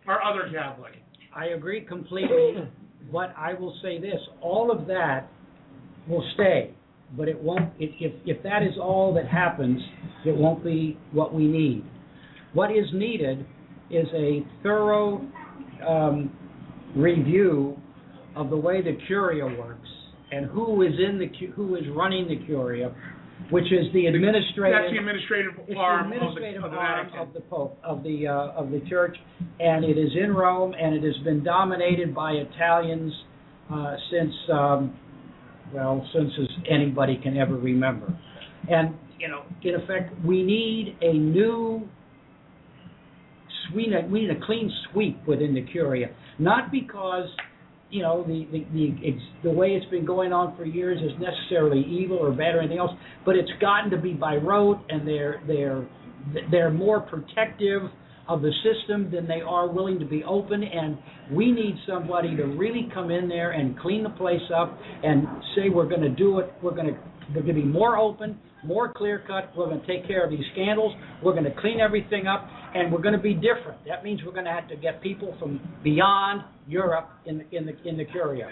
our 0.06 0.22
other 0.22 0.50
Catholic. 0.52 0.92
I 1.34 1.46
agree 1.56 1.80
completely, 1.82 2.68
but 3.12 3.34
I 3.36 3.54
will 3.54 3.74
say 3.82 4.00
this, 4.00 4.20
all 4.40 4.70
of 4.70 4.86
that 4.86 5.28
will 6.08 6.24
stay, 6.34 6.74
but 7.16 7.28
it 7.28 7.40
won't, 7.40 7.72
if, 7.78 7.90
if, 8.00 8.12
if 8.26 8.42
that 8.42 8.62
is 8.62 8.74
all 8.80 9.14
that 9.14 9.28
happens, 9.28 9.80
it 10.24 10.36
won't 10.36 10.64
be 10.64 10.98
what 11.12 11.34
we 11.34 11.46
need. 11.46 11.84
What 12.52 12.70
is 12.70 12.86
needed 12.92 13.46
is 13.90 14.06
a 14.14 14.44
thorough 14.62 15.26
um, 15.86 16.32
review 16.96 17.76
of 18.36 18.50
the 18.50 18.56
way 18.56 18.82
the 18.82 18.96
Curia 19.06 19.46
works 19.46 19.88
and 20.32 20.46
who 20.46 20.82
is 20.82 20.92
in 20.98 21.18
the, 21.18 21.30
who 21.54 21.76
is 21.76 21.82
running 21.94 22.26
the 22.28 22.44
Curia, 22.46 22.94
which 23.50 23.66
is 23.66 23.92
the 23.92 24.06
administrative. 24.06 24.78
That's 24.80 24.92
the 24.92 24.98
administrative 24.98 25.52
arm 25.76 26.10
the 26.10 26.16
of 26.16 26.34
the, 26.34 26.40
administrative 26.40 26.64
of 26.64 26.70
the 26.70 26.76
arm 26.76 27.06
Vatican. 27.06 27.28
of 27.28 27.34
the 27.34 27.40
Pope, 27.40 27.78
of 27.84 28.02
the, 28.02 28.26
uh, 28.26 28.60
of 28.60 28.70
the 28.70 28.80
church, 28.88 29.16
and 29.60 29.84
it 29.84 29.98
is 29.98 30.10
in 30.20 30.32
Rome, 30.34 30.74
and 30.80 30.94
it 30.94 31.02
has 31.02 31.22
been 31.24 31.44
dominated 31.44 32.14
by 32.14 32.32
Italians, 32.32 33.12
uh, 33.72 33.96
since, 34.10 34.32
um, 34.52 34.98
well, 35.72 36.06
since 36.14 36.30
as 36.40 36.48
anybody 36.70 37.18
can 37.22 37.36
ever 37.36 37.56
remember. 37.56 38.06
And, 38.68 38.94
you 39.18 39.28
know, 39.28 39.42
in 39.62 39.74
effect, 39.74 40.12
we 40.24 40.42
need 40.42 40.96
a 41.02 41.12
new, 41.12 41.88
we 43.74 43.86
need, 43.86 44.10
we 44.10 44.20
need 44.22 44.30
a 44.30 44.40
clean 44.46 44.70
sweep 44.90 45.26
within 45.26 45.54
the 45.54 45.62
Curia, 45.62 46.08
not 46.38 46.70
because, 46.72 47.28
you 47.94 48.02
know, 48.02 48.24
the, 48.24 48.44
the, 48.50 48.66
the, 48.74 49.18
the 49.44 49.50
way 49.50 49.68
it's 49.68 49.88
been 49.88 50.04
going 50.04 50.32
on 50.32 50.56
for 50.56 50.64
years 50.64 51.00
is 51.00 51.12
necessarily 51.20 51.80
evil 51.84 52.16
or 52.16 52.32
bad 52.32 52.56
or 52.56 52.58
anything 52.58 52.78
else, 52.78 52.90
but 53.24 53.36
it's 53.36 53.50
gotten 53.60 53.88
to 53.92 53.96
be 53.96 54.12
by 54.12 54.34
rote, 54.34 54.80
and 54.88 55.06
they're, 55.06 55.40
they're, 55.46 55.86
they're 56.50 56.72
more 56.72 57.00
protective 57.00 57.82
of 58.26 58.42
the 58.42 58.50
system 58.64 59.10
than 59.12 59.28
they 59.28 59.42
are 59.46 59.68
willing 59.68 60.00
to 60.00 60.06
be 60.06 60.24
open, 60.24 60.64
and 60.64 60.98
we 61.30 61.52
need 61.52 61.76
somebody 61.86 62.34
to 62.34 62.44
really 62.44 62.88
come 62.92 63.12
in 63.12 63.28
there 63.28 63.52
and 63.52 63.78
clean 63.78 64.02
the 64.02 64.10
place 64.10 64.40
up 64.54 64.76
and 65.04 65.26
say 65.54 65.68
we're 65.68 65.88
going 65.88 66.00
to 66.00 66.08
do 66.08 66.40
it. 66.40 66.52
We're 66.62 66.74
going 66.74 66.86
to 66.86 66.98
we're 67.34 67.42
going 67.42 67.56
to 67.56 67.62
be 67.62 67.66
more 67.66 67.96
open, 67.96 68.38
more 68.64 68.92
clear 68.92 69.22
cut. 69.26 69.52
We're 69.56 69.66
going 69.66 69.80
to 69.80 69.86
take 69.86 70.06
care 70.06 70.24
of 70.24 70.30
these 70.30 70.44
scandals. 70.52 70.94
We're 71.22 71.32
going 71.32 71.44
to 71.44 71.54
clean 71.60 71.80
everything 71.80 72.26
up, 72.26 72.48
and 72.74 72.92
we're 72.92 73.02
going 73.02 73.14
to 73.14 73.22
be 73.22 73.34
different. 73.34 73.84
That 73.86 74.04
means 74.04 74.20
we're 74.24 74.32
going 74.32 74.46
to 74.46 74.52
have 74.52 74.68
to 74.68 74.76
get 74.76 75.02
people 75.02 75.34
from 75.38 75.60
beyond 75.82 76.42
Europe 76.66 77.08
in 77.26 77.38
the 77.38 77.56
in 77.56 77.66
the 77.66 77.74
in 77.88 77.96
the 77.96 78.04
Curia. 78.04 78.48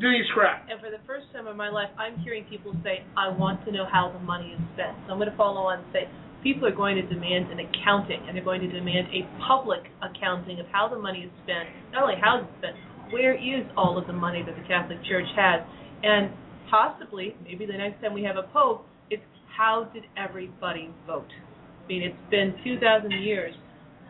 Denise 0.00 0.28
Krepp. 0.36 0.70
And 0.70 0.80
for 0.80 0.90
the 0.90 1.02
first 1.06 1.26
time 1.32 1.48
in 1.48 1.56
my 1.56 1.70
life, 1.70 1.88
I'm 1.98 2.18
hearing 2.20 2.44
people 2.44 2.74
say, 2.84 3.04
I 3.16 3.28
want 3.28 3.64
to 3.64 3.72
know 3.72 3.86
how 3.90 4.12
the 4.12 4.20
money 4.20 4.52
is 4.52 4.60
spent. 4.74 4.96
So 5.06 5.12
I'm 5.12 5.18
going 5.18 5.30
to 5.30 5.36
follow 5.36 5.72
on 5.72 5.80
and 5.80 5.88
say, 5.92 6.08
people 6.42 6.68
are 6.68 6.76
going 6.76 6.96
to 6.96 7.02
demand 7.02 7.50
an 7.50 7.58
accounting, 7.60 8.20
and 8.28 8.36
they're 8.36 8.44
going 8.44 8.60
to 8.60 8.70
demand 8.70 9.08
a 9.08 9.24
public 9.48 9.80
accounting 10.04 10.60
of 10.60 10.66
how 10.70 10.88
the 10.88 10.98
money 10.98 11.24
is 11.24 11.32
spent. 11.42 11.68
Not 11.92 12.04
only 12.04 12.20
how 12.20 12.44
it's 12.44 12.52
spent, 12.60 12.76
where 13.10 13.34
is 13.34 13.64
all 13.76 13.96
of 13.96 14.06
the 14.06 14.12
money 14.12 14.44
that 14.44 14.54
the 14.54 14.66
Catholic 14.68 15.00
Church 15.08 15.28
has? 15.36 15.64
And 16.04 16.30
possibly, 16.74 17.36
maybe 17.44 17.66
the 17.66 17.72
next 17.72 18.02
time 18.02 18.12
we 18.12 18.24
have 18.24 18.36
a 18.36 18.42
pope, 18.52 18.84
it's 19.10 19.22
how 19.56 19.88
did 19.94 20.02
everybody 20.16 20.90
vote? 21.06 21.30
I 21.84 21.86
mean, 21.86 22.02
it's 22.02 22.30
been 22.30 22.54
2,000 22.64 23.12
years, 23.12 23.54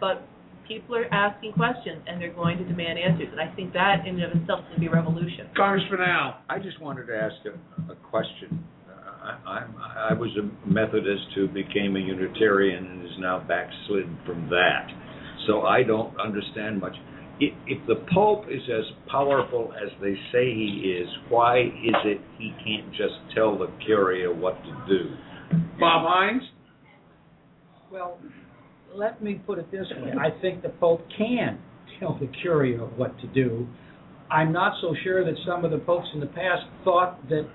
but 0.01 0.27
people 0.67 0.97
are 0.97 1.13
asking 1.13 1.53
questions, 1.53 2.01
and 2.07 2.21
they're 2.21 2.33
going 2.33 2.57
to 2.57 2.65
demand 2.65 2.99
answers. 2.99 3.29
And 3.31 3.41
I 3.41 3.55
think 3.55 3.75
that, 3.75 4.07
in 4.07 4.21
and 4.21 4.33
of 4.33 4.41
itself, 4.41 4.61
is 4.61 4.65
going 4.65 4.75
to 4.75 4.81
be 4.81 4.87
a 4.87 4.93
revolution. 4.93 5.49
Congressman 5.55 6.01
Al. 6.01 6.41
I 6.49 6.59
just 6.59 6.81
wanted 6.81 7.07
to 7.09 7.15
ask 7.15 7.35
a, 7.45 7.93
a 7.93 7.97
question. 7.97 8.65
Uh, 8.89 9.29
I, 9.29 9.51
I'm, 9.51 9.75
I 9.77 10.15
was 10.15 10.31
a 10.41 10.69
Methodist 10.69 11.29
who 11.35 11.49
became 11.49 11.97
a 11.97 12.01
Unitarian 12.01 12.87
and 12.87 13.05
is 13.05 13.19
now 13.19 13.45
backslid 13.47 14.09
from 14.25 14.49
that. 14.49 14.87
So 15.47 15.63
I 15.63 15.83
don't 15.83 16.19
understand 16.19 16.81
much. 16.81 16.97
If, 17.41 17.53
if 17.67 17.87
the 17.87 18.05
Pope 18.15 18.45
is 18.49 18.63
as 18.69 18.85
powerful 19.11 19.73
as 19.75 19.91
they 20.01 20.15
say 20.33 20.55
he 20.55 20.97
is, 21.01 21.09
why 21.29 21.63
is 21.63 21.95
it 22.05 22.21
he 22.39 22.53
can't 22.65 22.91
just 22.93 23.15
tell 23.35 23.59
the 23.59 23.71
Curia 23.85 24.33
what 24.33 24.55
to 24.63 24.85
do? 24.89 25.11
Bob 25.81 26.07
Hynes. 26.07 26.43
Well, 27.91 28.19
let 28.95 29.23
me 29.23 29.35
put 29.47 29.59
it 29.59 29.71
this 29.71 29.87
way. 30.01 30.13
I 30.19 30.31
think 30.41 30.63
the 30.63 30.69
Pope 30.69 31.05
can 31.17 31.59
tell 31.99 32.17
the 32.21 32.29
Curia 32.41 32.79
what 32.79 33.19
to 33.21 33.27
do. 33.29 33.67
I'm 34.31 34.53
not 34.53 34.75
so 34.81 34.95
sure 35.05 35.25
that 35.25 35.35
some 35.47 35.65
of 35.65 35.71
the 35.71 35.79
popes 35.79 36.09
in 36.15 36.21
the 36.21 36.27
past 36.27 36.65
thought 36.83 37.29
that 37.29 37.49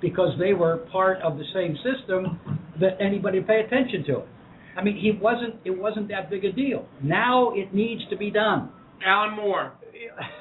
because 0.00 0.38
they 0.38 0.52
were 0.52 0.78
part 0.92 1.20
of 1.22 1.38
the 1.38 1.44
same 1.54 1.76
system 1.76 2.38
that 2.80 2.98
anybody 3.00 3.38
would 3.38 3.48
pay 3.48 3.60
attention 3.60 4.04
to 4.04 4.18
it. 4.18 4.28
I 4.76 4.82
mean, 4.82 4.96
he 4.96 5.12
wasn't. 5.12 5.56
It 5.64 5.70
wasn't 5.70 6.08
that 6.08 6.30
big 6.30 6.44
a 6.44 6.52
deal. 6.52 6.86
Now 7.02 7.52
it 7.54 7.74
needs 7.74 8.02
to 8.10 8.16
be 8.16 8.30
done. 8.30 8.70
Allen 9.06 9.36
Moore. 9.36 9.72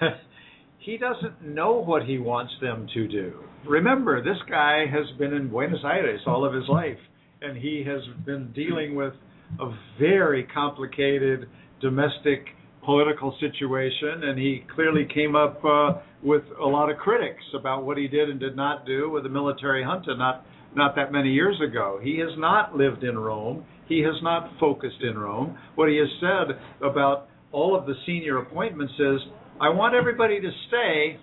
he 0.80 0.98
doesn't 0.98 1.42
know 1.42 1.84
what 1.84 2.04
he 2.04 2.18
wants 2.18 2.54
them 2.62 2.88
to 2.94 3.08
do. 3.08 3.40
Remember, 3.68 4.22
this 4.24 4.38
guy 4.50 4.86
has 4.92 5.06
been 5.18 5.34
in 5.34 5.50
Buenos 5.50 5.84
Aires 5.86 6.22
all 6.28 6.46
of 6.46 6.54
his 6.54 6.68
life, 6.68 6.98
and 7.42 7.58
he 7.58 7.84
has 7.88 8.02
been 8.26 8.52
dealing 8.54 8.96
with 8.96 9.14
a 9.60 9.72
very 10.00 10.44
complicated 10.44 11.48
domestic 11.82 12.46
political 12.84 13.36
situation, 13.40 14.24
and 14.24 14.38
he 14.38 14.64
clearly 14.76 15.08
came 15.14 15.36
up 15.36 15.64
uh, 15.64 15.94
with 16.22 16.44
a 16.62 16.66
lot 16.66 16.90
of 16.90 16.98
critics 16.98 17.44
about 17.58 17.86
what 17.86 17.98
he 17.98 18.08
did 18.08 18.30
and 18.30 18.40
did 18.40 18.56
not 18.56 18.86
do 18.86 19.10
with 19.10 19.24
the 19.24 19.30
military 19.30 19.84
junta 19.84 20.16
not 20.16 20.46
not 20.76 20.96
that 20.96 21.12
many 21.12 21.32
years 21.32 21.56
ago. 21.62 22.00
He 22.02 22.18
has 22.18 22.32
not 22.38 22.76
lived 22.76 23.04
in 23.04 23.18
Rome. 23.18 23.64
He 23.94 24.00
has 24.02 24.16
not 24.24 24.50
focused 24.60 25.04
in 25.04 25.20
Rome. 25.20 25.56
What 25.76 25.88
he 25.88 25.98
has 25.98 26.08
said 26.20 26.58
about 26.84 27.28
all 27.52 27.76
of 27.78 27.86
the 27.86 27.94
senior 28.08 28.40
appointments 28.40 28.94
is, 28.98 29.20
I 29.62 29.70
want 29.70 29.94
everybody 29.94 30.42
to 30.42 30.50
stay 30.68 31.20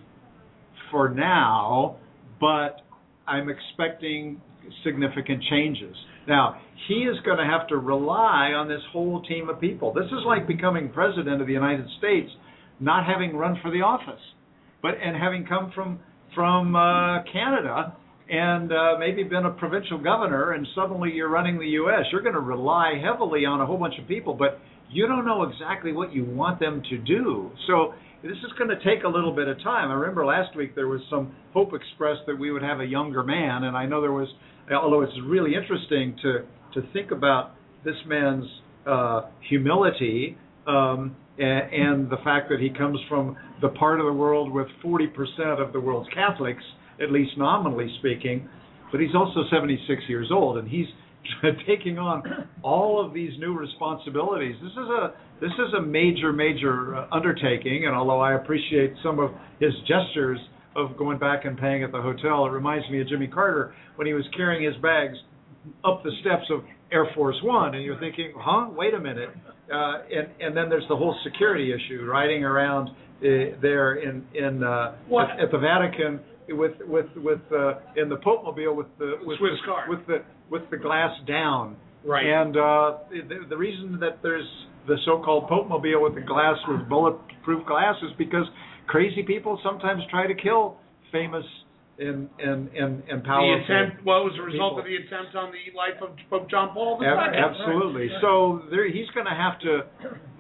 for 0.93 1.09
now, 1.09 1.97
but 2.41 2.83
I'm 3.27 3.49
expecting 3.49 4.41
significant 4.85 5.43
changes. 5.51 5.97
Now, 6.29 6.61
he 6.87 6.95
is 6.95 7.17
going 7.25 7.39
to 7.39 7.45
have 7.45 7.67
to 7.69 7.77
rely 7.77 8.53
on 8.55 8.69
this 8.69 8.83
whole 8.93 9.21
team 9.23 9.49
of 9.49 9.61
people. 9.61 9.93
This 9.93 10.07
is 10.07 10.25
like 10.25 10.47
becoming 10.47 10.91
president 10.91 11.41
of 11.41 11.49
the 11.49 11.53
United 11.53 11.87
States, 11.99 12.31
not 12.79 13.05
having 13.05 13.35
run 13.35 13.59
for 13.63 13.73
the 13.73 13.83
office, 13.83 14.23
but 14.81 14.93
and 15.03 15.17
having 15.17 15.45
come 15.45 15.73
from 15.75 15.99
from 16.37 16.77
uh, 16.77 17.25
Canada 17.33 17.97
and 18.31 18.73
uh, 18.73 18.97
maybe 18.99 19.25
been 19.25 19.45
a 19.45 19.51
provincial 19.51 19.99
governor, 19.99 20.53
and 20.53 20.67
suddenly 20.75 21.11
you're 21.13 21.29
running 21.29 21.59
the 21.59 21.67
U.S. 21.67 22.07
You're 22.13 22.23
going 22.23 22.35
to 22.35 22.41
rely 22.41 22.95
heavily 23.03 23.45
on 23.45 23.61
a 23.61 23.67
whole 23.67 23.77
bunch 23.77 23.95
of 24.01 24.07
people, 24.07 24.35
but 24.35 24.61
you 24.89 25.09
don't 25.09 25.27
know 25.27 25.43
exactly 25.43 25.93
what 25.93 26.13
you 26.15 26.25
want 26.25 26.61
them 26.61 26.83
to 26.91 26.99
do. 26.99 27.51
So 27.67 27.95
this 28.23 28.37
is 28.37 28.53
going 28.57 28.71
to 28.71 28.79
take 28.85 29.03
a 29.05 29.09
little 29.09 29.35
bit 29.35 29.49
of 29.49 29.59
time. 29.63 29.91
I 29.91 29.95
remember 29.95 30.25
last 30.25 30.57
week 30.57 30.77
there 30.77 30.87
was 30.87 31.01
some 31.11 31.35
hope 31.53 31.73
expressed 31.75 32.21
that 32.29 32.39
we 32.39 32.53
would 32.53 32.63
have 32.63 32.81
a 32.81 32.85
younger 32.85 33.25
man, 33.25 33.65
and 33.65 33.77
I 33.77 33.87
know 33.87 34.01
there 34.01 34.13
was, 34.13 34.29
although 34.71 35.03
it's 35.03 35.13
really 35.27 35.55
interesting 35.55 36.17
to 36.23 36.45
to 36.75 36.87
think 36.93 37.11
about 37.11 37.57
this 37.85 37.97
man's 38.07 38.45
uh, 38.87 39.23
humility 39.49 40.37
um, 40.69 41.17
and, 41.37 41.73
and 41.73 42.11
the 42.11 42.19
fact 42.23 42.49
that 42.51 42.61
he 42.61 42.71
comes 42.71 43.01
from 43.09 43.37
the 43.61 43.71
part 43.71 43.99
of 43.99 44.07
the 44.07 44.13
world 44.13 44.53
with 44.53 44.69
40% 44.85 45.09
of 45.61 45.73
the 45.73 45.81
world's 45.81 46.09
Catholics 46.15 46.63
at 47.01 47.11
least 47.11 47.33
nominally 47.37 47.89
speaking. 47.99 48.49
But 48.91 49.01
he's 49.01 49.15
also 49.15 49.45
76 49.51 50.03
years 50.09 50.31
old, 50.33 50.59
and 50.59 50.69
he's 50.69 50.87
taking 51.67 51.99
on 51.99 52.23
all 52.63 53.05
of 53.05 53.15
these 53.15 53.33
new 53.39 53.57
responsibilities. 53.57 54.57
This 54.63 54.73
is 54.73 54.79
a 54.79 55.15
this 55.41 55.53
is 55.53 55.75
a 55.79 55.83
major 55.83 56.33
major 56.33 56.97
uh, 56.97 57.07
undertaking, 57.13 57.87
and 57.87 57.95
although 57.95 58.21
I 58.21 58.35
appreciate 58.35 58.95
some 59.03 59.19
of 59.19 59.31
his 59.61 59.73
gestures 59.87 60.39
of 60.77 60.97
going 60.97 61.19
back 61.19 61.45
and 61.45 61.59
paying 61.59 61.83
at 61.83 61.93
the 61.93 62.01
hotel, 62.01 62.47
it 62.47 62.51
reminds 62.51 62.89
me 62.91 63.01
of 63.01 63.09
Jimmy 63.09 63.27
Carter 63.27 63.75
when 63.97 64.07
he 64.07 64.13
was 64.13 64.25
carrying 64.37 64.65
his 64.65 64.81
bags 64.83 65.17
up 65.85 66.03
the 66.03 66.13
steps 66.21 66.45
of 66.51 66.63
Air 66.93 67.07
Force 67.15 67.37
One, 67.43 67.75
and 67.75 67.85
you're 67.85 67.99
thinking, 68.01 68.33
huh? 68.37 68.69
Wait 68.73 68.95
a 68.95 69.01
minute. 69.01 69.31
Uh, 69.73 70.03
and 70.11 70.29
and 70.41 70.57
then 70.57 70.69
there's 70.69 70.87
the 70.89 70.97
whole 70.97 71.17
security 71.25 71.73
issue, 71.73 72.05
riding 72.05 72.45
around 72.45 72.89
uh, 72.89 73.57
there 73.63 73.95
in 73.95 74.25
in 74.35 74.65
uh, 74.65 74.97
at, 75.21 75.41
at 75.41 75.51
the 75.53 75.59
Vatican 75.59 76.21
with 76.51 76.73
with 76.87 77.07
with 77.17 77.41
uh, 77.53 77.75
in 77.97 78.09
the 78.09 78.17
Pope 78.17 78.45
mobile 78.45 78.75
with 78.75 78.87
the 78.99 79.15
with 79.23 79.39
Swiss 79.39 79.53
car. 79.65 79.87
with 79.89 80.07
the 80.07 80.25
with 80.51 80.63
the 80.71 80.77
glass 80.77 81.13
down. 81.27 81.77
Right. 82.05 82.25
And 82.25 82.57
uh, 82.57 82.99
the, 83.11 83.47
the 83.49 83.57
reason 83.57 83.99
that 84.01 84.19
there's 84.23 84.49
the 84.89 84.97
so-called 85.05 85.49
Pope 85.49 85.69
mobile 85.69 86.03
with 86.03 86.15
the 86.15 86.23
glass 86.23 86.57
with 86.67 86.89
bulletproof 86.89 87.67
glass 87.67 87.97
is 88.03 88.11
because 88.17 88.45
crazy 88.87 89.23
people 89.23 89.61
sometimes 89.63 90.03
try 90.11 90.27
to 90.27 90.35
kill 90.35 90.79
famous 91.13 91.45
and 91.99 92.29
and 92.39 92.69
and 92.75 93.03
and 93.09 93.25
powerful. 93.25 93.63
The 93.69 93.75
attempt, 93.75 94.05
what 94.05 94.25
was 94.25 94.33
the 94.37 94.43
result 94.43 94.77
people. 94.77 94.79
of 94.81 94.85
the 94.87 94.97
attempt 94.97 95.37
on 95.37 95.53
the 95.53 95.77
life 95.77 96.01
of 96.01 96.17
Pope 96.31 96.51
John 96.51 96.73
Paul 96.73 96.99
II? 97.01 97.09
Ab- 97.09 97.35
Absolutely. 97.35 98.09
So 98.23 98.63
there, 98.71 98.91
he's 98.91 99.09
going 99.15 99.27
to 99.27 99.37
have 99.37 99.61
to 99.61 99.81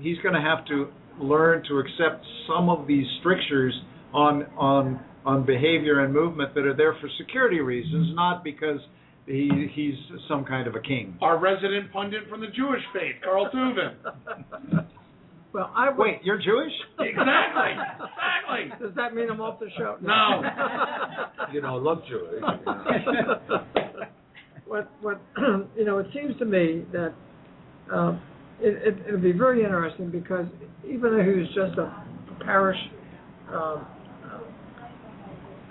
he's 0.01 0.19
going 0.23 0.35
to 0.35 0.41
have 0.41 0.65
to 0.67 0.89
learn 1.21 1.63
to 1.69 1.79
accept 1.79 2.25
some 2.49 2.71
of 2.71 2.87
these 2.87 3.05
strictures 3.21 3.75
on 4.15 4.45
on 4.57 5.05
on 5.25 5.45
behavior 5.45 6.01
and 6.05 6.13
movement 6.13 6.55
that 6.55 6.65
are 6.65 6.75
there 6.75 6.95
for 7.01 7.09
security 7.19 7.61
reasons, 7.61 8.15
not 8.15 8.43
because 8.43 8.81
he 9.27 9.71
he's 9.75 9.95
some 10.29 10.45
kind 10.45 10.67
of 10.67 10.75
a 10.75 10.81
king. 10.81 11.17
Our 11.21 11.39
resident 11.39 11.93
pundit 11.93 12.29
from 12.29 12.41
the 12.41 12.49
Jewish 12.49 12.83
faith, 12.93 13.17
Carl 13.23 13.51
Tuvin. 13.55 14.87
Well, 15.53 15.73
I 15.75 15.89
would, 15.91 15.99
Wait, 15.99 16.21
you're 16.23 16.39
Jewish? 16.39 16.73
Exactly. 17.01 17.73
Exactly. 17.73 18.87
Does 18.87 18.95
that 18.95 19.15
mean 19.15 19.29
I'm 19.31 19.41
off 19.41 19.59
the 19.59 19.69
show? 19.77 19.97
No. 20.01 20.43
You 21.53 21.61
know, 21.61 21.79
look 21.79 22.07
Jewish. 22.07 22.41
what 24.67 24.89
what 25.01 25.21
you 25.77 25.85
know, 25.85 25.99
it 25.99 26.07
seems 26.15 26.39
to 26.39 26.45
me 26.45 26.85
that 26.93 27.13
um, 27.93 28.23
it, 28.61 28.95
it 28.95 29.09
it'll 29.09 29.21
be 29.21 29.33
very 29.33 29.65
interesting 29.65 30.11
because 30.11 30.47
even 30.85 31.11
though 31.11 31.25
he 31.25 31.41
was 31.41 31.49
just 31.49 31.77
a 31.79 31.93
parish 32.45 32.79
um, 33.53 33.85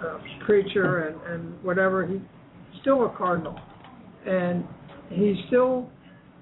uh, 0.06 0.18
preacher 0.46 1.08
and 1.08 1.34
and 1.34 1.64
whatever, 1.64 2.06
he's 2.08 2.22
still 2.82 3.06
a 3.06 3.18
cardinal, 3.18 3.60
and 4.26 4.66
he 5.10 5.44
still 5.48 5.90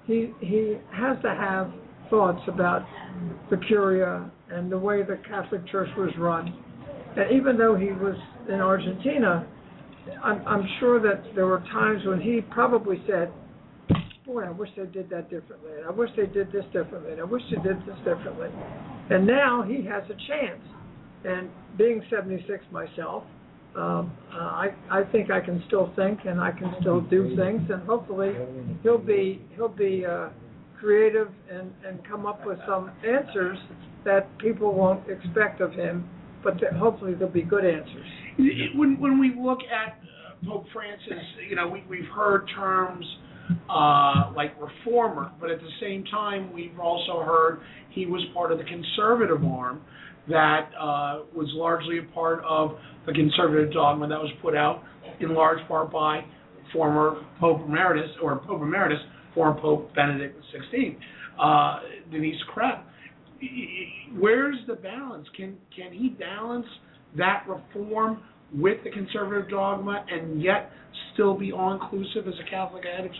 he 0.06 0.32
he 0.40 0.76
has 0.92 1.16
to 1.22 1.28
have 1.28 1.70
thoughts 2.10 2.40
about 2.48 2.86
the 3.50 3.56
curia 3.68 4.30
and 4.50 4.72
the 4.72 4.78
way 4.78 5.02
the 5.02 5.18
Catholic 5.28 5.66
Church 5.68 5.88
was 5.96 6.10
run. 6.18 6.56
And 7.16 7.32
even 7.32 7.58
though 7.58 7.74
he 7.74 7.86
was 7.86 8.16
in 8.48 8.60
Argentina, 8.60 9.46
I'm, 10.22 10.46
I'm 10.46 10.68
sure 10.80 11.00
that 11.00 11.34
there 11.34 11.46
were 11.46 11.60
times 11.72 12.02
when 12.06 12.20
he 12.20 12.40
probably 12.40 13.02
said, 13.06 13.30
"Boy, 14.24 14.44
I 14.44 14.50
wish 14.50 14.70
they 14.76 14.86
did 14.86 15.10
that 15.10 15.30
differently. 15.30 15.72
I 15.86 15.90
wish 15.90 16.10
they 16.16 16.26
did 16.26 16.52
this 16.52 16.64
differently. 16.72 17.20
I 17.20 17.24
wish 17.24 17.42
they 17.50 17.62
did 17.62 17.78
this 17.80 17.96
differently." 18.04 18.48
And 19.10 19.26
now 19.26 19.62
he 19.62 19.84
has 19.86 20.04
a 20.04 20.16
chance. 20.28 20.62
And 21.24 21.50
being 21.76 22.02
76 22.10 22.64
myself, 22.70 23.24
um, 23.76 24.12
uh, 24.32 24.38
I 24.38 24.68
I 24.90 25.02
think 25.12 25.30
I 25.30 25.40
can 25.40 25.62
still 25.66 25.92
think 25.94 26.20
and 26.24 26.40
I 26.40 26.50
can 26.50 26.74
still 26.80 27.00
do 27.00 27.36
things, 27.36 27.62
and 27.70 27.82
hopefully 27.82 28.34
he'll 28.82 28.98
be 28.98 29.42
he'll 29.54 29.68
be 29.68 30.04
uh, 30.04 30.28
creative 30.80 31.28
and 31.50 31.72
and 31.86 32.06
come 32.08 32.26
up 32.26 32.44
with 32.46 32.58
some 32.66 32.90
answers 33.06 33.58
that 34.04 34.26
people 34.38 34.74
won't 34.74 35.08
expect 35.08 35.60
of 35.60 35.72
him, 35.72 36.08
but 36.42 36.54
that 36.60 36.72
hopefully 36.72 37.14
they'll 37.14 37.28
be 37.28 37.42
good 37.42 37.64
answers. 37.64 38.06
When 38.74 38.98
when 38.98 39.20
we 39.20 39.34
look 39.38 39.60
at 39.62 39.98
uh, 39.98 40.46
Pope 40.46 40.66
Francis, 40.72 41.24
you 41.48 41.56
know, 41.56 41.68
we 41.68 41.84
we've 41.88 42.08
heard 42.14 42.48
terms 42.56 43.04
uh, 43.70 44.32
like 44.34 44.54
reformer, 44.60 45.30
but 45.40 45.50
at 45.50 45.60
the 45.60 45.70
same 45.80 46.04
time, 46.04 46.52
we've 46.52 46.78
also 46.80 47.20
heard 47.20 47.60
he 47.90 48.06
was 48.06 48.24
part 48.34 48.52
of 48.52 48.58
the 48.58 48.64
conservative 48.64 49.44
arm 49.44 49.82
that 50.28 50.70
uh, 50.78 51.20
was 51.34 51.48
largely 51.54 51.98
a 51.98 52.14
part 52.14 52.42
of 52.44 52.72
the 53.06 53.12
conservative 53.12 53.72
dogma 53.72 54.08
that 54.08 54.18
was 54.18 54.30
put 54.42 54.54
out 54.54 54.82
in 55.20 55.34
large 55.34 55.66
part 55.68 55.90
by 55.90 56.20
former 56.72 57.24
Pope 57.40 57.62
Emeritus 57.66 58.10
or 58.22 58.38
Pope 58.38 58.62
Emeritus, 58.62 58.98
former 59.34 59.58
Pope 59.60 59.94
Benedict 59.94 60.38
XVI, 60.72 60.96
uh, 61.40 61.80
Denise 62.10 62.36
Krepp. 62.54 62.82
Where's 64.18 64.56
the 64.66 64.74
balance? 64.74 65.26
Can 65.36 65.56
can 65.74 65.92
he 65.92 66.08
balance 66.08 66.66
that 67.16 67.44
reform 67.48 68.22
with 68.52 68.82
the 68.82 68.90
conservative 68.90 69.48
dogma 69.48 70.04
and 70.10 70.42
yet 70.42 70.70
still 71.14 71.38
be 71.38 71.52
all 71.52 71.72
inclusive 71.72 72.26
as 72.26 72.34
a 72.44 72.50
Catholic 72.50 72.84
head 72.84 73.06
of 73.06 73.12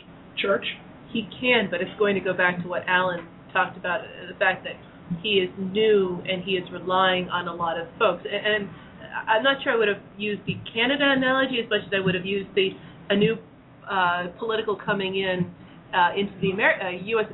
church? 0.43 0.65
He 1.13 1.29
can, 1.41 1.69
but 1.71 1.81
it's 1.81 1.97
going 1.99 2.15
to 2.17 2.21
go 2.21 2.35
back 2.35 2.61
to 2.63 2.69
what 2.69 2.83
Allen 2.87 3.27
talked 3.53 3.77
about, 3.77 4.01
the 4.29 4.39
fact 4.39 4.65
that 4.65 4.75
he 5.23 5.41
is 5.41 5.51
new 5.59 6.23
and 6.29 6.43
he 6.45 6.53
is 6.53 6.65
relying 6.73 7.29
on 7.31 7.49
a 7.49 7.55
lot 7.55 7.79
of 7.79 7.89
folks. 7.99 8.25
And, 8.31 8.47
and 8.47 8.69
I'm 9.29 9.43
not 9.43 9.63
sure 9.63 9.73
I 9.73 9.77
would 9.77 9.89
have 9.89 10.03
used 10.17 10.43
the 10.47 10.55
Canada 10.73 11.05
analogy 11.17 11.59
as 11.65 11.69
much 11.71 11.81
as 11.87 11.93
I 11.95 12.01
would 12.05 12.15
have 12.15 12.27
used 12.27 12.51
the 12.55 12.71
a 13.11 13.17
new 13.17 13.37
uh, 13.89 14.29
political 14.39 14.77
coming 14.77 15.17
in 15.17 15.51
uh, 15.95 16.13
into 16.13 16.33
the 16.43 16.53
Amer- 16.53 16.77
uh, 16.83 16.91
U.S. 17.17 17.25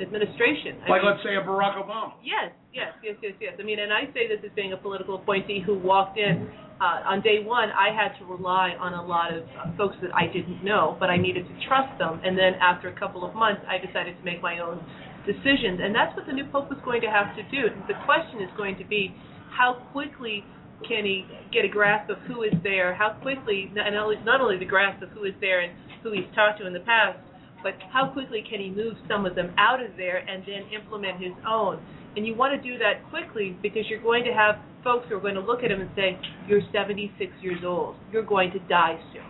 administration. 0.00 0.78
I 0.86 0.90
Like 0.90 1.02
mean- 1.02 1.10
let's 1.12 1.22
say 1.24 1.34
a 1.34 1.42
Barack 1.42 1.74
Obama. 1.82 2.12
Yes, 2.22 2.52
yes, 2.72 2.92
yes, 3.02 3.16
yes, 3.22 3.32
yes. 3.40 3.52
I 3.58 3.62
mean, 3.64 3.78
and 3.80 3.92
I 3.92 4.06
say 4.14 4.28
this 4.28 4.38
as 4.44 4.50
being 4.54 4.72
a 4.72 4.76
political 4.76 5.16
appointee 5.16 5.60
who 5.64 5.74
walked 5.78 6.18
in 6.18 6.48
uh, 6.80 7.10
on 7.10 7.20
day 7.22 7.42
one. 7.42 7.70
I 7.70 7.90
had 7.94 8.16
to 8.20 8.24
rely 8.30 8.74
on 8.78 8.94
a 8.94 9.04
lot 9.04 9.34
of 9.34 9.42
uh, 9.58 9.76
folks 9.76 9.96
that 10.02 10.14
I 10.14 10.26
didn't 10.32 10.62
know, 10.64 10.96
but 11.00 11.10
I 11.10 11.16
needed 11.16 11.46
to 11.48 11.66
trust 11.66 11.98
them. 11.98 12.20
And 12.24 12.38
then 12.38 12.54
after 12.62 12.88
a 12.88 12.94
couple 12.98 13.24
of 13.24 13.34
months, 13.34 13.62
I 13.68 13.84
decided 13.84 14.16
to 14.18 14.22
make 14.24 14.40
my 14.42 14.60
own 14.60 14.78
decisions, 15.26 15.80
and 15.82 15.94
that's 15.94 16.14
what 16.16 16.26
the 16.26 16.32
new 16.32 16.46
pope 16.52 16.70
is 16.72 16.78
going 16.84 17.00
to 17.02 17.10
have 17.10 17.34
to 17.36 17.42
do. 17.50 17.68
The 17.88 17.98
question 18.04 18.40
is 18.40 18.50
going 18.56 18.76
to 18.78 18.84
be 18.84 19.14
how 19.50 19.86
quickly 19.92 20.44
can 20.86 21.04
he 21.04 21.24
get 21.52 21.64
a 21.64 21.68
grasp 21.68 22.10
of 22.10 22.18
who 22.26 22.42
is 22.42 22.52
there? 22.62 22.94
How 22.94 23.16
quickly, 23.22 23.70
and 23.74 23.94
not 24.24 24.40
only, 24.40 24.58
the 24.58 24.68
grasp 24.68 25.02
of 25.02 25.10
who 25.10 25.24
is 25.24 25.34
there 25.40 25.60
and 25.60 25.72
who 26.02 26.12
he's 26.12 26.28
talked 26.34 26.60
to 26.60 26.66
in 26.66 26.72
the 26.72 26.84
past, 26.84 27.18
but 27.62 27.72
how 27.92 28.12
quickly 28.12 28.44
can 28.48 28.60
he 28.60 28.68
move 28.70 28.94
some 29.08 29.24
of 29.24 29.34
them 29.34 29.54
out 29.56 29.82
of 29.82 29.96
there 29.96 30.18
and 30.18 30.44
then 30.46 30.68
implement 30.74 31.22
his 31.22 31.32
own? 31.48 31.80
And 32.16 32.26
you 32.26 32.34
want 32.34 32.60
to 32.60 32.60
do 32.60 32.78
that 32.78 33.08
quickly 33.10 33.56
because 33.62 33.84
you're 33.88 34.02
going 34.02 34.24
to 34.24 34.32
have 34.32 34.56
folks 34.84 35.06
who 35.08 35.16
are 35.16 35.20
going 35.20 35.34
to 35.34 35.40
look 35.40 35.64
at 35.64 35.70
him 35.70 35.80
and 35.80 35.90
say, 35.96 36.18
You're 36.46 36.60
76 36.72 37.32
years 37.40 37.64
old. 37.64 37.96
You're 38.12 38.22
going 38.22 38.52
to 38.52 38.58
die 38.68 39.00
soon. 39.12 39.24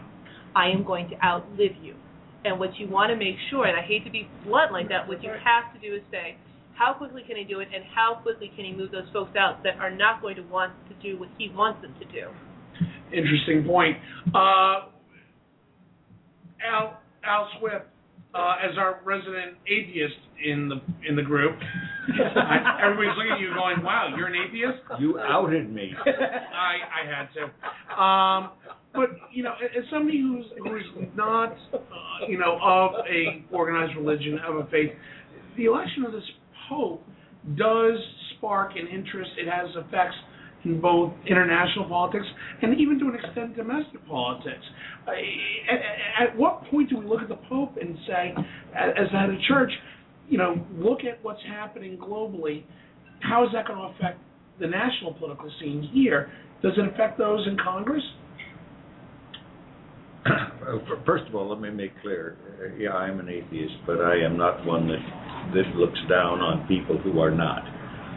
I 0.54 0.68
am 0.68 0.84
going 0.84 1.08
to 1.10 1.24
outlive 1.24 1.76
you. 1.80 1.94
And 2.44 2.60
what 2.60 2.76
you 2.78 2.88
want 2.88 3.10
to 3.10 3.16
make 3.16 3.36
sure, 3.50 3.66
and 3.66 3.76
I 3.76 3.82
hate 3.82 4.04
to 4.04 4.10
be 4.10 4.28
blunt 4.44 4.72
like 4.72 4.88
that, 4.88 5.08
what 5.08 5.22
you 5.22 5.30
have 5.30 5.72
to 5.72 5.80
do 5.80 5.96
is 5.96 6.02
say, 6.10 6.36
how 6.74 6.92
quickly 6.92 7.22
can 7.26 7.36
he 7.36 7.44
do 7.44 7.60
it, 7.60 7.68
and 7.74 7.84
how 7.94 8.18
quickly 8.22 8.50
can 8.54 8.64
he 8.64 8.72
move 8.72 8.90
those 8.90 9.08
folks 9.12 9.36
out 9.38 9.62
that 9.62 9.76
are 9.78 9.90
not 9.94 10.20
going 10.20 10.36
to 10.36 10.42
want 10.42 10.72
to 10.88 10.94
do 11.02 11.18
what 11.18 11.28
he 11.38 11.48
wants 11.48 11.80
them 11.80 11.94
to 12.00 12.04
do? 12.06 12.28
Interesting 13.16 13.64
point. 13.64 13.96
Uh, 14.34 14.90
Al 16.66 17.00
Al 17.24 17.48
Swift, 17.58 17.86
uh, 18.34 18.56
as 18.62 18.76
our 18.76 19.00
resident 19.04 19.56
atheist 19.66 20.14
in 20.44 20.68
the 20.68 20.80
in 21.08 21.16
the 21.16 21.22
group, 21.22 21.56
I, 21.58 22.80
everybody's 22.82 23.16
looking 23.16 23.32
at 23.32 23.40
you 23.40 23.54
going, 23.54 23.82
"Wow, 23.82 24.12
you're 24.16 24.26
an 24.26 24.34
atheist." 24.34 24.82
You 25.00 25.18
outed 25.20 25.72
me. 25.72 25.92
I 26.06 26.74
I 26.90 27.06
had 27.06 27.28
to. 27.34 28.02
Um, 28.02 28.50
but 28.92 29.10
you 29.32 29.42
know, 29.42 29.52
as 29.76 29.84
somebody 29.90 30.20
who's 30.20 30.44
who's 30.62 31.08
not, 31.16 31.52
uh, 31.72 31.78
you 32.28 32.38
know, 32.38 32.58
of 32.62 32.92
a 33.08 33.44
organized 33.52 33.96
religion, 33.96 34.38
of 34.46 34.56
a 34.56 34.66
faith, 34.70 34.90
the 35.56 35.66
election 35.66 36.04
of 36.04 36.12
this 36.12 36.28
pope 36.68 37.02
does 37.56 37.98
spark 38.36 38.72
an 38.76 38.88
interest. 38.88 39.30
It 39.38 39.48
has 39.48 39.68
effects 39.76 40.16
in 40.64 40.80
both 40.80 41.12
international 41.26 41.86
politics 41.88 42.26
and 42.62 42.78
even 42.80 42.98
to 42.98 43.08
an 43.08 43.14
extent 43.14 43.56
domestic 43.56 44.06
politics. 44.08 44.64
At, 45.06 46.28
at 46.28 46.36
what 46.36 46.64
point 46.70 46.90
do 46.90 46.98
we 46.98 47.06
look 47.06 47.22
at 47.22 47.28
the 47.28 47.38
pope 47.48 47.76
and 47.80 47.96
say, 48.06 48.34
as 48.74 49.08
the 49.12 49.18
head 49.18 49.30
of 49.30 49.40
church, 49.48 49.70
you 50.28 50.38
know, 50.38 50.64
look 50.76 51.00
at 51.04 51.22
what's 51.22 51.42
happening 51.48 51.98
globally? 51.98 52.64
How 53.20 53.44
is 53.44 53.50
that 53.54 53.66
going 53.66 53.78
to 53.78 53.94
affect 53.94 54.18
the 54.60 54.66
national 54.66 55.14
political 55.14 55.50
scene 55.60 55.88
here? 55.92 56.30
Does 56.62 56.72
it 56.76 56.92
affect 56.92 57.18
those 57.18 57.46
in 57.46 57.56
Congress? 57.62 58.02
First 61.04 61.24
of 61.28 61.34
all, 61.34 61.50
let 61.50 61.60
me 61.60 61.68
make 61.70 61.92
clear. 62.00 62.38
Yeah, 62.78 62.92
I'm 62.92 63.20
an 63.20 63.28
atheist, 63.28 63.74
but 63.86 64.00
I 64.00 64.16
am 64.24 64.38
not 64.38 64.64
one 64.64 64.88
that 64.88 65.02
that 65.52 65.76
looks 65.76 65.98
down 66.08 66.40
on 66.40 66.66
people 66.66 66.96
who 66.96 67.20
are 67.20 67.30
not. 67.30 67.62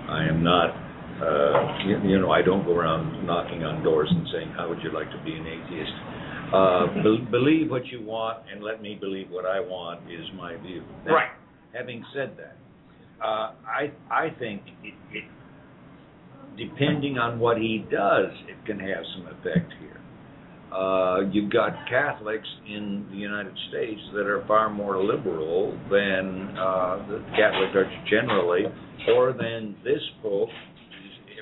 I 0.10 0.26
am 0.30 0.42
not. 0.42 0.87
Uh, 1.22 1.78
you, 1.86 1.98
you 2.12 2.20
know, 2.20 2.32
I 2.32 2.42
don't 2.42 2.64
go 2.64 2.76
around 2.76 3.26
knocking 3.26 3.64
on 3.64 3.84
doors 3.84 4.10
and 4.12 4.28
saying, 4.32 4.54
"How 4.56 4.70
would 4.70 4.82
you 4.84 4.92
like 4.94 5.10
to 5.12 5.24
be 5.24 5.34
an 5.34 5.48
atheist?" 5.48 5.92
Uh, 6.54 6.88
be- 7.04 7.26
believe 7.32 7.72
what 7.72 7.86
you 7.88 8.04
want, 8.06 8.44
and 8.52 8.64
let 8.64 8.82
me 8.82 8.98
believe 9.00 9.30
what 9.30 9.46
I 9.46 9.60
want 9.60 10.02
is 10.12 10.26
my 10.36 10.56
view. 10.58 10.84
Right. 11.06 11.30
Having 11.74 12.06
said 12.14 12.38
that, 12.38 12.58
uh, 13.24 13.54
I 13.66 13.92
I 14.12 14.30
think 14.38 14.62
it, 14.84 14.94
it, 15.12 15.24
depending 16.58 17.18
on 17.18 17.40
what 17.40 17.58
he 17.58 17.86
does, 17.92 18.32
it 18.48 18.64
can 18.66 18.80
have 18.80 19.04
some 19.16 19.28
effect 19.28 19.74
here. 19.80 19.98
Uh, 20.72 21.22
you've 21.32 21.52
got 21.52 21.72
Catholics 21.90 22.48
in 22.68 23.08
the 23.10 23.18
United 23.18 23.54
States 23.70 24.02
that 24.14 24.28
are 24.28 24.44
far 24.48 24.70
more 24.70 25.02
liberal 25.02 25.72
than 25.90 26.56
uh, 26.58 26.98
the 27.08 27.24
Catholic 27.38 27.72
Church 27.72 27.92
generally, 28.10 28.64
or 29.16 29.32
than 29.32 29.76
this 29.84 30.02
Pope, 30.22 30.50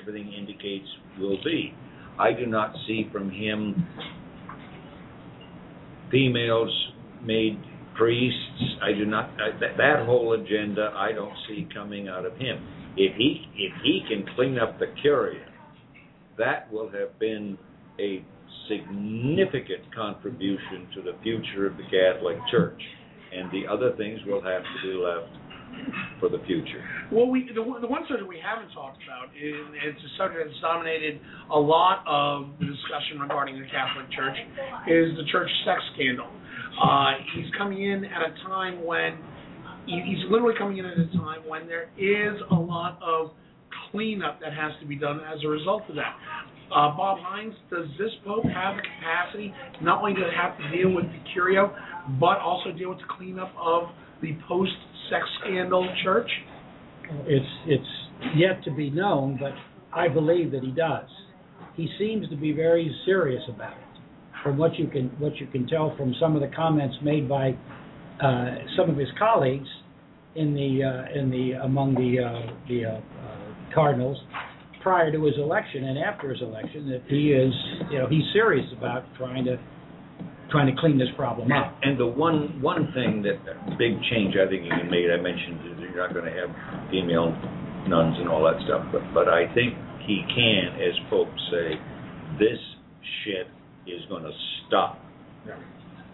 everything 0.06 0.32
indicates 0.32 0.86
will 1.18 1.38
be. 1.44 1.74
I 2.18 2.32
do 2.32 2.46
not 2.46 2.72
see 2.86 3.08
from 3.12 3.30
him 3.30 3.86
females 6.10 6.70
made 7.24 7.58
priests. 7.96 8.78
I 8.82 8.92
do 8.92 9.04
not 9.04 9.30
that, 9.36 9.76
that 9.76 10.06
whole 10.06 10.34
agenda. 10.34 10.92
I 10.94 11.12
don't 11.12 11.34
see 11.48 11.68
coming 11.74 12.08
out 12.08 12.24
of 12.24 12.36
him. 12.36 12.66
If 12.96 13.16
he 13.16 13.46
if 13.56 13.72
he 13.82 14.02
can 14.08 14.24
clean 14.34 14.58
up 14.58 14.78
the 14.78 14.86
curia, 15.02 15.46
that 16.38 16.72
will 16.72 16.90
have 16.90 17.18
been 17.18 17.58
a 17.98 18.24
significant 18.68 19.94
contribution 19.94 20.88
to 20.94 21.02
the 21.02 21.12
future 21.22 21.66
of 21.66 21.76
the 21.76 21.84
Catholic 21.84 22.36
Church, 22.50 22.80
and 23.34 23.50
the 23.50 23.70
other 23.70 23.94
things 23.96 24.20
will 24.26 24.42
have 24.42 24.62
to 24.62 24.88
be 24.88 24.94
left 24.94 25.45
for 26.20 26.28
the 26.28 26.38
future. 26.46 26.82
Well, 27.12 27.28
we 27.28 27.50
the, 27.54 27.62
one- 27.62 27.80
the 27.80 27.86
one 27.86 28.02
subject 28.08 28.28
we 28.28 28.40
haven't 28.40 28.72
talked 28.72 28.98
about, 29.04 29.28
and 29.34 29.74
it's 29.84 30.00
a 30.00 30.10
subject 30.16 30.48
that's 30.48 30.60
dominated 30.60 31.20
a 31.52 31.58
lot 31.58 32.02
of 32.06 32.48
the 32.58 32.66
discussion 32.66 33.20
regarding 33.20 33.58
the 33.60 33.66
Catholic 33.68 34.10
Church, 34.12 34.36
is 34.88 35.16
the 35.16 35.24
church 35.30 35.50
sex 35.64 35.80
scandal. 35.94 36.28
Uh, 36.82 37.12
he's 37.36 37.48
coming 37.56 37.82
in 37.84 38.04
at 38.04 38.22
a 38.22 38.32
time 38.48 38.84
when 38.84 39.16
he- 39.86 40.00
he's 40.02 40.24
literally 40.30 40.54
coming 40.58 40.78
in 40.78 40.84
at 40.86 40.98
a 40.98 41.06
time 41.16 41.40
when 41.46 41.66
there 41.68 41.88
is 41.96 42.40
a 42.50 42.54
lot 42.54 42.98
of 43.02 43.32
cleanup 43.90 44.40
that 44.40 44.52
has 44.52 44.72
to 44.80 44.86
be 44.86 44.96
done 44.96 45.20
as 45.32 45.42
a 45.44 45.48
result 45.48 45.82
of 45.88 45.94
that. 45.96 46.16
Uh, 46.72 46.90
Bob 46.96 47.18
Hynes, 47.18 47.54
does 47.70 47.86
this 47.96 48.10
pope 48.24 48.44
have 48.44 48.74
the 48.76 48.82
capacity 48.82 49.54
not 49.80 50.02
only 50.02 50.14
to 50.14 50.28
have 50.34 50.58
to 50.58 50.68
deal 50.76 50.90
with 50.90 51.04
the 51.06 51.18
curia, 51.32 51.70
but 52.18 52.38
also 52.40 52.72
deal 52.72 52.88
with 52.90 52.98
the 52.98 53.04
cleanup 53.16 53.52
of 53.56 53.88
the 54.22 54.36
post-sex 54.48 55.24
scandal 55.40 55.88
church? 56.04 56.30
It's 57.26 57.46
it's 57.66 58.36
yet 58.36 58.62
to 58.64 58.70
be 58.70 58.90
known, 58.90 59.38
but 59.40 59.52
I 59.96 60.08
believe 60.08 60.50
that 60.52 60.62
he 60.62 60.70
does. 60.70 61.08
He 61.76 61.88
seems 61.98 62.28
to 62.30 62.36
be 62.36 62.52
very 62.52 62.94
serious 63.04 63.42
about 63.48 63.72
it. 63.72 63.78
From 64.42 64.58
what 64.58 64.74
you 64.78 64.88
can 64.88 65.08
what 65.18 65.36
you 65.36 65.46
can 65.46 65.66
tell 65.66 65.94
from 65.96 66.14
some 66.20 66.34
of 66.34 66.42
the 66.42 66.54
comments 66.54 66.96
made 67.02 67.28
by 67.28 67.56
uh, 68.22 68.54
some 68.76 68.90
of 68.90 68.96
his 68.96 69.08
colleagues 69.18 69.68
in 70.34 70.54
the 70.54 70.84
uh, 70.84 71.18
in 71.18 71.30
the 71.30 71.52
among 71.64 71.94
the 71.94 72.22
uh, 72.22 72.52
the 72.68 72.84
uh, 72.84 72.90
uh, 72.90 73.74
cardinals 73.74 74.18
prior 74.82 75.10
to 75.10 75.24
his 75.24 75.34
election 75.38 75.84
and 75.84 75.98
after 75.98 76.30
his 76.30 76.40
election, 76.42 76.88
that 76.88 77.02
he 77.08 77.32
is 77.32 77.52
you 77.90 77.98
know 77.98 78.06
he's 78.08 78.24
serious 78.32 78.66
about 78.76 79.02
trying 79.16 79.44
to 79.44 79.58
trying 80.50 80.72
to 80.72 80.80
clean 80.80 80.98
this 80.98 81.08
problem 81.16 81.50
up. 81.52 81.76
And 81.82 81.98
the 81.98 82.06
one 82.06 82.60
one 82.62 82.92
thing 82.94 83.22
that 83.22 83.42
big 83.78 83.98
change 84.10 84.34
I 84.36 84.48
think 84.48 84.64
you 84.64 84.70
can 84.70 84.90
make, 84.90 85.06
I 85.10 85.20
mentioned 85.20 85.60
is 85.72 85.78
you're 85.80 85.96
not 85.96 86.14
going 86.14 86.26
to 86.26 86.36
have 86.36 86.50
female 86.90 87.30
nuns 87.88 88.16
and 88.18 88.28
all 88.28 88.42
that 88.44 88.60
stuff, 88.66 88.86
but 88.92 89.02
but 89.14 89.28
I 89.28 89.52
think 89.54 89.74
he 90.06 90.22
can, 90.28 90.78
as 90.78 90.94
Pope, 91.10 91.28
say 91.50 91.74
this 92.38 92.58
shit 93.24 93.46
is 93.86 94.02
going 94.08 94.22
to 94.22 94.32
stop, 94.66 94.98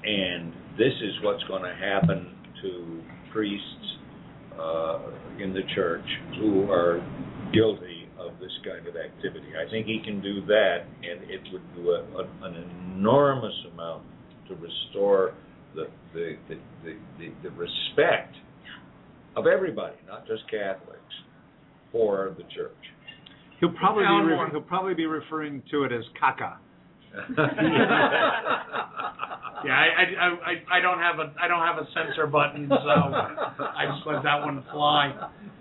and 0.04 0.52
this 0.78 0.92
is 1.02 1.12
what's 1.22 1.42
going 1.44 1.62
to 1.62 1.74
happen 1.74 2.34
to 2.62 3.02
priests 3.32 3.96
uh, 4.58 5.00
in 5.40 5.52
the 5.52 5.62
church 5.74 6.04
who 6.38 6.70
are 6.70 7.00
guilty 7.52 8.08
of 8.18 8.38
this 8.40 8.52
kind 8.64 8.86
of 8.86 8.94
activity. 8.96 9.48
I 9.56 9.68
think 9.70 9.86
he 9.86 10.00
can 10.04 10.20
do 10.22 10.44
that, 10.46 10.84
and 11.02 11.30
it 11.30 11.40
would 11.52 11.74
do 11.74 11.90
a, 11.90 12.00
a, 12.22 12.46
an 12.48 12.54
enormous 12.96 13.54
amount 13.72 14.04
to 14.54 14.60
restore 14.60 15.34
the 15.74 15.86
the, 16.14 16.36
the, 16.48 16.56
the, 16.84 16.96
the 17.18 17.32
the 17.42 17.50
respect 17.50 18.34
of 19.36 19.46
everybody, 19.46 19.96
not 20.06 20.26
just 20.26 20.42
Catholics, 20.50 21.00
for 21.90 22.34
the 22.36 22.44
church. 22.54 22.72
He'll 23.60 23.72
probably 23.72 24.04
be 24.04 24.32
re- 24.32 24.48
he'll 24.50 24.60
probably 24.60 24.94
be 24.94 25.06
referring 25.06 25.62
to 25.70 25.84
it 25.84 25.92
as 25.92 26.04
caca. 26.20 26.56
Yeah, 29.64 29.70
I, 29.74 29.84
I, 30.18 30.26
I, 30.26 30.78
I 30.78 30.80
don't 30.80 30.98
have 30.98 31.20
a 31.20 31.32
I 31.40 31.46
don't 31.46 31.60
have 31.64 31.76
a 31.78 31.86
censor 31.94 32.26
button, 32.26 32.68
so 32.68 32.74
I 32.74 33.86
just 33.94 34.04
let 34.06 34.24
that 34.24 34.40
one 34.44 34.64
fly. 34.72 35.12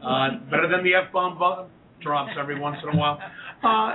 Uh, 0.03 0.39
better 0.49 0.67
than 0.67 0.83
the 0.83 0.95
f 0.95 1.13
bomb 1.13 1.37
bu- 1.37 1.69
drops 2.03 2.31
every 2.39 2.59
once 2.59 2.77
in 2.81 2.97
a 2.97 2.97
while. 2.97 3.19
Uh, 3.63 3.91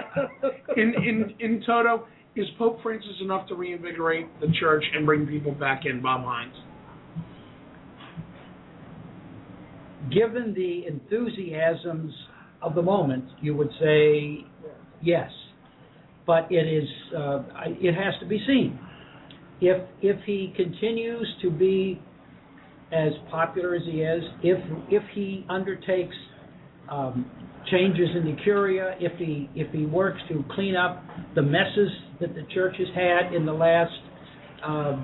in 0.77 0.95
in 0.95 1.35
in 1.41 1.63
toto, 1.67 2.07
is 2.37 2.47
Pope 2.59 2.83
Francis 2.83 3.17
enough 3.21 3.49
to 3.49 3.55
reinvigorate 3.55 4.29
the 4.41 4.49
church 4.61 4.85
and 4.95 5.07
bring 5.07 5.27
people 5.27 5.53
back 5.53 5.83
in? 5.87 6.03
Bob 6.03 6.23
Hynes. 6.23 6.55
given 10.13 10.55
the 10.55 10.87
enthusiasms 10.87 12.13
of 12.63 12.75
the 12.75 12.83
moment, 12.83 13.25
you 13.41 13.55
would 13.57 13.71
say 13.81 14.45
yes. 15.03 15.31
But 16.27 16.51
it 16.51 16.67
is 16.67 16.89
uh, 17.17 17.43
it 17.67 17.95
has 17.95 18.15
to 18.21 18.27
be 18.27 18.43
seen. 18.47 18.79
If 19.61 19.87
if 20.03 20.17
he 20.25 20.53
continues 20.57 21.29
to 21.43 21.51
be 21.51 22.01
as 22.93 23.13
popular 23.31 23.75
as 23.75 23.83
he 23.85 24.03
is, 24.03 24.23
if 24.43 24.59
if 24.91 25.03
he 25.15 25.47
undertakes 25.49 26.17
um, 26.91 27.31
changes 27.71 28.09
in 28.17 28.25
the 28.25 28.43
curia, 28.43 28.97
if 28.99 29.17
he 29.19 29.49
if 29.55 29.73
he 29.73 29.87
works 29.87 30.21
to 30.29 30.45
clean 30.53 30.75
up 30.75 31.05
the 31.37 31.43
messes 31.43 31.91
that 32.21 32.35
the 32.35 32.47
church 32.55 32.77
has 32.79 32.89
had 32.95 33.35
in 33.35 33.47
the 33.47 33.53
last 33.53 33.93
uh, 34.65 34.97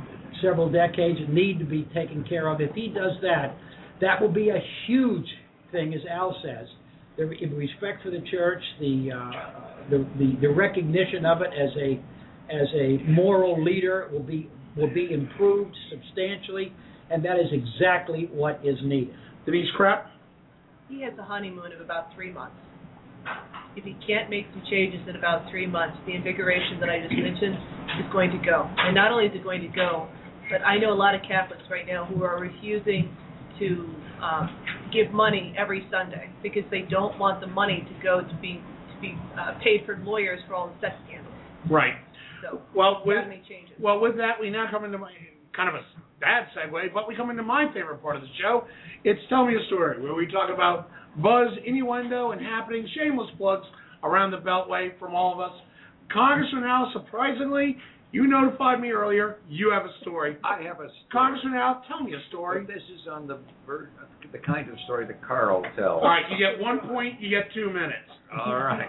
several 0.43 0.71
decades 0.71 1.19
need 1.29 1.59
to 1.59 1.65
be 1.65 1.85
taken 1.95 2.25
care 2.29 2.49
of, 2.49 2.61
if 2.61 2.75
he 2.75 2.89
does 2.89 3.13
that, 3.23 3.57
that 4.01 4.21
will 4.21 4.33
be 4.33 4.49
a 4.49 4.61
huge 4.87 5.27
thing, 5.71 5.95
as 5.95 6.01
Al 6.11 6.37
says. 6.45 6.67
The 7.17 7.25
respect 7.25 8.03
for 8.03 8.11
the 8.11 8.23
church, 8.31 8.63
the, 8.81 9.11
uh, 9.15 9.91
the 9.91 9.99
the 10.19 10.37
the 10.41 10.49
recognition 10.49 11.27
of 11.27 11.43
it 11.43 11.51
as 11.53 11.71
a 11.77 12.03
as 12.51 12.69
a 12.75 13.03
moral 13.11 13.63
leader 13.63 14.09
will 14.11 14.23
be 14.23 14.49
will 14.77 14.93
be 14.93 15.13
improved 15.13 15.77
substantially, 15.91 16.73
and 17.11 17.23
that 17.23 17.37
is 17.37 17.53
exactly 17.53 18.31
what 18.33 18.61
is 18.65 18.77
needed. 18.83 19.15
Denise 19.45 19.69
Krepp. 19.79 20.07
He 20.89 21.03
has 21.03 21.13
a 21.19 21.23
honeymoon 21.23 21.73
of 21.73 21.81
about 21.81 22.15
three 22.15 22.33
months. 22.33 22.57
If 23.77 23.85
he 23.85 23.97
can't 24.07 24.29
make 24.29 24.47
some 24.53 24.63
changes 24.69 25.01
in 25.09 25.17
about 25.17 25.49
three 25.51 25.67
months, 25.67 25.97
the 26.07 26.15
invigoration 26.15 26.79
that 26.81 26.91
I 26.91 27.01
just 27.01 27.15
mentioned 27.17 27.57
is 28.05 28.09
going 28.13 28.31
to 28.31 28.41
go. 28.45 28.69
And 28.79 28.95
not 28.95 29.13
only 29.13 29.27
is 29.27 29.33
it 29.35 29.43
going 29.43 29.63
to 29.63 29.73
go, 29.73 30.09
but 30.51 30.61
I 30.61 30.79
know 30.79 30.93
a 30.93 30.99
lot 30.99 31.15
of 31.15 31.23
Catholics 31.23 31.63
right 31.71 31.87
now 31.87 32.05
who 32.05 32.23
are 32.25 32.39
refusing 32.39 33.09
to 33.59 33.89
um, 34.23 34.51
give 34.93 35.13
money 35.13 35.55
every 35.57 35.87
Sunday 35.91 36.31
because 36.43 36.65
they 36.71 36.83
don't 36.91 37.19
want 37.19 37.41
the 37.41 37.47
money 37.47 37.87
to 37.89 37.95
go 38.03 38.21
to 38.21 38.37
be 38.41 38.61
to 38.61 39.01
be 39.01 39.17
uh, 39.39 39.59
paid 39.65 39.87
for 39.87 39.97
lawyers 40.05 40.41
for 40.47 40.55
all 40.55 40.69
the 40.69 40.75
sex 40.81 40.95
scandals. 41.07 41.35
Right. 41.71 41.95
So 42.43 42.61
Well, 42.75 43.03
with 43.05 43.25
well, 43.81 44.01
with 44.01 44.17
that, 44.17 44.41
we 44.41 44.51
now 44.51 44.67
come 44.71 44.85
into 44.85 44.99
my 44.99 45.13
kind 45.57 45.69
of 45.69 45.77
a 45.77 45.85
bad 46.21 46.47
segue, 46.57 46.95
but 46.95 47.09
we 47.09 47.17
come 47.17 47.31
into 47.31 47.43
my 47.43 47.67
favorite 47.75 48.03
part 48.03 48.17
of 48.17 48.23
the 48.23 48.29
show. 48.41 48.65
It's 49.05 49.21
Tell 49.29 49.47
Me 49.47 49.55
a 49.55 49.67
Story, 49.67 50.01
where 50.01 50.15
we 50.15 50.27
talk 50.27 50.51
about 50.53 50.89
buzz, 51.17 51.49
innuendo, 51.65 52.31
and 52.31 52.41
happening, 52.41 52.87
shameless 52.97 53.31
plugs 53.37 53.67
around 54.03 54.31
the 54.31 54.39
Beltway 54.39 54.99
from 54.99 55.15
all 55.15 55.33
of 55.33 55.41
us. 55.41 55.57
Congressman 56.13 56.65
Al, 56.65 56.91
surprisingly, 56.93 57.77
you 58.13 58.27
notified 58.27 58.81
me 58.81 58.91
earlier. 58.91 59.39
You 59.49 59.71
have 59.71 59.85
a 59.85 59.93
story. 60.03 60.37
I 60.45 60.63
have 60.63 60.77
a 60.81 60.89
story. 60.89 61.09
Congressman 61.11 61.55
Al, 61.55 61.83
tell 61.89 62.03
me 62.03 62.13
a 62.13 62.29
story. 62.29 62.65
But 62.65 62.75
this 62.75 62.83
is 62.95 63.09
on 63.11 63.27
the 63.27 63.39
the 64.33 64.39
kind 64.39 64.69
of 64.69 64.77
story 64.85 65.07
that 65.07 65.27
Carl 65.27 65.63
tells. 65.77 66.03
All 66.03 66.09
right, 66.09 66.25
you 66.31 66.37
get 66.39 66.61
one 66.61 66.81
point. 66.81 67.21
You 67.21 67.31
get 67.31 67.53
two 67.55 67.69
minutes. 67.69 68.09
All 68.39 68.55
right. 68.55 68.89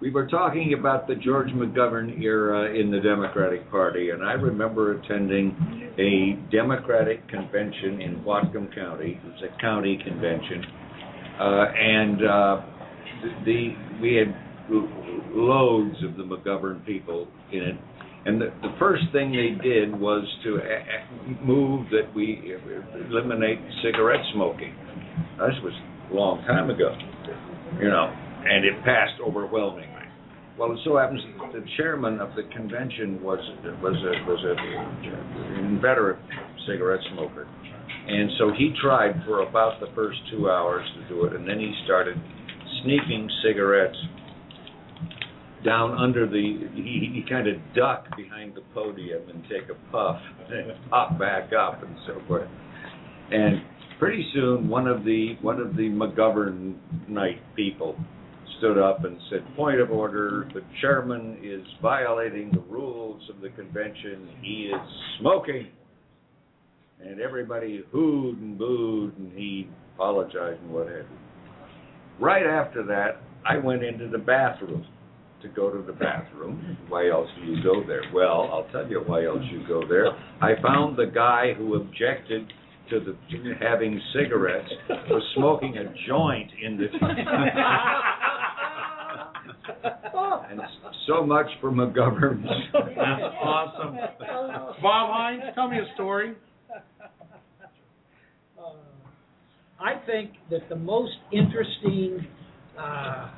We 0.00 0.10
were 0.10 0.26
talking 0.28 0.74
about 0.78 1.08
the 1.08 1.14
George 1.16 1.48
McGovern 1.48 2.20
era 2.22 2.72
in 2.72 2.90
the 2.90 3.00
Democratic 3.00 3.68
Party, 3.70 4.10
and 4.10 4.22
I 4.22 4.32
remember 4.32 4.98
attending 4.98 5.92
a 5.98 6.50
Democratic 6.50 7.28
convention 7.28 8.00
in 8.00 8.22
Whatcom 8.24 8.74
County. 8.74 9.20
It 9.22 9.26
was 9.26 9.42
a 9.42 9.60
county 9.60 10.00
convention, 10.04 10.64
Uh, 11.42 11.64
and 11.74 12.18
uh, 12.24 12.60
the, 13.44 13.74
we 14.00 14.14
had 14.14 14.32
loads 15.34 15.96
of 16.04 16.16
the 16.16 16.22
McGovern 16.22 16.86
people 16.86 17.26
in 17.52 17.62
it. 17.62 17.76
And 18.24 18.40
the, 18.40 18.46
the 18.62 18.72
first 18.78 19.02
thing 19.10 19.32
they 19.32 19.58
did 19.60 19.98
was 19.98 20.22
to 20.44 20.58
a- 20.58 20.60
a- 20.60 21.44
move 21.44 21.86
that 21.90 22.14
we 22.14 22.54
eliminate 23.10 23.58
cigarette 23.82 24.20
smoking. 24.34 24.72
This 25.40 25.58
was 25.64 25.74
a 26.12 26.14
long 26.14 26.38
time 26.46 26.70
ago, 26.70 26.94
you 27.80 27.88
know, 27.88 28.06
and 28.46 28.64
it 28.64 28.74
passed 28.84 29.20
overwhelmingly. 29.26 29.88
Well, 30.56 30.70
it 30.72 30.78
so 30.84 30.98
happens 30.98 31.20
the 31.52 31.64
chairman 31.76 32.20
of 32.20 32.36
the 32.36 32.44
convention 32.54 33.20
was 33.22 33.40
was 33.82 33.96
a 33.96 34.14
was 34.30 34.44
a 34.44 35.58
inveterate 35.58 36.20
cigarette 36.68 37.00
smoker, 37.14 37.48
and 38.06 38.30
so 38.38 38.52
he 38.56 38.74
tried 38.80 39.22
for 39.24 39.40
about 39.40 39.80
the 39.80 39.86
first 39.94 40.18
two 40.30 40.50
hours 40.50 40.86
to 40.96 41.08
do 41.14 41.24
it, 41.24 41.34
and 41.34 41.48
then 41.48 41.58
he 41.58 41.72
started 41.84 42.16
sneaking 42.82 43.28
cigarettes 43.44 43.96
down 45.64 45.92
under 45.96 46.26
the 46.26 46.68
he, 46.74 47.12
he 47.14 47.24
kind 47.28 47.46
of 47.46 47.56
duck 47.74 48.04
behind 48.16 48.54
the 48.54 48.62
podium 48.74 49.22
and 49.28 49.42
take 49.44 49.68
a 49.70 49.92
puff 49.92 50.20
and 50.50 50.72
pop 50.90 51.18
back 51.18 51.50
up 51.52 51.82
and 51.82 51.96
so 52.06 52.20
forth. 52.26 52.48
And 53.30 53.62
pretty 53.98 54.28
soon 54.34 54.68
one 54.68 54.88
of 54.88 55.04
the 55.04 55.36
one 55.40 55.60
of 55.60 55.76
the 55.76 55.88
McGovern 55.88 56.74
night 57.08 57.40
people 57.54 57.96
stood 58.58 58.78
up 58.78 59.04
and 59.04 59.18
said 59.30 59.40
point 59.56 59.80
of 59.80 59.90
order 59.90 60.48
the 60.54 60.62
chairman 60.80 61.38
is 61.42 61.64
violating 61.80 62.50
the 62.52 62.60
rules 62.60 63.22
of 63.30 63.40
the 63.40 63.50
convention. 63.50 64.28
He 64.40 64.72
is 64.72 64.80
smoking 65.20 65.68
and 67.04 67.20
everybody 67.20 67.84
hooed 67.92 68.40
and 68.40 68.58
booed 68.58 69.16
and 69.18 69.32
he 69.32 69.68
apologized 69.94 70.60
and 70.62 70.70
what 70.70 70.86
have 70.86 70.96
you 70.96 71.04
right 72.20 72.46
after 72.46 72.84
that 72.84 73.22
I 73.44 73.58
went 73.58 73.82
into 73.82 74.08
the 74.08 74.18
bathroom 74.18 74.86
to 75.42 75.48
go 75.48 75.70
to 75.70 75.82
the 75.82 75.92
bathroom. 75.92 76.78
Why 76.88 77.10
else 77.10 77.28
do 77.38 77.44
you 77.44 77.62
go 77.62 77.84
there? 77.86 78.02
Well, 78.14 78.48
I'll 78.52 78.66
tell 78.70 78.88
you 78.88 79.02
why 79.04 79.24
else 79.24 79.42
you 79.50 79.66
go 79.66 79.82
there. 79.88 80.06
I 80.40 80.54
found 80.62 80.96
the 80.96 81.06
guy 81.06 81.52
who 81.56 81.74
objected 81.74 82.52
to 82.90 83.00
the 83.00 83.16
to 83.30 83.54
having 83.60 84.00
cigarettes 84.14 84.70
was 85.10 85.22
smoking 85.36 85.76
a 85.78 85.84
joint 86.06 86.50
in 86.62 86.76
the. 86.76 86.84
and 90.50 90.60
so 91.06 91.24
much 91.26 91.46
for 91.60 91.72
McGovern's. 91.72 92.46
That's 92.72 93.34
awesome. 93.42 93.96
Bob 94.82 95.10
Hynes, 95.10 95.54
tell 95.54 95.68
me 95.68 95.78
a 95.78 95.86
story. 95.94 96.34
Uh, 98.58 98.62
I 99.82 99.94
think 100.06 100.30
that 100.50 100.68
the 100.68 100.76
most 100.76 101.12
interesting 101.32 102.24
uh, 102.78 103.30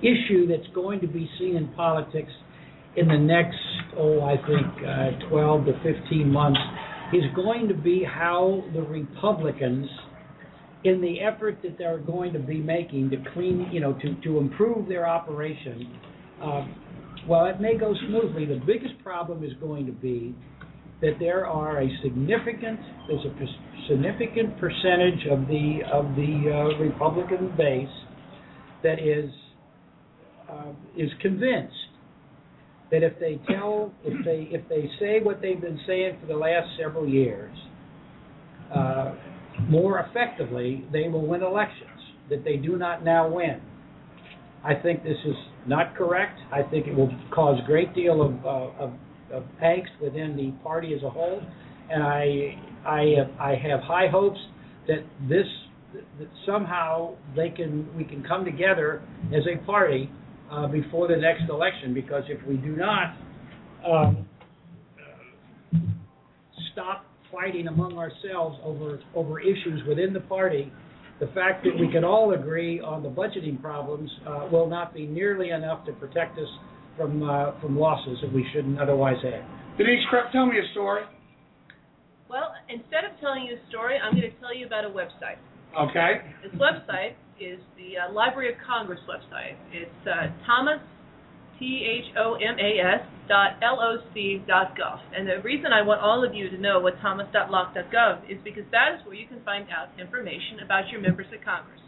issue 0.00 0.48
that's 0.48 0.66
going 0.74 1.00
to 1.00 1.06
be 1.06 1.30
seen 1.38 1.56
in 1.56 1.68
politics 1.74 2.32
in 2.96 3.06
the 3.06 3.16
next, 3.16 3.56
oh, 3.96 4.20
I 4.22 4.36
think 4.36 4.66
uh, 4.84 5.28
12 5.28 5.66
to 5.66 5.72
15 5.82 6.32
months 6.32 6.58
is 7.12 7.22
going 7.36 7.68
to 7.68 7.74
be 7.74 8.04
how 8.04 8.64
the 8.74 8.82
Republicans, 8.82 9.88
in 10.82 11.00
the 11.00 11.20
effort 11.20 11.58
that 11.62 11.78
they're 11.78 11.98
going 11.98 12.32
to 12.32 12.40
be 12.40 12.58
making 12.58 13.10
to 13.10 13.16
clean, 13.32 13.68
you 13.72 13.80
know, 13.80 13.92
to, 13.94 14.20
to 14.22 14.38
improve 14.38 14.88
their 14.88 15.06
operation, 15.08 15.98
uh, 16.42 16.66
well, 17.28 17.44
it 17.46 17.60
may 17.60 17.76
go 17.76 17.94
smoothly. 18.08 18.46
The 18.46 18.60
biggest 18.66 19.00
problem 19.04 19.44
is 19.44 19.52
going 19.60 19.86
to 19.86 19.92
be 19.92 20.34
that 21.00 21.12
there 21.20 21.46
are 21.46 21.80
a 21.80 21.88
significant, 22.02 22.80
there's 23.08 23.24
a 23.24 23.38
significant 23.90 24.58
percentage 24.58 25.26
of 25.30 25.40
the 25.48 25.80
of 25.92 26.04
the 26.16 26.50
uh, 26.50 26.78
Republican 26.78 27.52
base 27.56 27.88
that 28.82 28.98
is 29.00 29.30
uh, 30.48 30.72
is 30.96 31.10
convinced 31.20 31.74
that 32.90 33.02
if 33.02 33.18
they 33.20 33.40
tell, 33.48 33.92
if 34.04 34.24
they 34.24 34.48
if 34.50 34.68
they 34.68 34.90
say 34.98 35.20
what 35.22 35.40
they've 35.42 35.60
been 35.60 35.80
saying 35.86 36.18
for 36.20 36.26
the 36.26 36.36
last 36.36 36.68
several 36.78 37.08
years, 37.08 37.56
uh, 38.74 39.14
more 39.68 40.00
effectively, 40.00 40.84
they 40.92 41.08
will 41.08 41.26
win 41.26 41.42
elections 41.42 41.88
that 42.28 42.44
they 42.44 42.56
do 42.56 42.76
not 42.76 43.04
now 43.04 43.28
win. 43.28 43.60
I 44.64 44.74
think 44.74 45.02
this 45.02 45.16
is 45.24 45.34
not 45.66 45.96
correct. 45.96 46.38
I 46.52 46.62
think 46.62 46.86
it 46.86 46.94
will 46.94 47.10
cause 47.34 47.58
a 47.62 47.66
great 47.66 47.94
deal 47.94 48.22
of, 48.22 48.44
uh, 48.44 48.84
of, 48.84 48.92
of 49.32 49.44
angst 49.62 50.00
within 50.02 50.36
the 50.36 50.52
party 50.62 50.94
as 50.94 51.02
a 51.02 51.10
whole, 51.10 51.42
and 51.90 52.02
I 52.02 52.56
I 52.86 53.14
I 53.38 53.50
have 53.68 53.80
high 53.80 54.08
hopes 54.08 54.38
that 54.86 55.04
this 55.28 55.46
that 56.18 56.28
somehow 56.46 57.14
they 57.36 57.50
can 57.50 57.88
we 57.96 58.04
can 58.04 58.22
come 58.22 58.44
together 58.44 59.02
as 59.34 59.42
a 59.46 59.64
party 59.66 60.10
uh, 60.50 60.66
before 60.66 61.08
the 61.08 61.16
next 61.16 61.48
election 61.48 61.94
because 61.94 62.22
if 62.28 62.44
we 62.46 62.56
do 62.56 62.76
not 62.76 63.16
um, 63.86 64.26
stop 66.72 67.04
fighting 67.32 67.68
among 67.68 67.96
ourselves 67.96 68.58
over 68.64 69.00
over 69.14 69.40
issues 69.40 69.82
within 69.88 70.12
the 70.12 70.20
party, 70.20 70.72
the 71.20 71.26
fact 71.28 71.64
that 71.64 71.78
we 71.78 71.90
can 71.92 72.04
all 72.04 72.34
agree 72.34 72.80
on 72.80 73.02
the 73.02 73.08
budgeting 73.08 73.60
problems 73.60 74.10
uh, 74.26 74.48
will 74.50 74.68
not 74.68 74.94
be 74.94 75.06
nearly 75.06 75.50
enough 75.50 75.84
to 75.86 75.92
protect 75.92 76.38
us 76.38 76.48
from 76.96 77.22
uh, 77.28 77.60
from 77.60 77.78
losses 77.78 78.18
that 78.22 78.32
we 78.32 78.46
shouldn't 78.52 78.80
otherwise 78.80 79.16
have. 79.22 79.44
Denise 79.78 80.04
Krepp, 80.12 80.30
tell 80.32 80.46
me 80.46 80.56
a 80.58 80.72
story. 80.72 81.02
Well, 82.30 82.54
instead 82.70 83.02
of 83.02 83.18
telling 83.18 83.42
you 83.42 83.58
a 83.58 83.62
story, 83.74 83.98
I'm 83.98 84.14
going 84.14 84.30
to 84.30 84.38
tell 84.38 84.54
you 84.54 84.64
about 84.64 84.86
a 84.86 84.92
website. 84.94 85.42
Okay. 85.74 86.22
This 86.46 86.54
website 86.54 87.18
is 87.42 87.58
the 87.74 87.98
uh, 87.98 88.14
Library 88.14 88.54
of 88.54 88.58
Congress 88.62 89.02
website. 89.10 89.58
It's 89.74 90.06
uh, 90.06 90.30
Thomas, 90.46 90.78
T 91.58 91.82
H 91.82 92.14
O 92.14 92.38
M 92.38 92.54
A 92.54 92.70
S 92.78 93.02
dot 93.26 93.58
L 93.66 93.82
O 93.82 93.98
C 94.14 94.38
dot 94.46 94.78
gov. 94.78 95.02
And 95.10 95.26
the 95.26 95.42
reason 95.42 95.74
I 95.74 95.82
want 95.82 96.00
all 96.02 96.22
of 96.22 96.32
you 96.32 96.48
to 96.50 96.58
know 96.58 96.78
what 96.78 96.94
thomas.loc.gov 97.02 98.30
is 98.30 98.38
because 98.44 98.64
that 98.70 98.94
is 98.94 99.04
where 99.04 99.18
you 99.18 99.26
can 99.26 99.42
find 99.42 99.66
out 99.74 99.90
information 99.98 100.62
about 100.64 100.86
your 100.88 101.00
members 101.00 101.26
of 101.34 101.42
Congress. 101.42 101.82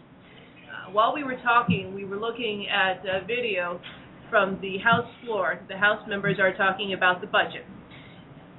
Uh, 0.67 0.91
while 0.91 1.15
we 1.15 1.23
were 1.23 1.39
talking, 1.47 1.95
we 1.95 2.05
were 2.05 2.19
looking 2.19 2.67
at 2.67 2.99
a 3.07 3.25
video 3.25 3.81
from 4.29 4.59
the 4.61 4.79
House 4.83 5.07
floor. 5.23 5.61
The 5.69 5.79
House 5.79 6.03
members 6.09 6.39
are 6.41 6.57
talking 6.57 6.95
about 6.95 7.21
the 7.21 7.29
budget. 7.29 7.63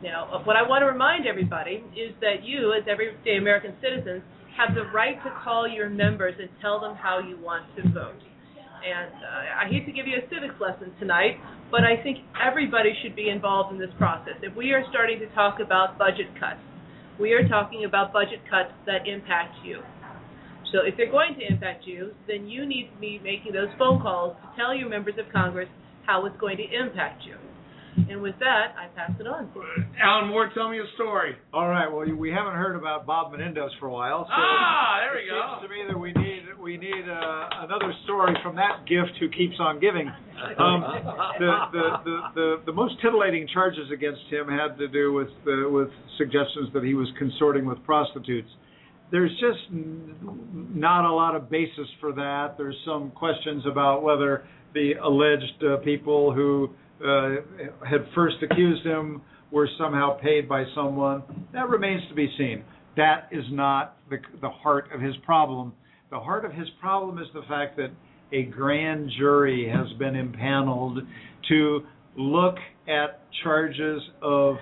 Now, 0.03 0.43
what 0.43 0.59
I 0.59 0.67
want 0.67 0.81
to 0.83 0.91
remind 0.91 1.25
everybody 1.25 1.79
is 1.95 2.11
that 2.19 2.43
you, 2.43 2.75
as 2.75 2.83
everyday 2.91 3.39
American 3.39 3.71
citizens, 3.79 4.19
have 4.59 4.75
the 4.75 4.83
right 4.91 5.15
to 5.23 5.31
call 5.43 5.65
your 5.65 5.89
members 5.89 6.35
and 6.37 6.49
tell 6.59 6.81
them 6.81 6.93
how 6.99 7.23
you 7.23 7.39
want 7.39 7.63
to 7.77 7.83
vote. 7.87 8.19
And 8.83 9.15
uh, 9.15 9.63
I 9.63 9.71
hate 9.71 9.85
to 9.87 9.93
give 9.95 10.05
you 10.05 10.19
a 10.19 10.27
civics 10.27 10.59
lesson 10.59 10.91
tonight, 10.99 11.39
but 11.71 11.87
I 11.87 11.95
think 12.03 12.19
everybody 12.35 12.91
should 13.01 13.15
be 13.15 13.29
involved 13.29 13.71
in 13.71 13.79
this 13.79 13.95
process. 13.97 14.35
If 14.43 14.53
we 14.57 14.73
are 14.73 14.83
starting 14.89 15.19
to 15.19 15.27
talk 15.31 15.63
about 15.63 15.97
budget 15.97 16.27
cuts, 16.37 16.59
we 17.17 17.31
are 17.31 17.47
talking 17.47 17.85
about 17.85 18.11
budget 18.11 18.43
cuts 18.51 18.75
that 18.85 19.07
impact 19.07 19.55
you. 19.63 19.79
So 20.73 20.79
if 20.83 20.97
they're 20.97 21.11
going 21.11 21.35
to 21.39 21.47
impact 21.47 21.87
you, 21.87 22.11
then 22.27 22.49
you 22.49 22.65
need 22.65 22.91
to 22.93 22.99
be 22.99 23.21
making 23.23 23.53
those 23.53 23.71
phone 23.79 24.01
calls 24.01 24.35
to 24.43 24.51
tell 24.59 24.75
your 24.75 24.89
members 24.89 25.15
of 25.15 25.31
Congress 25.31 25.69
how 26.05 26.25
it's 26.25 26.35
going 26.41 26.57
to 26.57 26.67
impact 26.67 27.23
you. 27.23 27.37
And 28.09 28.21
with 28.21 28.35
that, 28.39 28.73
I 28.77 28.87
pass 28.95 29.11
it 29.19 29.27
on. 29.27 29.49
Allen 30.01 30.29
Moore, 30.29 30.49
tell 30.53 30.69
me 30.69 30.79
a 30.79 30.87
story. 30.95 31.35
All 31.53 31.67
right. 31.69 31.91
Well, 31.91 32.05
we 32.15 32.29
haven't 32.31 32.53
heard 32.53 32.75
about 32.75 33.05
Bob 33.05 33.31
Menendez 33.31 33.71
for 33.79 33.87
a 33.87 33.91
while. 33.91 34.23
So 34.25 34.33
Ah, 34.33 34.99
there 35.01 35.13
we 35.19 35.27
it 35.27 35.29
go. 35.29 35.59
Seems 35.61 35.69
to 35.69 35.69
me 35.69 35.81
that 35.89 35.99
we 35.99 36.11
need 36.13 36.43
we 36.61 36.77
need 36.77 37.03
uh, 37.09 37.49
another 37.67 37.91
story 38.05 38.33
from 38.41 38.55
that 38.55 38.85
gift 38.87 39.11
who 39.19 39.27
keeps 39.29 39.55
on 39.59 39.79
giving. 39.79 40.07
Um, 40.07 40.81
the, 41.39 41.51
the, 41.71 41.89
the, 42.05 42.17
the, 42.35 42.55
the 42.67 42.71
most 42.73 42.95
titillating 43.01 43.47
charges 43.53 43.91
against 43.93 44.21
him 44.29 44.47
had 44.47 44.77
to 44.77 44.87
do 44.87 45.11
with 45.13 45.27
the, 45.45 45.69
with 45.71 45.89
suggestions 46.17 46.69
that 46.73 46.83
he 46.83 46.93
was 46.93 47.07
consorting 47.19 47.65
with 47.65 47.83
prostitutes. 47.83 48.49
There's 49.11 49.31
just 49.39 49.59
n- 49.71 50.15
not 50.73 51.05
a 51.05 51.13
lot 51.13 51.35
of 51.35 51.49
basis 51.49 51.87
for 51.99 52.13
that. 52.13 52.55
There's 52.57 52.77
some 52.85 53.11
questions 53.11 53.63
about 53.69 54.01
whether 54.03 54.45
the 54.73 54.93
alleged 55.03 55.63
uh, 55.63 55.77
people 55.83 56.33
who 56.33 56.69
uh, 56.69 56.73
had 57.01 58.05
first 58.15 58.37
accused 58.43 58.85
him 58.85 59.21
were 59.51 59.69
somehow 59.77 60.19
paid 60.19 60.49
by 60.49 60.63
someone. 60.75 61.23
That 61.53 61.69
remains 61.69 62.01
to 62.09 62.15
be 62.15 62.33
seen. 62.37 62.63
That 62.97 63.29
is 63.31 63.43
not 63.51 63.97
the, 64.09 64.17
the 64.41 64.49
heart 64.49 64.89
of 64.93 65.01
his 65.01 65.15
problem. 65.25 65.73
The 66.11 66.19
heart 66.19 66.45
of 66.45 66.51
his 66.51 66.67
problem 66.79 67.19
is 67.19 67.25
the 67.33 67.41
fact 67.47 67.77
that 67.77 67.91
a 68.31 68.43
grand 68.43 69.11
jury 69.17 69.71
has 69.71 69.91
been 69.97 70.15
impaneled 70.15 70.99
to 71.49 71.81
look 72.17 72.55
at 72.87 73.21
charges 73.43 74.01
of 74.21 74.55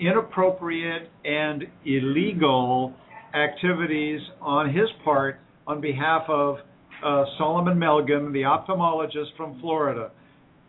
inappropriate 0.00 1.10
and 1.24 1.64
illegal 1.84 2.94
activities 3.34 4.20
on 4.40 4.68
his 4.68 4.88
part 5.04 5.40
on 5.66 5.80
behalf 5.80 6.22
of 6.28 6.56
uh, 7.04 7.24
Salomon 7.38 7.78
Melgen, 7.78 8.32
the 8.32 8.42
ophthalmologist 8.42 9.36
from 9.36 9.58
Florida. 9.60 10.10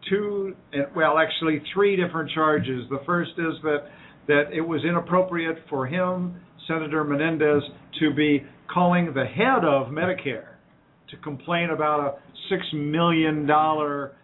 Two, 0.09 0.55
well, 0.95 1.17
actually 1.17 1.61
three 1.73 1.95
different 1.95 2.29
charges. 2.31 2.83
The 2.89 2.99
first 3.05 3.31
is 3.37 3.53
that 3.63 3.87
that 4.27 4.53
it 4.53 4.61
was 4.61 4.81
inappropriate 4.87 5.57
for 5.69 5.85
him, 5.85 6.35
Senator 6.67 7.03
Menendez, 7.03 7.61
to 7.99 8.13
be 8.13 8.43
calling 8.73 9.13
the 9.13 9.25
head 9.25 9.65
of 9.65 9.87
Medicare 9.87 10.55
to 11.09 11.17
complain 11.17 11.69
about 11.69 11.99
a 11.99 12.13
six 12.49 12.63
million 12.73 13.45
dollar 13.45 14.15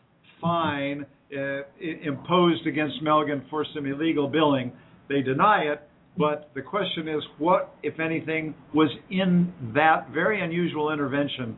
fine 0.42 1.06
uh, 1.38 1.62
imposed 1.80 2.66
against 2.66 3.04
Melgen 3.04 3.48
for 3.50 3.66
some 3.76 3.86
illegal 3.86 4.28
billing. 4.28 4.72
They 5.10 5.22
deny 5.22 5.64
it, 5.64 5.82
but 6.18 6.50
the 6.56 6.62
question 6.62 7.08
is, 7.08 7.22
what, 7.38 7.76
if 7.84 8.00
anything, 8.00 8.56
was 8.74 8.90
in 9.10 9.54
that 9.76 10.10
very 10.12 10.44
unusual 10.44 10.92
intervention 10.92 11.56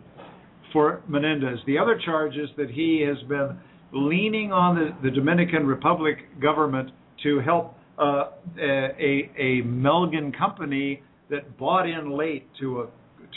for 0.74 1.02
Menendez? 1.08 1.60
The 1.66 1.78
other 1.78 2.00
charge 2.04 2.34
is 2.36 2.50
that 2.58 2.70
he 2.70 3.06
has 3.08 3.18
been 3.28 3.58
leaning 3.94 4.52
on 4.52 4.76
the, 4.76 4.96
the 5.04 5.12
Dominican 5.14 5.66
Republic 5.66 6.18
government 6.42 6.92
to 7.24 7.40
help 7.40 7.76
uh, 7.98 8.32
a, 8.60 9.30
a 9.38 9.62
Melgen 9.64 10.36
company 10.38 11.04
that 11.30 11.58
bought 11.58 11.88
in 11.88 12.18
late 12.18 12.48
to 12.60 12.82
a 12.82 12.88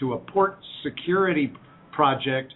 to 0.01 0.15
a 0.15 0.19
port 0.19 0.59
security 0.83 1.53
project 1.93 2.53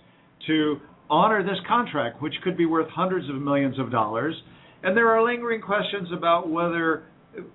to 0.46 0.78
honor 1.08 1.42
this 1.42 1.58
contract, 1.68 2.20
which 2.20 2.34
could 2.42 2.56
be 2.56 2.66
worth 2.66 2.88
hundreds 2.90 3.28
of 3.28 3.36
millions 3.36 3.78
of 3.78 3.92
dollars. 3.92 4.34
And 4.82 4.96
there 4.96 5.08
are 5.08 5.24
lingering 5.24 5.60
questions 5.60 6.08
about 6.12 6.48
whether 6.48 7.04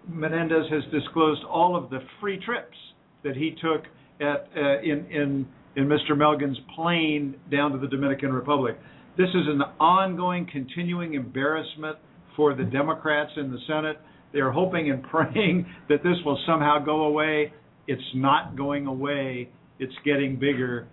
Menendez 0.08 0.66
has 0.72 0.84
disclosed 0.92 1.44
all 1.44 1.76
of 1.76 1.90
the 1.90 2.00
free 2.22 2.40
trips 2.40 2.78
that 3.24 3.36
he 3.36 3.56
took 3.62 3.84
at 4.22 4.48
uh, 4.56 4.82
in 4.82 5.06
in 5.12 5.48
in 5.76 5.86
Mr. 5.88 6.12
Melgen's 6.12 6.60
plane 6.76 7.36
down 7.52 7.72
to 7.72 7.78
the 7.78 7.88
Dominican 7.88 8.32
Republic. 8.32 8.78
This 9.18 9.30
is 9.30 9.48
an 9.48 9.62
ongoing, 9.80 10.48
continuing 10.52 11.14
embarrassment 11.14 11.98
for 12.36 12.56
the 12.56 12.64
Democrats 12.64 13.32
in 13.38 13.52
the 13.52 13.60
Senate. 13.68 13.98
They 14.34 14.40
are 14.40 14.52
hoping 14.52 14.90
and 14.90 15.04
praying 15.12 15.68
that 15.90 16.02
this 16.04 16.18
will 16.26 16.40
somehow 16.48 16.84
go 16.84 17.04
away. 17.04 17.54
It's 17.88 18.02
not 18.16 18.58
going 18.58 18.88
away. 18.88 19.50
It's 19.80 19.94
getting 20.04 20.40
bigger. 20.40 20.88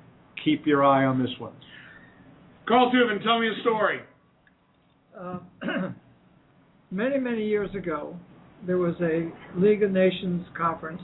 Keep 0.45 0.67
your 0.67 0.85
eye 0.85 1.05
on 1.05 1.19
this 1.19 1.31
one. 1.39 1.53
Carl 2.69 2.93
Tuvin, 2.93 3.23
tell 3.23 3.41
me 3.41 3.49
a 3.49 3.61
story. 3.63 4.01
Uh, 5.19 5.39
many, 6.91 7.19
many 7.19 7.47
years 7.47 7.75
ago, 7.75 8.17
there 8.67 8.79
was 8.79 8.95
a 9.01 9.31
League 9.59 9.83
of 9.83 9.91
Nations 9.91 10.47
conference 10.57 11.03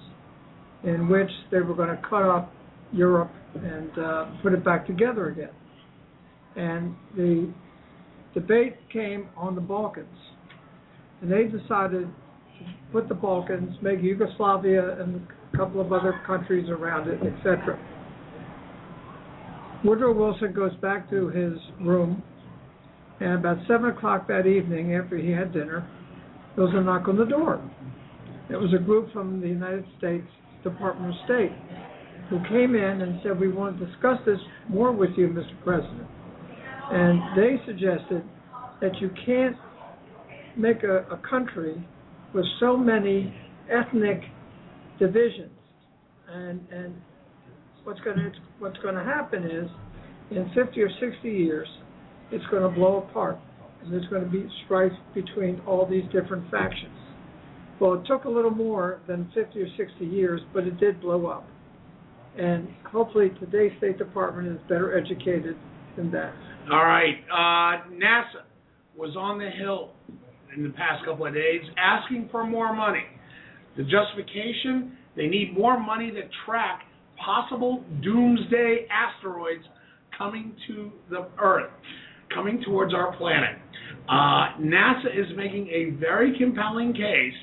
in 0.84 1.08
which 1.08 1.30
they 1.50 1.60
were 1.60 1.74
going 1.74 1.88
to 1.88 2.00
cut 2.08 2.22
up 2.22 2.52
Europe 2.92 3.32
and 3.54 3.98
uh, 3.98 4.26
put 4.42 4.52
it 4.52 4.64
back 4.64 4.86
together 4.86 5.28
again. 5.30 5.50
And 6.56 6.94
the 7.16 7.52
debate 8.34 8.76
came 8.92 9.28
on 9.36 9.54
the 9.54 9.60
Balkans. 9.60 10.08
And 11.20 11.30
they 11.30 11.44
decided 11.44 12.02
to 12.02 12.64
put 12.92 13.08
the 13.08 13.14
Balkans, 13.14 13.76
make 13.82 14.02
Yugoslavia 14.02 15.00
and 15.00 15.26
a 15.52 15.56
couple 15.56 15.80
of 15.80 15.92
other 15.92 16.20
countries 16.26 16.68
around 16.68 17.08
it, 17.08 17.20
etc. 17.22 17.78
Woodrow 19.84 20.12
Wilson 20.14 20.52
goes 20.52 20.74
back 20.76 21.08
to 21.10 21.28
his 21.28 21.58
room, 21.80 22.22
and 23.20 23.34
about 23.34 23.58
7 23.68 23.90
o'clock 23.90 24.26
that 24.28 24.46
evening, 24.46 24.94
after 24.94 25.16
he 25.16 25.30
had 25.30 25.52
dinner, 25.52 25.88
there 26.54 26.64
was 26.64 26.74
a 26.74 26.80
knock 26.80 27.08
on 27.08 27.16
the 27.16 27.24
door. 27.24 27.60
It 28.50 28.56
was 28.56 28.72
a 28.74 28.82
group 28.82 29.12
from 29.12 29.40
the 29.40 29.48
United 29.48 29.84
States 29.98 30.26
Department 30.62 31.14
of 31.14 31.24
State 31.24 31.52
who 32.30 32.38
came 32.48 32.74
in 32.74 33.02
and 33.02 33.20
said, 33.22 33.38
We 33.38 33.48
want 33.48 33.78
to 33.78 33.86
discuss 33.86 34.18
this 34.26 34.38
more 34.68 34.92
with 34.92 35.10
you, 35.16 35.28
Mr. 35.28 35.52
President. 35.64 36.08
And 36.90 37.36
they 37.36 37.56
suggested 37.66 38.22
that 38.80 39.00
you 39.00 39.10
can't 39.24 39.56
make 40.56 40.82
a, 40.82 40.98
a 41.12 41.20
country 41.28 41.86
with 42.34 42.44
so 42.60 42.76
many 42.76 43.34
ethnic 43.70 44.20
divisions. 44.98 45.50
And, 46.28 46.60
and 46.70 46.94
what's 47.84 48.00
going 48.00 48.16
to 48.16 48.30
what's 48.58 48.78
going 48.78 48.94
to 48.94 49.04
happen 49.04 49.44
is, 49.44 49.68
in 50.30 50.50
50 50.54 50.80
or 50.80 50.90
60 51.00 51.28
years, 51.28 51.68
it's 52.32 52.44
going 52.50 52.62
to 52.62 52.68
blow 52.68 53.06
apart, 53.08 53.38
and 53.82 53.92
there's 53.92 54.06
going 54.08 54.24
to 54.24 54.30
be 54.30 54.48
strife 54.64 54.92
between 55.14 55.60
all 55.66 55.86
these 55.86 56.04
different 56.12 56.50
factions. 56.50 56.92
Well, 57.80 57.94
it 57.94 58.06
took 58.06 58.24
a 58.24 58.28
little 58.28 58.50
more 58.50 59.00
than 59.06 59.30
50 59.34 59.60
or 59.60 59.68
60 59.76 60.04
years, 60.04 60.40
but 60.52 60.64
it 60.64 60.80
did 60.80 61.00
blow 61.00 61.26
up. 61.26 61.46
And 62.38 62.68
hopefully 62.90 63.30
today's 63.38 63.72
State 63.78 63.98
Department 63.98 64.48
is 64.48 64.58
better 64.68 64.98
educated 64.98 65.56
than 65.96 66.10
that. 66.12 66.34
All 66.70 66.84
right. 66.84 67.14
Uh, 67.30 67.88
NASA 67.92 68.42
was 68.96 69.16
on 69.16 69.38
the 69.38 69.50
Hill 69.50 69.90
in 70.56 70.64
the 70.64 70.70
past 70.70 71.04
couple 71.04 71.26
of 71.26 71.34
days 71.34 71.62
asking 71.78 72.28
for 72.30 72.44
more 72.44 72.74
money. 72.74 73.04
The 73.76 73.84
justification 73.84 74.96
they 75.16 75.26
need 75.26 75.56
more 75.56 75.80
money 75.80 76.10
to 76.10 76.22
track 76.44 76.82
possible 77.24 77.82
doomsday 78.02 78.86
asteroids 78.90 79.64
coming 80.16 80.54
to 80.66 80.92
the 81.10 81.26
Earth, 81.42 81.70
coming 82.34 82.62
towards 82.64 82.94
our 82.94 83.16
planet. 83.16 83.56
Uh, 84.08 84.58
NASA 84.60 85.06
is 85.14 85.26
making 85.36 85.68
a 85.68 85.98
very 85.98 86.36
compelling 86.38 86.92
case 86.92 87.34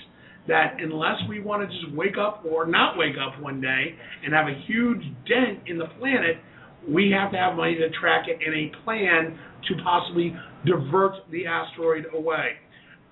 that 0.47 0.75
unless 0.79 1.15
we 1.29 1.39
want 1.39 1.67
to 1.67 1.79
just 1.79 1.95
wake 1.95 2.17
up 2.19 2.43
or 2.49 2.65
not 2.65 2.97
wake 2.97 3.15
up 3.15 3.41
one 3.41 3.61
day 3.61 3.95
and 4.23 4.33
have 4.33 4.47
a 4.47 4.61
huge 4.67 5.01
dent 5.27 5.59
in 5.67 5.77
the 5.77 5.87
planet, 5.99 6.37
we 6.89 7.11
have 7.11 7.31
to 7.31 7.37
have 7.37 7.55
money 7.55 7.75
to 7.75 7.89
track 7.99 8.27
it 8.27 8.39
and 8.45 8.53
a 8.53 8.83
plan 8.83 9.37
to 9.67 9.83
possibly 9.83 10.35
divert 10.65 11.13
the 11.31 11.45
asteroid 11.45 12.05
away. 12.13 12.53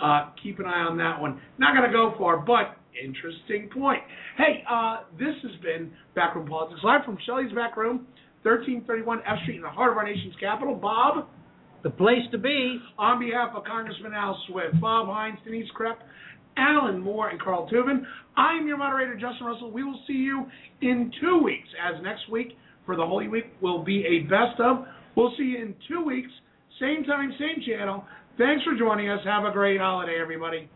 Uh, 0.02 0.30
keep 0.42 0.60
an 0.60 0.66
eye 0.66 0.82
on 0.82 0.98
that 0.98 1.22
one. 1.22 1.40
Not 1.58 1.76
going 1.76 1.90
to 1.90 1.94
go 1.94 2.14
far, 2.18 2.38
but 2.38 2.78
interesting 3.02 3.70
point. 3.70 4.02
Hey, 4.38 4.64
uh, 4.70 5.04
this 5.18 5.36
has 5.44 5.62
been 5.62 5.92
Backroom 6.16 6.48
Politics 6.48 6.82
Live 6.84 7.06
from 7.06 7.18
Shelley's 7.26 7.54
Back 7.54 7.78
Room, 7.78 8.08
1331 8.44 9.20
F 9.28 9.40
Street 9.44 9.58
in 9.58 9.62
the 9.62 9.70
heart 9.70 9.92
of 9.92 9.98
our 9.98 10.06
nation's 10.06 10.36
capital. 10.40 10.76
Bob? 10.76 11.28
The 11.84 11.90
place 11.90 12.24
to 12.32 12.38
be. 12.38 12.80
On 12.98 13.20
behalf 13.20 13.56
of 13.56 13.64
Congressman 13.64 14.14
Al 14.14 14.38
Swift, 14.48 14.80
Bob 14.82 15.08
Hynes, 15.08 15.38
Denise 15.44 15.70
Krepp, 15.80 15.98
Allen 16.58 17.00
Moore, 17.00 17.30
and 17.30 17.42
Carl 17.42 17.70
Tuvin, 17.72 18.04
I 18.36 18.58
am 18.58 18.68
your 18.68 18.78
moderator, 18.78 19.14
Justin 19.14 19.48
Russell. 19.48 19.72
We 19.72 19.84
will 19.84 20.00
see 20.06 20.14
you 20.14 20.46
in 20.82 21.12
two 21.22 21.42
weeks, 21.44 21.68
as 21.82 22.02
next 22.04 22.30
week 22.30 22.58
for 22.86 22.96
the 22.96 23.06
Holy 23.06 23.28
Week 23.28 23.46
will 23.62 23.84
be 23.84 24.06
a 24.06 24.20
best 24.30 24.60
of. 24.60 24.86
We'll 25.16 25.34
see 25.38 25.44
you 25.44 25.58
in 25.58 25.76
two 25.88 26.04
weeks, 26.04 26.30
same 26.80 27.04
time, 27.04 27.34
same 27.38 27.64
channel. 27.66 28.04
Thanks 28.38 28.64
for 28.64 28.78
joining 28.78 29.10
us. 29.10 29.20
Have 29.26 29.44
a 29.44 29.52
great 29.52 29.80
holiday, 29.80 30.18
everybody. 30.22 30.70